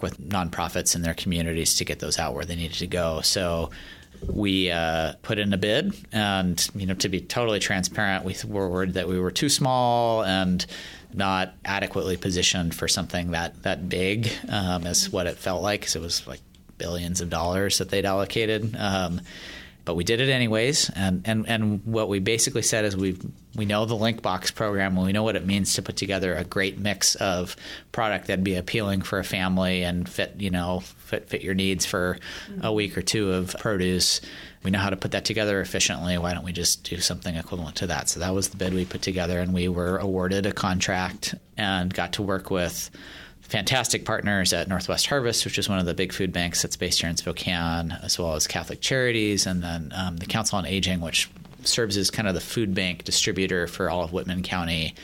with 0.00 0.18
nonprofits 0.18 0.94
in 0.94 1.02
their 1.02 1.12
communities 1.12 1.76
to 1.76 1.84
get 1.84 1.98
those 1.98 2.18
out 2.18 2.34
where 2.34 2.46
they 2.46 2.56
needed 2.56 2.78
to 2.78 2.86
go. 2.86 3.20
So 3.20 3.70
we 4.26 4.70
uh, 4.70 5.14
put 5.22 5.38
in 5.38 5.52
a 5.52 5.56
bid, 5.56 5.94
and 6.12 6.68
you 6.74 6.86
know, 6.86 6.94
to 6.94 7.08
be 7.08 7.20
totally 7.20 7.58
transparent, 7.58 8.24
we 8.24 8.36
were 8.46 8.68
worried 8.68 8.94
that 8.94 9.08
we 9.08 9.18
were 9.18 9.30
too 9.30 9.48
small 9.48 10.22
and 10.24 10.64
not 11.14 11.54
adequately 11.64 12.16
positioned 12.16 12.74
for 12.74 12.88
something 12.88 13.32
that 13.32 13.62
that 13.62 13.88
big, 13.88 14.30
um, 14.48 14.86
as 14.86 15.10
what 15.10 15.26
it 15.26 15.36
felt 15.36 15.62
like, 15.62 15.80
because 15.80 15.96
it 15.96 16.02
was 16.02 16.26
like 16.26 16.40
billions 16.78 17.20
of 17.20 17.30
dollars 17.30 17.78
that 17.78 17.90
they'd 17.90 18.06
allocated. 18.06 18.74
Um, 18.76 19.20
but 19.90 19.96
we 19.96 20.04
did 20.04 20.20
it 20.20 20.28
anyways, 20.28 20.88
and, 20.90 21.20
and, 21.24 21.48
and 21.48 21.84
what 21.84 22.08
we 22.08 22.20
basically 22.20 22.62
said 22.62 22.84
is 22.84 22.96
we 22.96 23.18
we 23.56 23.64
know 23.64 23.86
the 23.86 23.96
LINCbox 23.96 24.54
program, 24.54 24.96
and 24.96 25.04
we 25.04 25.10
know 25.10 25.24
what 25.24 25.34
it 25.34 25.44
means 25.44 25.74
to 25.74 25.82
put 25.82 25.96
together 25.96 26.32
a 26.32 26.44
great 26.44 26.78
mix 26.78 27.16
of 27.16 27.56
product 27.90 28.28
that'd 28.28 28.44
be 28.44 28.54
appealing 28.54 29.02
for 29.02 29.18
a 29.18 29.24
family 29.24 29.82
and 29.82 30.08
fit 30.08 30.36
you 30.38 30.50
know 30.50 30.78
fit 30.78 31.28
fit 31.28 31.42
your 31.42 31.54
needs 31.54 31.86
for 31.86 32.12
a 32.12 32.52
mm-hmm. 32.52 32.72
week 32.72 32.96
or 32.96 33.02
two 33.02 33.32
of 33.32 33.56
produce. 33.58 34.20
We 34.62 34.70
know 34.70 34.78
how 34.78 34.90
to 34.90 34.96
put 34.96 35.10
that 35.10 35.24
together 35.24 35.60
efficiently. 35.60 36.16
Why 36.18 36.34
don't 36.34 36.44
we 36.44 36.52
just 36.52 36.84
do 36.84 36.98
something 36.98 37.34
equivalent 37.34 37.74
to 37.78 37.88
that? 37.88 38.08
So 38.08 38.20
that 38.20 38.32
was 38.32 38.50
the 38.50 38.58
bid 38.58 38.72
we 38.72 38.84
put 38.84 39.02
together, 39.02 39.40
and 39.40 39.52
we 39.52 39.66
were 39.66 39.98
awarded 39.98 40.46
a 40.46 40.52
contract 40.52 41.34
and 41.56 41.92
got 41.92 42.12
to 42.12 42.22
work 42.22 42.48
with 42.48 42.92
fantastic 43.50 44.04
partners 44.04 44.52
at 44.52 44.68
Northwest 44.68 45.06
Harvest, 45.08 45.44
which 45.44 45.58
is 45.58 45.68
one 45.68 45.80
of 45.80 45.86
the 45.86 45.92
big 45.92 46.12
food 46.12 46.32
banks 46.32 46.62
that's 46.62 46.76
based 46.76 47.00
here 47.00 47.10
in 47.10 47.16
Spokane, 47.16 47.90
as 48.02 48.16
well 48.16 48.34
as 48.34 48.46
Catholic 48.46 48.80
Charities, 48.80 49.44
and 49.44 49.62
then 49.62 49.92
um, 49.94 50.16
the 50.18 50.26
Council 50.26 50.56
on 50.56 50.66
Aging, 50.66 51.00
which 51.00 51.28
serves 51.64 51.96
as 51.96 52.10
kind 52.10 52.28
of 52.28 52.34
the 52.34 52.40
food 52.40 52.74
bank 52.74 53.02
distributor 53.04 53.66
for 53.66 53.90
all 53.90 54.04
of 54.04 54.12
Whitman 54.12 54.44
County 54.44 54.94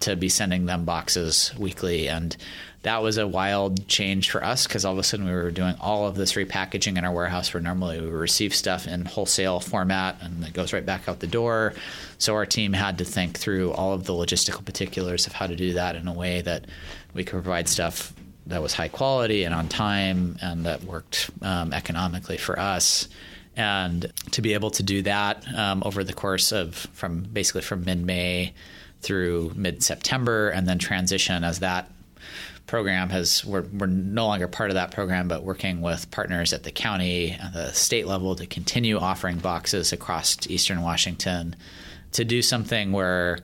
to 0.00 0.16
be 0.16 0.28
sending 0.28 0.66
them 0.66 0.84
boxes 0.84 1.52
weekly. 1.58 2.08
And 2.08 2.36
that 2.84 3.02
was 3.02 3.16
a 3.16 3.26
wild 3.26 3.88
change 3.88 4.30
for 4.30 4.44
us 4.44 4.66
because 4.66 4.84
all 4.84 4.92
of 4.92 4.98
a 4.98 5.02
sudden 5.02 5.24
we 5.24 5.32
were 5.32 5.50
doing 5.50 5.74
all 5.80 6.06
of 6.06 6.16
this 6.16 6.34
repackaging 6.34 6.98
in 6.98 7.04
our 7.04 7.12
warehouse 7.12 7.52
where 7.52 7.62
normally 7.62 7.98
we 7.98 8.08
receive 8.08 8.54
stuff 8.54 8.86
in 8.86 9.06
wholesale 9.06 9.58
format 9.58 10.18
and 10.20 10.44
it 10.44 10.52
goes 10.52 10.74
right 10.74 10.84
back 10.84 11.08
out 11.08 11.18
the 11.20 11.26
door. 11.26 11.72
So 12.18 12.34
our 12.34 12.44
team 12.44 12.74
had 12.74 12.98
to 12.98 13.04
think 13.04 13.38
through 13.38 13.72
all 13.72 13.94
of 13.94 14.04
the 14.04 14.12
logistical 14.12 14.62
particulars 14.62 15.26
of 15.26 15.32
how 15.32 15.46
to 15.46 15.56
do 15.56 15.72
that 15.72 15.96
in 15.96 16.06
a 16.06 16.12
way 16.12 16.42
that 16.42 16.66
we 17.14 17.24
could 17.24 17.42
provide 17.42 17.68
stuff 17.68 18.12
that 18.46 18.60
was 18.60 18.74
high 18.74 18.88
quality 18.88 19.44
and 19.44 19.54
on 19.54 19.66
time 19.68 20.36
and 20.42 20.66
that 20.66 20.84
worked 20.84 21.30
um, 21.40 21.72
economically 21.72 22.36
for 22.36 22.58
us. 22.58 23.08
And 23.56 24.12
to 24.32 24.42
be 24.42 24.52
able 24.52 24.70
to 24.72 24.82
do 24.82 25.00
that 25.02 25.42
um, 25.56 25.82
over 25.86 26.04
the 26.04 26.12
course 26.12 26.52
of 26.52 26.74
from 26.92 27.22
basically 27.22 27.62
from 27.62 27.84
mid 27.86 28.04
May 28.04 28.52
through 29.00 29.52
mid 29.54 29.82
September 29.82 30.50
and 30.50 30.68
then 30.68 30.78
transition 30.78 31.44
as 31.44 31.60
that 31.60 31.90
program 32.66 33.10
has 33.10 33.44
we're, 33.44 33.62
we're 33.62 33.86
no 33.86 34.26
longer 34.26 34.48
part 34.48 34.70
of 34.70 34.74
that 34.74 34.90
program 34.90 35.28
but 35.28 35.42
working 35.42 35.80
with 35.80 36.10
partners 36.10 36.52
at 36.52 36.62
the 36.62 36.70
county 36.70 37.30
and 37.30 37.52
the 37.52 37.72
state 37.72 38.06
level 38.06 38.34
to 38.34 38.46
continue 38.46 38.98
offering 38.98 39.38
boxes 39.38 39.92
across 39.92 40.38
eastern 40.48 40.80
washington 40.80 41.54
to 42.12 42.24
do 42.24 42.40
something 42.40 42.92
where 42.92 43.38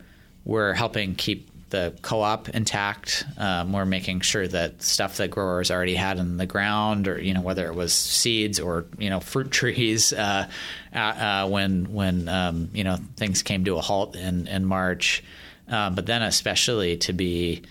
we're 0.44 0.72
helping 0.72 1.14
keep 1.14 1.50
the 1.70 1.94
co-op 2.02 2.48
intact. 2.50 3.24
Um, 3.38 3.72
we're 3.72 3.84
making 3.84 4.20
sure 4.20 4.46
that 4.46 4.82
stuff 4.82 5.16
that 5.16 5.30
growers 5.30 5.70
already 5.70 5.94
had 5.94 6.18
in 6.18 6.36
the 6.36 6.46
ground, 6.46 7.08
or 7.08 7.20
you 7.20 7.32
know 7.32 7.40
whether 7.40 7.66
it 7.66 7.74
was 7.74 7.94
seeds 7.94 8.60
or 8.60 8.84
you 8.98 9.08
know 9.08 9.20
fruit 9.20 9.50
trees, 9.50 10.12
uh, 10.12 10.48
uh, 10.94 10.98
uh, 10.98 11.48
when 11.48 11.92
when 11.92 12.28
um, 12.28 12.70
you 12.74 12.84
know 12.84 12.98
things 13.16 13.42
came 13.42 13.64
to 13.64 13.76
a 13.76 13.80
halt 13.80 14.16
in 14.16 14.46
in 14.46 14.64
March, 14.64 15.24
uh, 15.70 15.90
but 15.90 16.06
then 16.06 16.22
especially 16.22 16.96
to 16.98 17.12
be 17.12 17.62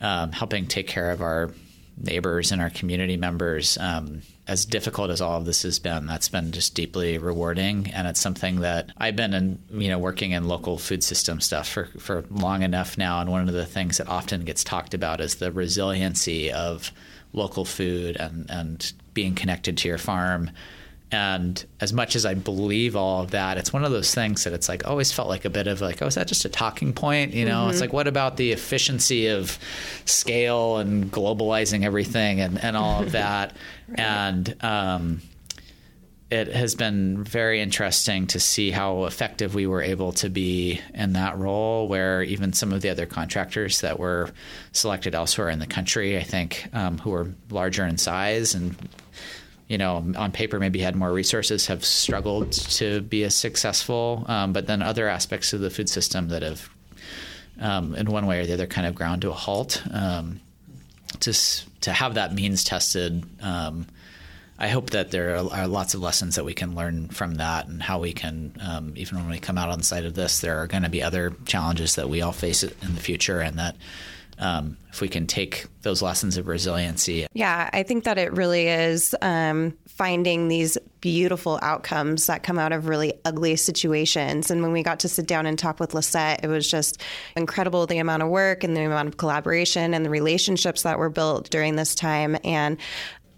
um, 0.00 0.32
helping 0.32 0.66
take 0.66 0.86
care 0.86 1.10
of 1.10 1.22
our 1.22 1.50
neighbors 2.00 2.52
and 2.52 2.60
our 2.60 2.70
community 2.70 3.16
members. 3.16 3.76
Um, 3.78 4.22
as 4.46 4.64
difficult 4.64 5.10
as 5.10 5.20
all 5.20 5.36
of 5.36 5.44
this 5.44 5.62
has 5.62 5.78
been, 5.78 6.06
that's 6.06 6.30
been 6.30 6.52
just 6.52 6.74
deeply 6.74 7.18
rewarding, 7.18 7.90
and 7.92 8.08
it's 8.08 8.20
something 8.20 8.60
that 8.60 8.90
I've 8.96 9.16
been 9.16 9.34
in, 9.34 9.58
you 9.70 9.88
know, 9.88 9.98
working 9.98 10.30
in 10.30 10.48
local 10.48 10.78
food 10.78 11.04
system 11.04 11.40
stuff 11.40 11.68
for 11.68 11.84
for 11.98 12.24
long 12.30 12.62
enough 12.62 12.96
now. 12.96 13.20
And 13.20 13.30
one 13.30 13.46
of 13.46 13.54
the 13.54 13.66
things 13.66 13.98
that 13.98 14.08
often 14.08 14.44
gets 14.44 14.64
talked 14.64 14.94
about 14.94 15.20
is 15.20 15.34
the 15.34 15.52
resiliency 15.52 16.50
of 16.50 16.90
local 17.34 17.66
food 17.66 18.16
and 18.16 18.46
and 18.50 18.92
being 19.12 19.34
connected 19.34 19.76
to 19.78 19.88
your 19.88 19.98
farm. 19.98 20.50
And 21.10 21.64
as 21.80 21.92
much 21.92 22.16
as 22.16 22.26
I 22.26 22.34
believe 22.34 22.94
all 22.94 23.22
of 23.22 23.30
that, 23.30 23.56
it's 23.56 23.72
one 23.72 23.84
of 23.84 23.90
those 23.90 24.14
things 24.14 24.44
that 24.44 24.52
it's 24.52 24.68
like 24.68 24.86
always 24.86 25.10
felt 25.10 25.28
like 25.28 25.46
a 25.46 25.50
bit 25.50 25.66
of 25.66 25.80
like, 25.80 26.02
oh, 26.02 26.06
is 26.06 26.16
that 26.16 26.28
just 26.28 26.44
a 26.44 26.50
talking 26.50 26.92
point? 26.92 27.32
You 27.32 27.46
know, 27.46 27.62
mm-hmm. 27.62 27.70
it's 27.70 27.80
like, 27.80 27.94
what 27.94 28.06
about 28.06 28.36
the 28.36 28.52
efficiency 28.52 29.28
of 29.28 29.58
scale 30.04 30.76
and 30.76 31.10
globalizing 31.10 31.84
everything 31.84 32.40
and, 32.40 32.62
and 32.62 32.76
all 32.76 33.02
of 33.02 33.12
that? 33.12 33.56
right. 33.88 34.00
And 34.00 34.56
um, 34.62 35.22
it 36.30 36.48
has 36.48 36.74
been 36.74 37.24
very 37.24 37.62
interesting 37.62 38.26
to 38.28 38.38
see 38.40 38.70
how 38.70 39.04
effective 39.04 39.54
we 39.54 39.66
were 39.66 39.80
able 39.80 40.12
to 40.12 40.28
be 40.28 40.78
in 40.92 41.14
that 41.14 41.38
role, 41.38 41.88
where 41.88 42.22
even 42.22 42.52
some 42.52 42.70
of 42.70 42.82
the 42.82 42.90
other 42.90 43.06
contractors 43.06 43.80
that 43.80 43.98
were 43.98 44.30
selected 44.72 45.14
elsewhere 45.14 45.48
in 45.48 45.58
the 45.58 45.66
country, 45.66 46.18
I 46.18 46.22
think, 46.22 46.68
um, 46.74 46.98
who 46.98 47.10
were 47.10 47.32
larger 47.48 47.86
in 47.86 47.96
size 47.96 48.54
and 48.54 48.76
you 49.68 49.78
know, 49.78 49.96
on 50.16 50.32
paper 50.32 50.58
maybe 50.58 50.80
had 50.80 50.96
more 50.96 51.12
resources 51.12 51.66
have 51.66 51.84
struggled 51.84 52.52
to 52.52 53.02
be 53.02 53.24
as 53.24 53.34
successful. 53.34 54.24
Um, 54.26 54.52
but 54.52 54.66
then 54.66 54.82
other 54.82 55.08
aspects 55.08 55.52
of 55.52 55.60
the 55.60 55.70
food 55.70 55.88
system 55.88 56.28
that 56.28 56.42
have, 56.42 56.70
um, 57.60 57.94
in 57.94 58.10
one 58.10 58.26
way 58.26 58.40
or 58.40 58.46
the 58.46 58.54
other, 58.54 58.66
kind 58.66 58.86
of 58.86 58.94
ground 58.94 59.22
to 59.22 59.30
a 59.30 59.34
halt. 59.34 59.82
Um, 59.92 60.40
to 61.20 61.32
to 61.80 61.92
have 61.92 62.14
that 62.14 62.34
means 62.34 62.64
tested. 62.64 63.24
Um, 63.42 63.86
I 64.58 64.68
hope 64.68 64.90
that 64.90 65.10
there 65.12 65.36
are, 65.36 65.52
are, 65.52 65.68
lots 65.68 65.94
of 65.94 66.00
lessons 66.00 66.34
that 66.34 66.44
we 66.44 66.52
can 66.52 66.74
learn 66.74 67.08
from 67.08 67.36
that, 67.36 67.68
and 67.68 67.80
how 67.80 68.00
we 68.00 68.12
can, 68.12 68.52
um, 68.60 68.92
even 68.96 69.18
when 69.18 69.30
we 69.30 69.38
come 69.38 69.56
out 69.56 69.68
on 69.68 69.78
the 69.78 69.84
side 69.84 70.04
of 70.04 70.14
this, 70.14 70.40
there 70.40 70.58
are 70.58 70.66
going 70.66 70.82
to 70.82 70.88
be 70.88 71.00
other 71.00 71.32
challenges 71.46 71.94
that 71.94 72.08
we 72.08 72.22
all 72.22 72.32
face 72.32 72.64
in 72.64 72.94
the 72.94 73.00
future, 73.00 73.40
and 73.40 73.58
that 73.58 73.76
um, 74.38 74.76
if 74.90 75.00
we 75.00 75.08
can 75.08 75.26
take 75.26 75.66
those 75.82 76.02
lessons 76.02 76.36
of 76.36 76.46
resiliency. 76.46 77.26
Yeah, 77.32 77.70
I 77.72 77.82
think 77.82 78.04
that 78.04 78.18
it 78.18 78.32
really 78.32 78.68
is 78.68 79.14
um, 79.22 79.76
finding 79.86 80.48
these 80.48 80.78
beautiful 81.00 81.58
outcomes 81.62 82.26
that 82.26 82.42
come 82.42 82.58
out 82.58 82.72
of 82.72 82.88
really 82.88 83.14
ugly 83.24 83.56
situations. 83.56 84.50
And 84.50 84.62
when 84.62 84.72
we 84.72 84.82
got 84.82 85.00
to 85.00 85.08
sit 85.08 85.26
down 85.26 85.46
and 85.46 85.58
talk 85.58 85.78
with 85.78 85.94
Lisette, 85.94 86.40
it 86.42 86.48
was 86.48 86.68
just 86.68 87.02
incredible 87.36 87.86
the 87.86 87.98
amount 87.98 88.22
of 88.22 88.28
work 88.28 88.64
and 88.64 88.76
the 88.76 88.84
amount 88.84 89.08
of 89.08 89.16
collaboration 89.16 89.94
and 89.94 90.04
the 90.04 90.10
relationships 90.10 90.82
that 90.82 90.98
were 90.98 91.10
built 91.10 91.50
during 91.50 91.76
this 91.76 91.94
time. 91.94 92.36
And 92.44 92.78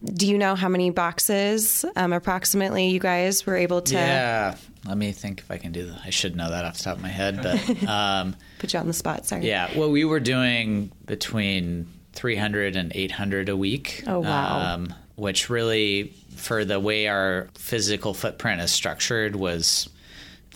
do 0.03 0.27
you 0.27 0.39
know 0.39 0.55
how 0.55 0.69
many 0.69 0.91
boxes 0.91 1.85
um, 1.97 2.13
approximately 2.13 2.89
you 2.89 3.01
guys 3.01 3.45
were 3.45 3.57
able 3.57 3.83
to? 3.83 3.95
Yeah, 3.95 4.57
let 4.87 4.97
me 4.97 5.13
think 5.13 5.41
if 5.41 5.51
I 5.51 5.59
can 5.59 5.73
do 5.73 5.87
that. 5.87 6.01
I 6.05 6.11
should 6.11 6.37
know 6.37 6.51
that 6.51 6.65
off 6.65 6.79
the 6.79 6.85
top 6.85 6.97
of 6.97 7.03
my 7.03 7.09
head, 7.09 7.41
but 7.43 7.83
um, 7.89 8.37
put 8.59 8.73
you 8.73 8.81
on 8.81 8.87
the 8.87 8.93
spot. 8.93 9.27
Sorry. 9.27 9.47
Yeah, 9.47 9.71
well, 9.77 9.91
we 9.91 10.05
were 10.05 10.21
doing 10.21 10.91
between 11.07 11.87
300 12.15 12.77
and 12.77 12.93
800 12.95 13.49
a 13.49 13.57
week. 13.57 14.05
Oh 14.07 14.21
wow! 14.21 14.75
Um, 14.75 14.95
which 15.17 15.51
really, 15.51 16.15
for 16.35 16.65
the 16.65 16.81
way 16.81 17.07
our 17.07 17.49
physical 17.55 18.15
footprint 18.15 18.63
is 18.63 18.71
structured, 18.71 19.37
was 19.37 19.89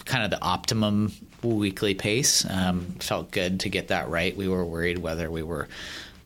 kind 0.07 0.25
of 0.25 0.31
the 0.31 0.43
optimum 0.43 1.13
weekly 1.43 1.95
pace. 1.95 2.49
Um, 2.49 2.87
felt 3.01 3.31
good 3.31 3.61
to 3.61 3.69
get 3.69 3.89
that 3.89 4.09
right. 4.09 4.35
We 4.35 4.49
were 4.49 4.65
worried 4.65 4.99
whether 4.99 5.31
we 5.31 5.43
were 5.43 5.69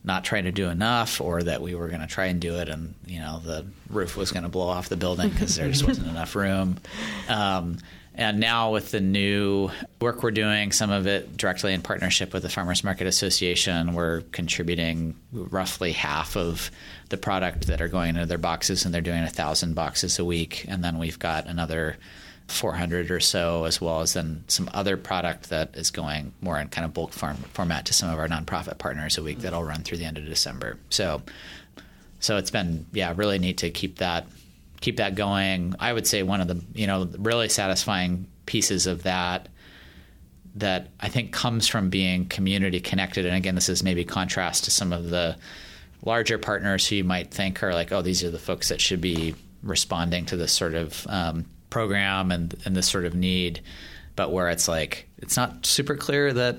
not 0.03 0.23
trying 0.23 0.45
to 0.45 0.51
do 0.51 0.69
enough 0.69 1.19
or 1.19 1.43
that 1.43 1.61
we 1.61 1.75
were 1.75 1.89
going 1.89 2.01
to 2.01 2.07
try 2.07 2.27
and 2.27 2.39
do 2.39 2.55
it 2.55 2.69
and 2.69 2.95
you 3.05 3.19
know 3.19 3.39
the 3.43 3.65
roof 3.89 4.15
was 4.15 4.31
going 4.31 4.43
to 4.43 4.49
blow 4.49 4.67
off 4.67 4.89
the 4.89 4.97
building 4.97 5.29
because 5.29 5.55
there 5.55 5.67
just 5.69 5.85
wasn't 5.85 6.07
enough 6.07 6.35
room. 6.35 6.77
Um, 7.27 7.77
and 8.15 8.39
now 8.39 8.73
with 8.73 8.91
the 8.91 8.99
new 8.99 9.69
work 10.01 10.23
we're 10.23 10.31
doing 10.31 10.71
some 10.71 10.89
of 10.89 11.07
it 11.07 11.37
directly 11.37 11.73
in 11.73 11.81
partnership 11.81 12.33
with 12.33 12.43
the 12.43 12.49
farmers 12.49 12.83
market 12.83 13.07
association 13.07 13.93
we're 13.93 14.21
contributing 14.31 15.15
roughly 15.31 15.91
half 15.91 16.35
of 16.35 16.71
the 17.09 17.17
product 17.17 17.67
that 17.67 17.81
are 17.81 17.87
going 17.87 18.09
into 18.09 18.25
their 18.25 18.37
boxes 18.37 18.85
and 18.85 18.93
they're 18.93 19.01
doing 19.01 19.23
a 19.23 19.29
thousand 19.29 19.73
boxes 19.73 20.19
a 20.19 20.25
week. 20.25 20.65
And 20.67 20.83
then 20.83 20.97
we've 20.97 21.19
got 21.19 21.47
another 21.47 21.97
400 22.51 23.11
or 23.11 23.19
so, 23.19 23.65
as 23.65 23.79
well 23.79 24.01
as 24.01 24.13
then 24.13 24.43
some 24.47 24.69
other 24.73 24.97
product 24.97 25.49
that 25.49 25.75
is 25.75 25.91
going 25.91 26.33
more 26.41 26.59
in 26.59 26.67
kind 26.69 26.85
of 26.85 26.93
bulk 26.93 27.13
farm 27.13 27.37
format 27.53 27.85
to 27.87 27.93
some 27.93 28.09
of 28.09 28.19
our 28.19 28.27
nonprofit 28.27 28.77
partners 28.77 29.17
a 29.17 29.23
week 29.23 29.39
that'll 29.39 29.63
run 29.63 29.83
through 29.83 29.97
the 29.97 30.05
end 30.05 30.17
of 30.17 30.25
December. 30.25 30.77
So, 30.89 31.21
so 32.19 32.37
it's 32.37 32.51
been 32.51 32.85
yeah 32.91 33.13
really 33.15 33.39
neat 33.39 33.59
to 33.59 33.69
keep 33.69 33.99
that 33.99 34.27
keep 34.81 34.97
that 34.97 35.15
going. 35.15 35.75
I 35.79 35.93
would 35.93 36.07
say 36.07 36.23
one 36.23 36.41
of 36.41 36.47
the 36.47 36.61
you 36.73 36.87
know 36.87 37.09
really 37.17 37.49
satisfying 37.49 38.27
pieces 38.45 38.87
of 38.87 39.03
that 39.03 39.49
that 40.55 40.89
I 40.99 41.09
think 41.09 41.31
comes 41.31 41.67
from 41.67 41.89
being 41.89 42.25
community 42.25 42.79
connected. 42.79 43.25
And 43.25 43.35
again, 43.35 43.55
this 43.55 43.69
is 43.69 43.83
maybe 43.83 44.03
contrast 44.03 44.65
to 44.65 44.71
some 44.71 44.91
of 44.91 45.09
the 45.09 45.37
larger 46.03 46.37
partners 46.37 46.87
who 46.87 46.95
you 46.95 47.03
might 47.03 47.31
think 47.31 47.61
are 47.61 47.73
like, 47.73 47.91
oh, 47.91 48.01
these 48.01 48.23
are 48.23 48.31
the 48.31 48.39
folks 48.39 48.69
that 48.69 48.81
should 48.81 49.01
be 49.01 49.35
responding 49.63 50.25
to 50.25 50.37
this 50.37 50.51
sort 50.51 50.73
of 50.73 51.05
um, 51.09 51.45
program 51.69 52.31
and 52.31 52.55
and 52.65 52.75
this 52.75 52.87
sort 52.87 53.05
of 53.05 53.13
need, 53.13 53.61
but 54.15 54.31
where 54.31 54.49
it's 54.49 54.67
like 54.67 55.07
it's 55.17 55.37
not 55.37 55.65
super 55.65 55.95
clear 55.95 56.33
that 56.33 56.57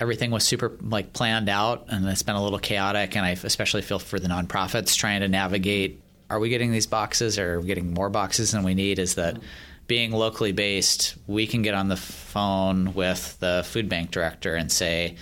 everything 0.00 0.30
was 0.30 0.44
super 0.44 0.76
like 0.80 1.12
planned 1.12 1.48
out 1.48 1.86
and 1.88 2.06
it's 2.08 2.22
been 2.22 2.36
a 2.36 2.42
little 2.42 2.58
chaotic. 2.58 3.16
And 3.16 3.24
I 3.24 3.30
especially 3.30 3.82
feel 3.82 3.98
for 3.98 4.18
the 4.18 4.28
nonprofits 4.28 4.96
trying 4.96 5.20
to 5.20 5.28
navigate 5.28 6.00
are 6.30 6.38
we 6.38 6.48
getting 6.48 6.70
these 6.70 6.86
boxes 6.86 7.38
or 7.38 7.54
are 7.54 7.60
we 7.60 7.66
getting 7.66 7.92
more 7.92 8.08
boxes 8.08 8.52
than 8.52 8.62
we 8.62 8.74
need 8.74 8.98
is 8.98 9.16
that 9.16 9.36
being 9.88 10.12
locally 10.12 10.52
based 10.52 11.16
we 11.26 11.46
can 11.46 11.62
get 11.62 11.74
on 11.74 11.88
the 11.88 11.96
phone 11.96 12.94
with 12.94 13.36
the 13.40 13.62
food 13.66 13.88
bank 13.88 14.12
director 14.12 14.54
and 14.54 14.70
say 14.70 15.16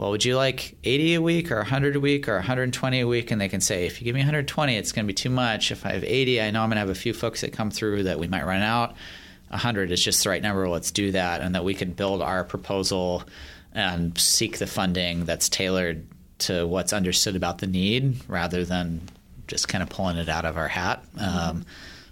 well, 0.00 0.12
would 0.12 0.24
you 0.24 0.34
like 0.34 0.78
80 0.82 1.16
a 1.16 1.20
week 1.20 1.52
or 1.52 1.56
100 1.56 1.94
a 1.94 2.00
week 2.00 2.26
or 2.26 2.36
120 2.36 3.00
a 3.00 3.06
week? 3.06 3.30
And 3.30 3.38
they 3.38 3.50
can 3.50 3.60
say, 3.60 3.84
if 3.84 4.00
you 4.00 4.06
give 4.06 4.14
me 4.14 4.20
120, 4.20 4.74
it's 4.74 4.92
going 4.92 5.04
to 5.04 5.06
be 5.06 5.12
too 5.12 5.28
much. 5.28 5.70
If 5.70 5.84
I 5.84 5.92
have 5.92 6.02
80, 6.02 6.40
I 6.40 6.50
know 6.50 6.62
I'm 6.62 6.70
going 6.70 6.76
to 6.76 6.80
have 6.80 6.88
a 6.88 6.94
few 6.94 7.12
folks 7.12 7.42
that 7.42 7.52
come 7.52 7.70
through 7.70 8.04
that 8.04 8.18
we 8.18 8.26
might 8.26 8.46
run 8.46 8.62
out. 8.62 8.94
100 9.48 9.92
is 9.92 10.02
just 10.02 10.24
the 10.24 10.30
right 10.30 10.40
number. 10.40 10.66
Let's 10.70 10.90
do 10.90 11.12
that. 11.12 11.42
And 11.42 11.54
that 11.54 11.64
we 11.64 11.74
can 11.74 11.92
build 11.92 12.22
our 12.22 12.44
proposal 12.44 13.24
and 13.74 14.16
seek 14.16 14.56
the 14.56 14.66
funding 14.66 15.26
that's 15.26 15.50
tailored 15.50 16.06
to 16.38 16.66
what's 16.66 16.94
understood 16.94 17.36
about 17.36 17.58
the 17.58 17.66
need 17.66 18.26
rather 18.26 18.64
than 18.64 19.02
just 19.48 19.68
kind 19.68 19.82
of 19.82 19.90
pulling 19.90 20.16
it 20.16 20.30
out 20.30 20.46
of 20.46 20.56
our 20.56 20.68
hat. 20.68 21.04
Um, 21.20 21.66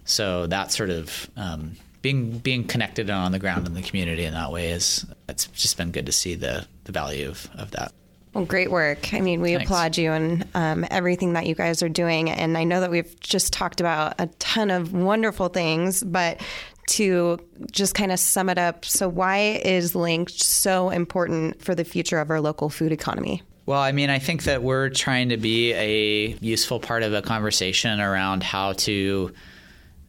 so 0.05 0.47
that 0.49 0.73
sort 0.73 0.91
of 0.91 1.31
um, 1.39 1.77
being 2.03 2.37
being 2.39 2.65
connected 2.65 3.09
on 3.09 3.33
the 3.33 3.39
ground 3.39 3.67
in 3.67 3.73
the 3.73 3.83
community 3.83 4.25
in 4.25 4.35
that 4.35 4.53
way 4.53 4.73
is 4.73 5.07
it's 5.27 5.47
just 5.47 5.79
been 5.79 5.91
good 5.91 6.07
to 6.07 6.13
see 6.13 6.35
the 6.35 6.67
the 6.89 6.93
value 6.93 7.29
of, 7.29 7.49
of 7.55 7.71
that. 7.73 7.93
Well, 8.33 8.47
great 8.47 8.71
work. 8.71 9.13
I 9.13 9.21
mean, 9.21 9.43
we 9.43 9.53
Thanks. 9.53 9.67
applaud 9.67 9.99
you 9.99 10.11
and 10.13 10.49
um, 10.55 10.87
everything 10.91 11.35
that 11.35 11.47
you 11.47 11.55
guys 11.55 11.83
are 11.83 11.89
doing. 11.89 12.31
And 12.31 12.57
I 12.57 12.65
know 12.65 12.81
that 12.81 12.91
we've 12.91 13.19
just 13.21 13.53
talked 13.53 13.81
about 13.81 14.15
a 14.19 14.27
ton 14.39 14.71
of 14.71 14.93
wonderful 14.95 15.49
things, 15.49 16.03
but 16.03 16.41
to 16.89 17.39
just 17.71 17.95
kind 17.95 18.11
of 18.11 18.19
sum 18.19 18.49
it 18.49 18.57
up, 18.57 18.87
so 18.87 19.07
why 19.07 19.61
is 19.63 19.93
LINC 19.93 20.31
so 20.31 20.89
important 20.89 21.63
for 21.63 21.75
the 21.75 21.85
future 21.85 22.19
of 22.19 22.31
our 22.31 22.41
local 22.41 22.71
food 22.71 22.91
economy? 22.91 23.43
Well, 23.67 23.81
I 23.81 23.93
mean, 23.93 24.09
I 24.09 24.19
think 24.19 24.45
that 24.45 24.63
we're 24.63 24.89
trying 24.89 25.29
to 25.29 25.37
be 25.37 25.75
a 25.75 26.29
useful 26.41 26.81
part 26.81 27.03
of 27.03 27.13
a 27.13 27.21
conversation 27.21 28.01
around 28.01 28.43
how 28.43 28.73
to 28.73 29.35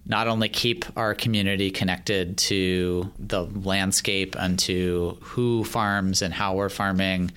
not 0.09 0.27
only 0.27 0.49
keep 0.49 0.85
our 0.97 1.13
community 1.13 1.71
connected 1.71 2.37
to 2.37 3.09
the 3.19 3.43
landscape 3.43 4.35
and 4.37 4.59
to 4.59 5.17
who 5.21 5.63
farms 5.63 6.21
and 6.21 6.33
how 6.33 6.55
we're 6.55 6.67
farming, 6.67 7.31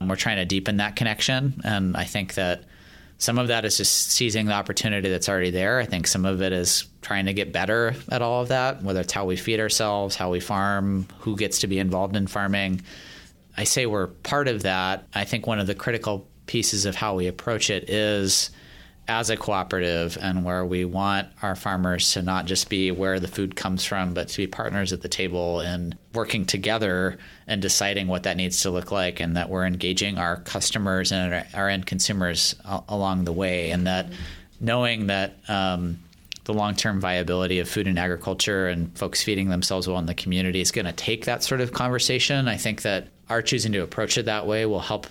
we're 0.00 0.16
trying 0.16 0.36
to 0.36 0.44
deepen 0.44 0.76
that 0.78 0.96
connection. 0.96 1.60
And 1.64 1.96
I 1.96 2.04
think 2.04 2.34
that 2.34 2.64
some 3.18 3.38
of 3.38 3.48
that 3.48 3.64
is 3.64 3.76
just 3.76 4.12
seizing 4.12 4.46
the 4.46 4.52
opportunity 4.52 5.08
that's 5.08 5.28
already 5.28 5.50
there. 5.50 5.78
I 5.78 5.86
think 5.86 6.06
some 6.06 6.24
of 6.24 6.42
it 6.42 6.52
is 6.52 6.84
trying 7.00 7.26
to 7.26 7.32
get 7.32 7.52
better 7.52 7.94
at 8.10 8.22
all 8.22 8.42
of 8.42 8.48
that, 8.48 8.82
whether 8.82 9.00
it's 9.00 9.12
how 9.12 9.24
we 9.24 9.36
feed 9.36 9.60
ourselves, 9.60 10.14
how 10.14 10.30
we 10.30 10.40
farm, 10.40 11.06
who 11.20 11.36
gets 11.36 11.60
to 11.60 11.66
be 11.66 11.78
involved 11.78 12.16
in 12.16 12.26
farming. 12.26 12.82
I 13.56 13.64
say 13.64 13.86
we're 13.86 14.08
part 14.08 14.46
of 14.46 14.62
that. 14.62 15.06
I 15.14 15.24
think 15.24 15.46
one 15.46 15.58
of 15.58 15.66
the 15.66 15.74
critical 15.74 16.28
pieces 16.46 16.86
of 16.86 16.94
how 16.94 17.14
we 17.14 17.26
approach 17.26 17.70
it 17.70 17.88
is 17.88 18.50
as 19.06 19.28
a 19.28 19.36
cooperative 19.36 20.16
and 20.20 20.44
where 20.44 20.64
we 20.64 20.84
want 20.84 21.28
our 21.42 21.54
farmers 21.54 22.12
to 22.12 22.22
not 22.22 22.46
just 22.46 22.70
be 22.70 22.90
where 22.90 23.20
the 23.20 23.28
food 23.28 23.54
comes 23.54 23.84
from, 23.84 24.14
but 24.14 24.28
to 24.28 24.36
be 24.38 24.46
partners 24.46 24.92
at 24.92 25.02
the 25.02 25.08
table 25.08 25.60
and 25.60 25.96
working 26.14 26.46
together 26.46 27.18
and 27.46 27.60
deciding 27.60 28.08
what 28.08 28.22
that 28.22 28.36
needs 28.36 28.62
to 28.62 28.70
look 28.70 28.90
like, 28.90 29.20
and 29.20 29.36
that 29.36 29.50
we're 29.50 29.66
engaging 29.66 30.16
our 30.16 30.36
customers 30.36 31.12
and 31.12 31.44
our, 31.54 31.68
end 31.68 31.86
consumers 31.86 32.54
along 32.88 33.24
the 33.24 33.32
way, 33.32 33.70
and 33.70 33.86
that 33.86 34.06
knowing 34.60 35.08
that. 35.08 35.36
Um, 35.48 35.98
the 36.44 36.52
long-term 36.52 37.00
viability 37.00 37.58
of 37.58 37.66
food 37.66 37.86
and 37.86 37.98
agriculture 37.98 38.68
and 38.68 38.94
folks 38.98 39.22
feeding 39.22 39.48
themselves 39.48 39.88
well 39.88 39.98
in 39.98 40.04
the 40.04 40.14
community 40.14 40.60
is 40.60 40.70
going 40.70 40.84
to 40.84 40.92
take 40.92 41.24
that 41.24 41.42
sort 41.42 41.62
of 41.62 41.72
conversation. 41.72 42.48
I 42.48 42.58
think 42.58 42.82
that 42.82 43.08
our 43.30 43.40
choosing 43.40 43.72
to 43.72 43.78
approach 43.78 44.18
it 44.18 44.26
that 44.26 44.46
way 44.46 44.66
will 44.66 44.80
help 44.80 45.06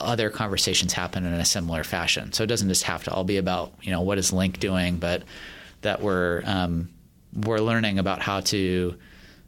other 0.00 0.30
conversations 0.30 0.92
happen 0.92 1.24
in 1.24 1.32
a 1.32 1.44
similar 1.44 1.84
fashion. 1.84 2.32
So 2.32 2.44
it 2.44 2.46
doesn't 2.46 2.68
just 2.68 2.84
have 2.84 3.04
to 3.04 3.12
all 3.12 3.24
be 3.24 3.36
about 3.36 3.72
you 3.82 3.90
know 3.90 4.02
what 4.02 4.18
is 4.18 4.30
LINC 4.32 4.58
doing, 4.58 4.98
but 4.98 5.22
that 5.82 6.00
we're 6.02 6.42
um, 6.44 6.88
we're 7.34 7.58
learning 7.58 7.98
about 7.98 8.20
how 8.20 8.40
to 8.40 8.96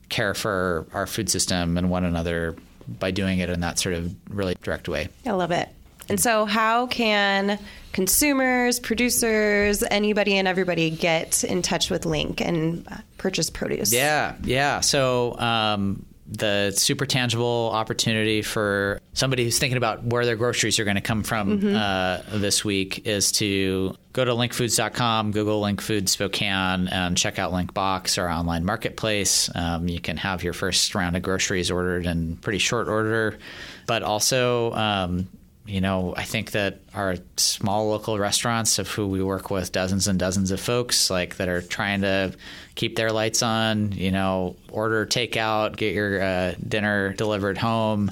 care 0.09 0.35
for 0.35 0.86
our 0.93 1.06
food 1.06 1.31
system 1.31 1.77
and 1.77 1.90
one 1.90 2.05
another 2.05 2.56
by 2.89 3.10
doing 3.10 3.39
it 3.39 3.48
in 3.48 3.60
that 3.60 3.78
sort 3.78 3.94
of 3.94 4.14
really 4.28 4.56
direct 4.62 4.89
way. 4.89 5.09
I 5.24 5.31
love 5.31 5.52
it. 5.52 5.68
And 6.09 6.18
so, 6.18 6.44
how 6.44 6.89
can 6.89 7.59
consumers, 7.93 8.81
producers, 8.81 9.85
anybody 9.89 10.36
and 10.36 10.48
everybody 10.48 10.90
get 10.90 11.44
in 11.44 11.62
touch 11.62 11.89
with 11.89 12.02
LINC 12.02 12.40
and 12.40 13.02
purchase 13.16 13.48
produce? 13.48 13.93
Yeah, 13.93 14.35
yeah. 14.43 14.81
So, 14.81 15.39
um, 15.39 16.05
the 16.31 16.70
super 16.70 17.07
tangible 17.07 17.70
opportunity 17.73 18.40
for 18.43 19.01
somebody 19.15 19.44
who's 19.44 19.59
thinking 19.59 19.77
about 19.77 20.05
where 20.05 20.24
their 20.24 20.36
groceries 20.36 20.78
are 20.78 20.85
going 20.85 20.94
to 20.94 21.01
come 21.01 21.24
from 21.24 21.61
mm-hmm. 21.61 21.77
uh, 21.77 22.39
this 22.39 22.65
week 22.65 23.07
is 23.07 23.32
to 23.32 23.97
go 24.12 24.24
to 24.24 24.31
lincfoods.com, 24.31 25.32
Google 25.32 25.61
LINC 25.61 25.81
Foods 25.81 26.12
Spokane, 26.12 26.89
and 26.89 27.16
check 27.16 27.39
out 27.39 27.52
LINCbox, 27.52 28.19
our 28.19 28.28
online 28.28 28.65
marketplace. 28.65 29.51
Um, 29.55 29.89
you 29.89 30.01
can 30.01 30.16
have 30.19 30.44
your 30.44 30.52
first 30.52 30.94
round 30.94 31.16
of 31.16 31.23
groceries 31.23 31.70
ordered 31.70 32.07
in 32.07 32.36
pretty 32.36 32.59
short 32.59 32.89
order, 32.89 33.39
but 33.86 34.02
also 34.02 34.73
um, 34.73 35.28
you 35.70 35.80
know, 35.80 36.14
I 36.16 36.24
think 36.24 36.51
that 36.51 36.80
our 36.94 37.16
small 37.36 37.88
local 37.88 38.18
restaurants, 38.18 38.80
of 38.80 38.88
who 38.88 39.06
we 39.06 39.22
work 39.22 39.51
with, 39.51 39.70
dozens 39.70 40.09
and 40.09 40.18
dozens 40.18 40.51
of 40.51 40.60
folks, 40.60 41.10
like 41.10 41.36
that 41.36 41.48
are 41.48 41.62
trying 41.62 42.01
to 42.01 42.34
keep 42.74 42.97
their 42.97 43.12
lights 43.12 43.42
on, 43.42 43.92
you 43.92 44.10
know, 44.10 44.56
order 44.70 45.06
takeout, 45.06 45.76
get 45.76 45.94
your 45.94 46.20
uh, 46.20 46.55
dinner 46.66 47.12
delivered 47.12 47.56
home, 47.56 48.10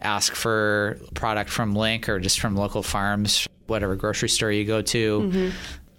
ask 0.00 0.34
for 0.34 0.98
product 1.12 1.50
from 1.50 1.74
LINC 1.74 2.08
or 2.08 2.18
just 2.18 2.40
from 2.40 2.56
local 2.56 2.82
farms, 2.82 3.46
whatever 3.66 3.96
grocery 3.96 4.30
store 4.30 4.50
you 4.50 4.64
go 4.64 4.80
to. 4.80 5.20
Mm-hmm. 5.20 5.50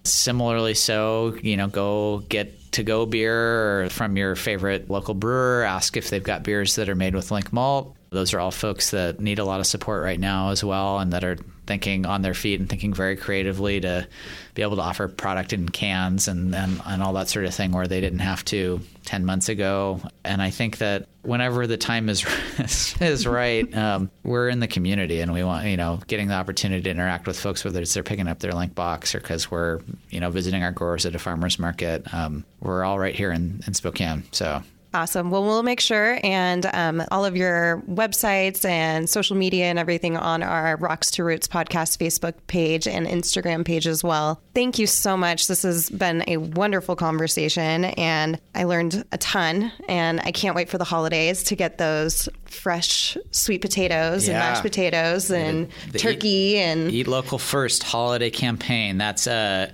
Similarly, 0.02 0.74
so, 0.74 1.36
you 1.40 1.56
know, 1.56 1.68
go 1.68 2.18
get 2.28 2.72
to 2.72 2.82
go 2.82 3.06
beer 3.06 3.88
from 3.90 4.16
your 4.16 4.34
favorite 4.34 4.90
local 4.90 5.14
brewer, 5.14 5.62
ask 5.62 5.96
if 5.96 6.10
they've 6.10 6.22
got 6.22 6.42
beers 6.42 6.74
that 6.76 6.88
are 6.88 6.94
made 6.94 7.14
with 7.14 7.30
LINC 7.30 7.52
malt 7.52 7.95
those 8.10 8.34
are 8.34 8.40
all 8.40 8.50
folks 8.50 8.90
that 8.90 9.20
need 9.20 9.38
a 9.38 9.44
lot 9.44 9.60
of 9.60 9.66
support 9.66 10.02
right 10.02 10.20
now 10.20 10.50
as 10.50 10.62
well, 10.62 10.98
and 10.98 11.12
that 11.12 11.24
are 11.24 11.36
thinking 11.66 12.06
on 12.06 12.22
their 12.22 12.34
feet 12.34 12.60
and 12.60 12.68
thinking 12.68 12.94
very 12.94 13.16
creatively 13.16 13.80
to 13.80 14.06
be 14.54 14.62
able 14.62 14.76
to 14.76 14.82
offer 14.82 15.08
product 15.08 15.52
in 15.52 15.68
cans 15.68 16.28
and, 16.28 16.54
and, 16.54 16.80
and 16.86 17.02
all 17.02 17.12
that 17.14 17.28
sort 17.28 17.44
of 17.44 17.54
thing 17.54 17.72
where 17.72 17.86
they 17.86 18.00
didn't 18.00 18.20
have 18.20 18.44
to 18.44 18.80
10 19.04 19.24
months 19.24 19.48
ago. 19.48 20.00
And 20.24 20.40
I 20.40 20.50
think 20.50 20.78
that 20.78 21.08
whenever 21.22 21.66
the 21.66 21.76
time 21.76 22.08
is 22.08 22.24
is 23.00 23.26
right, 23.26 23.76
um, 23.76 24.10
we're 24.22 24.48
in 24.48 24.60
the 24.60 24.68
community 24.68 25.20
and 25.20 25.32
we 25.32 25.42
want, 25.42 25.66
you 25.66 25.76
know, 25.76 26.00
getting 26.06 26.28
the 26.28 26.34
opportunity 26.34 26.82
to 26.82 26.90
interact 26.90 27.26
with 27.26 27.38
folks, 27.38 27.64
whether 27.64 27.80
it's 27.80 27.92
they're 27.94 28.02
picking 28.02 28.28
up 28.28 28.38
their 28.38 28.52
LINC 28.52 28.74
box 28.74 29.14
or 29.14 29.20
because 29.20 29.50
we're, 29.50 29.80
you 30.10 30.20
know, 30.20 30.30
visiting 30.30 30.62
our 30.62 30.72
growers 30.72 31.04
at 31.04 31.14
a 31.14 31.18
farmer's 31.18 31.58
market. 31.58 32.02
Um, 32.14 32.44
we're 32.60 32.84
all 32.84 32.98
right 32.98 33.14
here 33.14 33.32
in, 33.32 33.60
in 33.66 33.74
Spokane. 33.74 34.24
So 34.32 34.62
Awesome. 34.96 35.30
Well, 35.30 35.44
we'll 35.44 35.62
make 35.62 35.80
sure 35.80 36.18
and 36.22 36.64
um, 36.72 37.02
all 37.10 37.26
of 37.26 37.36
your 37.36 37.82
websites 37.86 38.64
and 38.64 39.06
social 39.10 39.36
media 39.36 39.66
and 39.66 39.78
everything 39.78 40.16
on 40.16 40.42
our 40.42 40.78
Rocks 40.78 41.10
to 41.12 41.24
Roots 41.24 41.46
podcast 41.46 41.98
Facebook 41.98 42.32
page 42.46 42.88
and 42.88 43.06
Instagram 43.06 43.62
page 43.62 43.86
as 43.86 44.02
well. 44.02 44.40
Thank 44.54 44.78
you 44.78 44.86
so 44.86 45.14
much. 45.14 45.48
This 45.48 45.64
has 45.64 45.90
been 45.90 46.24
a 46.26 46.38
wonderful 46.38 46.96
conversation 46.96 47.84
and 47.84 48.40
I 48.54 48.64
learned 48.64 49.04
a 49.12 49.18
ton. 49.18 49.70
And 49.86 50.18
I 50.22 50.32
can't 50.32 50.56
wait 50.56 50.70
for 50.70 50.78
the 50.78 50.84
holidays 50.84 51.42
to 51.44 51.56
get 51.56 51.76
those 51.76 52.26
fresh 52.46 53.18
sweet 53.32 53.60
potatoes 53.60 54.26
yeah. 54.26 54.32
and 54.32 54.40
mashed 54.40 54.62
potatoes 54.62 55.30
and 55.30 55.68
the, 55.88 55.92
the 55.92 55.98
turkey 55.98 56.28
eat, 56.28 56.58
and 56.60 56.90
eat 56.90 57.06
local 57.06 57.36
first 57.36 57.82
holiday 57.82 58.30
campaign. 58.30 58.96
That's 58.96 59.26
uh, 59.26 59.72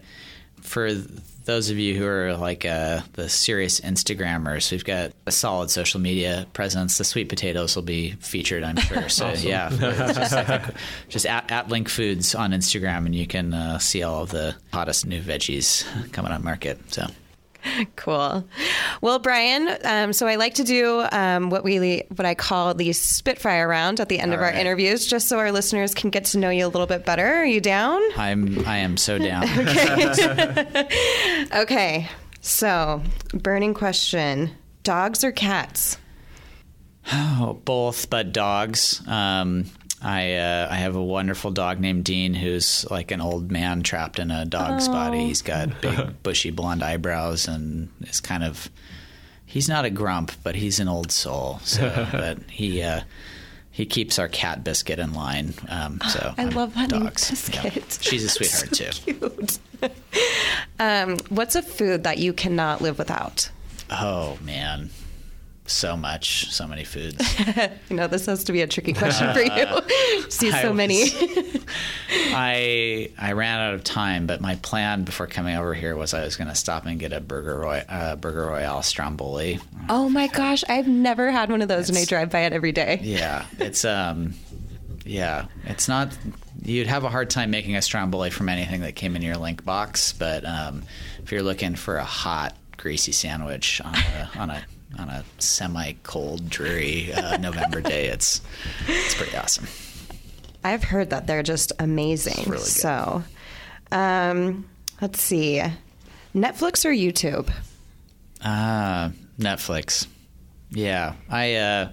for 0.62 0.90
those 1.44 1.70
of 1.70 1.78
you 1.78 1.96
who 1.96 2.06
are 2.06 2.36
like 2.36 2.64
uh, 2.64 3.00
the 3.14 3.28
serious 3.28 3.80
Instagrammers, 3.80 4.70
we've 4.70 4.84
got 4.84 5.12
a 5.26 5.32
solid 5.32 5.70
social 5.70 6.00
media 6.00 6.46
presence. 6.52 6.98
The 6.98 7.04
sweet 7.04 7.28
potatoes 7.28 7.74
will 7.74 7.82
be 7.82 8.12
featured, 8.12 8.62
I'm 8.62 8.76
sure. 8.76 9.08
So 9.08 9.28
awesome. 9.28 9.48
yeah, 9.48 9.68
just, 9.78 10.70
just 11.08 11.26
at, 11.26 11.50
at, 11.50 11.68
LINC 11.68 11.88
Foods 11.88 12.34
on 12.34 12.52
Instagram, 12.52 13.06
and 13.06 13.14
you 13.14 13.26
can 13.26 13.54
uh, 13.54 13.78
see 13.78 14.02
all 14.02 14.22
of 14.22 14.30
the 14.30 14.54
hottest 14.72 15.06
new 15.06 15.20
veggies 15.20 15.84
coming 16.12 16.32
on 16.32 16.44
market. 16.44 16.78
So 16.92 17.06
cool. 17.96 18.44
Well, 19.00 19.18
Brian, 19.18 19.76
um, 19.84 20.12
so 20.12 20.26
I 20.26 20.36
like 20.36 20.54
to 20.54 20.64
do 20.64 21.04
um, 21.12 21.50
what 21.50 21.64
we 21.64 22.02
what 22.14 22.26
I 22.26 22.34
call 22.34 22.74
the 22.74 22.92
Spitfire 22.92 23.68
round 23.68 24.00
at 24.00 24.08
the 24.08 24.18
end 24.18 24.32
All 24.32 24.38
of 24.38 24.42
our 24.42 24.52
interviews, 24.52 25.06
just 25.06 25.28
so 25.28 25.38
our 25.38 25.52
listeners 25.52 25.94
can 25.94 26.10
get 26.10 26.24
to 26.26 26.38
know 26.38 26.50
you 26.50 26.66
a 26.66 26.68
little 26.68 26.86
bit 26.86 27.04
better. 27.04 27.26
Are 27.26 27.44
you 27.44 27.60
down? 27.60 28.00
I'm. 28.16 28.66
I 28.66 28.78
am 28.78 28.96
so 28.96 29.18
down. 29.18 29.44
okay. 29.58 30.88
okay. 31.54 32.08
So, 32.40 33.02
burning 33.32 33.74
question: 33.74 34.50
dogs 34.82 35.24
or 35.24 35.32
cats? 35.32 35.98
Oh, 37.12 37.60
both, 37.64 38.08
but 38.10 38.32
dogs. 38.32 39.02
Um, 39.08 39.64
I 40.02 40.34
uh, 40.34 40.68
I 40.70 40.76
have 40.76 40.96
a 40.96 41.02
wonderful 41.02 41.52
dog 41.52 41.78
named 41.78 42.04
Dean 42.04 42.34
who's 42.34 42.84
like 42.90 43.10
an 43.10 43.20
old 43.20 43.52
man 43.52 43.82
trapped 43.82 44.18
in 44.18 44.30
a 44.30 44.44
dog's 44.44 44.88
oh. 44.88 44.92
body. 44.92 45.26
He's 45.26 45.42
got 45.42 45.80
big 45.80 45.98
bushy 46.22 46.50
blonde 46.50 46.82
eyebrows 46.82 47.46
and 47.46 47.88
is 48.02 48.20
kind 48.20 48.42
of 48.42 48.68
he's 49.46 49.68
not 49.68 49.84
a 49.84 49.90
grump, 49.90 50.32
but 50.42 50.56
he's 50.56 50.80
an 50.80 50.88
old 50.88 51.12
soul. 51.12 51.60
So 51.62 52.08
but 52.12 52.38
he 52.50 52.82
uh, 52.82 53.02
he 53.70 53.86
keeps 53.86 54.18
our 54.18 54.28
cat 54.28 54.64
biscuit 54.64 54.98
in 54.98 55.14
line. 55.14 55.54
Um, 55.68 56.00
so 56.08 56.34
I 56.36 56.46
love 56.46 56.74
honey 56.74 56.98
dogs. 56.98 57.30
biscuit. 57.30 57.74
Yeah. 57.76 57.82
She's 58.00 58.24
a 58.24 58.28
sweetheart 58.28 58.74
so 58.74 58.90
too. 58.90 59.14
Cute. 59.14 59.58
um, 60.80 61.16
what's 61.28 61.54
a 61.54 61.62
food 61.62 62.02
that 62.04 62.18
you 62.18 62.32
cannot 62.32 62.80
live 62.80 62.98
without? 62.98 63.50
Oh 63.88 64.36
man 64.42 64.90
so 65.72 65.96
much, 65.96 66.50
so 66.52 66.66
many 66.66 66.84
foods. 66.84 67.38
you 67.88 67.96
know, 67.96 68.06
this 68.06 68.26
has 68.26 68.44
to 68.44 68.52
be 68.52 68.60
a 68.60 68.66
tricky 68.66 68.92
question 68.92 69.32
for 69.32 69.40
you. 69.40 69.66
See 70.28 70.50
so 70.50 70.68
was, 70.68 70.76
many. 70.76 71.04
I 72.10 73.10
I 73.18 73.32
ran 73.32 73.60
out 73.60 73.74
of 73.74 73.84
time, 73.84 74.26
but 74.26 74.40
my 74.40 74.56
plan 74.56 75.04
before 75.04 75.26
coming 75.26 75.56
over 75.56 75.74
here 75.74 75.96
was 75.96 76.14
I 76.14 76.24
was 76.24 76.36
going 76.36 76.48
to 76.48 76.54
stop 76.54 76.86
and 76.86 76.98
get 76.98 77.12
a 77.12 77.20
burger 77.20 77.58
roy, 77.58 77.84
uh, 77.88 78.16
burger 78.16 78.46
royale 78.46 78.82
stromboli. 78.82 79.58
Oh 79.88 80.08
my 80.08 80.28
gosh, 80.28 80.62
I've 80.68 80.88
never 80.88 81.30
had 81.30 81.50
one 81.50 81.62
of 81.62 81.68
those, 81.68 81.88
it's, 81.88 81.90
and 81.90 81.98
I 81.98 82.04
drive 82.04 82.30
by 82.30 82.40
it 82.40 82.52
every 82.52 82.72
day. 82.72 83.00
Yeah, 83.02 83.46
it's 83.58 83.84
um, 83.84 84.34
yeah, 85.04 85.46
it's 85.64 85.88
not. 85.88 86.16
You'd 86.64 86.86
have 86.86 87.04
a 87.04 87.08
hard 87.08 87.28
time 87.28 87.50
making 87.50 87.76
a 87.76 87.82
stromboli 87.82 88.30
from 88.30 88.48
anything 88.48 88.82
that 88.82 88.94
came 88.94 89.16
in 89.16 89.22
your 89.22 89.36
link 89.36 89.64
box, 89.64 90.12
but 90.12 90.44
um, 90.44 90.84
if 91.22 91.32
you're 91.32 91.42
looking 91.42 91.74
for 91.74 91.96
a 91.96 92.04
hot, 92.04 92.56
greasy 92.76 93.12
sandwich 93.12 93.80
on 93.80 93.94
a, 93.94 94.30
on 94.38 94.50
a 94.50 94.64
on 94.98 95.08
a 95.08 95.24
semi-cold, 95.38 96.48
dreary 96.48 97.12
uh, 97.12 97.36
November 97.40 97.80
day. 97.80 98.06
It's 98.06 98.40
it's 98.86 99.14
pretty 99.14 99.36
awesome. 99.36 99.66
I've 100.64 100.84
heard 100.84 101.10
that 101.10 101.26
they're 101.26 101.42
just 101.42 101.72
amazing. 101.78 102.48
Really 102.50 102.62
so, 102.62 103.24
um, 103.90 104.68
let's 105.00 105.20
see, 105.20 105.62
Netflix 106.34 106.84
or 106.84 106.90
YouTube? 106.90 107.52
Ah, 108.44 109.06
uh, 109.06 109.10
Netflix. 109.38 110.06
Yeah, 110.70 111.14
I. 111.28 111.54
Uh, 111.56 111.90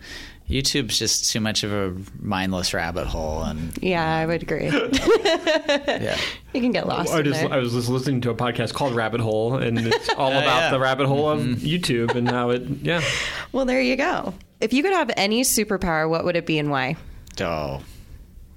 YouTube's 0.50 0.98
just 0.98 1.32
too 1.32 1.40
much 1.40 1.64
of 1.64 1.72
a 1.72 1.96
mindless 2.20 2.74
rabbit 2.74 3.06
hole, 3.06 3.44
and 3.44 3.78
yeah, 3.84 4.16
I 4.16 4.26
would 4.26 4.42
agree. 4.42 4.66
yeah, 4.68 6.18
you 6.54 6.62
can 6.62 6.72
get 6.72 6.88
lost. 6.88 7.14
I 7.14 7.22
just. 7.22 7.44
I 7.44 7.58
was 7.58 7.74
just 7.74 7.88
listening 7.88 8.22
to 8.22 8.32
a 8.32 8.36
podcast 8.36 8.74
called 8.74 8.96
Rabbit 8.96 9.22
Hole, 9.22 9.58
and 9.58 9.78
it's 9.78 10.10
all 10.18 10.34
uh, 10.34 10.42
about 10.42 10.60
yeah. 10.60 10.72
the 10.72 10.80
rabbit 10.80 11.06
hole 11.06 11.30
of 11.30 11.40
mm-hmm. 11.40 11.66
YouTube 11.66 12.16
and 12.16 12.28
how 12.28 12.50
it. 12.50 12.64
Yeah. 12.82 13.02
Well, 13.52 13.66
there 13.66 13.82
you 13.82 13.96
go. 13.96 14.34
If 14.60 14.74
you 14.74 14.82
could 14.82 14.94
have 14.94 15.12
any 15.16 15.44
superpower, 15.44 16.10
what 16.10 16.26
would 16.26 16.36
it 16.36 16.48
be 16.48 16.58
and 16.58 16.72
why? 16.72 16.96
Oh, 17.40 17.84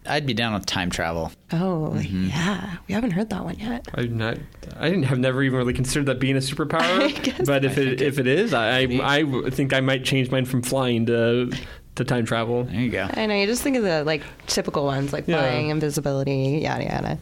I'd 0.06 0.26
be 0.26 0.34
down 0.34 0.54
with 0.54 0.64
time 0.64 0.88
travel. 0.88 1.30
Oh 1.52 1.92
mm-hmm. 1.94 2.28
yeah, 2.28 2.76
we 2.88 2.94
haven't 2.94 3.10
heard 3.12 3.28
that 3.30 3.44
one 3.44 3.58
yet. 3.58 3.86
I'm 3.94 4.16
not. 4.16 4.38
I 4.78 4.88
didn't 4.88 5.04
have 5.04 5.18
never 5.18 5.42
even 5.42 5.58
really 5.58 5.74
considered 5.74 6.06
that 6.06 6.18
being 6.18 6.36
a 6.36 6.40
superpower. 6.40 7.44
but 7.46 7.66
if 7.66 7.76
it 7.76 8.00
if 8.00 8.18
it 8.18 8.26
is, 8.26 8.54
I 8.54 8.80
I 8.80 9.50
think 9.50 9.74
I 9.74 9.80
might 9.80 10.04
change 10.04 10.30
mine 10.30 10.46
from 10.46 10.62
flying 10.62 11.04
to 11.06 11.52
to 11.96 12.04
time 12.04 12.24
travel. 12.24 12.64
There 12.64 12.80
you 12.80 12.90
go. 12.90 13.08
I 13.12 13.26
know. 13.26 13.34
You 13.34 13.46
just 13.46 13.62
think 13.62 13.76
of 13.76 13.82
the 13.82 14.04
like 14.04 14.22
typical 14.46 14.84
ones 14.84 15.12
like 15.12 15.26
yeah. 15.28 15.38
flying, 15.40 15.68
invisibility, 15.70 16.60
yada 16.62 16.84
yada. 16.84 17.18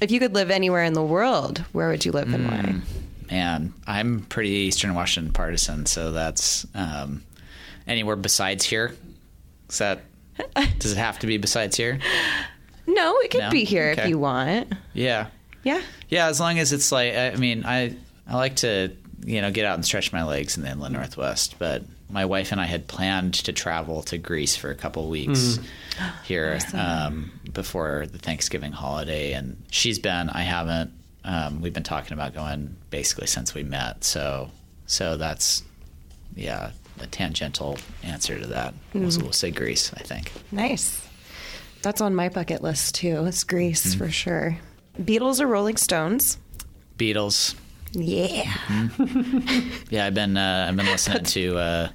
If 0.00 0.10
you 0.10 0.20
could 0.20 0.34
live 0.34 0.50
anywhere 0.50 0.84
in 0.84 0.92
the 0.92 1.02
world, 1.02 1.58
where 1.72 1.88
would 1.88 2.04
you 2.04 2.12
live 2.12 2.32
and 2.32 2.46
why? 2.48 2.74
Man, 3.30 3.72
I'm 3.86 4.20
pretty 4.20 4.50
Eastern 4.50 4.94
Washington 4.94 5.32
partisan, 5.32 5.86
so 5.86 6.12
that's 6.12 6.66
um, 6.74 7.24
anywhere 7.86 8.16
besides 8.16 8.64
here. 8.64 8.94
Is 9.70 9.78
that 9.78 10.00
does 10.78 10.92
it 10.92 10.98
have 10.98 11.18
to 11.20 11.26
be 11.26 11.38
besides 11.38 11.76
here? 11.76 11.98
No, 12.86 13.16
it 13.20 13.30
could 13.30 13.40
No? 13.40 13.50
be 13.50 13.64
here 13.64 13.90
if 13.90 14.06
you 14.06 14.18
want. 14.18 14.72
Yeah, 14.92 15.26
Yeah. 15.64 15.82
yeah. 16.08 16.26
As 16.28 16.38
long 16.38 16.58
as 16.58 16.72
it's 16.72 16.92
like, 16.92 17.14
I 17.14 17.30
I 17.30 17.36
mean, 17.36 17.64
I 17.64 17.96
I 18.28 18.36
like 18.36 18.56
to 18.56 18.92
you 19.24 19.40
know 19.40 19.50
get 19.50 19.64
out 19.64 19.74
and 19.74 19.84
stretch 19.84 20.12
my 20.12 20.22
legs 20.22 20.56
in 20.56 20.62
the 20.62 20.70
inland 20.70 20.94
northwest, 20.94 21.56
but 21.58 21.82
my 22.08 22.24
wife 22.24 22.52
and 22.52 22.60
I 22.60 22.66
had 22.66 22.86
planned 22.86 23.34
to 23.34 23.52
travel 23.52 24.02
to 24.04 24.18
Greece 24.18 24.54
for 24.56 24.70
a 24.70 24.74
couple 24.74 25.08
weeks 25.08 25.58
here 26.24 26.58
um, 26.74 27.32
before 27.52 28.06
the 28.06 28.18
Thanksgiving 28.18 28.72
holiday, 28.72 29.32
and 29.32 29.62
she's 29.70 29.98
been. 29.98 30.30
I 30.30 30.42
haven't. 30.42 30.92
Um, 31.24 31.60
we've 31.60 31.72
been 31.74 31.82
talking 31.82 32.12
about 32.12 32.34
going 32.34 32.76
basically 32.90 33.26
since 33.26 33.54
we 33.54 33.62
met. 33.64 34.04
So 34.04 34.50
so 34.86 35.16
that's 35.16 35.62
yeah 36.36 36.70
a 37.00 37.06
tangential 37.08 37.76
answer 38.04 38.38
to 38.38 38.46
that. 38.46 38.72
We'll, 38.94 39.10
we'll 39.20 39.32
say 39.32 39.50
Greece. 39.50 39.92
I 39.94 40.02
think. 40.02 40.32
Nice. 40.52 41.02
That's 41.82 42.00
on 42.00 42.14
my 42.14 42.28
bucket 42.28 42.62
list 42.62 42.94
too. 42.94 43.24
It's 43.26 43.42
Greece 43.44 43.84
Mm-hmm. 43.94 43.98
for 44.04 44.10
sure. 44.10 44.58
Beatles 45.00 45.40
or 45.40 45.46
Rolling 45.46 45.76
Stones? 45.76 46.38
Beatles. 46.98 47.54
Yeah. 47.92 48.52
Yeah, 49.90 50.06
I've 50.06 50.14
been 50.14 50.36
uh, 50.36 50.66
I've 50.68 50.76
been 50.76 50.86
listening 50.86 51.24
to 51.24 51.58
uh, 51.58 51.88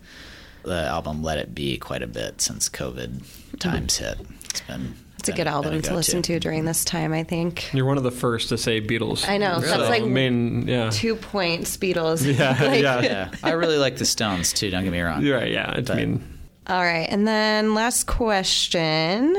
the 0.64 0.84
album 0.86 1.24
"Let 1.24 1.38
It 1.38 1.54
Be" 1.54 1.78
quite 1.78 2.02
a 2.04 2.08
bit 2.08 2.42
since 2.42 2.70
COVID 2.70 3.60
times 3.60 3.98
hit. 3.98 4.18
It's 4.50 4.62
been 4.62 4.96
It's 5.20 5.30
a 5.30 5.34
good 5.34 5.48
album 5.48 5.82
to 5.82 5.94
listen 5.96 6.22
to 6.24 6.40
during 6.40 6.66
this 6.66 6.84
time, 6.86 7.14
I 7.14 7.24
think. 7.24 7.74
You're 7.74 7.86
one 7.86 7.98
of 7.98 8.04
the 8.04 8.12
first 8.12 8.50
to 8.50 8.58
say 8.58 8.82
Beatles. 8.82 9.28
I 9.28 9.38
know. 9.38 9.56
Really? 9.60 9.68
That's 9.68 9.90
like 9.90 10.04
I 10.04 10.08
mean, 10.08 10.68
yeah. 10.68 10.90
two 10.90 11.16
points, 11.16 11.78
Beatles. 11.78 12.26
Yeah, 12.26 12.52
Like- 12.68 12.82
yeah. 12.82 13.02
Yeah, 13.02 13.32
I 13.44 13.52
really 13.52 13.78
like 13.78 13.98
the 13.98 14.06
Stones 14.06 14.54
too. 14.54 14.70
Don't 14.72 14.84
get 14.84 14.92
me 14.92 15.02
wrong. 15.02 15.24
You're 15.24 15.38
right, 15.38 15.52
yeah. 15.52 15.74
It's, 15.76 15.90
I 15.90 15.96
mean, 15.96 16.40
All 16.68 16.82
right. 16.82 17.08
And 17.10 17.28
then 17.28 17.74
last 17.76 18.08
question 18.08 19.36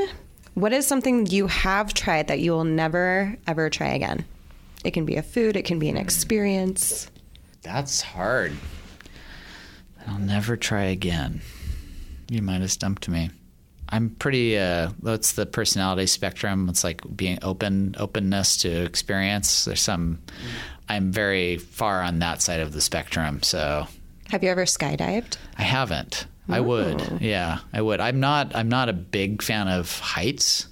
What 0.53 0.71
is 0.73 0.85
something 0.87 1.25
you 1.27 1.47
have 1.47 1.93
tried 1.93 2.27
that 2.27 2.39
you 2.39 2.51
will 2.51 2.63
never, 2.65 3.35
ever 3.47 3.69
try 3.69 3.89
again? 3.89 4.25
It 4.83 4.91
can 4.91 5.05
be 5.05 5.15
a 5.15 5.23
food, 5.23 5.55
it 5.55 5.63
can 5.65 5.79
be 5.79 5.89
an 5.89 5.97
experience. 5.97 7.09
That's 7.61 8.01
hard. 8.01 8.53
I'll 10.07 10.19
never 10.19 10.57
try 10.57 10.83
again. 10.83 11.41
You 12.29 12.41
might 12.41 12.61
have 12.61 12.71
stumped 12.71 13.07
me. 13.07 13.29
I'm 13.89 14.09
pretty. 14.09 14.57
Uh, 14.57 14.89
that's 15.01 15.33
the 15.33 15.45
personality 15.45 16.07
spectrum. 16.07 16.67
It's 16.67 16.83
like 16.83 17.01
being 17.15 17.37
open, 17.41 17.95
openness 17.99 18.57
to 18.57 18.69
experience. 18.69 19.65
There's 19.65 19.81
some. 19.81 20.19
I'm 20.89 21.11
very 21.11 21.57
far 21.57 22.01
on 22.01 22.19
that 22.19 22.41
side 22.41 22.59
of 22.59 22.73
the 22.73 22.81
spectrum. 22.81 23.43
So 23.43 23.87
Have 24.29 24.43
you 24.43 24.49
ever 24.49 24.65
skydived? 24.65 25.37
I 25.57 25.61
haven't. 25.63 26.25
I 26.49 26.59
would. 26.59 27.21
Yeah, 27.21 27.59
I 27.71 27.81
would. 27.81 28.01
I'm 28.01 28.19
not. 28.19 28.55
I'm 28.55 28.67
not 28.67 28.89
a 28.89 28.93
big 28.93 29.41
fan 29.41 29.67
of 29.67 29.99
heights. 29.99 30.67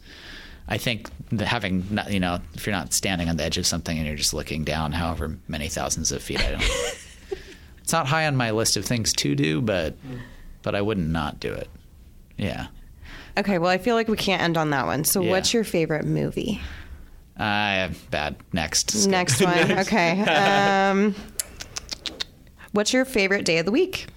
I 0.72 0.77
think 0.77 1.10
having, 1.38 1.85
not, 1.91 2.14
you 2.14 2.22
know, 2.22 2.39
if 2.53 2.65
you're 2.65 2.73
not 2.73 2.93
standing 2.93 3.27
on 3.27 3.35
the 3.35 3.43
edge 3.43 3.57
of 3.57 3.68
something 3.68 3.98
and 3.98 4.07
you're 4.07 4.15
just 4.15 4.34
looking 4.34 4.64
down, 4.64 4.93
however 4.93 5.38
many 5.49 5.68
thousands 5.68 6.14
of 6.14 6.23
feet, 6.23 6.39
I 6.41 6.52
don't. 6.52 6.64
it's 7.84 7.91
not 7.91 8.07
high 8.07 8.26
on 8.26 8.38
my 8.38 8.52
list 8.52 8.77
of 8.77 8.85
things 8.85 9.11
to 9.15 9.35
do, 9.35 9.60
but 9.61 9.95
but 10.61 10.73
I 10.73 10.81
wouldn't 10.81 11.10
not 11.10 11.41
do 11.41 11.52
it. 11.52 11.69
Yeah. 12.38 12.68
Okay, 13.38 13.57
well, 13.57 13.69
I 13.69 13.80
feel 13.80 13.95
like 13.95 14.07
we 14.07 14.15
can't 14.15 14.41
end 14.41 14.57
on 14.57 14.69
that 14.69 14.85
one. 14.85 15.03
So, 15.03 15.22
Yeah. 15.22 15.31
what's 15.31 15.53
your 15.53 15.65
favorite 15.65 16.06
movie? 16.06 16.61
Uh, 17.38 17.89
bad. 18.10 18.38
Next. 18.53 18.91
Skip. 18.91 19.11
Next 19.11 19.41
one. 19.41 19.72
Okay. 19.80 20.22
Um, 20.22 21.15
what's 22.72 22.93
your 22.93 23.03
favorite 23.03 23.43
day 23.43 23.57
of 23.57 23.65
the 23.65 23.72
week? 23.73 24.07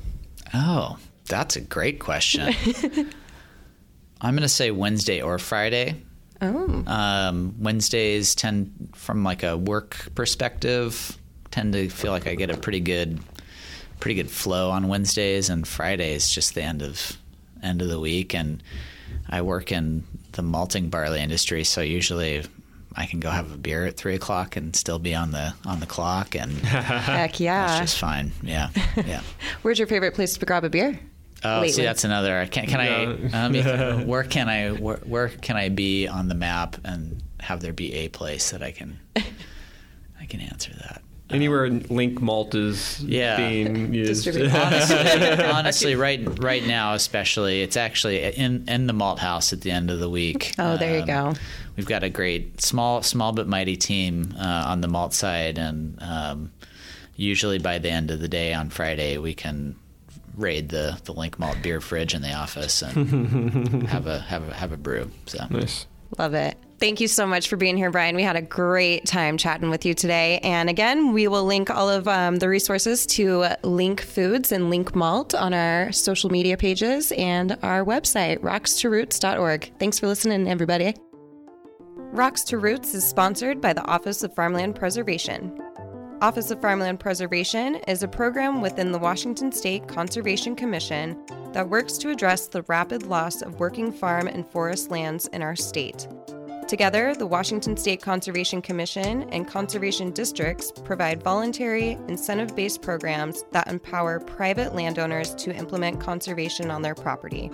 Oh, 0.53 0.99
that's 1.27 1.57
a 1.57 1.61
great 1.61 1.99
question. 1.99 2.55
I'm 4.21 4.35
going 4.35 4.43
to 4.43 4.49
say 4.49 4.71
Wednesday 4.71 5.21
or 5.21 5.39
Friday. 5.41 6.03
Oh, 6.41 6.83
Um, 6.87 7.55
Wednesdays 7.59 8.35
tend, 8.35 8.91
from 8.95 9.25
like 9.25 9.43
a 9.43 9.57
work 9.57 10.09
perspective, 10.15 11.17
tend 11.51 11.73
to 11.75 11.89
feel 11.89 12.11
like 12.13 12.27
I 12.27 12.35
get 12.35 12.51
a 12.51 12.57
pretty 12.57 12.81
good, 12.81 13.21
pretty 14.01 14.17
good 14.17 14.31
flow 14.31 14.71
on 14.71 14.89
Wednesdays, 14.89 15.49
and 15.49 15.67
Fridays 15.67 16.29
just 16.29 16.55
the 16.55 16.63
end 16.63 16.83
of 16.83 17.17
end 17.63 17.81
of 17.81 17.89
the 17.89 18.01
week. 18.01 18.35
And 18.35 18.63
I 19.29 19.43
work 19.43 19.73
in 19.73 20.05
the 20.33 20.43
malting 20.43 20.91
barley 20.91 21.21
industry, 21.21 21.65
so 21.65 21.81
usually 21.81 22.43
I 22.97 23.07
can 23.07 23.21
go 23.21 23.31
have 23.31 23.53
a 23.53 23.57
beer 23.57 23.87
at 23.87 23.97
three 23.97 24.15
o'clock 24.15 24.57
and 24.57 24.75
still 24.77 24.99
be 24.99 25.15
on 25.15 25.31
the 25.31 25.55
on 25.65 25.81
the 25.81 25.87
clock, 25.87 26.35
and 26.35 26.53
heck 26.63 27.41
yeah. 27.41 27.81
just 27.81 27.99
fine. 27.99 28.33
Yeah, 28.43 28.69
yeah. 28.97 29.23
Where's 29.63 29.79
your 29.79 29.89
favorite 29.89 30.15
place 30.15 30.37
to 30.37 30.45
grab 30.45 30.65
a 30.65 30.69
beer? 30.71 30.99
Oh, 31.45 31.61
see, 31.63 31.69
lately? 31.69 31.85
that's 31.85 32.05
another. 32.05 32.47
Can, 32.51 32.67
can 32.67 32.81
Yeah. 32.81 33.39
I? 33.39 33.45
Um, 33.45 33.55
if- 33.55 34.07
where 34.07 34.25
can 34.25 34.49
I? 34.49 34.71
Where, 34.71 34.97
where 34.99 35.29
can 35.29 35.57
I 35.57 35.69
be 35.69 36.09
on 36.09 36.29
the 36.29 36.35
map 36.35 36.77
and 36.85 37.23
have 37.41 37.61
there 37.61 37.73
be 37.73 37.93
a 37.95 38.09
place 38.09 38.51
that 38.51 38.63
I 38.63 38.71
can? 38.73 38.99
I 39.17 40.27
can 40.27 40.41
answer 40.41 40.73
that. 40.75 41.03
anywhere 41.31 41.69
LINC 41.69 42.21
Malt 42.21 42.55
is 42.55 43.01
Yeah. 43.05 43.37
being 43.37 43.93
used. 43.95 44.25
Distributed. 44.25 44.55
Honestly, 44.57 45.45
honestly, 45.45 45.95
right 45.97 46.21
right 46.43 46.65
now, 46.67 46.95
especially, 46.95 47.63
it's 47.63 47.77
actually 47.77 48.23
in 48.23 48.65
in 48.69 48.87
the 48.87 48.93
malt 48.93 49.19
house 49.19 49.53
at 49.53 49.61
the 49.63 49.71
end 49.71 49.91
of 49.91 50.01
the 50.01 50.09
week. 50.09 50.55
Oh, 50.59 50.77
there 50.77 50.95
you 50.97 51.01
Um, 51.03 51.07
go. 51.07 51.35
We've 51.77 51.87
got 51.87 52.03
a 52.05 52.09
great 52.11 52.61
small 52.63 53.03
small 53.03 53.33
but 53.33 53.49
mighty 53.49 53.77
team 53.77 54.35
uh, 54.39 54.65
on 54.67 54.81
the 54.81 54.89
malt 54.89 55.13
side, 55.13 55.59
and 55.59 55.99
um, 56.03 56.53
usually 57.17 57.59
by 57.59 57.79
the 57.79 57.91
end 57.91 58.11
of 58.11 58.21
the 58.21 58.29
day 58.29 58.55
on 58.55 58.71
Friday, 58.71 59.19
we 59.19 59.35
can 59.35 59.75
raid 60.37 60.69
the 60.69 60.99
the 61.05 61.13
LINC 61.13 61.39
Malt 61.39 61.59
beer 61.63 61.81
fridge 61.81 62.15
in 62.15 62.23
the 62.23 62.33
office 62.33 62.83
and 62.83 63.83
have 63.89 64.07
a 64.07 64.21
have 64.21 64.49
a 64.49 64.55
have 64.55 64.73
a 64.73 64.77
brew. 64.77 65.11
So 65.27 65.45
nice. 65.51 65.87
Love 66.19 66.35
it. 66.35 66.57
Thank 66.79 67.01
you 67.01 67.09
so 67.09 67.27
much 67.27 67.49
for 67.49 67.57
being 67.57 67.77
here, 67.77 67.91
Brian. 67.91 68.15
We 68.15 68.23
had 68.23 68.37
a 68.37 68.43
great 68.43 69.07
time 69.07 69.39
chatting 69.39 69.71
with 69.71 69.87
you 69.87 69.95
today. 69.95 70.39
And 70.43 70.69
again, 70.69 71.13
we 71.13 71.29
will 71.29 71.45
link 71.45 71.71
all 71.71 71.89
of 71.89 72.07
um, 72.07 72.37
the 72.37 72.49
resources 72.49 73.07
to 73.07 73.45
LINC 73.63 74.01
Foods 74.01 74.53
and 74.53 74.71
LINC 74.71 74.95
Malt 74.95 75.35
on 75.35 75.55
our 75.55 75.93
social 75.93 76.31
media 76.31 76.57
pages 76.57 77.13
and 77.13 77.57
our 77.63 77.85
website, 77.85 78.39
rockstoroot.org. 78.41 79.73
Thanks 79.79 79.99
for 79.99 80.07
listening, 80.07 80.49
everybody. 80.49 80.95
Rocks 81.97 82.45
to 82.45 82.59
Roots 82.59 82.95
is 82.95 83.05
sponsored 83.05 83.61
by 83.61 83.73
the 83.73 83.85
Office 83.87 84.23
of 84.23 84.35
Farmland 84.35 84.77
Preservation. 84.77 85.64
Office 86.25 86.51
of 86.51 86.59
Farmland 86.59 87.01
Preservation 87.01 87.75
is 87.87 88.03
a 88.03 88.09
program 88.09 88.63
within 88.63 88.93
the 88.93 88.99
Washington 88.99 89.53
State 89.53 89.87
Conservation 89.87 90.57
Commission 90.57 91.23
that 91.53 91.69
works 91.69 91.99
to 91.99 92.09
address 92.09 92.47
the 92.47 92.63
rapid 92.63 93.03
loss 93.03 93.43
of 93.43 93.61
working 93.61 93.93
farm 93.93 94.27
and 94.27 94.47
forest 94.47 94.91
lands 94.91 95.27
in 95.35 95.43
our 95.43 95.55
state. 95.55 96.09
Together, 96.67 97.15
the 97.15 97.27
Washington 97.27 97.77
State 97.77 98.01
Conservation 98.01 98.63
Commission 98.63 99.29
and 99.35 99.47
conservation 99.47 100.13
districts 100.13 100.73
provide 100.73 101.23
voluntary, 101.23 101.99
incentive 102.09 102.57
based 102.57 102.81
programs 102.81 103.45
that 103.53 103.69
empower 103.69 104.19
private 104.19 104.75
landowners 104.75 105.35
to 105.35 105.55
implement 105.55 106.01
conservation 106.01 106.71
on 106.71 106.81
their 106.81 106.95
property. 106.95 107.51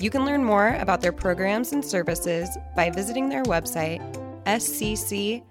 You 0.00 0.08
can 0.08 0.24
learn 0.24 0.42
more 0.42 0.76
about 0.80 1.02
their 1.02 1.12
programs 1.12 1.72
and 1.72 1.84
services 1.84 2.48
by 2.74 2.88
visiting 2.88 3.28
their 3.28 3.42
website, 3.44 4.00
scc.wa.gov. 4.46 5.46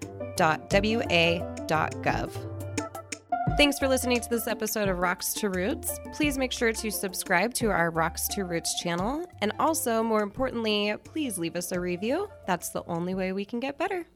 Thanks 3.56 3.78
for 3.78 3.88
listening 3.88 4.20
to 4.20 4.28
this 4.28 4.48
episode 4.48 4.88
of 4.88 4.98
Rocks 4.98 5.34
to 5.34 5.50
Roots. 5.50 6.00
Please 6.14 6.36
make 6.38 6.50
sure 6.50 6.72
to 6.72 6.90
subscribe 6.90 7.54
to 7.54 7.70
our 7.70 7.90
Rocks 7.90 8.26
to 8.28 8.44
Roots 8.44 8.80
channel. 8.80 9.24
And 9.40 9.52
also, 9.60 10.02
more 10.02 10.22
importantly, 10.22 10.94
please 11.04 11.38
leave 11.38 11.54
us 11.56 11.70
a 11.70 11.78
review. 11.78 12.28
That's 12.46 12.70
the 12.70 12.82
only 12.86 13.14
way 13.14 13.32
we 13.32 13.44
can 13.44 13.60
get 13.60 13.78
better. 13.78 14.06